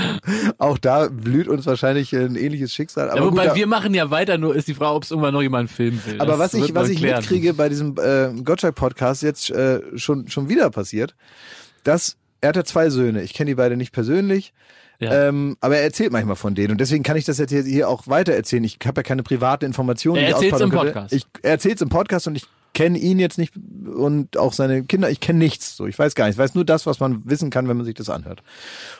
Auch 0.58 0.78
da 0.78 1.08
blüht 1.08 1.48
uns 1.48 1.66
wahrscheinlich 1.66 2.12
ein 2.14 2.36
ähnliches 2.36 2.72
Schicksal. 2.74 3.10
Aber 3.10 3.18
Ja, 3.20 3.24
wobei 3.26 3.46
gut, 3.48 3.56
wir 3.56 3.66
machen 3.66 3.94
ja 3.94 4.10
weiter, 4.10 4.38
nur 4.38 4.54
ist 4.54 4.68
die 4.68 4.74
Frage, 4.74 4.94
ob 4.94 5.02
es 5.04 5.10
irgendwann 5.10 5.34
noch 5.34 5.42
jemand 5.42 5.70
filmen 5.70 6.00
will. 6.06 6.20
Aber 6.20 6.32
Das 6.32 6.38
was 6.38 6.54
ich, 6.54 6.74
was 6.74 6.88
ich 6.88 6.98
klären. 6.98 7.18
mitkriege 7.20 7.54
bei 7.54 7.68
diesem 7.68 7.94
äh, 7.98 8.28
Gottschalk-Podcast 8.42 9.22
jetzt 9.22 9.50
äh, 9.50 9.80
schon, 9.96 10.28
schon 10.28 10.48
wieder 10.48 10.70
passiert, 10.70 11.14
dass 11.84 12.16
er 12.40 12.50
hat 12.50 12.56
ja 12.56 12.64
zwei 12.64 12.90
Söhne. 12.90 13.22
Ich 13.22 13.34
kenne 13.34 13.48
die 13.50 13.54
beide 13.54 13.76
nicht 13.76 13.92
persönlich. 13.92 14.52
Ja. 14.98 15.28
Ähm, 15.28 15.56
aber 15.60 15.76
er 15.76 15.82
erzählt 15.84 16.10
manchmal 16.10 16.36
von 16.36 16.54
denen 16.54 16.72
und 16.72 16.80
deswegen 16.80 17.02
kann 17.02 17.18
ich 17.18 17.26
das 17.26 17.36
jetzt 17.36 17.52
hier- 17.52 17.86
auch 17.88 18.06
weiter 18.08 18.32
erzählen. 18.32 18.64
Ich 18.64 18.78
habe 18.86 19.00
ja 19.00 19.02
keine 19.02 19.22
privaten 19.22 19.66
Informationen. 19.66 20.22
Er 20.22 20.30
erzählt's 20.30 20.54
ausplaudern 20.54 20.86
im. 20.86 20.92
Podcast. 20.94 21.12
Ich, 21.14 21.26
er 21.42 21.50
erzählt 21.50 21.80
im 21.82 21.88
Podcast 21.90 22.26
und 22.28 22.34
ich 22.36 22.46
kenne 22.76 22.98
ihn 22.98 23.18
jetzt 23.18 23.38
nicht 23.38 23.54
und 23.56 24.36
auch 24.36 24.52
seine 24.52 24.84
Kinder. 24.84 25.08
Ich 25.08 25.20
kenne 25.20 25.38
nichts. 25.38 25.78
So, 25.78 25.86
ich 25.86 25.98
weiß 25.98 26.14
gar 26.14 26.26
nicht. 26.26 26.34
Ich 26.34 26.38
weiß 26.38 26.54
nur 26.54 26.66
das, 26.66 26.84
was 26.84 27.00
man 27.00 27.22
wissen 27.24 27.48
kann, 27.48 27.68
wenn 27.68 27.76
man 27.78 27.86
sich 27.86 27.94
das 27.94 28.10
anhört. 28.10 28.42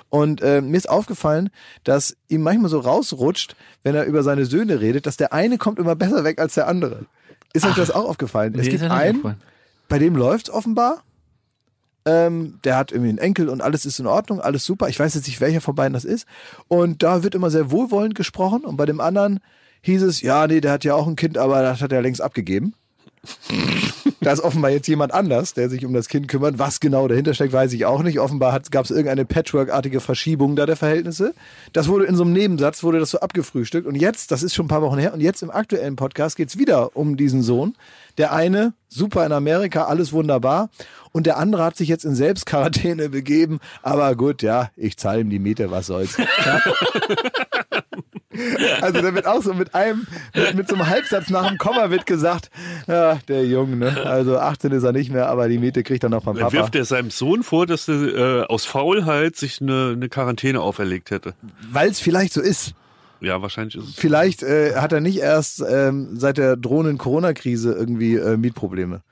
Und 0.09 0.41
äh, 0.41 0.63
mir 0.63 0.79
ist 0.79 0.89
aufgefallen, 0.89 1.51
dass 1.85 2.17
ihm 2.29 2.41
manchmal 2.41 2.71
so 2.71 2.81
rausrutscht, 2.81 3.55
wenn 3.83 3.95
er 3.95 4.07
über 4.07 4.23
seine 4.23 4.47
Söhne 4.47 4.81
redet, 4.81 5.05
dass 5.05 5.19
der 5.19 5.35
eine 5.35 5.59
kommt 5.59 5.79
immer 5.79 5.95
besser 5.95 6.25
weg 6.25 6.41
als 6.41 6.55
der 6.55 6.69
andere. 6.69 7.05
Ist 7.53 7.67
euch 7.67 7.75
das 7.75 7.91
auch 7.91 8.09
aufgefallen? 8.09 8.55
Es 8.59 8.71
gibt 8.71 8.83
einen, 8.83 9.37
bei 9.91 9.99
dem 9.99 10.17
läuft's 10.17 10.49
offenbar. 10.49 11.03
Ähm, 12.07 12.59
der 12.65 12.79
hat 12.79 12.93
irgendwie 12.93 13.11
einen 13.11 13.19
Enkel 13.19 13.51
und 13.51 13.61
alles 13.61 13.85
ist 13.85 13.99
in 13.99 14.07
Ordnung, 14.07 14.41
alles 14.41 14.65
super. 14.65 14.89
Ich 14.89 14.99
weiß 14.99 15.15
jetzt 15.17 15.27
nicht, 15.27 15.43
welcher 15.43 15.61
von 15.61 15.75
beiden 15.75 15.93
das 15.93 16.07
ist. 16.07 16.27
Und 16.69 17.03
da 17.03 17.23
wird 17.23 17.35
immer 17.35 17.51
sehr 17.51 17.71
wohlwollend 17.71 18.15
gesprochen. 18.15 18.65
Und 18.65 18.79
bei 18.79 18.87
dem 18.87 19.03
anderen 19.03 19.41
hieß 19.83 20.01
es, 20.01 20.23
ja, 20.23 20.47
nee, 20.47 20.63
der 20.63 20.73
hat 20.73 20.85
ja 20.85 20.95
auch 20.95 21.07
ein 21.07 21.17
Kind, 21.17 21.37
aber 21.37 21.61
das 21.61 21.83
hat 21.83 21.93
er 21.93 22.01
längst 22.01 22.23
abgegeben. 22.23 22.73
Da 24.21 24.33
ist 24.33 24.41
offenbar 24.41 24.71
jetzt 24.71 24.89
jemand 24.89 25.13
anders, 25.13 25.55
der 25.55 25.69
sich 25.69 25.85
um 25.85 25.93
das 25.93 26.09
Kind 26.09 26.29
kümmert. 26.29 26.59
Was 26.59 26.81
genau 26.81 27.09
dahinter 27.09 27.35
steckt, 27.35 27.53
weiß 27.53 27.73
ich 27.73 27.87
auch 27.87 28.03
nicht. 28.03 28.19
Offenbar 28.19 28.61
gab 28.71 28.85
es 28.85 28.91
irgendeine 28.91 29.25
Patchwork-artige 29.25 30.01
Verschiebung 30.01 30.57
da 30.57 30.67
der 30.67 30.77
Verhältnisse. 30.77 31.35
Das 31.73 31.89
wurde 31.89 32.07
in 32.07 32.17
so 32.17 32.25
einem 32.25 32.33
Nebensatz, 32.33 32.83
wurde 32.83 32.99
das 32.99 33.11
so 33.11 33.21
abgefrühstückt. 33.21 33.87
Und 33.87 33.97
jetzt, 33.97 34.31
das 34.31 34.43
ist 34.43 34.55
schon 34.55 34.67
ein 34.67 34.69
paar 34.69 34.83
Wochen 34.83 34.99
her, 34.99 35.15
und 35.15 35.21
jetzt 35.21 35.43
im 35.43 35.51
aktuellen 35.51 35.97
Podcast 35.97 36.37
geht's 36.37 36.59
wieder 36.59 36.97
um 36.97 37.17
diesen 37.17 37.43
Sohn. 37.43 37.75
Der 38.19 38.33
eine, 38.33 38.73
super 38.89 39.27
in 39.27 39.33
Amerika, 39.33 39.85
alles 39.85 40.13
wunderbar. 40.13 40.71
Und 41.13 41.27
der 41.27 41.37
andere 41.39 41.65
hat 41.65 41.77
sich 41.77 41.89
jetzt 41.89 42.05
in 42.05 42.15
Selbstquarantäne 42.15 43.09
begeben. 43.11 43.61
Aber 43.83 44.15
gut, 44.17 44.43
ja, 44.43 44.71
ich 44.77 44.97
zahle 44.97 45.21
ihm 45.21 45.31
die 45.31 45.39
Miete, 45.39 45.71
was 45.71 45.87
soll's. 45.87 46.17
Ja. 46.17 46.61
Also 48.83 49.01
da 49.01 49.15
wird 49.15 49.27
auch 49.27 49.43
so 49.43 49.55
mit 49.55 49.75
einem, 49.75 50.07
mit, 50.35 50.55
mit 50.55 50.69
so 50.69 50.75
einem 50.75 50.87
Halbsatz 50.89 51.31
nach 51.31 51.49
dem 51.49 51.57
Komma 51.57 51.91
wird 51.91 52.05
gesagt, 52.05 52.51
ja, 52.87 53.19
der 53.29 53.47
Junge, 53.47 53.77
ne? 53.77 54.05
Also 54.05 54.39
18 54.39 54.73
ist 54.73 54.83
er 54.83 54.93
nicht 54.93 55.11
mehr, 55.11 55.29
aber 55.29 55.49
die 55.49 55.59
Miete 55.59 55.83
kriegt 55.83 56.03
er 56.05 56.11
noch 56.11 56.27
Er 56.27 56.35
Papa. 56.35 56.53
wirft 56.53 56.75
er 56.75 56.85
seinem 56.85 57.11
Sohn 57.11 57.43
vor, 57.43 57.67
dass 57.67 57.89
er 57.89 58.43
äh, 58.43 58.47
aus 58.47 58.67
Faulheit 58.67 59.37
sich 59.37 59.61
eine, 59.61 59.93
eine 59.97 60.09
Quarantäne 60.09 60.61
auferlegt 60.61 61.11
hätte. 61.11 61.35
Weil 61.71 61.89
es 61.89 62.01
vielleicht 62.01 62.33
so 62.35 62.43
ist. 62.43 62.75
Ja, 63.21 63.41
wahrscheinlich 63.43 63.77
ist 63.77 63.89
es. 63.89 63.95
Vielleicht 63.95 64.43
äh, 64.43 64.75
hat 64.77 64.93
er 64.93 65.01
nicht 65.01 65.19
erst 65.19 65.63
ähm, 65.69 66.11
seit 66.19 66.37
der 66.39 66.57
drohenden 66.57 66.99
Corona-Krise 66.99 67.73
irgendwie 67.73 68.17
äh, 68.17 68.37
Mietprobleme. 68.37 69.03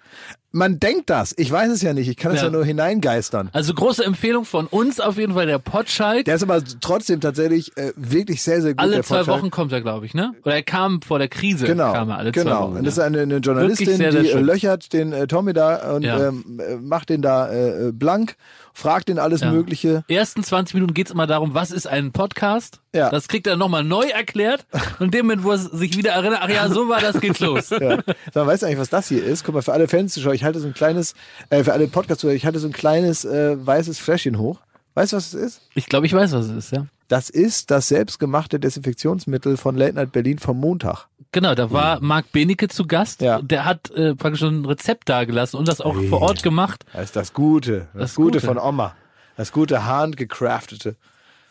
Man 0.52 0.78
denkt 0.78 1.11
das. 1.11 1.34
Ich 1.36 1.50
weiß 1.50 1.72
es 1.72 1.82
ja 1.82 1.92
nicht. 1.94 2.09
Ich 2.09 2.16
kann 2.16 2.30
es 2.30 2.38
ja. 2.38 2.44
Ja. 2.46 2.52
nur 2.52 2.64
hineingeistern. 2.64 3.50
Also 3.52 3.74
große 3.74 4.05
Empfehlung 4.05 4.44
von 4.44 4.66
uns 4.68 5.00
auf 5.00 5.16
jeden 5.18 5.34
Fall 5.34 5.46
der 5.46 5.59
Potschalk. 5.59 6.26
Der 6.26 6.36
ist 6.36 6.44
aber 6.44 6.62
trotzdem 6.80 7.20
tatsächlich 7.20 7.76
äh, 7.76 7.92
wirklich 7.96 8.40
sehr, 8.40 8.62
sehr 8.62 8.74
gut. 8.74 8.80
alle 8.80 8.92
der 8.96 9.02
zwei 9.02 9.18
Potschalk. 9.18 9.40
Wochen 9.40 9.50
kommt 9.50 9.72
er, 9.72 9.80
glaube 9.80 10.07
ich, 10.07 10.14
ne? 10.14 10.32
Oder 10.44 10.55
er 10.55 10.62
kam 10.62 11.02
vor 11.02 11.18
der 11.18 11.26
Krise. 11.26 11.66
Genau, 11.66 11.92
Kam 11.92 12.11
er 12.11 12.18
alle 12.18 12.30
zwei 12.30 12.44
genau. 12.44 12.68
Wochen, 12.68 12.76
und 12.76 12.84
das 12.86 12.94
ist 12.94 13.00
eine, 13.00 13.22
eine 13.22 13.38
Journalistin, 13.38 13.96
sehr, 13.96 14.12
sehr 14.12 14.22
die 14.22 14.28
äh, 14.28 14.32
schön. 14.32 14.44
löchert 14.44 14.92
den 14.92 15.12
äh, 15.12 15.26
Tommy 15.26 15.55
da 15.55 15.94
und 15.94 16.02
Ja. 16.02 16.28
ähm, 16.28 16.61
äh, 16.61 16.76
macht 16.76 17.09
den 17.09 17.20
da 17.22 17.48
äh, 17.48 17.88
äh, 17.88 17.92
blank, 17.92 18.36
fragt 18.75 19.09
ihn 19.09 19.18
alles 19.18 19.41
Ja. 19.41 19.51
Mögliche. 19.53 20.05
ersten 20.09 20.43
20 20.45 20.75
Minuten 20.75 20.93
geht's 20.93 21.11
immer 21.11 21.27
darum, 21.27 21.55
was 21.55 21.70
ist 21.70 21.87
ein 21.87 22.12
Podcast? 22.12 22.81
Ja. 22.93 23.09
Das 23.11 23.29
kriegt 23.29 23.47
er 23.47 23.57
nochmal 23.57 23.85
neu 23.85 24.07
erklärt. 24.09 24.66
Und 24.99 25.07
in 25.07 25.11
dem 25.12 25.27
Moment, 25.27 25.45
wo 25.45 25.53
er 25.53 25.59
sich 25.59 25.97
wieder 25.97 26.12
erinnert, 26.12 26.41
ach 26.43 26.49
ja, 26.51 26.68
so 26.68 26.89
war 26.89 27.01
das, 27.01 27.20
geht's 27.20 27.41
los. 27.41 27.70
Ja. 27.81 27.99
Mal, 28.35 28.47
weißt 28.47 28.62
du 28.62 28.66
eigentlich, 28.66 28.79
was 28.79 28.91
das 28.91 29.09
hier 29.09 29.25
ist? 29.25 29.45
Guck 29.45 29.55
mal, 29.55 29.62
für 29.62 29.72
alle 29.72 29.89
Fans-Zuschauer, 29.89 30.35
ich 30.35 30.45
halte 30.45 30.61
so 30.61 30.66
ein 30.66 30.75
kleines, 30.75 31.14
äh, 31.51 31.62
für 31.64 31.72
alle 31.72 31.87
Podcast-Zuschauer, 31.87 32.35
ich 32.35 32.45
halte 32.45 32.59
so 32.59 32.66
ein 32.66 32.72
kleines 32.72 33.25
äh, 33.25 33.57
weißes 33.64 33.99
Fläschchen 33.99 34.39
hoch. 34.39 34.61
Weißt 34.95 35.12
du, 35.12 35.16
was 35.16 35.33
es 35.33 35.35
ist? 35.35 35.61
Ich 35.75 35.87
glaube, 35.87 36.07
ich 36.07 36.12
weiß, 36.12 36.33
was 36.33 36.47
es 36.47 36.53
ist, 36.66 36.72
ja. 36.72 36.87
Das 37.09 37.29
ist 37.31 37.70
das 37.70 37.89
selbstgemachte 37.89 38.59
Desinfektionsmittel 38.61 39.57
von 39.57 39.77
Late 39.77 39.95
Night 39.95 40.12
Berlin 40.12 40.39
vom 40.39 40.59
Montag. 40.59 41.07
Genau, 41.35 41.55
da 41.55 41.70
war 41.70 42.01
Marc 42.01 42.32
Benecke 42.32 42.68
zu 42.68 42.87
Gast. 42.87 43.20
Ja. 43.20 43.43
Der 43.43 43.64
hat 43.64 43.91
äh, 43.91 44.14
praktisch 44.14 44.41
schon 44.41 44.62
ein 44.62 44.64
Rezept 44.64 45.09
dagelassen 45.09 45.59
und 45.59 45.68
das 45.68 45.80
auch 45.80 45.95
vor 46.09 46.22
Ort 46.22 46.43
gemacht. 46.43 46.87
Das 46.93 47.05
ist 47.07 47.16
das 47.16 47.32
Gute. 47.35 47.89
Das, 47.93 48.03
Das 48.03 48.14
Gute, 48.14 48.39
Gute. 48.39 48.47
von 48.47 48.59
Oma. 48.59 48.95
Das 49.37 49.51
gute 49.53 49.85
handgecraftete. 49.85 50.95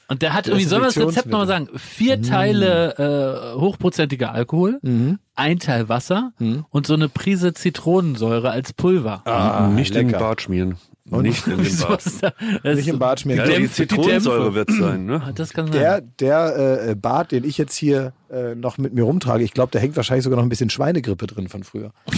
Und 0.08 0.22
der 0.22 0.34
hat 0.34 0.48
irgendwie, 0.48 0.66
sollen 0.66 0.84
wir 0.84 0.88
das 0.88 0.98
Rezept 0.98 1.28
nochmal 1.28 1.48
sagen? 1.48 1.68
Vier 1.76 2.18
Mm. 2.18 2.24
Teile 2.24 3.54
äh, 3.56 3.60
hochprozentiger 3.60 4.32
Alkohol, 4.34 4.80
Mhm. 4.82 5.20
ein 5.36 5.60
Teil 5.60 5.90
Wasser 5.90 6.32
und 6.70 6.88
so 6.88 6.94
eine 6.94 7.10
Prise 7.10 7.54
Zitronensäure 7.54 8.52
als 8.52 8.74
Pulver. 8.74 9.22
Ah, 9.26 9.68
nicht 9.68 9.90
in 9.96 10.00
den 10.02 10.08
lecker. 10.08 10.20
Bart 10.20 10.42
schmieren. 10.42 10.78
Nicht 11.06 11.46
in 11.48 11.62
den 11.62 11.78
Bart. 11.80 12.02
das 12.06 12.76
Nicht 12.78 12.88
im 12.88 13.00
Bart 13.00 13.20
schmieren. 13.22 13.50
Ja, 13.50 13.56
Die 13.58 13.64
die 13.64 13.72
Zitronensäure 13.72 14.54
wird 14.54 14.72
sein, 14.72 15.06
ne? 15.06 15.22
Ah, 15.26 15.32
Das 15.34 15.52
kann 15.54 15.66
sein. 15.68 15.74
Der, 15.82 16.02
der 16.02 16.88
äh, 16.90 16.96
Bart, 16.96 17.32
den 17.34 17.44
ich 17.44 17.58
jetzt 17.58 17.76
hier 17.76 18.14
äh, 18.34 18.56
noch 18.56 18.78
mit 18.78 18.94
mir 18.94 19.04
rumtrage. 19.04 19.44
Ich 19.44 19.54
glaube, 19.54 19.72
da 19.72 19.80
hängt 19.80 19.96
wahrscheinlich 19.96 20.24
sogar 20.24 20.38
noch 20.38 20.44
ein 20.44 20.50
bisschen 20.50 20.70
Schweinegrippe 20.70 21.28
drin 21.28 21.50
von 21.50 21.64
früher. 21.64 21.92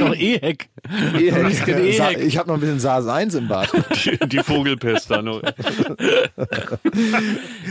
Noch 0.00 0.14
Ehek. 0.14 0.68
Ehek. 1.18 1.68
Ehek. 1.68 2.18
Ich 2.20 2.38
habe 2.38 2.48
noch 2.48 2.56
ein 2.56 2.60
bisschen 2.60 2.80
SARS 2.80 3.06
1 3.06 3.34
im 3.34 3.48
Bad. 3.48 3.70
Die, 4.04 4.18
die 4.28 4.38
Vogelpest 4.38 5.10
da 5.10 5.22
noch. 5.22 5.42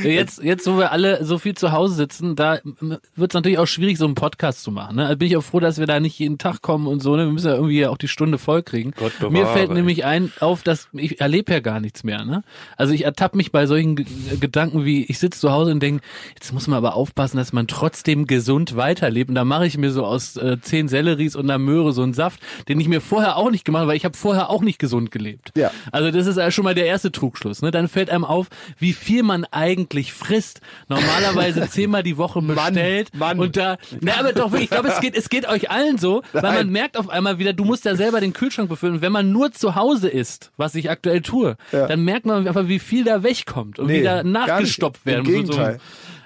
Jetzt, 0.03 0.43
jetzt, 0.43 0.67
wo 0.67 0.77
wir 0.77 0.91
alle 0.91 1.25
so 1.25 1.37
viel 1.37 1.55
zu 1.55 1.71
Hause 1.71 1.95
sitzen, 1.95 2.35
da 2.35 2.59
wird 3.15 3.31
es 3.31 3.33
natürlich 3.33 3.57
auch 3.57 3.65
schwierig, 3.65 3.97
so 3.97 4.05
einen 4.05 4.15
Podcast 4.15 4.63
zu 4.63 4.71
machen. 4.71 4.97
Ne? 4.97 5.05
Also 5.05 5.17
bin 5.17 5.27
ich 5.27 5.37
auch 5.37 5.43
froh, 5.43 5.59
dass 5.59 5.79
wir 5.79 5.87
da 5.87 5.99
nicht 5.99 6.17
jeden 6.19 6.37
Tag 6.37 6.61
kommen 6.61 6.87
und 6.87 7.01
so. 7.01 7.15
Ne? 7.15 7.25
Wir 7.25 7.31
müssen 7.31 7.47
ja 7.47 7.55
irgendwie 7.55 7.85
auch 7.87 7.97
die 7.97 8.07
Stunde 8.07 8.37
voll 8.37 8.63
kriegen. 8.63 8.91
Gott 8.91 9.17
bewahre. 9.17 9.31
Mir 9.31 9.47
fällt 9.47 9.71
nämlich 9.71 10.05
ein 10.05 10.31
auf, 10.39 10.63
dass 10.63 10.87
ich 10.93 11.19
erlebe 11.19 11.51
ja 11.51 11.59
gar 11.59 11.79
nichts 11.79 12.03
mehr. 12.03 12.25
Ne? 12.25 12.43
Also 12.77 12.93
ich 12.93 13.05
ertappe 13.05 13.37
mich 13.37 13.51
bei 13.51 13.65
solchen 13.65 13.95
G 13.95 14.05
Gedanken 14.39 14.85
wie, 14.85 15.03
ich 15.05 15.19
sitze 15.19 15.39
zu 15.39 15.51
Hause 15.51 15.71
und 15.71 15.81
denke, 15.81 16.03
jetzt 16.35 16.53
muss 16.53 16.67
man 16.67 16.77
aber 16.77 16.95
aufpassen, 16.95 17.22
dass 17.31 17.53
man 17.53 17.67
trotzdem 17.67 18.27
gesund 18.27 18.75
weiterlebt. 18.75 19.29
Und 19.29 19.35
da 19.35 19.45
mache 19.45 19.65
ich 19.65 19.77
mir 19.77 19.91
so 19.91 20.05
aus 20.05 20.35
äh, 20.37 20.57
zehn 20.61 20.87
Selleries 20.87 21.35
und 21.35 21.49
einer 21.49 21.57
Möhre 21.57 21.93
so 21.93 22.03
einen 22.03 22.13
Saft, 22.13 22.39
den 22.67 22.79
ich 22.79 22.87
mir 22.87 23.01
vorher 23.01 23.37
auch 23.37 23.49
nicht 23.49 23.63
gemacht 23.65 23.81
habe, 23.81 23.89
weil 23.89 23.97
ich 23.97 24.05
habe 24.05 24.17
vorher 24.17 24.49
auch 24.49 24.61
nicht 24.61 24.79
gesund 24.79 25.11
gelebt. 25.11 25.51
Ja. 25.55 25.71
Also 25.91 26.11
das 26.11 26.27
ist 26.27 26.37
ja 26.37 26.51
schon 26.51 26.63
mal 26.65 26.75
der 26.75 26.85
erste 26.85 27.11
Trugschluss. 27.11 27.61
Ne? 27.61 27.71
Dann 27.71 27.87
fällt 27.87 28.09
einem 28.09 28.25
auf, 28.25 28.47
wie 28.77 28.93
viel 28.93 29.23
man 29.23 29.45
eigentlich 29.51 30.13
frisst. 30.13 30.61
Normalerweise 30.89 31.67
zehnmal 31.69 32.03
die 32.03 32.17
Woche 32.17 32.41
bestellt. 32.41 33.09
Mann. 33.15 33.39
Und 33.39 33.57
da, 33.57 33.77
na, 34.01 34.19
aber 34.19 34.33
doch, 34.33 34.53
ich 34.53 34.69
glaube, 34.69 34.89
es 34.89 34.99
geht, 34.99 35.15
es 35.15 35.29
geht 35.29 35.47
euch 35.47 35.71
allen 35.71 35.97
so, 35.97 36.21
weil 36.33 36.41
man 36.41 36.53
Nein. 36.55 36.69
merkt 36.69 36.97
auf 36.97 37.09
einmal 37.09 37.39
wieder, 37.39 37.53
du 37.53 37.63
musst 37.65 37.85
ja 37.85 37.95
selber 37.95 38.19
den 38.19 38.33
Kühlschrank 38.33 38.69
befüllen. 38.69 38.95
Und 38.95 39.01
wenn 39.01 39.11
man 39.11 39.31
nur 39.31 39.51
zu 39.51 39.75
Hause 39.75 40.09
isst, 40.09 40.51
was 40.57 40.75
ich 40.75 40.89
aktuell 40.89 41.21
tue, 41.21 41.55
Ja. 41.71 41.87
dann 41.87 42.03
merkt 42.03 42.25
man 42.25 42.47
einfach, 42.47 42.67
wie 42.67 42.79
viel 42.79 43.03
da 43.03 43.23
wegkommt 43.23 43.79
und 43.79 43.87
Nee, 43.87 44.01
nicht. 44.01 44.23
nachgestopft 44.25 45.05
werden. 45.05 45.23
muss. 45.23 45.31
Gegenteil. 45.33 45.79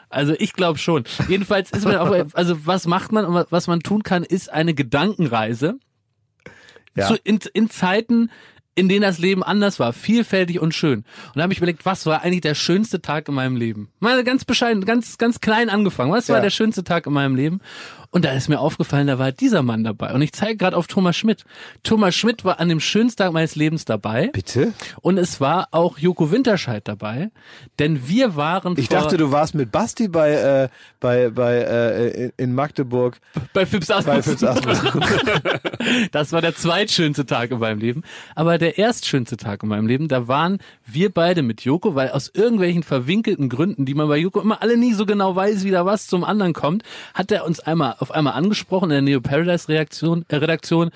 Also 0.10 0.34
ich 0.38 0.53
glaube 0.53 0.80
schon. 0.80 1.03
Jedenfalls 1.28 1.72
ist 1.72 1.86
man 1.86 1.95
auch, 1.97 2.12
also 2.34 2.66
was 2.66 2.88
macht 2.88 3.12
man 3.12 3.26
und 3.26 3.47
was 3.49 3.68
man 3.68 3.82
tun 3.82 4.03
kann, 4.03 4.24
ist 4.24 4.51
eine 4.51 4.74
Gedankenreise 4.74 5.78
Ja. 6.95 7.08
zu, 7.08 7.16
in, 7.24 7.39
in 7.53 7.70
Zeiten, 7.70 8.32
in 8.76 8.88
denen 8.89 9.01
das 9.01 9.18
Leben 9.18 9.43
anders 9.43 9.80
war, 9.80 9.91
vielfältig 9.91 10.60
und 10.60 10.74
schön. 10.74 10.99
Und 10.99 11.36
da 11.36 11.41
habe 11.43 11.51
ich 11.51 11.58
überlegt, 11.60 11.86
was 11.86 12.05
war 12.05 12.22
eigentlich 12.22 12.41
der 12.41 12.53
schönste 12.55 13.01
Tag 13.01 13.28
in 13.28 13.34
meinem 13.34 13.55
Leben? 13.55 13.89
Mal 13.99 14.24
ganz 14.24 14.45
bescheiden, 14.45 14.86
ganz 14.86 15.18
ganz 15.18 15.41
klein 15.41 15.70
angefangen. 15.70 16.12
Was 16.12 16.30
war 16.30 16.38
Ja. 16.38 16.41
der 16.43 16.51
schönste 16.51 16.84
Tag 16.84 17.08
in 17.08 17.14
meinem 17.14 17.36
Leben? 17.36 17.60
Und 18.18 18.26
da 18.26 18.32
ist 18.32 18.49
mir 18.49 18.59
aufgefallen, 18.59 19.05
da 19.05 19.20
war 19.20 19.32
dieser 19.32 19.61
Mann 19.61 19.84
dabei. 19.84 20.11
Und 20.11 20.24
ich 20.24 20.34
zeige 20.34 20.57
gerade 20.57 20.76
auf 20.76 20.88
Thomas 20.88 21.15
Schmidt. 21.15 21.43
Thomas 21.84 22.15
Schmidt 22.15 22.43
war 22.43 22.59
an 22.59 22.68
dem 22.68 22.80
schönsten 22.80 23.22
Tag 23.22 23.32
meines 23.32 23.55
Lebens 23.55 23.86
dabei. 23.86 24.32
Bitte? 24.34 24.74
Und 25.03 25.20
es 25.20 25.39
war 25.39 25.68
auch 25.70 25.99
Joko 25.99 26.32
Winterscheid 26.32 26.88
dabei. 26.88 27.30
Denn 27.78 28.07
wir 28.07 28.36
waren 28.36 28.74
Ich 28.76 28.89
dachte, 28.89 29.18
du 29.18 29.32
warst 29.32 29.53
mit 29.53 29.72
Basti 29.72 30.07
bei, 30.07 30.32
äh, 30.32 30.70
bei, 30.99 31.30
bei 31.30 31.57
äh, 31.57 32.32
in- 32.38 32.55
Magdeburg 32.55 33.20
bei 33.53 33.68
Fips 33.68 33.86
bei 33.86 33.97
Asmus. 33.97 34.26
Fips 34.26 34.43
Asmus. 34.43 34.82
Das 36.11 36.32
war 36.32 36.41
der 36.41 36.55
zweitschönste 36.55 37.26
Tag 37.28 37.51
in 37.51 37.59
meinem 37.59 37.80
Leben. 37.80 38.01
Aber 38.34 38.57
der 38.57 38.80
erstschönste 38.80 39.38
Tag 39.38 39.61
in 39.61 39.70
meinem 39.70 39.86
Leben, 39.86 40.07
da 40.07 40.28
waren 40.28 40.57
wir 40.88 41.13
beide 41.13 41.43
mit 41.43 41.61
Joko, 41.61 41.93
weil 41.93 42.09
aus 42.09 42.32
irgendwelchen 42.34 42.82
verwinkelten 42.82 43.47
Gründen, 43.47 43.86
die 43.86 43.93
man 43.93 44.07
bei 44.07 44.18
Joko 44.18 44.41
immer 44.41 44.61
alle 44.63 44.76
nie 44.76 44.93
so 44.93 45.05
genau 45.05 45.36
weiß, 45.36 45.63
wie 45.63 45.72
da 45.72 45.86
was 45.86 46.07
zum 46.07 46.24
anderen 46.24 46.53
kommt, 46.53 46.84
hat 47.13 47.32
er 47.32 47.45
uns 47.45 47.59
einmal 47.59 47.95
auf 48.10 48.16
einmal 48.16 48.34
angesprochen 48.34 48.86
in 48.86 48.89
der 48.95 49.01
Neo 49.01 49.22
Paradise 49.22 49.68
Reaktion, 49.68 50.26
äh, 50.30 50.38
Redaktion. 50.38 50.91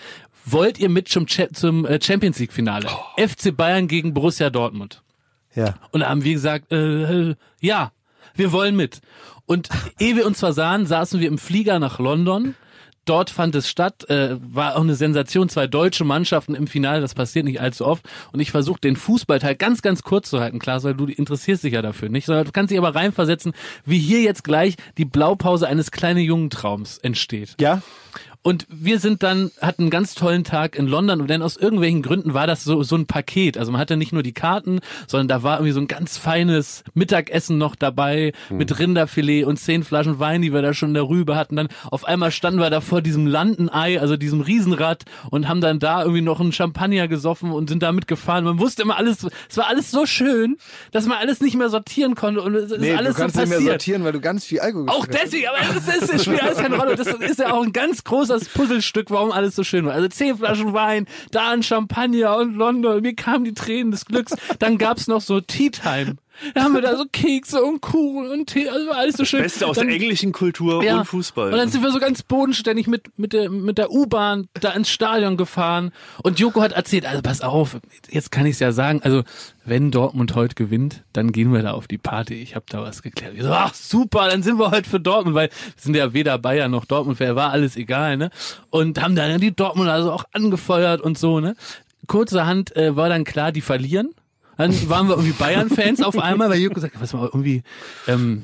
Wollt 0.46 0.80
ihr 0.80 0.90
mit 0.90 1.08
zum, 1.08 1.28
Cha- 1.28 1.52
zum 1.54 1.86
äh, 1.86 2.00
Champions 2.02 2.40
League 2.40 2.54
Finale? 2.54 2.88
FC 3.18 3.56
Bayern 3.56 3.88
gegen 3.88 4.14
Borussia 4.14 4.50
Dortmund. 4.50 5.04
Ja. 5.54 5.76
Und 5.92 6.00
da 6.02 6.10
haben 6.10 6.24
wir 6.24 6.34
gesagt, 6.34 6.72
äh, 6.72 7.30
äh, 7.32 7.36
ja, 7.60 7.92
wir 8.34 8.52
wollen 8.52 8.76
mit. 8.76 9.02
Und 9.46 9.70
ehe 10.00 10.16
wir 10.16 10.26
uns 10.26 10.40
versahen, 10.40 10.86
saßen 10.86 11.20
wir 11.20 11.28
im 11.28 11.38
Flieger 11.38 11.78
nach 11.80 12.00
London. 12.00 12.56
Dort 13.06 13.32
fand 13.32 13.56
es 13.56 13.68
statt, 13.68 14.08
äh, 14.10 14.38
war 14.40 14.76
auch 14.76 14.82
eine 14.82 14.96
Sensation, 14.96 15.50
zwei 15.50 15.66
deutsche 15.66 16.04
Mannschaften 16.04 16.54
im 16.54 16.68
Finale, 16.68 17.02
das 17.02 17.16
passiert 17.16 17.46
nicht 17.46 17.60
allzu 17.60 17.86
oft. 17.86 18.06
Und 18.32 18.40
ich 18.40 18.52
versuche 18.52 18.80
den 18.80 18.96
Fußballteil 18.96 19.56
ganz, 19.56 19.82
ganz 19.82 20.04
kurz 20.04 20.30
zu 20.30 20.40
halten, 20.40 20.60
Klaas, 20.60 20.84
weil 20.84 20.94
du 20.94 21.06
interessierst 21.06 21.64
dich 21.64 21.74
ja 21.74 21.82
dafür 21.82 22.10
nicht, 22.10 22.26
sondern 22.26 22.46
du 22.46 22.52
kannst 22.52 22.72
dich 22.72 22.78
aber 22.78 22.94
reinversetzen, 22.94 23.54
wie 23.86 23.98
hier 23.98 24.22
jetzt 24.22 24.44
gleich 24.44 24.76
die 24.98 25.06
Blaupause 25.06 25.68
eines 25.68 25.92
kleinen 25.92 26.20
Jungentraums 26.20 27.00
entsteht. 27.00 27.56
Ja? 27.60 27.82
Und 28.44 28.66
wir 28.70 29.00
sind 29.00 29.22
dann, 29.22 29.52
hatten 29.62 29.84
einen 29.84 29.90
ganz 29.92 30.16
tollen 30.16 30.44
Tag 30.44 30.76
in 30.76 30.88
London 30.88 31.22
und 31.22 31.30
dann 31.30 31.44
aus 31.44 31.58
irgendwelchen 31.58 32.02
Gründen 32.02 32.34
war 32.34 32.48
das 32.48 32.64
so, 32.64 32.82
so 32.82 32.96
ein 32.96 33.06
Paket. 33.06 33.56
Also 33.56 33.72
man 33.72 33.80
hatte 33.80 33.98
nicht 33.98 34.14
nur 34.14 34.24
die 34.24 34.34
Karten, 34.34 34.80
sondern 35.06 35.28
da 35.28 35.44
war 35.44 35.58
irgendwie 35.58 35.74
so 35.74 35.80
ein 35.80 35.88
ganz 35.88 36.18
feines 36.18 36.84
Mittagessen 36.96 37.60
noch 37.60 37.76
dabei 37.76 38.34
mit 38.50 38.80
Rinderfilet 38.80 39.44
und 39.46 39.58
zehn 39.58 39.84
Flaschen 39.84 40.18
Wein, 40.18 40.42
die 40.42 40.54
wir 40.54 40.64
da 40.64 40.74
schon 40.74 40.96
darüber 40.96 41.36
hatten. 41.36 41.56
Dann 41.56 41.68
auf 41.92 42.04
einmal 42.06 42.32
standen 42.32 42.60
wir 42.60 42.72
da 42.72 42.82
vor 42.82 43.02
diesem 43.04 43.28
Landenei, 43.28 44.02
also 44.02 44.18
diesem 44.18 44.42
Riesenrad 44.42 45.04
und 45.30 45.48
haben 45.48 45.62
dann 45.62 45.78
da 45.78 46.02
irgendwie 46.02 46.22
noch 46.22 46.40
einen 46.40 46.52
Champagner 46.52 47.08
gesoffen 47.08 47.52
und 47.52 47.70
sind 47.70 47.84
da 47.84 47.92
mitgefahren. 47.92 48.44
Man 48.46 48.58
wusste 48.58 48.82
immer 48.82 48.98
alles, 48.98 49.28
es 49.50 49.58
war 49.58 49.68
alles 49.68 49.92
so 49.92 50.08
schön, 50.08 50.58
dass 50.92 51.06
man 51.06 51.20
alles 51.20 51.42
nicht 51.42 51.56
mehr 51.58 51.70
sortieren 51.70 52.16
konnte 52.16 52.42
und 52.42 52.56
es 52.56 52.72
ist 52.72 52.82
Nee, 52.82 52.96
alles 52.96 53.16
du 53.18 53.22
kannst 53.22 53.36
so 53.36 53.42
nicht 53.42 53.50
mehr 53.50 53.58
passiert. 53.60 53.74
sortieren, 53.82 54.04
weil 54.04 54.14
du 54.14 54.20
ganz 54.20 54.46
viel 54.46 54.62
Alkohol 54.62 54.90
Auch 54.90 55.06
deswegen, 55.06 55.46
aber 55.48 55.58
das, 55.76 55.96
ist, 56.02 56.12
das 56.12 56.24
spielt 56.24 56.42
alles 56.42 56.58
keine 56.58 56.76
Rolle. 56.78 56.96
Das 56.96 57.06
ist 57.08 57.38
ja 57.38 57.54
auch 57.54 57.64
ein 57.64 57.72
ganz 57.72 58.04
großes 58.04 58.31
Puzzlestück, 58.40 59.10
warum 59.10 59.32
alles 59.32 59.56
so 59.56 59.64
schön 59.64 59.86
war. 59.86 59.94
Also 59.94 60.08
zehn 60.08 60.38
Flaschen 60.38 60.74
Wein, 60.74 61.08
da 61.32 61.52
ein 61.52 61.64
Champagner 61.64 62.38
und 62.38 62.56
London. 62.56 63.02
Mir 63.02 63.16
kamen 63.16 63.46
die 63.46 63.54
Tränen 63.54 63.92
des 63.92 64.06
Glücks. 64.06 64.34
Dann 64.60 64.78
gab's 64.78 65.08
noch 65.08 65.22
so 65.22 65.42
Tea 65.42 65.70
Time. 65.70 66.18
Da 66.54 66.64
haben 66.64 66.74
wir 66.74 66.82
da 66.82 66.96
so 66.96 67.06
Kekse 67.12 67.64
und 67.64 67.82
Kuchen 67.82 68.30
und 68.30 68.48
Tee, 68.48 68.68
also 68.70 68.92
alles 68.92 69.16
so 69.16 69.26
schön. 69.26 69.42
Beste 69.42 69.68
aus 69.68 69.78
Dann- 69.78 69.88
der 69.88 69.96
englischen 69.96 70.32
Kultur 70.32 70.84
ja. 70.84 71.00
und 71.00 71.06
Fußball. 71.06 71.52
Und 71.52 71.58
dann 71.58 71.70
sind 71.70 71.84
wir 71.84 71.92
so 71.92 72.00
ganz 72.00 72.24
bodenständig 72.24 72.88
mit, 72.88 73.18
mit 73.18 73.34
der, 73.34 73.50
mit 73.50 73.78
der 73.78 73.92
U-Bahn 73.92 74.48
da 74.60 74.72
ins 74.72 74.90
Stadion 74.90 75.38
gefahren. 75.38 75.92
Und 76.24 76.40
Joko 76.40 76.62
hat 76.62 76.72
erzählt, 76.74 77.06
also 77.06 77.22
pass 77.22 77.42
auf, 77.42 77.78
jetzt 78.10 78.32
kann 78.32 78.46
ich 78.46 78.54
es 78.54 78.60
ja 78.60 78.72
sagen, 78.72 79.02
also 79.04 79.24
wenn 79.66 79.92
Dortmund 79.92 80.34
heute 80.36 80.56
gewinnt, 80.56 81.04
dann 81.14 81.32
gehen 81.32 81.54
wir 81.54 81.62
da 81.62 81.72
auf 81.72 81.88
die 81.88 81.98
Party. 82.00 82.36
Ich 82.42 82.56
habe 82.56 82.66
da 82.70 82.82
was 82.82 83.04
geklärt. 83.04 83.34
Ich 83.36 83.44
so, 83.44 83.52
ach 83.52 83.74
super, 83.74 84.28
dann 84.30 84.42
sind 84.44 84.58
wir 84.58 84.72
heute 84.72 84.90
für 84.90 85.00
Dortmund, 85.00 85.36
weil 85.36 85.50
wir 85.50 85.82
sind 85.82 85.96
ja 85.96 86.14
weder 86.14 86.38
Bayern 86.38 86.72
noch 86.72 86.86
Dortmund, 86.86 87.20
wer 87.20 87.36
war 87.36 87.52
alles 87.52 87.76
egal, 87.76 88.18
ne? 88.18 88.32
Und 88.70 89.02
haben 89.02 89.16
dann 89.16 89.40
die 89.40 89.56
Dortmund 89.56 89.90
also 89.90 90.12
auch 90.12 90.26
angefeuert 90.32 91.02
und 91.02 91.18
so, 91.18 91.40
ne? 91.40 91.56
Kurzerhand 92.08 92.76
äh, 92.76 92.96
war 92.96 93.10
dann 93.10 93.24
klar, 93.24 93.52
die 93.52 93.62
verlieren. 93.62 94.14
Dann 94.58 94.90
waren 94.90 95.08
wir 95.08 95.16
irgendwie 95.16 95.34
Bayern-Fans 95.34 96.02
auf 96.02 96.18
einmal, 96.20 96.50
weil 96.50 96.60
Joko 96.60 96.76
gesagt, 96.76 96.96
was 97.00 97.14
mal 97.14 97.26
irgendwie, 97.26 97.64
ähm, 98.08 98.44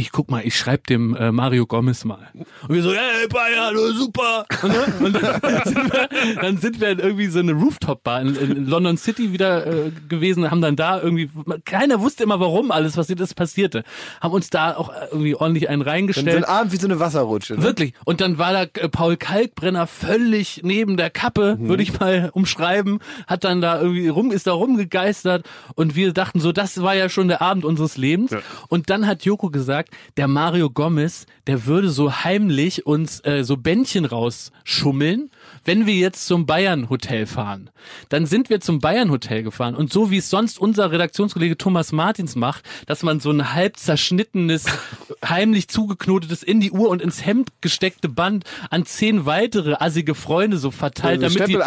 ich 0.00 0.12
guck 0.12 0.30
mal, 0.30 0.42
ich 0.44 0.56
schreib 0.56 0.86
dem 0.86 1.14
äh, 1.14 1.30
Mario 1.32 1.66
Gomez 1.66 2.04
mal. 2.04 2.28
Und 2.66 2.74
wir 2.74 2.82
so, 2.82 2.92
hey 2.92 3.26
Bayern, 3.28 3.76
super. 3.94 4.46
Und, 4.62 4.72
ne? 4.72 4.94
und 5.00 5.22
dann, 5.42 5.64
sind 5.64 5.92
wir, 5.92 6.08
dann 6.40 6.56
sind 6.58 6.80
wir 6.80 6.88
in 6.90 6.98
irgendwie 6.98 7.26
so 7.26 7.38
eine 7.38 7.52
Rooftop-Bar 7.52 8.22
in, 8.22 8.34
in 8.36 8.66
London 8.66 8.96
City 8.96 9.32
wieder 9.32 9.66
äh, 9.66 9.90
gewesen, 10.08 10.50
haben 10.50 10.60
dann 10.62 10.76
da 10.76 11.00
irgendwie, 11.00 11.30
keiner 11.64 12.00
wusste 12.00 12.24
immer 12.24 12.40
warum 12.40 12.70
alles, 12.70 12.96
was 12.96 13.08
das 13.16 13.34
passierte. 13.34 13.84
Haben 14.20 14.34
uns 14.34 14.50
da 14.50 14.76
auch 14.76 14.90
irgendwie 15.10 15.34
ordentlich 15.34 15.68
einen 15.68 15.80
Dann 15.80 15.86
so 15.86 15.90
reingestellt. 15.90 16.36
ein 16.36 16.44
Abend 16.44 16.72
wie 16.72 16.76
so 16.76 16.86
eine 16.86 16.98
Wasserrutsche. 17.00 17.54
Ne? 17.54 17.62
Wirklich. 17.62 17.94
Und 18.04 18.20
dann 18.20 18.38
war 18.38 18.52
da 18.52 18.62
äh, 18.62 18.88
Paul 18.88 19.16
Kalkbrenner 19.16 19.86
völlig 19.86 20.60
neben 20.64 20.96
der 20.96 21.10
Kappe, 21.10 21.56
Mhm. 21.60 21.68
würde 21.68 21.82
ich 21.82 21.98
mal 21.98 22.30
umschreiben, 22.34 23.00
hat 23.26 23.44
dann 23.44 23.60
da 23.60 23.80
irgendwie 23.80 24.08
rum, 24.08 24.30
ist 24.30 24.46
da 24.46 24.52
rumgegeistert 24.52 25.46
und 25.74 25.94
wir 25.96 26.12
dachten 26.12 26.40
so, 26.40 26.52
das 26.52 26.82
war 26.82 26.94
ja 26.94 27.08
schon 27.08 27.28
der 27.28 27.42
Abend 27.42 27.64
unseres 27.64 27.96
Lebens. 27.96 28.30
Und 28.68 28.90
dann 28.90 29.06
hat 29.06 29.24
Joko 29.24 29.50
gesagt, 29.50 29.89
der 30.16 30.28
Mario 30.28 30.70
Gomez, 30.70 31.26
der 31.46 31.66
würde 31.66 31.90
so 31.90 32.12
heimlich 32.12 32.86
uns 32.86 33.24
äh, 33.24 33.44
so 33.44 33.56
Bändchen 33.56 34.04
rausschummeln, 34.04 35.30
wenn 35.64 35.86
wir 35.86 35.94
jetzt 35.94 36.26
zum 36.26 36.46
Bayern 36.46 36.90
Hotel 36.90 37.26
fahren. 37.26 37.70
Dann 38.08 38.26
sind 38.26 38.50
wir 38.50 38.60
zum 38.60 38.78
Bayern 38.78 39.10
Hotel 39.10 39.42
gefahren 39.42 39.74
und 39.74 39.92
so 39.92 40.10
wie 40.10 40.18
es 40.18 40.30
sonst 40.30 40.58
unser 40.58 40.92
Redaktionskollege 40.92 41.58
Thomas 41.58 41.92
Martins 41.92 42.36
macht, 42.36 42.64
dass 42.86 43.02
man 43.02 43.20
so 43.20 43.30
ein 43.30 43.52
halb 43.52 43.76
zerschnittenes, 43.76 44.66
heimlich 45.28 45.68
zugeknotetes 45.68 46.42
in 46.42 46.60
die 46.60 46.70
Uhr 46.70 46.88
und 46.88 47.02
ins 47.02 47.24
Hemd 47.24 47.50
gesteckte 47.60 48.08
Band 48.08 48.44
an 48.70 48.84
zehn 48.86 49.26
weitere 49.26 49.74
assige 49.74 50.14
Freunde 50.14 50.58
so 50.58 50.70
verteilt, 50.70 51.22
Also 51.22 51.38
damit 51.38 51.48
die 51.48 51.62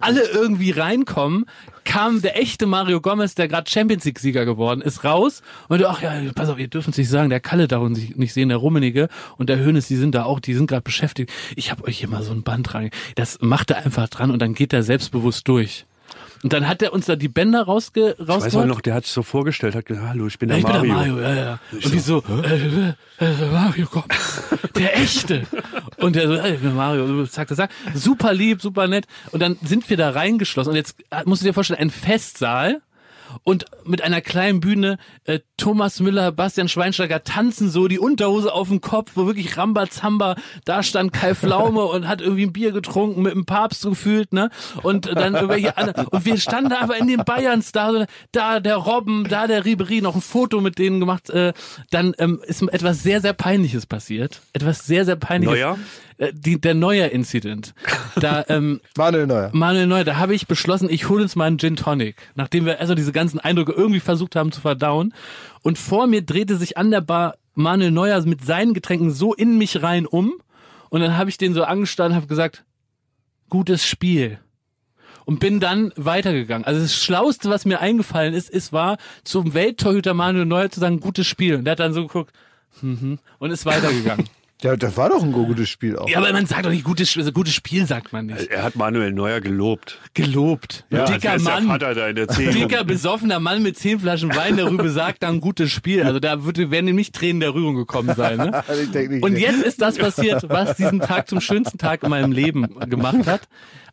alle 0.00 0.22
irgendwie 0.28 0.70
reinkommen, 0.70 1.46
kam 1.84 2.22
der 2.22 2.40
echte 2.40 2.66
Mario 2.66 3.00
Gomez, 3.00 3.34
der 3.34 3.48
gerade 3.48 3.70
Champions 3.70 4.04
League 4.04 4.18
Sieger 4.18 4.44
geworden 4.44 4.80
ist, 4.80 5.04
raus 5.04 5.42
und 5.68 5.84
ach 5.84 6.02
ja, 6.02 6.12
pass 6.34 6.48
auf, 6.48 6.58
ihr 6.58 6.68
dürft 6.68 6.88
es 6.88 6.98
nicht 6.98 7.08
sagen, 7.08 7.30
der 7.30 7.40
Kalle 7.40 7.68
darf 7.68 7.82
uns 7.82 7.98
nicht 8.16 8.32
sehen, 8.32 8.48
der 8.48 8.58
Rummenige 8.58 9.08
und 9.36 9.48
der 9.48 9.58
Hönes, 9.58 9.88
die 9.88 9.96
sind 9.96 10.14
da 10.14 10.24
auch, 10.24 10.40
die 10.40 10.54
sind 10.54 10.68
gerade 10.68 10.82
beschäftigt. 10.82 11.32
Ich 11.56 11.70
habe 11.70 11.84
euch 11.84 11.98
hier 11.98 12.08
mal 12.08 12.22
so 12.22 12.32
ein 12.32 12.42
Band 12.42 12.72
dran. 12.72 12.90
Das 13.14 13.38
macht 13.40 13.70
er 13.70 13.84
einfach 13.84 14.08
dran 14.08 14.30
und 14.30 14.40
dann 14.40 14.54
geht 14.54 14.72
er 14.72 14.82
selbstbewusst 14.82 15.46
durch. 15.48 15.86
Und 16.42 16.52
dann 16.54 16.66
hat 16.66 16.80
er 16.80 16.92
uns 16.94 17.06
da 17.06 17.16
die 17.16 17.28
Bänder 17.28 17.62
rausge 17.64 18.16
ich 18.18 18.26
weiß 18.26 18.28
auch 18.28 18.34
rausgeholt. 18.44 18.68
noch, 18.68 18.80
der 18.80 18.94
hat 18.94 19.04
sich 19.04 19.12
so 19.12 19.22
vorgestellt, 19.22 19.74
hat 19.74 19.84
gesagt, 19.84 20.08
hallo, 20.08 20.26
ich 20.26 20.38
bin 20.38 20.48
der 20.48 20.58
ich 20.58 20.64
bin 20.64 20.72
der 20.72 20.84
Mario. 20.84 21.14
Mario, 21.14 21.20
ja, 21.20 21.34
ja. 21.34 21.58
Und 21.72 21.92
wie 21.92 21.98
so, 21.98 22.22
äh, 22.42 22.94
äh, 23.24 23.50
Mario, 23.52 23.86
komm, 23.90 24.04
der 24.76 24.96
echte. 24.98 25.46
Und 25.98 26.16
der 26.16 26.28
so, 26.28 26.34
ey, 26.34 26.54
ich 26.54 26.60
bin 26.60 26.74
Mario, 26.74 27.26
zack, 27.26 27.48
zack, 27.48 27.56
zack. 27.56 27.70
Super 27.94 28.32
lieb, 28.32 28.62
super 28.62 28.88
nett. 28.88 29.06
Und 29.32 29.40
dann 29.40 29.58
sind 29.62 29.88
wir 29.90 29.98
da 29.98 30.10
reingeschlossen. 30.10 30.70
Und 30.70 30.76
jetzt 30.76 30.96
musst 31.26 31.42
du 31.42 31.46
dir 31.46 31.52
vorstellen, 31.52 31.80
ein 31.80 31.90
Festsaal. 31.90 32.80
Und 33.42 33.66
mit 33.84 34.02
einer 34.02 34.20
kleinen 34.20 34.60
Bühne 34.60 34.98
äh, 35.24 35.40
Thomas 35.56 36.00
Müller, 36.00 36.32
Bastian 36.32 36.68
Schweinsteiger 36.68 37.22
tanzen 37.22 37.70
so 37.70 37.88
die 37.88 37.98
Unterhose 37.98 38.52
auf 38.52 38.68
dem 38.68 38.80
Kopf, 38.80 39.12
wo 39.14 39.26
wirklich 39.26 39.56
Rambazamba, 39.56 40.36
da 40.64 40.82
stand 40.82 41.12
Kai 41.12 41.34
Pflaume 41.34 41.84
und 41.84 42.08
hat 42.08 42.20
irgendwie 42.20 42.44
ein 42.44 42.52
Bier 42.52 42.72
getrunken, 42.72 43.22
mit 43.22 43.34
dem 43.34 43.44
Papst 43.44 43.82
gefühlt, 43.84 44.32
ne? 44.32 44.50
Und 44.82 45.06
dann 45.06 45.34
irgendwelche 45.34 45.76
andere, 45.76 46.06
und 46.10 46.24
wir 46.24 46.38
standen 46.38 46.72
einfach 46.72 46.96
in 46.96 47.08
den 47.08 47.24
Bayerns 47.24 47.72
da, 47.72 48.06
da 48.32 48.60
der 48.60 48.76
Robben, 48.76 49.28
da 49.28 49.46
der 49.46 49.64
Ribery, 49.64 50.00
noch 50.00 50.14
ein 50.14 50.22
Foto 50.22 50.60
mit 50.60 50.78
denen 50.78 51.00
gemacht, 51.00 51.30
äh, 51.30 51.52
dann 51.90 52.14
ähm, 52.18 52.40
ist 52.46 52.62
etwas 52.62 53.02
sehr, 53.02 53.20
sehr 53.20 53.32
Peinliches 53.32 53.86
passiert. 53.86 54.40
Etwas 54.52 54.86
sehr, 54.86 55.04
sehr 55.04 55.16
Peinliches. 55.16 55.60
Neuer? 55.60 55.78
Äh, 56.20 56.32
die, 56.34 56.60
der 56.60 56.74
Neuer-Incident. 56.74 57.74
Da, 58.16 58.44
ähm, 58.48 58.80
Manuel 58.96 59.26
Neuer. 59.26 59.50
Manuel 59.52 59.86
Neuer, 59.86 60.04
da 60.04 60.16
habe 60.16 60.34
ich 60.34 60.46
beschlossen, 60.46 60.88
ich 60.90 61.08
hole 61.08 61.22
uns 61.22 61.34
mal 61.34 61.46
einen 61.46 61.58
Gin 61.58 61.76
Tonic, 61.76 62.16
nachdem 62.34 62.66
wir 62.66 62.78
also 62.78 62.94
diese 62.94 63.12
ganzen 63.12 63.40
Eindrücke 63.40 63.72
irgendwie 63.72 64.00
versucht 64.00 64.36
haben 64.36 64.52
zu 64.52 64.60
verdauen. 64.60 65.14
Und 65.62 65.78
vor 65.78 66.06
mir 66.06 66.22
drehte 66.22 66.56
sich 66.56 66.76
an 66.76 66.90
der 66.90 67.00
Bar 67.00 67.36
Manuel 67.54 67.90
Neuer 67.90 68.20
mit 68.26 68.44
seinen 68.44 68.74
Getränken 68.74 69.10
so 69.10 69.34
in 69.34 69.58
mich 69.58 69.82
rein 69.82 70.06
um. 70.06 70.34
Und 70.90 71.00
dann 71.00 71.16
habe 71.16 71.30
ich 71.30 71.38
den 71.38 71.54
so 71.54 71.64
angestanden 71.64 72.12
und 72.12 72.16
habe 72.16 72.28
gesagt, 72.28 72.64
gutes 73.48 73.84
Spiel. 73.84 74.38
Und 75.24 75.38
bin 75.38 75.60
dann 75.60 75.92
weitergegangen. 75.96 76.64
Also 76.64 76.80
das 76.80 76.94
Schlauste, 76.94 77.50
was 77.50 77.64
mir 77.64 77.80
eingefallen 77.80 78.34
ist, 78.34 78.50
ist 78.50 78.72
war, 78.72 78.98
zum 79.22 79.54
Welttorhüter 79.54 80.12
Manuel 80.12 80.46
Neuer 80.46 80.70
zu 80.70 80.80
sagen, 80.80 81.00
gutes 81.00 81.26
Spiel. 81.26 81.56
Und 81.56 81.64
der 81.64 81.72
hat 81.72 81.80
dann 81.80 81.92
so 81.92 82.06
geguckt, 82.06 82.32
mhm, 82.82 83.18
und 83.38 83.50
ist 83.50 83.64
weitergegangen. 83.64 84.28
Ja, 84.62 84.76
das 84.76 84.96
war 84.96 85.08
doch 85.08 85.22
ein 85.22 85.32
gutes 85.32 85.68
Spiel 85.68 85.96
auch. 85.96 86.08
ja, 86.08 86.18
aber 86.18 86.32
man 86.32 86.46
sagt 86.46 86.66
doch 86.66 86.70
nicht 86.70 86.84
gutes, 86.84 87.16
also 87.16 87.32
gutes 87.32 87.54
Spiel, 87.54 87.86
sagt 87.86 88.12
man 88.12 88.26
nicht. 88.26 88.48
Er 88.48 88.62
hat 88.62 88.76
Manuel 88.76 89.12
Neuer 89.12 89.40
gelobt. 89.40 89.98
Gelobt. 90.14 90.84
Ja, 90.90 91.04
Dicker 91.04 91.38
Mann. 91.40 91.66
Vater 91.66 91.94
da 91.94 92.08
in 92.08 92.16
der 92.16 92.28
Szene. 92.30 92.52
dicker, 92.52 92.84
besoffener 92.84 93.40
Mann 93.40 93.62
mit 93.62 93.78
zehn 93.78 94.00
Flaschen 94.00 94.34
Wein 94.34 94.56
darüber 94.56 94.88
sagt 94.90 95.22
dann 95.22 95.40
gutes 95.40 95.70
Spiel. 95.70 96.02
Also 96.04 96.20
da 96.20 96.44
würde, 96.44 96.70
werden 96.70 96.88
ihm 96.88 96.96
nicht 96.96 97.14
Tränen 97.14 97.40
der 97.40 97.54
Rührung 97.54 97.74
gekommen 97.76 98.14
sein. 98.16 98.36
Ne? 98.38 98.62
Nicht, 99.08 99.22
Und 99.22 99.36
jetzt 99.36 99.62
ist 99.62 99.80
das 99.80 99.96
passiert, 99.98 100.48
was 100.48 100.76
diesen 100.76 101.00
Tag 101.00 101.28
zum 101.28 101.40
schönsten 101.40 101.78
Tag 101.78 102.02
in 102.02 102.10
meinem 102.10 102.32
Leben 102.32 102.78
gemacht 102.88 103.26
hat. 103.26 103.42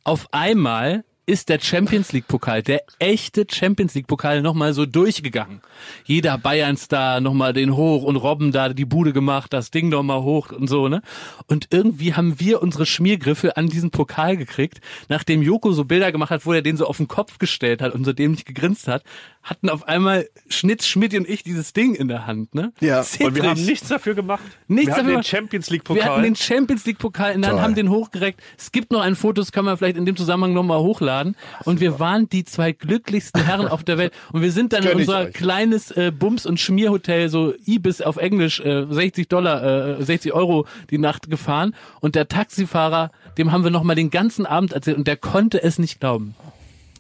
Auf 0.03 0.27
einmal 0.31 1.03
ist 1.29 1.49
der 1.49 1.59
Champions 1.59 2.13
League 2.13 2.29
Pokal, 2.29 2.63
der 2.63 2.83
echte 2.99 3.45
Champions 3.51 3.93
League 3.95 4.07
Pokal 4.07 4.41
nochmal 4.41 4.73
so 4.73 4.85
durchgegangen. 4.85 5.59
Jeder 6.05 6.37
Bayern-Star 6.37 7.19
nochmal 7.19 7.51
den 7.51 7.75
hoch 7.75 8.03
und 8.03 8.15
Robben 8.15 8.53
da 8.53 8.69
die 8.69 8.85
Bude 8.85 9.11
gemacht, 9.11 9.51
das 9.51 9.69
Ding 9.69 9.89
nochmal 9.89 10.21
hoch 10.21 10.53
und 10.53 10.69
so, 10.69 10.87
ne? 10.87 11.01
Und 11.47 11.67
irgendwie 11.69 12.13
haben 12.13 12.39
wir 12.39 12.61
unsere 12.61 12.85
Schmiergriffe 12.85 13.57
an 13.57 13.67
diesen 13.67 13.91
Pokal 13.91 14.37
gekriegt, 14.37 14.79
nachdem 15.09 15.41
Joko 15.41 15.73
so 15.73 15.83
Bilder 15.83 16.13
gemacht 16.13 16.31
hat, 16.31 16.45
wo 16.45 16.53
er 16.53 16.61
den 16.61 16.77
so 16.77 16.87
auf 16.87 16.95
den 16.95 17.09
Kopf 17.09 17.39
gestellt 17.39 17.81
hat 17.81 17.93
und 17.93 18.05
so 18.05 18.13
dämlich 18.13 18.45
gegrinst 18.45 18.87
hat, 18.87 19.03
hatten 19.49 19.69
auf 19.69 19.87
einmal 19.87 20.27
Schnitt, 20.49 20.83
Schmidt 20.83 21.13
und 21.15 21.27
ich 21.27 21.43
dieses 21.43 21.73
Ding 21.73 21.95
in 21.95 22.07
der 22.07 22.27
Hand, 22.27 22.53
ne? 22.53 22.73
Ja. 22.79 22.99
Und 22.99 23.35
wir 23.35 23.43
haben 23.43 23.55
Zittrig. 23.55 23.65
nichts 23.65 23.87
dafür 23.87 24.13
gemacht. 24.13 24.43
Nichts 24.67 24.87
wir 24.87 24.93
hatten 24.93 25.05
dafür 25.07 25.21
den 25.21 25.23
Champions 25.23 25.69
League 25.69 25.89
Wir 25.89 25.95
hatten 26.03 26.07
Pokal. 26.09 26.23
den 26.23 26.35
Champions 26.35 26.85
League 26.85 26.97
Pokal 26.99 27.33
in 27.33 27.41
der 27.41 27.49
Hand, 27.51 27.57
Toll. 27.59 27.63
haben 27.63 27.75
den 27.75 27.89
hochgereckt. 27.89 28.41
Es 28.57 28.71
gibt 28.71 28.91
noch 28.91 29.01
ein 29.01 29.15
Foto, 29.15 29.41
das 29.41 29.51
kann 29.51 29.65
man 29.65 29.77
vielleicht 29.77 29.97
in 29.97 30.05
dem 30.05 30.15
Zusammenhang 30.15 30.53
nochmal 30.53 30.79
hochladen. 30.79 31.35
Und 31.65 31.79
wir 31.79 31.99
waren 31.99 32.29
die 32.29 32.43
zwei 32.45 32.71
glücklichsten 32.73 33.43
Herren 33.43 33.67
auf 33.67 33.83
der 33.83 33.97
Welt. 33.97 34.13
Und 34.31 34.41
wir 34.41 34.51
sind 34.51 34.73
dann 34.73 34.83
in 34.83 34.97
unser 34.97 35.21
euch. 35.21 35.33
kleines 35.33 35.91
äh, 35.91 36.11
Bums- 36.11 36.45
und 36.45 36.59
Schmierhotel, 36.59 37.29
so 37.29 37.53
Ibis 37.65 38.01
auf 38.01 38.17
Englisch, 38.17 38.59
äh, 38.59 38.85
60 38.89 39.27
Dollar, 39.29 39.97
äh, 39.99 40.03
60 40.03 40.33
Euro 40.33 40.67
die 40.89 40.97
Nacht 40.97 41.29
gefahren. 41.29 41.73
Und 42.01 42.15
der 42.15 42.27
Taxifahrer, 42.27 43.11
dem 43.37 43.51
haben 43.51 43.63
wir 43.63 43.71
nochmal 43.71 43.95
den 43.95 44.09
ganzen 44.09 44.45
Abend 44.45 44.73
erzählt. 44.73 44.97
Und 44.97 45.07
der 45.07 45.17
konnte 45.17 45.63
es 45.63 45.79
nicht 45.79 45.99
glauben. 45.99 46.35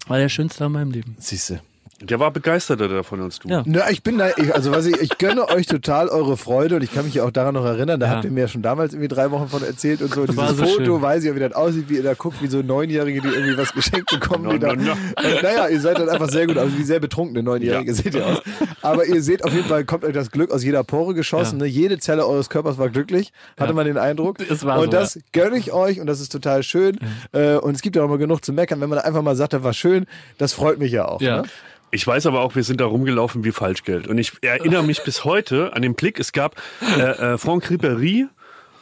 War 0.07 0.17
der 0.17 0.29
schönste 0.29 0.63
in 0.63 0.71
meinem 0.71 0.91
Leben. 0.91 1.15
Siehste. 1.19 1.59
Der 1.99 2.19
war 2.19 2.29
begeisterter 2.29 2.87
davon 2.87 3.21
als 3.21 3.39
du. 3.39 3.47
Ja. 3.49 3.63
Na, 3.65 3.89
ich 3.89 4.03
bin 4.03 4.19
da, 4.19 4.29
ich, 4.37 4.53
also 4.53 4.71
was 4.71 4.85
ich, 4.85 5.01
ich 5.01 5.17
gönne 5.17 5.49
euch 5.49 5.65
total 5.65 6.09
eure 6.09 6.37
Freude 6.37 6.75
und 6.75 6.83
ich 6.83 6.93
kann 6.93 7.05
mich 7.05 7.15
ja 7.15 7.23
auch 7.23 7.31
daran 7.31 7.55
noch 7.55 7.65
erinnern, 7.65 7.99
da 7.99 8.05
Ja. 8.05 8.11
habt 8.13 8.25
ihr 8.25 8.29
mir 8.29 8.41
ja 8.41 8.47
schon 8.47 8.61
damals 8.61 8.93
irgendwie 8.93 9.07
drei 9.07 9.31
Wochen 9.31 9.47
von 9.47 9.63
erzählt 9.63 10.03
und 10.03 10.13
so. 10.13 10.21
Dieses 10.25 10.37
war 10.37 10.53
so 10.53 10.63
Foto 10.63 10.83
schön. 10.85 11.01
weiß 11.01 11.23
ich 11.23 11.29
ja, 11.29 11.35
wie 11.35 11.39
das 11.39 11.53
aussieht, 11.53 11.85
wie 11.89 11.95
ihr 11.95 12.03
da 12.03 12.13
guckt, 12.13 12.39
wie 12.43 12.47
so 12.47 12.61
Neunjährige, 12.61 13.21
die 13.21 13.29
irgendwie 13.29 13.57
was 13.57 13.73
geschenkt 13.73 14.11
bekommen. 14.11 14.43
No, 14.43 14.53
no, 14.53 14.75
no. 14.75 14.91
Und 14.91 15.41
naja, 15.43 15.67
ihr 15.69 15.81
seid 15.81 15.97
dann 15.97 16.07
einfach 16.09 16.29
sehr 16.29 16.45
gut, 16.45 16.57
also 16.59 16.77
wie 16.77 16.83
sehr 16.83 16.99
betrunkene 16.99 17.41
Neunjährige 17.41 17.89
Ja. 17.89 17.93
seht 17.95 18.13
ihr 18.13 18.25
aus. 18.27 18.41
Aber 18.83 19.05
ihr 19.05 19.23
seht 19.23 19.43
auf 19.43 19.51
jeden 19.53 19.65
Fall, 19.67 19.83
kommt 19.83 20.05
euch 20.05 20.13
das 20.13 20.29
Glück 20.29 20.51
aus 20.51 20.63
jeder 20.63 20.83
Pore 20.83 21.15
geschossen. 21.15 21.57
Ja. 21.59 21.65
Ne? 21.65 21.71
Jede 21.71 21.97
Zelle 21.97 22.27
eures 22.27 22.49
Körpers 22.51 22.77
war 22.77 22.89
glücklich, 22.89 23.33
hatte 23.59 23.69
Ja. 23.71 23.75
man 23.75 23.87
den 23.87 23.97
Eindruck. 23.97 24.37
Es 24.47 24.63
war 24.63 24.77
und 24.77 24.85
so, 24.85 24.91
das 24.91 25.17
gönne 25.33 25.57
ich 25.57 25.73
euch 25.73 25.99
und 25.99 26.05
das 26.05 26.19
ist 26.19 26.31
total 26.31 26.61
schön. 26.61 26.99
Äh, 27.31 27.55
und 27.55 27.75
es 27.75 27.81
gibt 27.81 27.95
ja 27.95 28.03
auch 28.03 28.07
mal 28.07 28.19
genug 28.19 28.45
zu 28.45 28.53
meckern, 28.53 28.79
wenn 28.81 28.89
man 28.89 28.99
einfach 28.99 29.23
mal 29.23 29.35
sagt, 29.35 29.53
das 29.53 29.63
war 29.63 29.73
schön, 29.73 30.05
das 30.37 30.53
freut 30.53 30.77
mich 30.77 30.91
ja 30.91 31.07
auch. 31.07 31.21
Ja. 31.21 31.41
Ne? 31.41 31.47
Ich 31.89 32.05
weiß 32.05 32.25
aber 32.25 32.41
auch, 32.41 32.55
wir 32.55 32.63
sind 32.63 32.81
da 32.81 32.85
rumgelaufen 32.85 33.43
wie 33.43 33.51
Falschgeld. 33.51 34.07
Und 34.07 34.17
ich 34.17 34.33
erinnere 34.41 34.83
mich 34.83 35.03
bis 35.03 35.23
heute 35.23 35.73
an 35.73 35.81
den 35.81 35.95
Blick. 35.95 36.19
Es 36.19 36.33
gab 36.33 36.55
äh, 36.97 37.01
äh, 37.01 37.37
Franck 37.37 37.71
Ribéry 37.71 38.27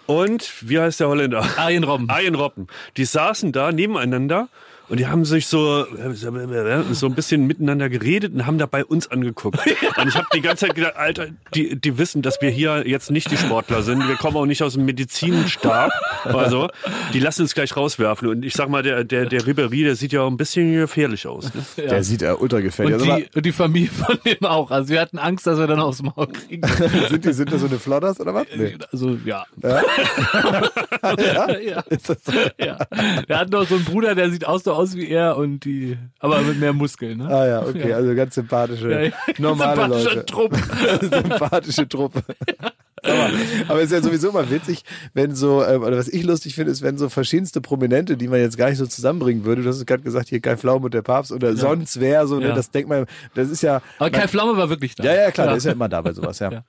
und 0.07 0.51
wie 0.61 0.79
heißt 0.79 0.99
der 0.99 1.09
Holländer? 1.09 1.45
Arjen 1.57 1.83
Robben. 1.83 2.09
Arjen 2.09 2.35
Robben. 2.35 2.67
Die 2.97 3.05
saßen 3.05 3.51
da 3.51 3.71
nebeneinander 3.71 4.49
und 4.89 4.99
die 4.99 5.07
haben 5.07 5.25
sich 5.25 5.47
so 5.47 5.85
so 6.91 7.07
ein 7.07 7.15
bisschen 7.15 7.47
miteinander 7.47 7.89
geredet 7.89 8.33
und 8.33 8.45
haben 8.45 8.57
dabei 8.57 8.85
uns 8.85 9.09
angeguckt. 9.09 9.59
Und 9.97 10.07
ich 10.07 10.15
habe 10.15 10.27
die 10.33 10.41
ganze 10.41 10.67
Zeit 10.67 10.75
gedacht, 10.75 10.95
Alter, 10.95 11.27
die, 11.53 11.79
die 11.79 11.97
wissen, 11.97 12.21
dass 12.21 12.41
wir 12.41 12.49
hier 12.49 12.87
jetzt 12.87 13.11
nicht 13.11 13.31
die 13.31 13.37
Sportler 13.37 13.81
sind. 13.81 14.07
Wir 14.07 14.15
kommen 14.15 14.37
auch 14.37 14.45
nicht 14.45 14.63
aus 14.63 14.73
dem 14.73 14.85
Medizinstab. 14.85 15.91
Also, 16.23 16.69
die 17.13 17.19
lassen 17.19 17.43
uns 17.43 17.53
gleich 17.53 17.75
rauswerfen. 17.75 18.27
Und 18.27 18.45
ich 18.45 18.53
sag 18.53 18.69
mal, 18.69 18.83
der, 18.83 19.03
der, 19.03 19.25
der 19.25 19.41
Ribéry, 19.41 19.83
der 19.83 19.95
sieht 19.95 20.11
ja 20.11 20.21
auch 20.21 20.29
ein 20.29 20.37
bisschen 20.37 20.73
gefährlich 20.73 21.27
aus. 21.27 21.53
Ne? 21.53 21.63
Der 21.77 22.03
sieht 22.03 22.21
ja 22.21 22.35
ultra 22.35 22.59
gefährlich 22.59 22.95
Und 22.95 23.09
aus. 23.09 23.17
Die, 23.17 23.27
und 23.35 23.45
die 23.45 23.51
Familie 23.51 23.89
von 23.89 24.17
dem 24.25 24.43
auch. 24.45 24.71
Also 24.71 24.89
wir 24.89 25.01
hatten 25.01 25.17
Angst, 25.17 25.47
dass 25.47 25.57
wir 25.57 25.67
dann 25.67 25.79
aufs 25.79 26.01
Maul 26.01 26.27
kriegen. 26.27 26.67
sind, 27.09 27.25
die, 27.25 27.33
sind 27.33 27.51
das 27.51 27.61
so 27.61 27.67
eine 27.67 27.79
Flodders 27.79 28.19
oder 28.19 28.33
was? 28.33 28.45
Nee. 28.55 28.77
Also 28.91 29.17
ja. 29.25 29.45
Ja? 29.61 29.81
ja. 31.59 31.79
Ist 31.89 32.09
das 32.09 32.17
so? 32.23 32.31
ja. 32.59 32.77
Der 33.27 33.39
hat 33.39 33.49
noch 33.49 33.67
so 33.67 33.75
einen 33.75 33.85
Bruder, 33.85 34.15
der 34.15 34.29
sieht 34.29 34.45
auch 34.45 34.59
so 34.59 34.74
aus 34.75 34.95
wie 34.95 35.07
er 35.09 35.37
und 35.37 35.61
die, 35.65 35.97
aber 36.19 36.41
mit 36.41 36.59
mehr 36.59 36.73
Muskeln, 36.73 37.17
ne? 37.19 37.27
Ah 37.27 37.47
ja, 37.47 37.61
okay, 37.63 37.93
also 37.93 38.13
ganz 38.15 38.35
sympathische, 38.35 38.91
Ja, 38.91 38.99
ja. 39.01 39.11
normale 39.37 39.75
Sympathischer 39.99 40.15
Leute. 40.15 40.25
Trupp. 40.25 40.55
sympathische 41.01 41.87
Truppe. 41.87 42.23
Aber, 43.03 43.29
aber 43.67 43.79
es 43.81 43.85
ist 43.85 43.91
ja 43.91 44.01
sowieso 44.01 44.31
mal 44.31 44.49
witzig, 44.49 44.83
wenn 45.13 45.35
so, 45.35 45.63
ähm, 45.63 45.83
oder 45.83 45.95
was 45.95 46.07
ich 46.07 46.23
lustig 46.23 46.55
finde, 46.55 46.71
ist, 46.71 46.81
wenn 46.81 46.97
so 46.97 47.07
verschiedenste 47.07 47.61
Prominente, 47.61 48.17
die 48.17 48.27
man 48.27 48.39
jetzt 48.39 48.57
gar 48.57 48.69
nicht 48.69 48.79
so 48.79 48.87
zusammenbringen 48.87 49.45
würde, 49.45 49.61
du 49.61 49.69
hast 49.69 49.75
es 49.77 49.85
gerade 49.85 50.01
gesagt, 50.01 50.29
hier 50.29 50.39
Kai 50.39 50.57
Pflaume 50.57 50.85
und 50.85 50.93
der 50.95 51.03
Papst 51.03 51.31
oder 51.31 51.55
sonst 51.55 51.99
wer, 51.99 52.25
so, 52.25 52.39
ne, 52.39 52.47
Ja. 52.47 52.55
das 52.55 52.71
denkt 52.71 52.89
man, 52.89 53.05
das 53.35 53.49
ist 53.51 53.61
ja. 53.61 53.83
Aber 53.99 54.09
Kai 54.09 54.27
Pflaume 54.27 54.57
war 54.57 54.71
wirklich 54.71 54.95
da. 54.95 55.03
Ja, 55.03 55.13
ja, 55.13 55.29
klar, 55.31 55.45
der 55.47 55.57
ist 55.57 55.65
ja 55.65 55.73
immer 55.73 55.87
da 55.87 56.01
bei 56.01 56.13
sowas, 56.13 56.39
ja. 56.39 56.49
Ja. 56.51 56.63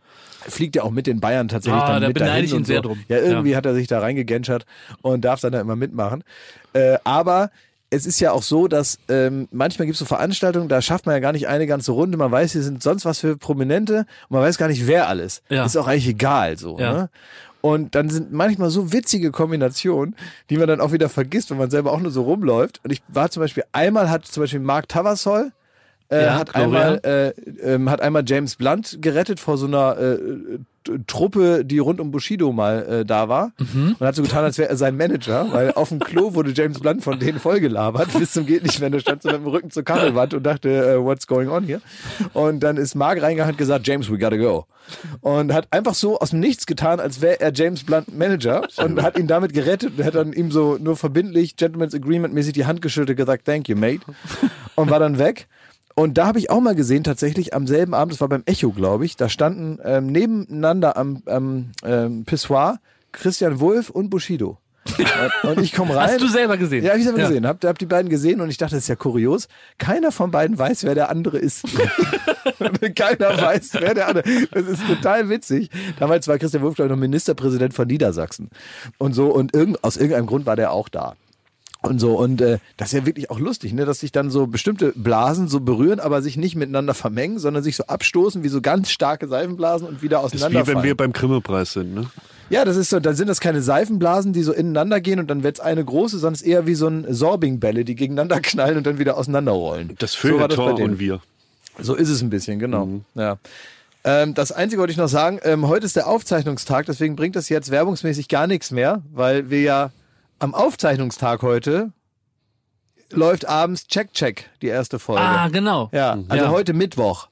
Fliegt 0.47 0.77
ja 0.77 0.83
auch 0.83 0.91
mit 0.91 1.07
den 1.07 1.21
Bayern 1.21 1.49
tatsächlich 1.49 1.81
Ah, 1.83 1.93
dann 1.95 2.03
da 2.03 2.09
mit 2.09 2.19
beneide 2.19 2.45
ich 2.45 2.51
ihn 2.51 2.59
und 2.59 2.67
sehr 2.67 2.77
so. 2.77 2.83
drum. 2.83 2.99
Ja, 3.09 3.17
irgendwie 3.17 3.53
Ja. 3.53 3.57
hat 3.57 3.65
er 3.65 3.75
sich 3.75 3.87
da 3.87 4.01
reingegenschert 4.01 4.67
und 5.01 5.25
darf 5.25 5.41
dann 5.41 5.53
da 5.53 5.61
immer 5.63 5.77
mitmachen. 5.77 6.23
Äh, 6.75 6.99
aber 7.05 7.51
es 7.91 8.07
ist 8.07 8.21
ja 8.21 8.33
auch 8.33 8.43
so, 8.43 8.69
dass 8.69 8.99
ähm, 9.09 9.49
manchmal 9.51 9.87
gibt 9.87 9.95
es 9.95 10.01
so 10.01 10.05
Veranstaltungen, 10.05 10.69
da 10.69 10.83
schafft 10.83 11.07
man 11.07 11.15
ja 11.15 11.21
gar 11.21 11.33
nicht 11.33 11.49
eine 11.49 11.67
ganze 11.67 11.93
Runde. 11.93 12.17
Man 12.17 12.33
weiß, 12.33 12.53
hier 12.53 12.63
sind 12.63 12.83
sonst 12.83 13.05
was 13.05 13.21
für 13.21 13.37
Prominente 13.37 14.07
und 14.29 14.31
man 14.31 14.43
weiß 14.43 14.59
gar 14.59 14.69
nicht, 14.69 14.87
wer 14.87 15.09
alles. 15.09 15.43
Ja. 15.49 15.65
Ist 15.65 15.77
auch 15.77 15.87
eigentlich 15.87 16.09
egal 16.09 16.59
so. 16.59 16.79
Ja. 16.79 16.93
Ne? 16.93 17.11
Und 17.61 17.95
dann 17.95 18.11
sind 18.11 18.33
manchmal 18.33 18.71
so 18.71 18.93
witzige 18.93 19.33
Kombinationen, 19.33 20.15
die 20.51 20.57
man 20.57 20.69
dann 20.69 20.81
auch 20.81 20.93
wieder 20.93 21.09
vergisst, 21.09 21.51
wenn 21.51 21.59
man 21.59 21.71
selber 21.71 21.93
auch 21.93 22.01
nur 22.01 22.13
so 22.13 22.23
rumläuft. 22.23 22.81
Und 22.85 22.93
ich 22.93 23.03
war 23.09 23.31
zum 23.31 23.41
Beispiel, 23.41 23.65
einmal 23.73 24.11
hat 24.11 24.27
zum 24.27 24.43
Beispiel 24.43 24.61
Mark 24.61 24.89
Tavassol, 24.89 25.53
äh, 26.11 26.25
Ja, 26.25 26.39
hat, 26.39 26.53
Gloria. 26.53 26.65
einmal, 26.65 27.01
äh, 27.05 27.29
ähm, 27.75 27.91
hat 27.91 28.01
einmal 28.01 28.23
James 28.27 28.57
Blunt 28.57 28.99
gerettet 29.01 29.41
vor 29.41 29.59
so 29.59 29.67
einer 29.67 29.97
äh, 29.99 30.19
Truppe, 31.07 31.65
die 31.65 31.79
rund 31.79 32.01
um 32.01 32.11
Bushido 32.11 32.53
mal 32.53 32.87
äh, 32.87 33.05
da 33.05 33.29
war. 33.29 33.53
Mhm. 33.59 33.97
Und 33.99 34.07
hat 34.07 34.15
so 34.15 34.23
getan, 34.23 34.45
als 34.45 34.57
wäre 34.59 34.69
er 34.69 34.77
sein 34.77 34.97
Manager, 34.97 35.49
weil 35.53 35.73
auf 35.73 35.89
dem 35.89 35.99
Klo 35.99 36.35
wurde 36.35 36.53
James 36.55 36.79
Blunt 36.79 37.03
von 37.03 37.19
denen 37.19 37.41
vollgelabert, 37.41 38.17
bis 38.19 38.33
zum 38.33 38.47
geht 38.47 38.63
nicht 38.63 38.79
mehr. 38.81 38.91
Der 38.91 39.01
stand 39.01 39.23
so 39.23 39.29
mit 39.29 39.39
dem 39.39 39.47
Rücken 39.47 39.71
zur 39.71 39.83
Kachelwand 39.83 40.35
und 40.35 40.45
dachte, 40.45 40.69
äh, 40.69 41.03
what's 41.03 41.27
going 41.27 41.49
on 41.49 41.65
here? 41.65 41.81
Und 42.35 42.61
dann 42.61 42.77
ist 42.77 42.95
Mark 42.95 43.21
reingegangen 43.21 43.43
und 43.51 43.55
hat 43.55 43.59
gesagt, 43.59 43.87
James, 43.87 44.11
we 44.11 44.19
gotta 44.19 44.37
go. 44.37 44.67
Und 45.21 45.53
hat 45.53 45.67
einfach 45.73 45.95
so 45.95 46.21
aus 46.21 46.31
dem 46.31 46.39
Nichts 46.39 46.67
getan, 46.67 47.01
als 47.01 47.21
wäre 47.21 47.41
er 47.41 47.53
James 47.53 47.83
Blunt 47.83 48.17
Manager 48.17 48.63
und 48.77 49.03
hat 49.03 49.19
ihn 49.19 49.27
damit 49.27 49.53
gerettet 49.53 49.99
und 49.99 50.05
hat 50.05 50.15
dann 50.15 50.33
ihm 50.33 50.53
so 50.53 50.79
nur 50.81 50.97
verbindlich, 50.97 51.57
Gentleman's 51.57 51.95
Agreement 51.95 52.33
mäßig 52.33 52.53
die 52.53 52.67
Hand 52.67 52.81
geschüttelt 52.83 53.11
und 53.11 53.17
gesagt, 53.17 53.45
thank 53.45 53.69
you, 53.69 53.77
mate. 53.77 54.03
Und 54.77 54.89
war 54.91 55.01
dann 55.01 55.19
weg. 55.19 55.49
Und 55.99 56.19
da 56.19 56.27
habe 56.27 56.39
ich 56.39 56.51
auch 56.51 56.61
mal 56.61 56.75
gesehen, 56.75 57.05
tatsächlich 57.05 57.55
am 57.55 57.67
selben 57.67 57.95
Abend, 57.95 58.13
das 58.13 58.21
war 58.21 58.29
beim 58.29 58.43
Echo, 58.45 58.71
glaube 58.71 59.07
ich, 59.07 59.17
da 59.17 59.31
standen 59.31 59.79
ähm, 59.83 60.07
nebeneinander 60.09 60.97
am, 60.99 61.23
am 61.25 61.71
ähm, 61.85 62.25
Pissoir 62.27 62.79
Christian 63.13 63.61
Wulff 63.61 63.89
und 63.89 64.11
Bushido. 64.11 64.59
Und- 65.43 65.61
ich 65.63 65.73
komme 65.73 65.97
rein. 65.97 66.11
Hast 66.11 66.21
du 66.21 66.29
selber 66.29 66.59
gesehen? 66.59 66.85
Ja, 66.85 66.91
hab 66.91 66.99
ich 66.99 67.05
selber 67.05 67.19
gesehen. 67.21 67.47
Hab, 67.47 67.65
hab 67.65 67.79
die 67.79 67.87
beiden 67.87 68.11
gesehen 68.11 68.43
und 68.43 68.51
ich 68.51 68.59
dachte, 68.59 68.75
das 68.75 68.85
ist 68.85 68.89
ja 68.89 68.95
kurios. 68.95 69.49
Keiner 69.79 70.13
von 70.13 70.31
beiden 70.31 70.59
weiß, 70.59 70.85
wer 70.85 70.95
der 70.95 71.09
andere 71.09 71.39
ist. 71.39 71.65
Keiner 72.95 73.41
weiß, 73.41 73.71
wer 73.81 73.95
der 73.95 74.09
andere 74.09 74.29
ist. 74.29 74.49
Das 74.55 74.67
ist 74.69 74.87
total 74.87 75.29
witzig. 75.31 75.71
Damals 75.99 76.29
war 76.29 76.39
Christian 76.39 76.63
Wulff, 76.63 76.77
glaube 76.77 76.89
ich, 76.89 76.95
noch 76.95 77.01
Ministerpräsident 77.01 77.73
von 77.75 77.89
Niedersachsen. 77.89 78.51
Und 78.99 79.15
so, 79.15 79.29
und 79.29 79.55
irgend, 79.55 79.83
aus 79.83 79.97
irgendeinem 79.97 80.27
Grund 80.27 80.45
war 80.47 80.57
der 80.57 80.73
auch 80.73 80.89
da. 80.91 81.15
Und 81.87 81.99
so, 81.99 82.19
und 82.19 82.41
äh, 82.41 82.59
das 82.77 82.93
ist 82.93 82.99
ja 83.01 83.07
wirklich 83.07 83.31
auch 83.31 83.39
lustig, 83.39 83.73
ne, 83.73 83.85
dass 83.85 84.01
sich 84.01 84.13
dann 84.13 84.31
so 84.31 84.47
bestimmte 84.47 84.93
Blasen 84.95 85.49
so 85.49 85.61
berühren, 85.61 86.01
aber 86.01 86.23
sich 86.23 86.37
nicht 86.37 86.57
miteinander 86.57 86.95
vermengen, 86.95 87.39
sondern 87.39 87.63
sich 87.63 87.77
so 87.77 87.85
abstoßen 87.85 88.43
wie 88.43 88.49
so 88.49 88.61
ganz 88.61 88.91
starke 88.91 89.29
Seifenblasen 89.29 89.87
und 89.87 90.03
wieder 90.03 90.25
ist 90.25 90.35
wie 90.35 90.67
wenn 90.67 90.83
wir 90.83 90.97
beim 90.97 91.13
Grimme-Preis 91.13 91.73
sind, 91.73 91.95
ne? 91.95 92.07
Ja, 92.49 92.65
das 92.65 92.77
ist 92.77 92.91
so, 92.91 93.01
dann 93.01 93.17
sind 93.17 93.29
das 93.29 93.41
keine 93.41 93.61
Seifenblasen, 93.61 94.33
die 94.33 94.43
so 94.43 94.53
ineinander 94.53 95.01
gehen 95.01 95.19
und 95.19 95.29
dann 95.29 95.43
wird's 95.43 95.59
eine 95.59 95.85
große, 95.85 96.19
sondern 96.19 96.35
es 96.35 96.43
eher 96.43 96.67
wie 96.67 96.77
so 96.77 96.87
ein 96.87 97.05
Sorbingbälle, 97.13 97.85
die 97.85 97.97
gegeneinander 97.97 98.41
knallen 98.43 98.77
und 98.77 98.87
dann 98.87 98.99
wieder 98.99 99.17
auseinanderrollen. 99.17 99.95
Das 99.99 100.13
so 100.13 100.29
Feuilleton 100.29 100.77
denen. 100.77 100.91
und 100.93 100.99
wir. 100.99 101.21
So 101.79 101.95
ist 101.95 102.09
es 102.09 102.23
ein 102.23 102.31
bisschen, 102.31 102.59
genau. 102.59 102.87
Mhm. 102.87 103.05
Ja. 103.15 103.39
Ähm, 104.05 104.35
das 104.35 104.53
Einzige 104.53 104.81
wollte 104.81 104.93
ich 104.93 104.97
noch 104.97 105.09
sagen, 105.09 105.41
ähm, 105.43 105.67
heute 105.67 105.85
ist 105.85 105.97
der 105.97 106.07
Aufzeichnungstag, 106.07 106.87
deswegen 106.87 107.17
bringt 107.17 107.35
das 107.35 107.49
jetzt 107.49 107.73
werbungsmäßig 107.73 108.29
gar 108.29 108.47
nichts 108.47 108.71
mehr, 108.71 109.03
weil 109.13 109.51
wir 109.51 109.63
ja 109.63 109.91
am 110.39 110.55
Aufzeichnungstag 110.55 111.43
heute 111.43 111.93
läuft 113.11 113.47
abends 113.49 113.87
Check 113.87 114.13
Check, 114.13 114.51
die 114.63 114.67
erste 114.67 114.99
Folge. 114.99 115.23
Ah, 115.23 115.49
genau. 115.49 115.89
Ja, 115.93 116.19
also 116.29 116.45
Ja. 116.45 116.51
heute 116.51 116.73
Mittwoch. 116.73 117.29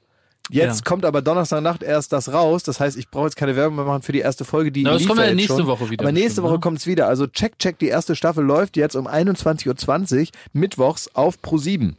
Jetzt 0.49 0.77
Ja. 0.79 0.83
kommt 0.85 1.05
aber 1.05 1.21
Donnerstagnacht 1.23 1.81
erst 1.81 2.13
das 2.13 2.31
raus. 2.31 2.61
Das 2.63 2.79
heißt, 2.79 2.97
ich 2.97 3.09
brauche 3.09 3.25
jetzt 3.25 3.35
keine 3.35 3.55
Werbung 3.55 3.77
mehr 3.77 3.85
machen 3.85 4.03
für 4.03 4.11
die 4.11 4.19
erste 4.19 4.45
Folge. 4.45 4.71
Die 4.71 4.83
Na, 4.83 4.93
das 4.93 5.05
kommt 5.07 5.19
ja 5.19 5.33
nächste 5.33 5.57
schon. 5.57 5.67
Woche 5.67 5.89
wieder 5.89 6.03
Aber 6.03 6.11
nächste 6.11 6.27
bestimmt, 6.29 6.45
Woche 6.45 6.53
ne? 6.53 6.59
kommt's 6.59 6.85
wieder. 6.87 7.07
Also 7.07 7.25
Check 7.27 7.57
Check, 7.57 7.79
die 7.79 7.87
erste 7.87 8.15
Staffel 8.15 8.43
läuft 8.45 8.77
jetzt 8.77 8.95
um 8.95 9.07
21.20 9.07 10.19
Uhr 10.21 10.27
mittwochs 10.53 11.09
auf 11.15 11.41
Pro 11.41 11.57
7. 11.57 11.97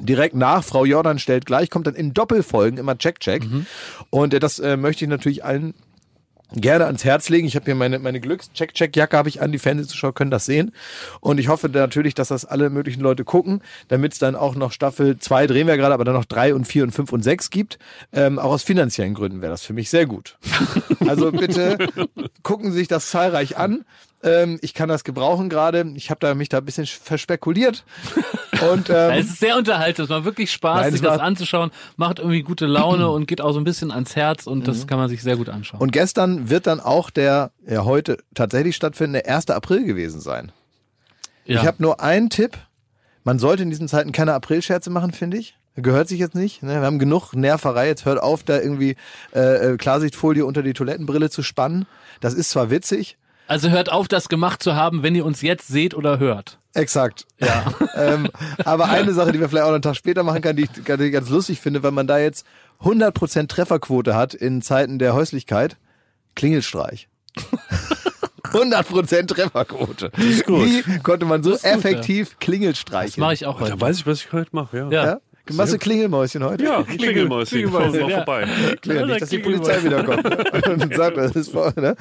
Direkt 0.00 0.34
nach 0.34 0.64
Frau 0.64 0.84
Jordan 0.86 1.18
stellt 1.18 1.44
gleich, 1.46 1.70
kommt 1.70 1.86
dann 1.86 1.94
in 1.94 2.14
Doppelfolgen 2.14 2.78
immer 2.78 2.96
Check 2.98 3.20
Check. 3.20 3.44
Mhm. 3.44 3.66
Und 4.10 4.32
äh, 4.34 4.40
das 4.40 4.58
äh, 4.58 4.76
möchte 4.78 5.04
ich 5.04 5.08
natürlich 5.10 5.44
allen 5.44 5.74
gerne 6.56 6.86
ans 6.86 7.04
Herz 7.04 7.28
legen. 7.28 7.46
Ich 7.46 7.56
habe 7.56 7.64
hier 7.66 7.74
meine, 7.74 7.98
meine 7.98 8.20
Glücks-Check-Check-Jacke 8.20 9.16
habe 9.16 9.28
ich 9.28 9.40
an. 9.40 9.52
Die 9.52 9.58
Fernsehzuschauer 9.58 10.14
können 10.14 10.30
das 10.30 10.46
sehen. 10.46 10.72
Und 11.20 11.38
ich 11.38 11.48
hoffe 11.48 11.68
natürlich, 11.68 12.14
dass 12.14 12.28
das 12.28 12.44
alle 12.44 12.70
möglichen 12.70 13.00
Leute 13.00 13.24
gucken, 13.24 13.60
damit 13.88 14.12
es 14.12 14.18
dann 14.18 14.36
auch 14.36 14.54
noch 14.54 14.72
Staffel 14.72 15.18
2 15.18 15.46
drehen 15.46 15.66
wir 15.66 15.76
gerade, 15.76 15.94
aber 15.94 16.04
dann 16.04 16.14
noch 16.14 16.24
3 16.24 16.54
und 16.54 16.66
4 16.66 16.84
und 16.84 16.92
5 16.92 17.12
und 17.12 17.22
6 17.22 17.50
gibt. 17.50 17.78
Ähm, 18.12 18.38
auch 18.38 18.52
aus 18.52 18.62
finanziellen 18.62 19.14
Gründen 19.14 19.40
wäre 19.40 19.50
das 19.50 19.62
für 19.62 19.72
mich 19.72 19.90
sehr 19.90 20.06
gut. 20.06 20.38
Also 21.06 21.32
bitte 21.32 21.76
gucken 22.42 22.72
Sie 22.72 22.78
sich 22.78 22.88
das 22.88 23.10
zahlreich 23.10 23.58
an. 23.58 23.84
Ähm, 24.24 24.58
ich 24.62 24.74
kann 24.74 24.88
das 24.88 25.04
gebrauchen 25.04 25.48
gerade. 25.48 25.84
Ich 25.94 26.10
habe 26.10 26.18
da 26.20 26.34
mich 26.34 26.48
da 26.48 26.58
ein 26.58 26.64
bisschen 26.64 26.86
verspekuliert. 26.86 27.84
Und 28.70 28.88
ähm, 28.90 29.10
Es 29.12 29.26
ist 29.26 29.40
sehr 29.40 29.56
unterhaltend, 29.56 30.04
es 30.04 30.08
macht 30.08 30.24
wirklich 30.24 30.50
Spaß, 30.50 30.80
Nein, 30.80 30.92
sich 30.92 31.02
das 31.02 31.20
anzuschauen, 31.20 31.70
macht 31.96 32.18
irgendwie 32.18 32.42
gute 32.42 32.66
Laune 32.66 33.08
und 33.10 33.26
geht 33.26 33.40
auch 33.40 33.52
so 33.52 33.60
ein 33.60 33.64
bisschen 33.64 33.90
ans 33.90 34.16
Herz 34.16 34.46
und 34.46 34.66
das 34.66 34.86
kann 34.86 34.98
man 34.98 35.08
sich 35.08 35.22
sehr 35.22 35.36
gut 35.36 35.48
anschauen. 35.48 35.78
Mhm. 35.78 35.82
Und 35.82 35.92
gestern 35.92 36.50
wird 36.50 36.66
dann 36.66 36.80
auch 36.80 37.10
der 37.10 37.52
ja 37.68 37.84
heute 37.84 38.18
tatsächlich 38.34 38.76
stattfindende 38.76 39.28
1. 39.28 39.50
April 39.50 39.84
gewesen 39.84 40.20
sein. 40.20 40.52
ja. 41.44 41.60
Ich 41.60 41.66
habe 41.66 41.82
nur 41.82 42.00
einen 42.00 42.30
Tipp. 42.30 42.56
Man 43.24 43.38
sollte 43.38 43.62
in 43.62 43.70
diesen 43.70 43.88
Zeiten 43.88 44.12
keine 44.12 44.34
Aprilscherze 44.34 44.90
machen, 44.90 45.12
finde 45.12 45.38
ich. 45.38 45.56
Gehört 45.76 46.08
sich 46.08 46.20
jetzt 46.20 46.34
nicht. 46.34 46.62
Ne? 46.62 46.80
Wir 46.80 46.86
haben 46.86 46.98
genug 46.98 47.32
Nerverei. 47.34 47.88
Jetzt 47.88 48.04
hört 48.04 48.22
auf, 48.22 48.44
da 48.44 48.60
irgendwie 48.60 48.96
äh, 49.34 49.72
äh, 49.72 49.76
Klarsichtfolie 49.76 50.46
unter 50.46 50.62
die 50.62 50.72
Toilettenbrille 50.72 51.30
zu 51.30 51.42
spannen. 51.42 51.86
Das 52.20 52.34
ist 52.34 52.50
zwar 52.50 52.70
witzig. 52.70 53.16
Also 53.46 53.70
hört 53.70 53.90
auf, 53.90 54.08
das 54.08 54.28
gemacht 54.28 54.62
zu 54.62 54.74
haben, 54.74 55.02
wenn 55.02 55.14
ihr 55.14 55.24
uns 55.24 55.42
jetzt 55.42 55.68
seht 55.68 55.94
oder 55.94 56.18
hört. 56.18 56.58
Exakt. 56.74 57.26
Ja. 57.38 57.64
ähm, 57.94 58.28
aber 58.64 58.86
eine 58.86 59.12
Sache, 59.12 59.32
die 59.32 59.40
wir 59.40 59.48
vielleicht 59.48 59.64
auch 59.66 59.72
einen 59.72 59.82
Tag 59.82 59.96
später 59.96 60.22
machen 60.22 60.42
können, 60.42 60.56
die 60.56 60.64
ich, 60.64 60.70
die 60.70 61.04
ich 61.04 61.12
ganz 61.12 61.28
lustig 61.28 61.60
finde, 61.60 61.82
weil 61.82 61.92
man 61.92 62.06
da 62.06 62.18
jetzt 62.18 62.46
100% 62.82 63.48
Trefferquote 63.48 64.14
hat 64.14 64.34
in 64.34 64.62
Zeiten 64.62 64.98
der 64.98 65.14
Häuslichkeit. 65.14 65.76
Klingelstreich. 66.34 67.08
100% 68.44 69.26
Trefferquote. 69.26 70.10
Wie 70.16 71.00
konnte 71.02 71.26
man 71.26 71.42
so 71.42 71.52
ist 71.52 71.64
gut, 71.64 71.72
effektiv 71.72 72.38
Klingel 72.38 72.74
Das 72.90 73.16
mache 73.16 73.34
ich 73.34 73.46
auch 73.46 73.58
Da 73.58 73.66
heute. 73.66 73.80
weiß 73.80 73.98
ich, 73.98 74.06
was 74.06 74.20
ich 74.20 74.32
heute 74.32 74.50
mache, 74.52 74.76
ja. 74.78 74.90
Ja. 74.90 75.04
Ja? 75.06 75.20
Machst 75.52 75.74
du 75.74 75.78
Klingelmäuschen 75.78 76.42
heute? 76.42 76.64
Ja, 76.64 76.82
Klingelmäuschen, 76.96 77.64
komm 77.64 77.72
mal 77.72 77.94
ja. 78.10 78.16
vorbei. 78.16 78.48
Klingel, 78.80 79.06
nicht, 79.06 79.22
dass 79.22 79.28
die 79.28 79.38
Polizei 79.38 79.82
wiederkommt 79.84 80.24
und 80.68 80.94
sagt, 80.94 81.16
das 81.18 81.32
ist 81.36 81.50
vor, 81.52 81.72
ne? 81.76 81.94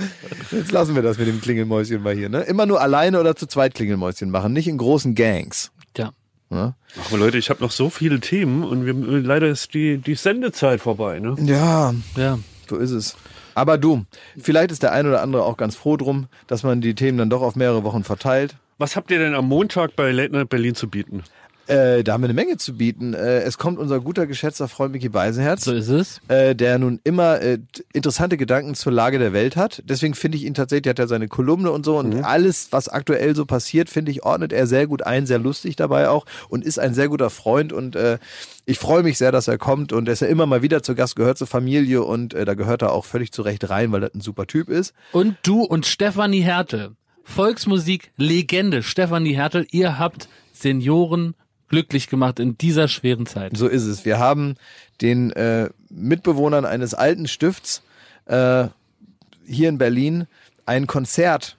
Jetzt 0.51 0.71
lassen 0.71 0.95
wir 0.95 1.01
das 1.01 1.17
mit 1.17 1.27
dem 1.27 1.41
Klingelmäuschen 1.41 2.01
mal 2.01 2.15
hier. 2.15 2.29
Ne? 2.29 2.41
Immer 2.41 2.65
nur 2.65 2.79
alleine 2.79 3.19
oder 3.19 3.35
zu 3.35 3.45
zweit 3.45 3.73
Klingelmäuschen 3.73 4.29
machen, 4.29 4.53
nicht 4.53 4.67
in 4.69 4.77
großen 4.77 5.13
Gangs. 5.13 5.71
Ja. 5.97 6.11
Ne? 6.49 6.73
Ach, 7.01 7.07
aber 7.09 7.17
Leute, 7.17 7.37
ich 7.37 7.49
habe 7.49 7.61
noch 7.61 7.71
so 7.71 7.89
viele 7.89 8.21
Themen 8.21 8.63
und 8.63 8.85
wir, 8.85 8.93
leider 8.93 9.47
ist 9.49 9.73
die, 9.73 9.97
die 9.97 10.15
Sendezeit 10.15 10.79
vorbei, 10.79 11.19
ne? 11.19 11.35
Ja, 11.41 11.93
Ja. 12.15 12.39
so 12.69 12.77
ist 12.77 12.91
es. 12.91 13.17
Aber 13.55 13.77
du, 13.77 14.05
vielleicht 14.37 14.71
ist 14.71 14.83
der 14.83 14.93
ein 14.93 15.05
oder 15.05 15.21
andere 15.21 15.43
auch 15.43 15.57
ganz 15.57 15.75
froh 15.75 15.97
drum, 15.97 16.27
dass 16.47 16.63
man 16.63 16.79
die 16.81 16.95
Themen 16.95 17.17
dann 17.17 17.29
doch 17.29 17.41
auf 17.41 17.55
mehrere 17.55 17.83
Wochen 17.83 18.03
verteilt. 18.03 18.55
Was 18.77 18.95
habt 18.95 19.11
ihr 19.11 19.19
denn 19.19 19.35
am 19.35 19.47
Montag 19.47 19.95
bei 19.95 20.11
Late 20.11 20.31
Night 20.33 20.49
Berlin 20.49 20.73
zu 20.75 20.89
bieten? 20.89 21.23
Äh, 21.67 22.03
da 22.03 22.13
haben 22.13 22.21
wir 22.21 22.25
eine 22.25 22.33
Menge 22.33 22.57
zu 22.57 22.75
bieten. 22.75 23.13
Äh, 23.13 23.41
es 23.41 23.57
kommt 23.57 23.79
unser 23.79 23.99
guter, 24.01 24.27
geschätzter 24.27 24.67
Freund 24.67 24.91
Micky 24.91 25.09
Beisenherz. 25.09 25.63
So 25.63 25.73
ist 25.73 25.87
es. 25.89 26.19
äh, 26.27 26.55
der 26.55 26.77
nun 26.77 26.99
immer 27.03 27.41
äh, 27.41 27.59
interessante 27.93 28.37
Gedanken 28.37 28.75
zur 28.75 28.91
Lage 28.91 29.17
der 29.17 29.31
Welt 29.33 29.55
hat. 29.55 29.81
Deswegen 29.85 30.13
finde 30.13 30.37
ich 30.37 30.43
ihn 30.43 30.53
tatsächlich, 30.53 30.83
der 30.83 30.89
hat 30.91 30.99
ja 30.99 31.07
seine 31.07 31.27
Kolumne 31.27 31.71
und 31.71 31.85
so 31.85 31.97
und 31.97 32.23
alles, 32.23 32.67
was 32.71 32.89
aktuell 32.89 33.35
so 33.35 33.45
passiert, 33.45 33.89
finde 33.89 34.11
ich, 34.11 34.23
ordnet 34.23 34.51
er 34.51 34.67
sehr 34.67 34.87
gut 34.87 35.03
ein, 35.03 35.25
sehr 35.25 35.39
lustig 35.39 35.75
dabei 35.75 36.09
auch 36.09 36.25
und 36.49 36.65
ist 36.65 36.79
ein 36.79 36.93
sehr 36.93 37.07
guter 37.07 37.29
Freund 37.29 37.71
und 37.71 37.95
äh, 37.95 38.17
ich 38.65 38.79
freue 38.79 39.03
mich 39.03 39.17
sehr, 39.17 39.31
dass 39.31 39.47
er 39.47 39.57
kommt 39.57 39.93
und 39.93 40.07
er 40.07 40.13
ist 40.13 40.21
ja 40.21 40.27
immer 40.27 40.45
mal 40.45 40.61
wieder 40.61 40.83
zu 40.83 40.95
Gast, 40.95 41.15
gehört 41.15 41.37
zur 41.37 41.47
Familie 41.47 42.03
und 42.03 42.33
äh, 42.33 42.45
da 42.45 42.53
gehört 42.53 42.81
er 42.81 42.91
auch 42.91 43.05
völlig 43.05 43.31
zurecht 43.31 43.69
rein, 43.69 43.91
weil 43.91 44.01
das 44.01 44.13
ein 44.13 44.21
super 44.21 44.47
Typ 44.47 44.69
ist. 44.69 44.93
Und 45.11 45.37
du 45.43 45.63
und 45.63 45.85
Stefanie 45.85 46.41
Hertel, 46.41 46.91
Volksmusik-Legende 47.23 48.83
Stefanie 48.83 49.35
Hertel, 49.35 49.65
ihr 49.71 49.97
habt 49.99 50.27
Senioren 50.51 51.35
glücklich 51.73 52.07
gemacht 52.07 52.39
in 52.39 52.55
dieser 52.55 52.87
schweren 52.87 53.25
Zeit. 53.25 53.57
So 53.57 53.67
ist 53.67 53.85
es. 53.85 54.05
Wir 54.05 54.19
haben 54.19 54.57
den 55.01 55.31
äh, 55.31 55.71
Mitbewohnern 55.89 56.65
eines 56.65 56.93
alten 56.93 57.27
Stifts 57.27 57.81
äh, 58.25 58.67
hier 59.43 59.69
in 59.69 59.79
Berlin 59.79 60.27
ein 60.67 60.85
Konzert 60.85 61.57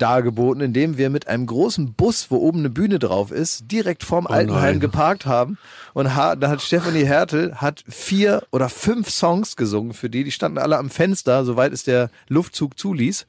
dargeboten, 0.00 0.62
in 0.62 0.72
dem 0.72 0.98
wir 0.98 1.10
mit 1.10 1.28
einem 1.28 1.46
großen 1.46 1.94
Bus, 1.94 2.30
wo 2.30 2.36
oben 2.36 2.60
eine 2.60 2.70
Bühne 2.70 2.98
drauf 2.98 3.30
ist, 3.30 3.70
direkt 3.70 4.02
vorm 4.02 4.26
Altenheim 4.26 4.62
nein. 4.62 4.80
geparkt 4.80 5.26
haben. 5.26 5.58
Und 5.92 6.14
ha 6.14 6.36
da 6.36 6.48
hat 6.48 6.62
Stefanie 6.62 7.04
Hertel 7.04 7.56
hat 7.56 7.84
vier 7.88 8.42
oder 8.50 8.68
fünf 8.68 9.10
Songs 9.10 9.56
gesungen 9.56 9.92
für 9.92 10.10
die. 10.10 10.24
Die 10.24 10.32
standen 10.32 10.58
alle 10.58 10.78
am 10.78 10.90
Fenster, 10.90 11.44
soweit 11.44 11.72
es 11.72 11.84
der 11.84 12.10
Luftzug 12.28 12.78
zuließ. 12.78 13.26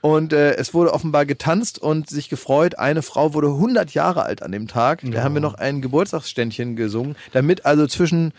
Und 0.00 0.32
äh, 0.32 0.54
es 0.54 0.72
wurde 0.72 0.92
offenbar 0.92 1.26
getanzt 1.26 1.78
und 1.80 2.08
sich 2.08 2.28
gefreut. 2.28 2.78
Eine 2.78 3.02
Frau 3.02 3.34
wurde 3.34 3.48
100 3.48 3.92
Jahre 3.92 4.22
alt 4.22 4.42
an 4.42 4.52
dem 4.52 4.68
Tag. 4.68 5.00
Da 5.02 5.22
haben 5.22 5.34
wir 5.34 5.40
noch 5.40 5.54
ein 5.54 5.80
Geburtstagsständchen 5.80 6.76
gesungen, 6.76 7.16
damit 7.32 7.66
also 7.66 7.86
zwischen 7.86 8.32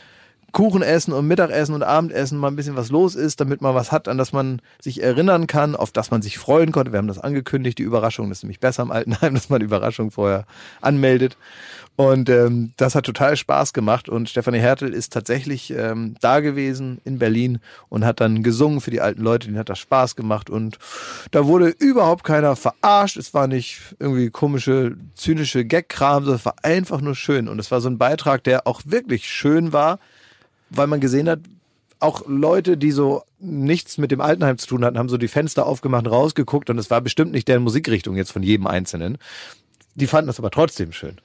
Kuchenessen 0.53 1.14
und 1.14 1.28
Mittagessen 1.28 1.76
und 1.76 1.84
Abendessen 1.84 2.38
mal 2.38 2.48
ein 2.48 2.56
bisschen 2.56 2.76
was 2.76 2.90
los 2.90 3.15
ist, 3.15 3.41
damit 3.41 3.61
man 3.61 3.76
was 3.76 3.91
hat, 3.91 4.07
an 4.07 4.18
das 4.18 4.32
man 4.32 4.61
sich 4.82 5.03
erinnern 5.03 5.45
kann, 5.48 5.76
auf 5.76 5.91
das 5.91 6.10
man 6.10 6.22
sich 6.22 6.38
freuen 6.38 6.72
konnte. 6.72 6.91
Wir 6.91 6.99
haben 6.99 7.07
das 7.07 7.19
angekündigt, 7.19 7.78
die 7.78 7.84
Überraschung 7.84 8.32
ist 8.32 8.44
nämlich 8.44 8.60
besser 8.60 8.84
im 8.84 8.91
Altenheim, 8.91 9.34
dass 9.36 9.49
man 9.49 9.61
Überraschung 9.61 10.11
vorher 10.11 10.45
anmeldet. 10.82 11.38
Und 11.98 12.30
ähm, 12.30 12.74
das 12.78 12.94
hat 12.94 13.07
total 13.07 13.36
Spaß 13.36 13.74
gemacht 13.74 14.07
und 14.07 14.30
Stefanie 14.30 14.60
Hertel 14.60 14.94
ist 14.94 15.14
tatsächlich 15.14 15.72
ähm, 15.72 16.15
da 16.22 16.41
gewesen 16.41 17.02
in 17.06 17.18
Berlin 17.18 17.60
und 17.90 18.06
hat 18.06 18.19
dann 18.22 18.44
gesungen 18.44 18.82
für 18.82 18.91
die 18.91 19.02
alten 19.02 19.24
Leute, 19.24 19.48
denen 19.48 19.57
hat 19.57 19.69
das 19.69 19.80
Spaß 19.80 20.15
gemacht 20.15 20.52
und 20.52 20.78
da 21.32 21.48
wurde 21.48 21.69
überhaupt 21.69 22.24
keiner 22.24 22.56
verarscht, 22.56 23.18
es 23.18 23.34
war 23.34 23.48
nicht 23.48 23.95
irgendwie 23.98 24.30
komische, 24.30 24.95
zynische 25.15 25.65
Gag-Kram, 25.65 26.24
sondern 26.24 26.38
es 26.38 26.45
war 26.45 26.56
einfach 26.61 27.02
nur 27.02 27.15
schön 27.15 27.48
und 27.48 27.57
es 27.57 27.72
war 27.72 27.82
so 27.82 27.90
ein 27.90 27.98
Beitrag, 27.98 28.44
der 28.44 28.68
auch 28.68 28.82
wirklich 28.86 29.28
schön 29.28 29.74
war, 29.74 29.98
weil 30.69 30.88
man 30.88 30.99
gesehen 30.99 31.30
hat, 31.30 31.39
auch 31.99 32.23
Leute, 32.27 32.77
die 32.77 32.91
so 32.91 33.23
nichts 33.39 33.98
mit 33.98 34.11
dem 34.11 34.22
Altenheim 34.22 34.57
zu 34.57 34.68
tun 34.68 34.85
hatten, 34.85 34.98
haben 34.98 35.10
so 35.10 35.18
die 35.18 35.27
Fenster 35.27 35.65
aufgemacht, 35.65 36.06
und 36.06 36.11
rausgeguckt 36.11 36.69
und 36.69 36.77
es 36.77 36.89
war 36.89 37.02
bestimmt 37.02 37.31
nicht 37.31 37.48
deren 37.48 37.64
Musikrichtung 37.64 38.15
jetzt 38.15 38.31
von 38.31 38.44
jedem 38.44 38.68
Einzelnen. 38.68 39.18
Die 39.95 40.07
fanden 40.07 40.27
das 40.27 40.39
aber 40.39 40.52
trotzdem 40.52 40.91
schön. 40.91 41.19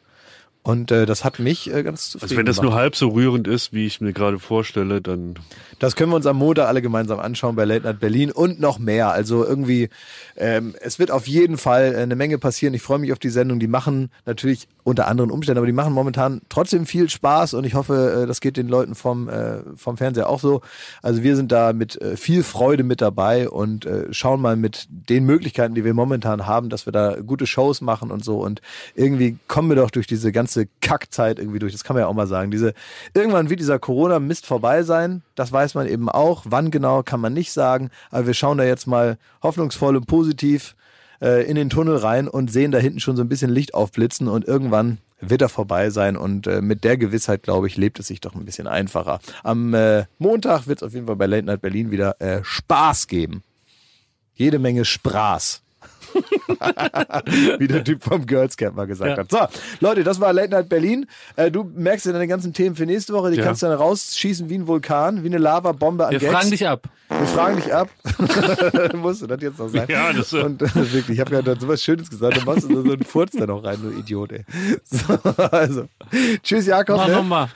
Und 0.64 0.92
äh, 0.92 1.06
das 1.06 1.24
hat 1.24 1.40
mich 1.40 1.72
äh, 1.74 1.82
ganz 1.82 2.10
zufrieden 2.10 2.22
Also 2.22 2.36
wenn 2.36 2.46
das 2.46 2.56
gemacht. 2.56 2.70
nur 2.70 2.80
halb 2.80 2.94
so 2.94 3.08
rührend 3.08 3.48
ist, 3.48 3.72
wie 3.72 3.84
ich 3.84 4.00
mir 4.00 4.12
gerade 4.12 4.38
vorstelle, 4.38 5.00
dann 5.00 5.34
Das 5.80 5.96
können 5.96 6.12
wir 6.12 6.16
uns 6.16 6.26
am 6.26 6.36
Montag 6.36 6.68
alle 6.68 6.82
gemeinsam 6.82 7.18
anschauen 7.18 7.56
bei 7.56 7.64
Late 7.64 7.84
Night 7.84 7.98
Berlin 7.98 8.30
und 8.30 8.60
noch 8.60 8.78
mehr. 8.78 9.10
Also 9.10 9.44
irgendwie, 9.44 9.88
ähm, 10.36 10.74
es 10.80 11.00
wird 11.00 11.10
auf 11.10 11.26
jeden 11.26 11.56
Fall 11.58 11.94
äh, 11.94 11.98
eine 11.98 12.14
Menge 12.14 12.38
passieren. 12.38 12.74
Ich 12.74 12.82
freue 12.82 13.00
mich 13.00 13.12
auf 13.12 13.18
die 13.18 13.30
Sendung. 13.30 13.58
Die 13.58 13.66
machen 13.66 14.10
natürlich 14.24 14.68
unter 14.84 15.08
anderen 15.08 15.32
Umständen, 15.32 15.58
aber 15.58 15.66
die 15.66 15.72
machen 15.72 15.92
momentan 15.92 16.42
trotzdem 16.48 16.86
viel 16.86 17.08
Spaß 17.10 17.54
und 17.54 17.64
ich 17.64 17.74
hoffe, 17.74 18.22
äh, 18.22 18.26
das 18.28 18.40
geht 18.40 18.56
den 18.56 18.68
Leuten 18.68 18.94
vom, 18.94 19.28
äh, 19.28 19.58
vom 19.76 19.96
Fernseher 19.96 20.28
auch 20.28 20.38
so. 20.38 20.60
Also 21.02 21.24
wir 21.24 21.34
sind 21.34 21.50
da 21.50 21.72
mit 21.72 22.00
äh, 22.00 22.16
viel 22.16 22.44
Freude 22.44 22.84
mit 22.84 23.00
dabei 23.00 23.48
und 23.48 23.84
äh, 23.84 24.12
schauen 24.12 24.40
mal 24.40 24.54
mit 24.54 24.86
den 24.90 25.24
Möglichkeiten, 25.24 25.74
die 25.74 25.84
wir 25.84 25.94
momentan 25.94 26.46
haben, 26.46 26.68
dass 26.68 26.86
wir 26.86 26.92
da 26.92 27.16
gute 27.20 27.48
Shows 27.48 27.80
machen 27.80 28.12
und 28.12 28.24
so. 28.24 28.38
Und 28.38 28.62
irgendwie 28.94 29.38
kommen 29.48 29.68
wir 29.68 29.76
doch 29.76 29.90
durch 29.90 30.06
diese 30.06 30.30
ganze 30.30 30.51
Kackzeit 30.80 31.38
irgendwie 31.38 31.58
durch. 31.58 31.72
Das 31.72 31.84
kann 31.84 31.94
man 31.94 32.02
ja 32.02 32.06
auch 32.06 32.14
mal 32.14 32.26
sagen. 32.26 32.50
Diese, 32.50 32.74
irgendwann 33.14 33.50
wird 33.50 33.60
dieser 33.60 33.78
Corona-Mist 33.78 34.46
vorbei 34.46 34.82
sein. 34.82 35.22
Das 35.34 35.52
weiß 35.52 35.74
man 35.74 35.86
eben 35.86 36.08
auch. 36.08 36.44
Wann 36.46 36.70
genau, 36.70 37.02
kann 37.02 37.20
man 37.20 37.32
nicht 37.32 37.52
sagen. 37.52 37.90
Aber 38.10 38.26
wir 38.26 38.34
schauen 38.34 38.58
da 38.58 38.64
jetzt 38.64 38.86
mal 38.86 39.18
hoffnungsvoll 39.42 39.96
und 39.96 40.06
positiv 40.06 40.74
äh, 41.20 41.48
in 41.48 41.56
den 41.56 41.70
Tunnel 41.70 41.96
rein 41.96 42.28
und 42.28 42.50
sehen 42.50 42.72
da 42.72 42.78
hinten 42.78 43.00
schon 43.00 43.16
so 43.16 43.22
ein 43.22 43.28
bisschen 43.28 43.50
Licht 43.50 43.74
aufblitzen 43.74 44.28
und 44.28 44.46
irgendwann 44.46 44.98
wird 45.20 45.40
er 45.40 45.48
vorbei 45.48 45.90
sein 45.90 46.16
und 46.16 46.46
äh, 46.48 46.60
mit 46.60 46.84
der 46.84 46.96
Gewissheit, 46.96 47.44
glaube 47.44 47.68
ich, 47.68 47.76
lebt 47.76 48.00
es 48.00 48.08
sich 48.08 48.20
doch 48.20 48.34
ein 48.34 48.44
bisschen 48.44 48.66
einfacher. 48.66 49.20
Am 49.44 49.72
äh, 49.72 50.04
Montag 50.18 50.66
wird 50.66 50.80
es 50.80 50.82
auf 50.82 50.94
jeden 50.94 51.06
Fall 51.06 51.16
bei 51.16 51.26
Late 51.26 51.46
Night 51.46 51.62
Berlin 51.62 51.90
wieder 51.92 52.20
äh, 52.20 52.40
Spaß 52.42 53.06
geben. 53.06 53.42
Jede 54.34 54.58
Menge 54.58 54.84
Spaß. 54.84 55.62
Wie 57.58 57.66
der 57.68 57.84
Typ 57.84 58.02
vom 58.02 58.26
Girls 58.26 58.56
Camp 58.56 58.76
mal 58.76 58.86
gesagt 58.86 59.10
Ja. 59.32 59.40
hat. 59.40 59.52
So, 59.52 59.58
Leute, 59.80 60.04
das 60.04 60.20
war 60.20 60.32
Late 60.32 60.50
Night 60.50 60.68
Berlin. 60.68 61.06
Äh, 61.36 61.50
du 61.50 61.64
merkst 61.74 62.06
ja 62.06 62.12
deine 62.12 62.26
ganzen 62.28 62.52
Themen 62.52 62.76
für 62.76 62.86
nächste 62.86 63.12
Woche. 63.12 63.30
Die 63.30 63.38
Ja. 63.38 63.44
kannst 63.44 63.62
du 63.62 63.66
dann 63.66 63.76
rausschießen 63.78 64.48
wie 64.48 64.56
ein 64.58 64.66
Vulkan, 64.66 65.22
wie 65.22 65.28
eine 65.28 65.38
Lavabombe 65.38 66.06
an 66.06 66.12
Wir 66.12 66.18
Gags. 66.20 66.32
fragen 66.32 66.50
dich 66.50 66.66
ab. 66.66 66.88
Wir 67.08 67.26
fragen 67.26 67.56
dich 67.56 67.72
ab. 67.74 67.88
Musst 68.94 69.22
du 69.22 69.26
das 69.26 69.40
jetzt 69.42 69.58
noch 69.58 69.68
sein? 69.68 69.86
Ja, 69.88 70.12
das, 70.12 70.32
äh, 70.32 70.42
Und 70.42 70.62
äh, 70.62 70.74
wirklich, 70.74 71.10
ich 71.10 71.20
habe 71.20 71.34
ja 71.34 71.42
da 71.42 71.54
sowas 71.58 71.82
Schönes 71.82 72.08
gesagt. 72.10 72.36
Du 72.38 72.44
machst 72.44 72.62
so 72.62 72.68
einen 72.68 73.02
Furz 73.04 73.32
da 73.32 73.46
noch 73.46 73.62
rein, 73.64 73.78
du 73.82 73.90
Idiot, 73.90 74.32
ey. 74.32 74.44
So, 74.84 75.14
also, 75.50 75.84
tschüss, 76.42 76.66
Jakob. 76.66 76.96
Mach 76.96 77.08
Ne? 77.08 77.14
nochmal. 77.16 77.48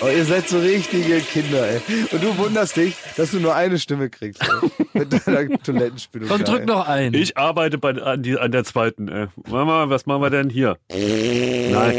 Oh, 0.00 0.06
ihr 0.06 0.24
seid 0.24 0.48
so 0.48 0.58
richtige 0.60 1.18
Kinder, 1.20 1.66
ey. 1.68 1.80
Und 2.12 2.22
du 2.22 2.36
wunderst 2.38 2.76
dich, 2.76 2.94
dass 3.16 3.32
du 3.32 3.40
nur 3.40 3.54
eine 3.56 3.78
Stimme 3.80 4.08
kriegst. 4.10 4.40
Ey. 4.42 4.70
Mit 5.00 5.26
deiner 5.26 5.58
Toilettenspülung. 5.62 6.28
Komm, 6.28 6.44
drück 6.44 6.60
ey. 6.60 6.66
noch 6.66 6.86
ein. 6.86 7.14
ich 7.14 7.36
arbeite 7.36 7.78
bei, 7.78 7.90
an, 8.00 8.22
die, 8.22 8.38
an 8.38 8.52
der 8.52 8.62
zweiten. 8.64 9.08
Äh. 9.08 9.26
Mama, 9.48 9.88
was 9.90 10.06
machen 10.06 10.22
wir 10.22 10.30
denn 10.30 10.50
hier? 10.50 10.76
Nein. 10.88 11.96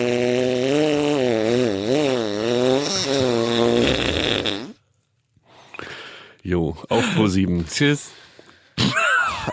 Jo, 6.44 6.76
auf 6.90 7.04
Pro 7.16 7.28
7. 7.28 7.66
Tschüss. 7.68 8.12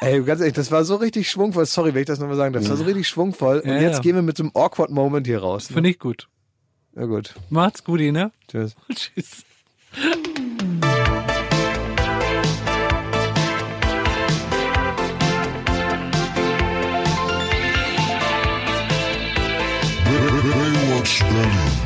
Ey, 0.01 0.23
ganz 0.23 0.41
ehrlich, 0.41 0.55
das 0.55 0.71
war 0.71 0.85
so 0.85 0.97
richtig 0.97 1.29
schwungvoll. 1.31 1.67
Sorry, 1.67 1.95
wenn 1.95 2.01
ich 2.03 2.07
das 2.07 2.19
nochmal 2.21 2.37
sagen 2.37 2.53
darf. 2.53 2.63
Das 2.63 2.71
war 2.71 2.77
so 2.77 2.85
richtig 2.85 3.09
schwungvoll. 3.09 3.61
Und 3.61 3.71
Ja, 3.71 3.81
jetzt 3.81 3.97
ja. 3.97 4.01
gehen 4.03 4.15
wir 4.15 4.23
mit 4.23 4.37
so 4.37 4.45
einem 4.45 4.53
awkward 4.55 4.91
Moment 4.91 5.27
hier 5.27 5.41
raus. 5.41 5.71
Ne? 5.71 5.75
Finde 5.75 5.91
ich 5.91 5.99
gut. 5.99 6.29
Ja, 6.97 7.05
gut. 7.05 7.35
Macht's 7.51 7.85
gut, 7.85 8.01
ne? 8.01 8.33
Tschüss. 8.49 8.75
Tschüss. 8.95 9.45
Baywatch 20.07 21.23
Berlin. 21.25 21.86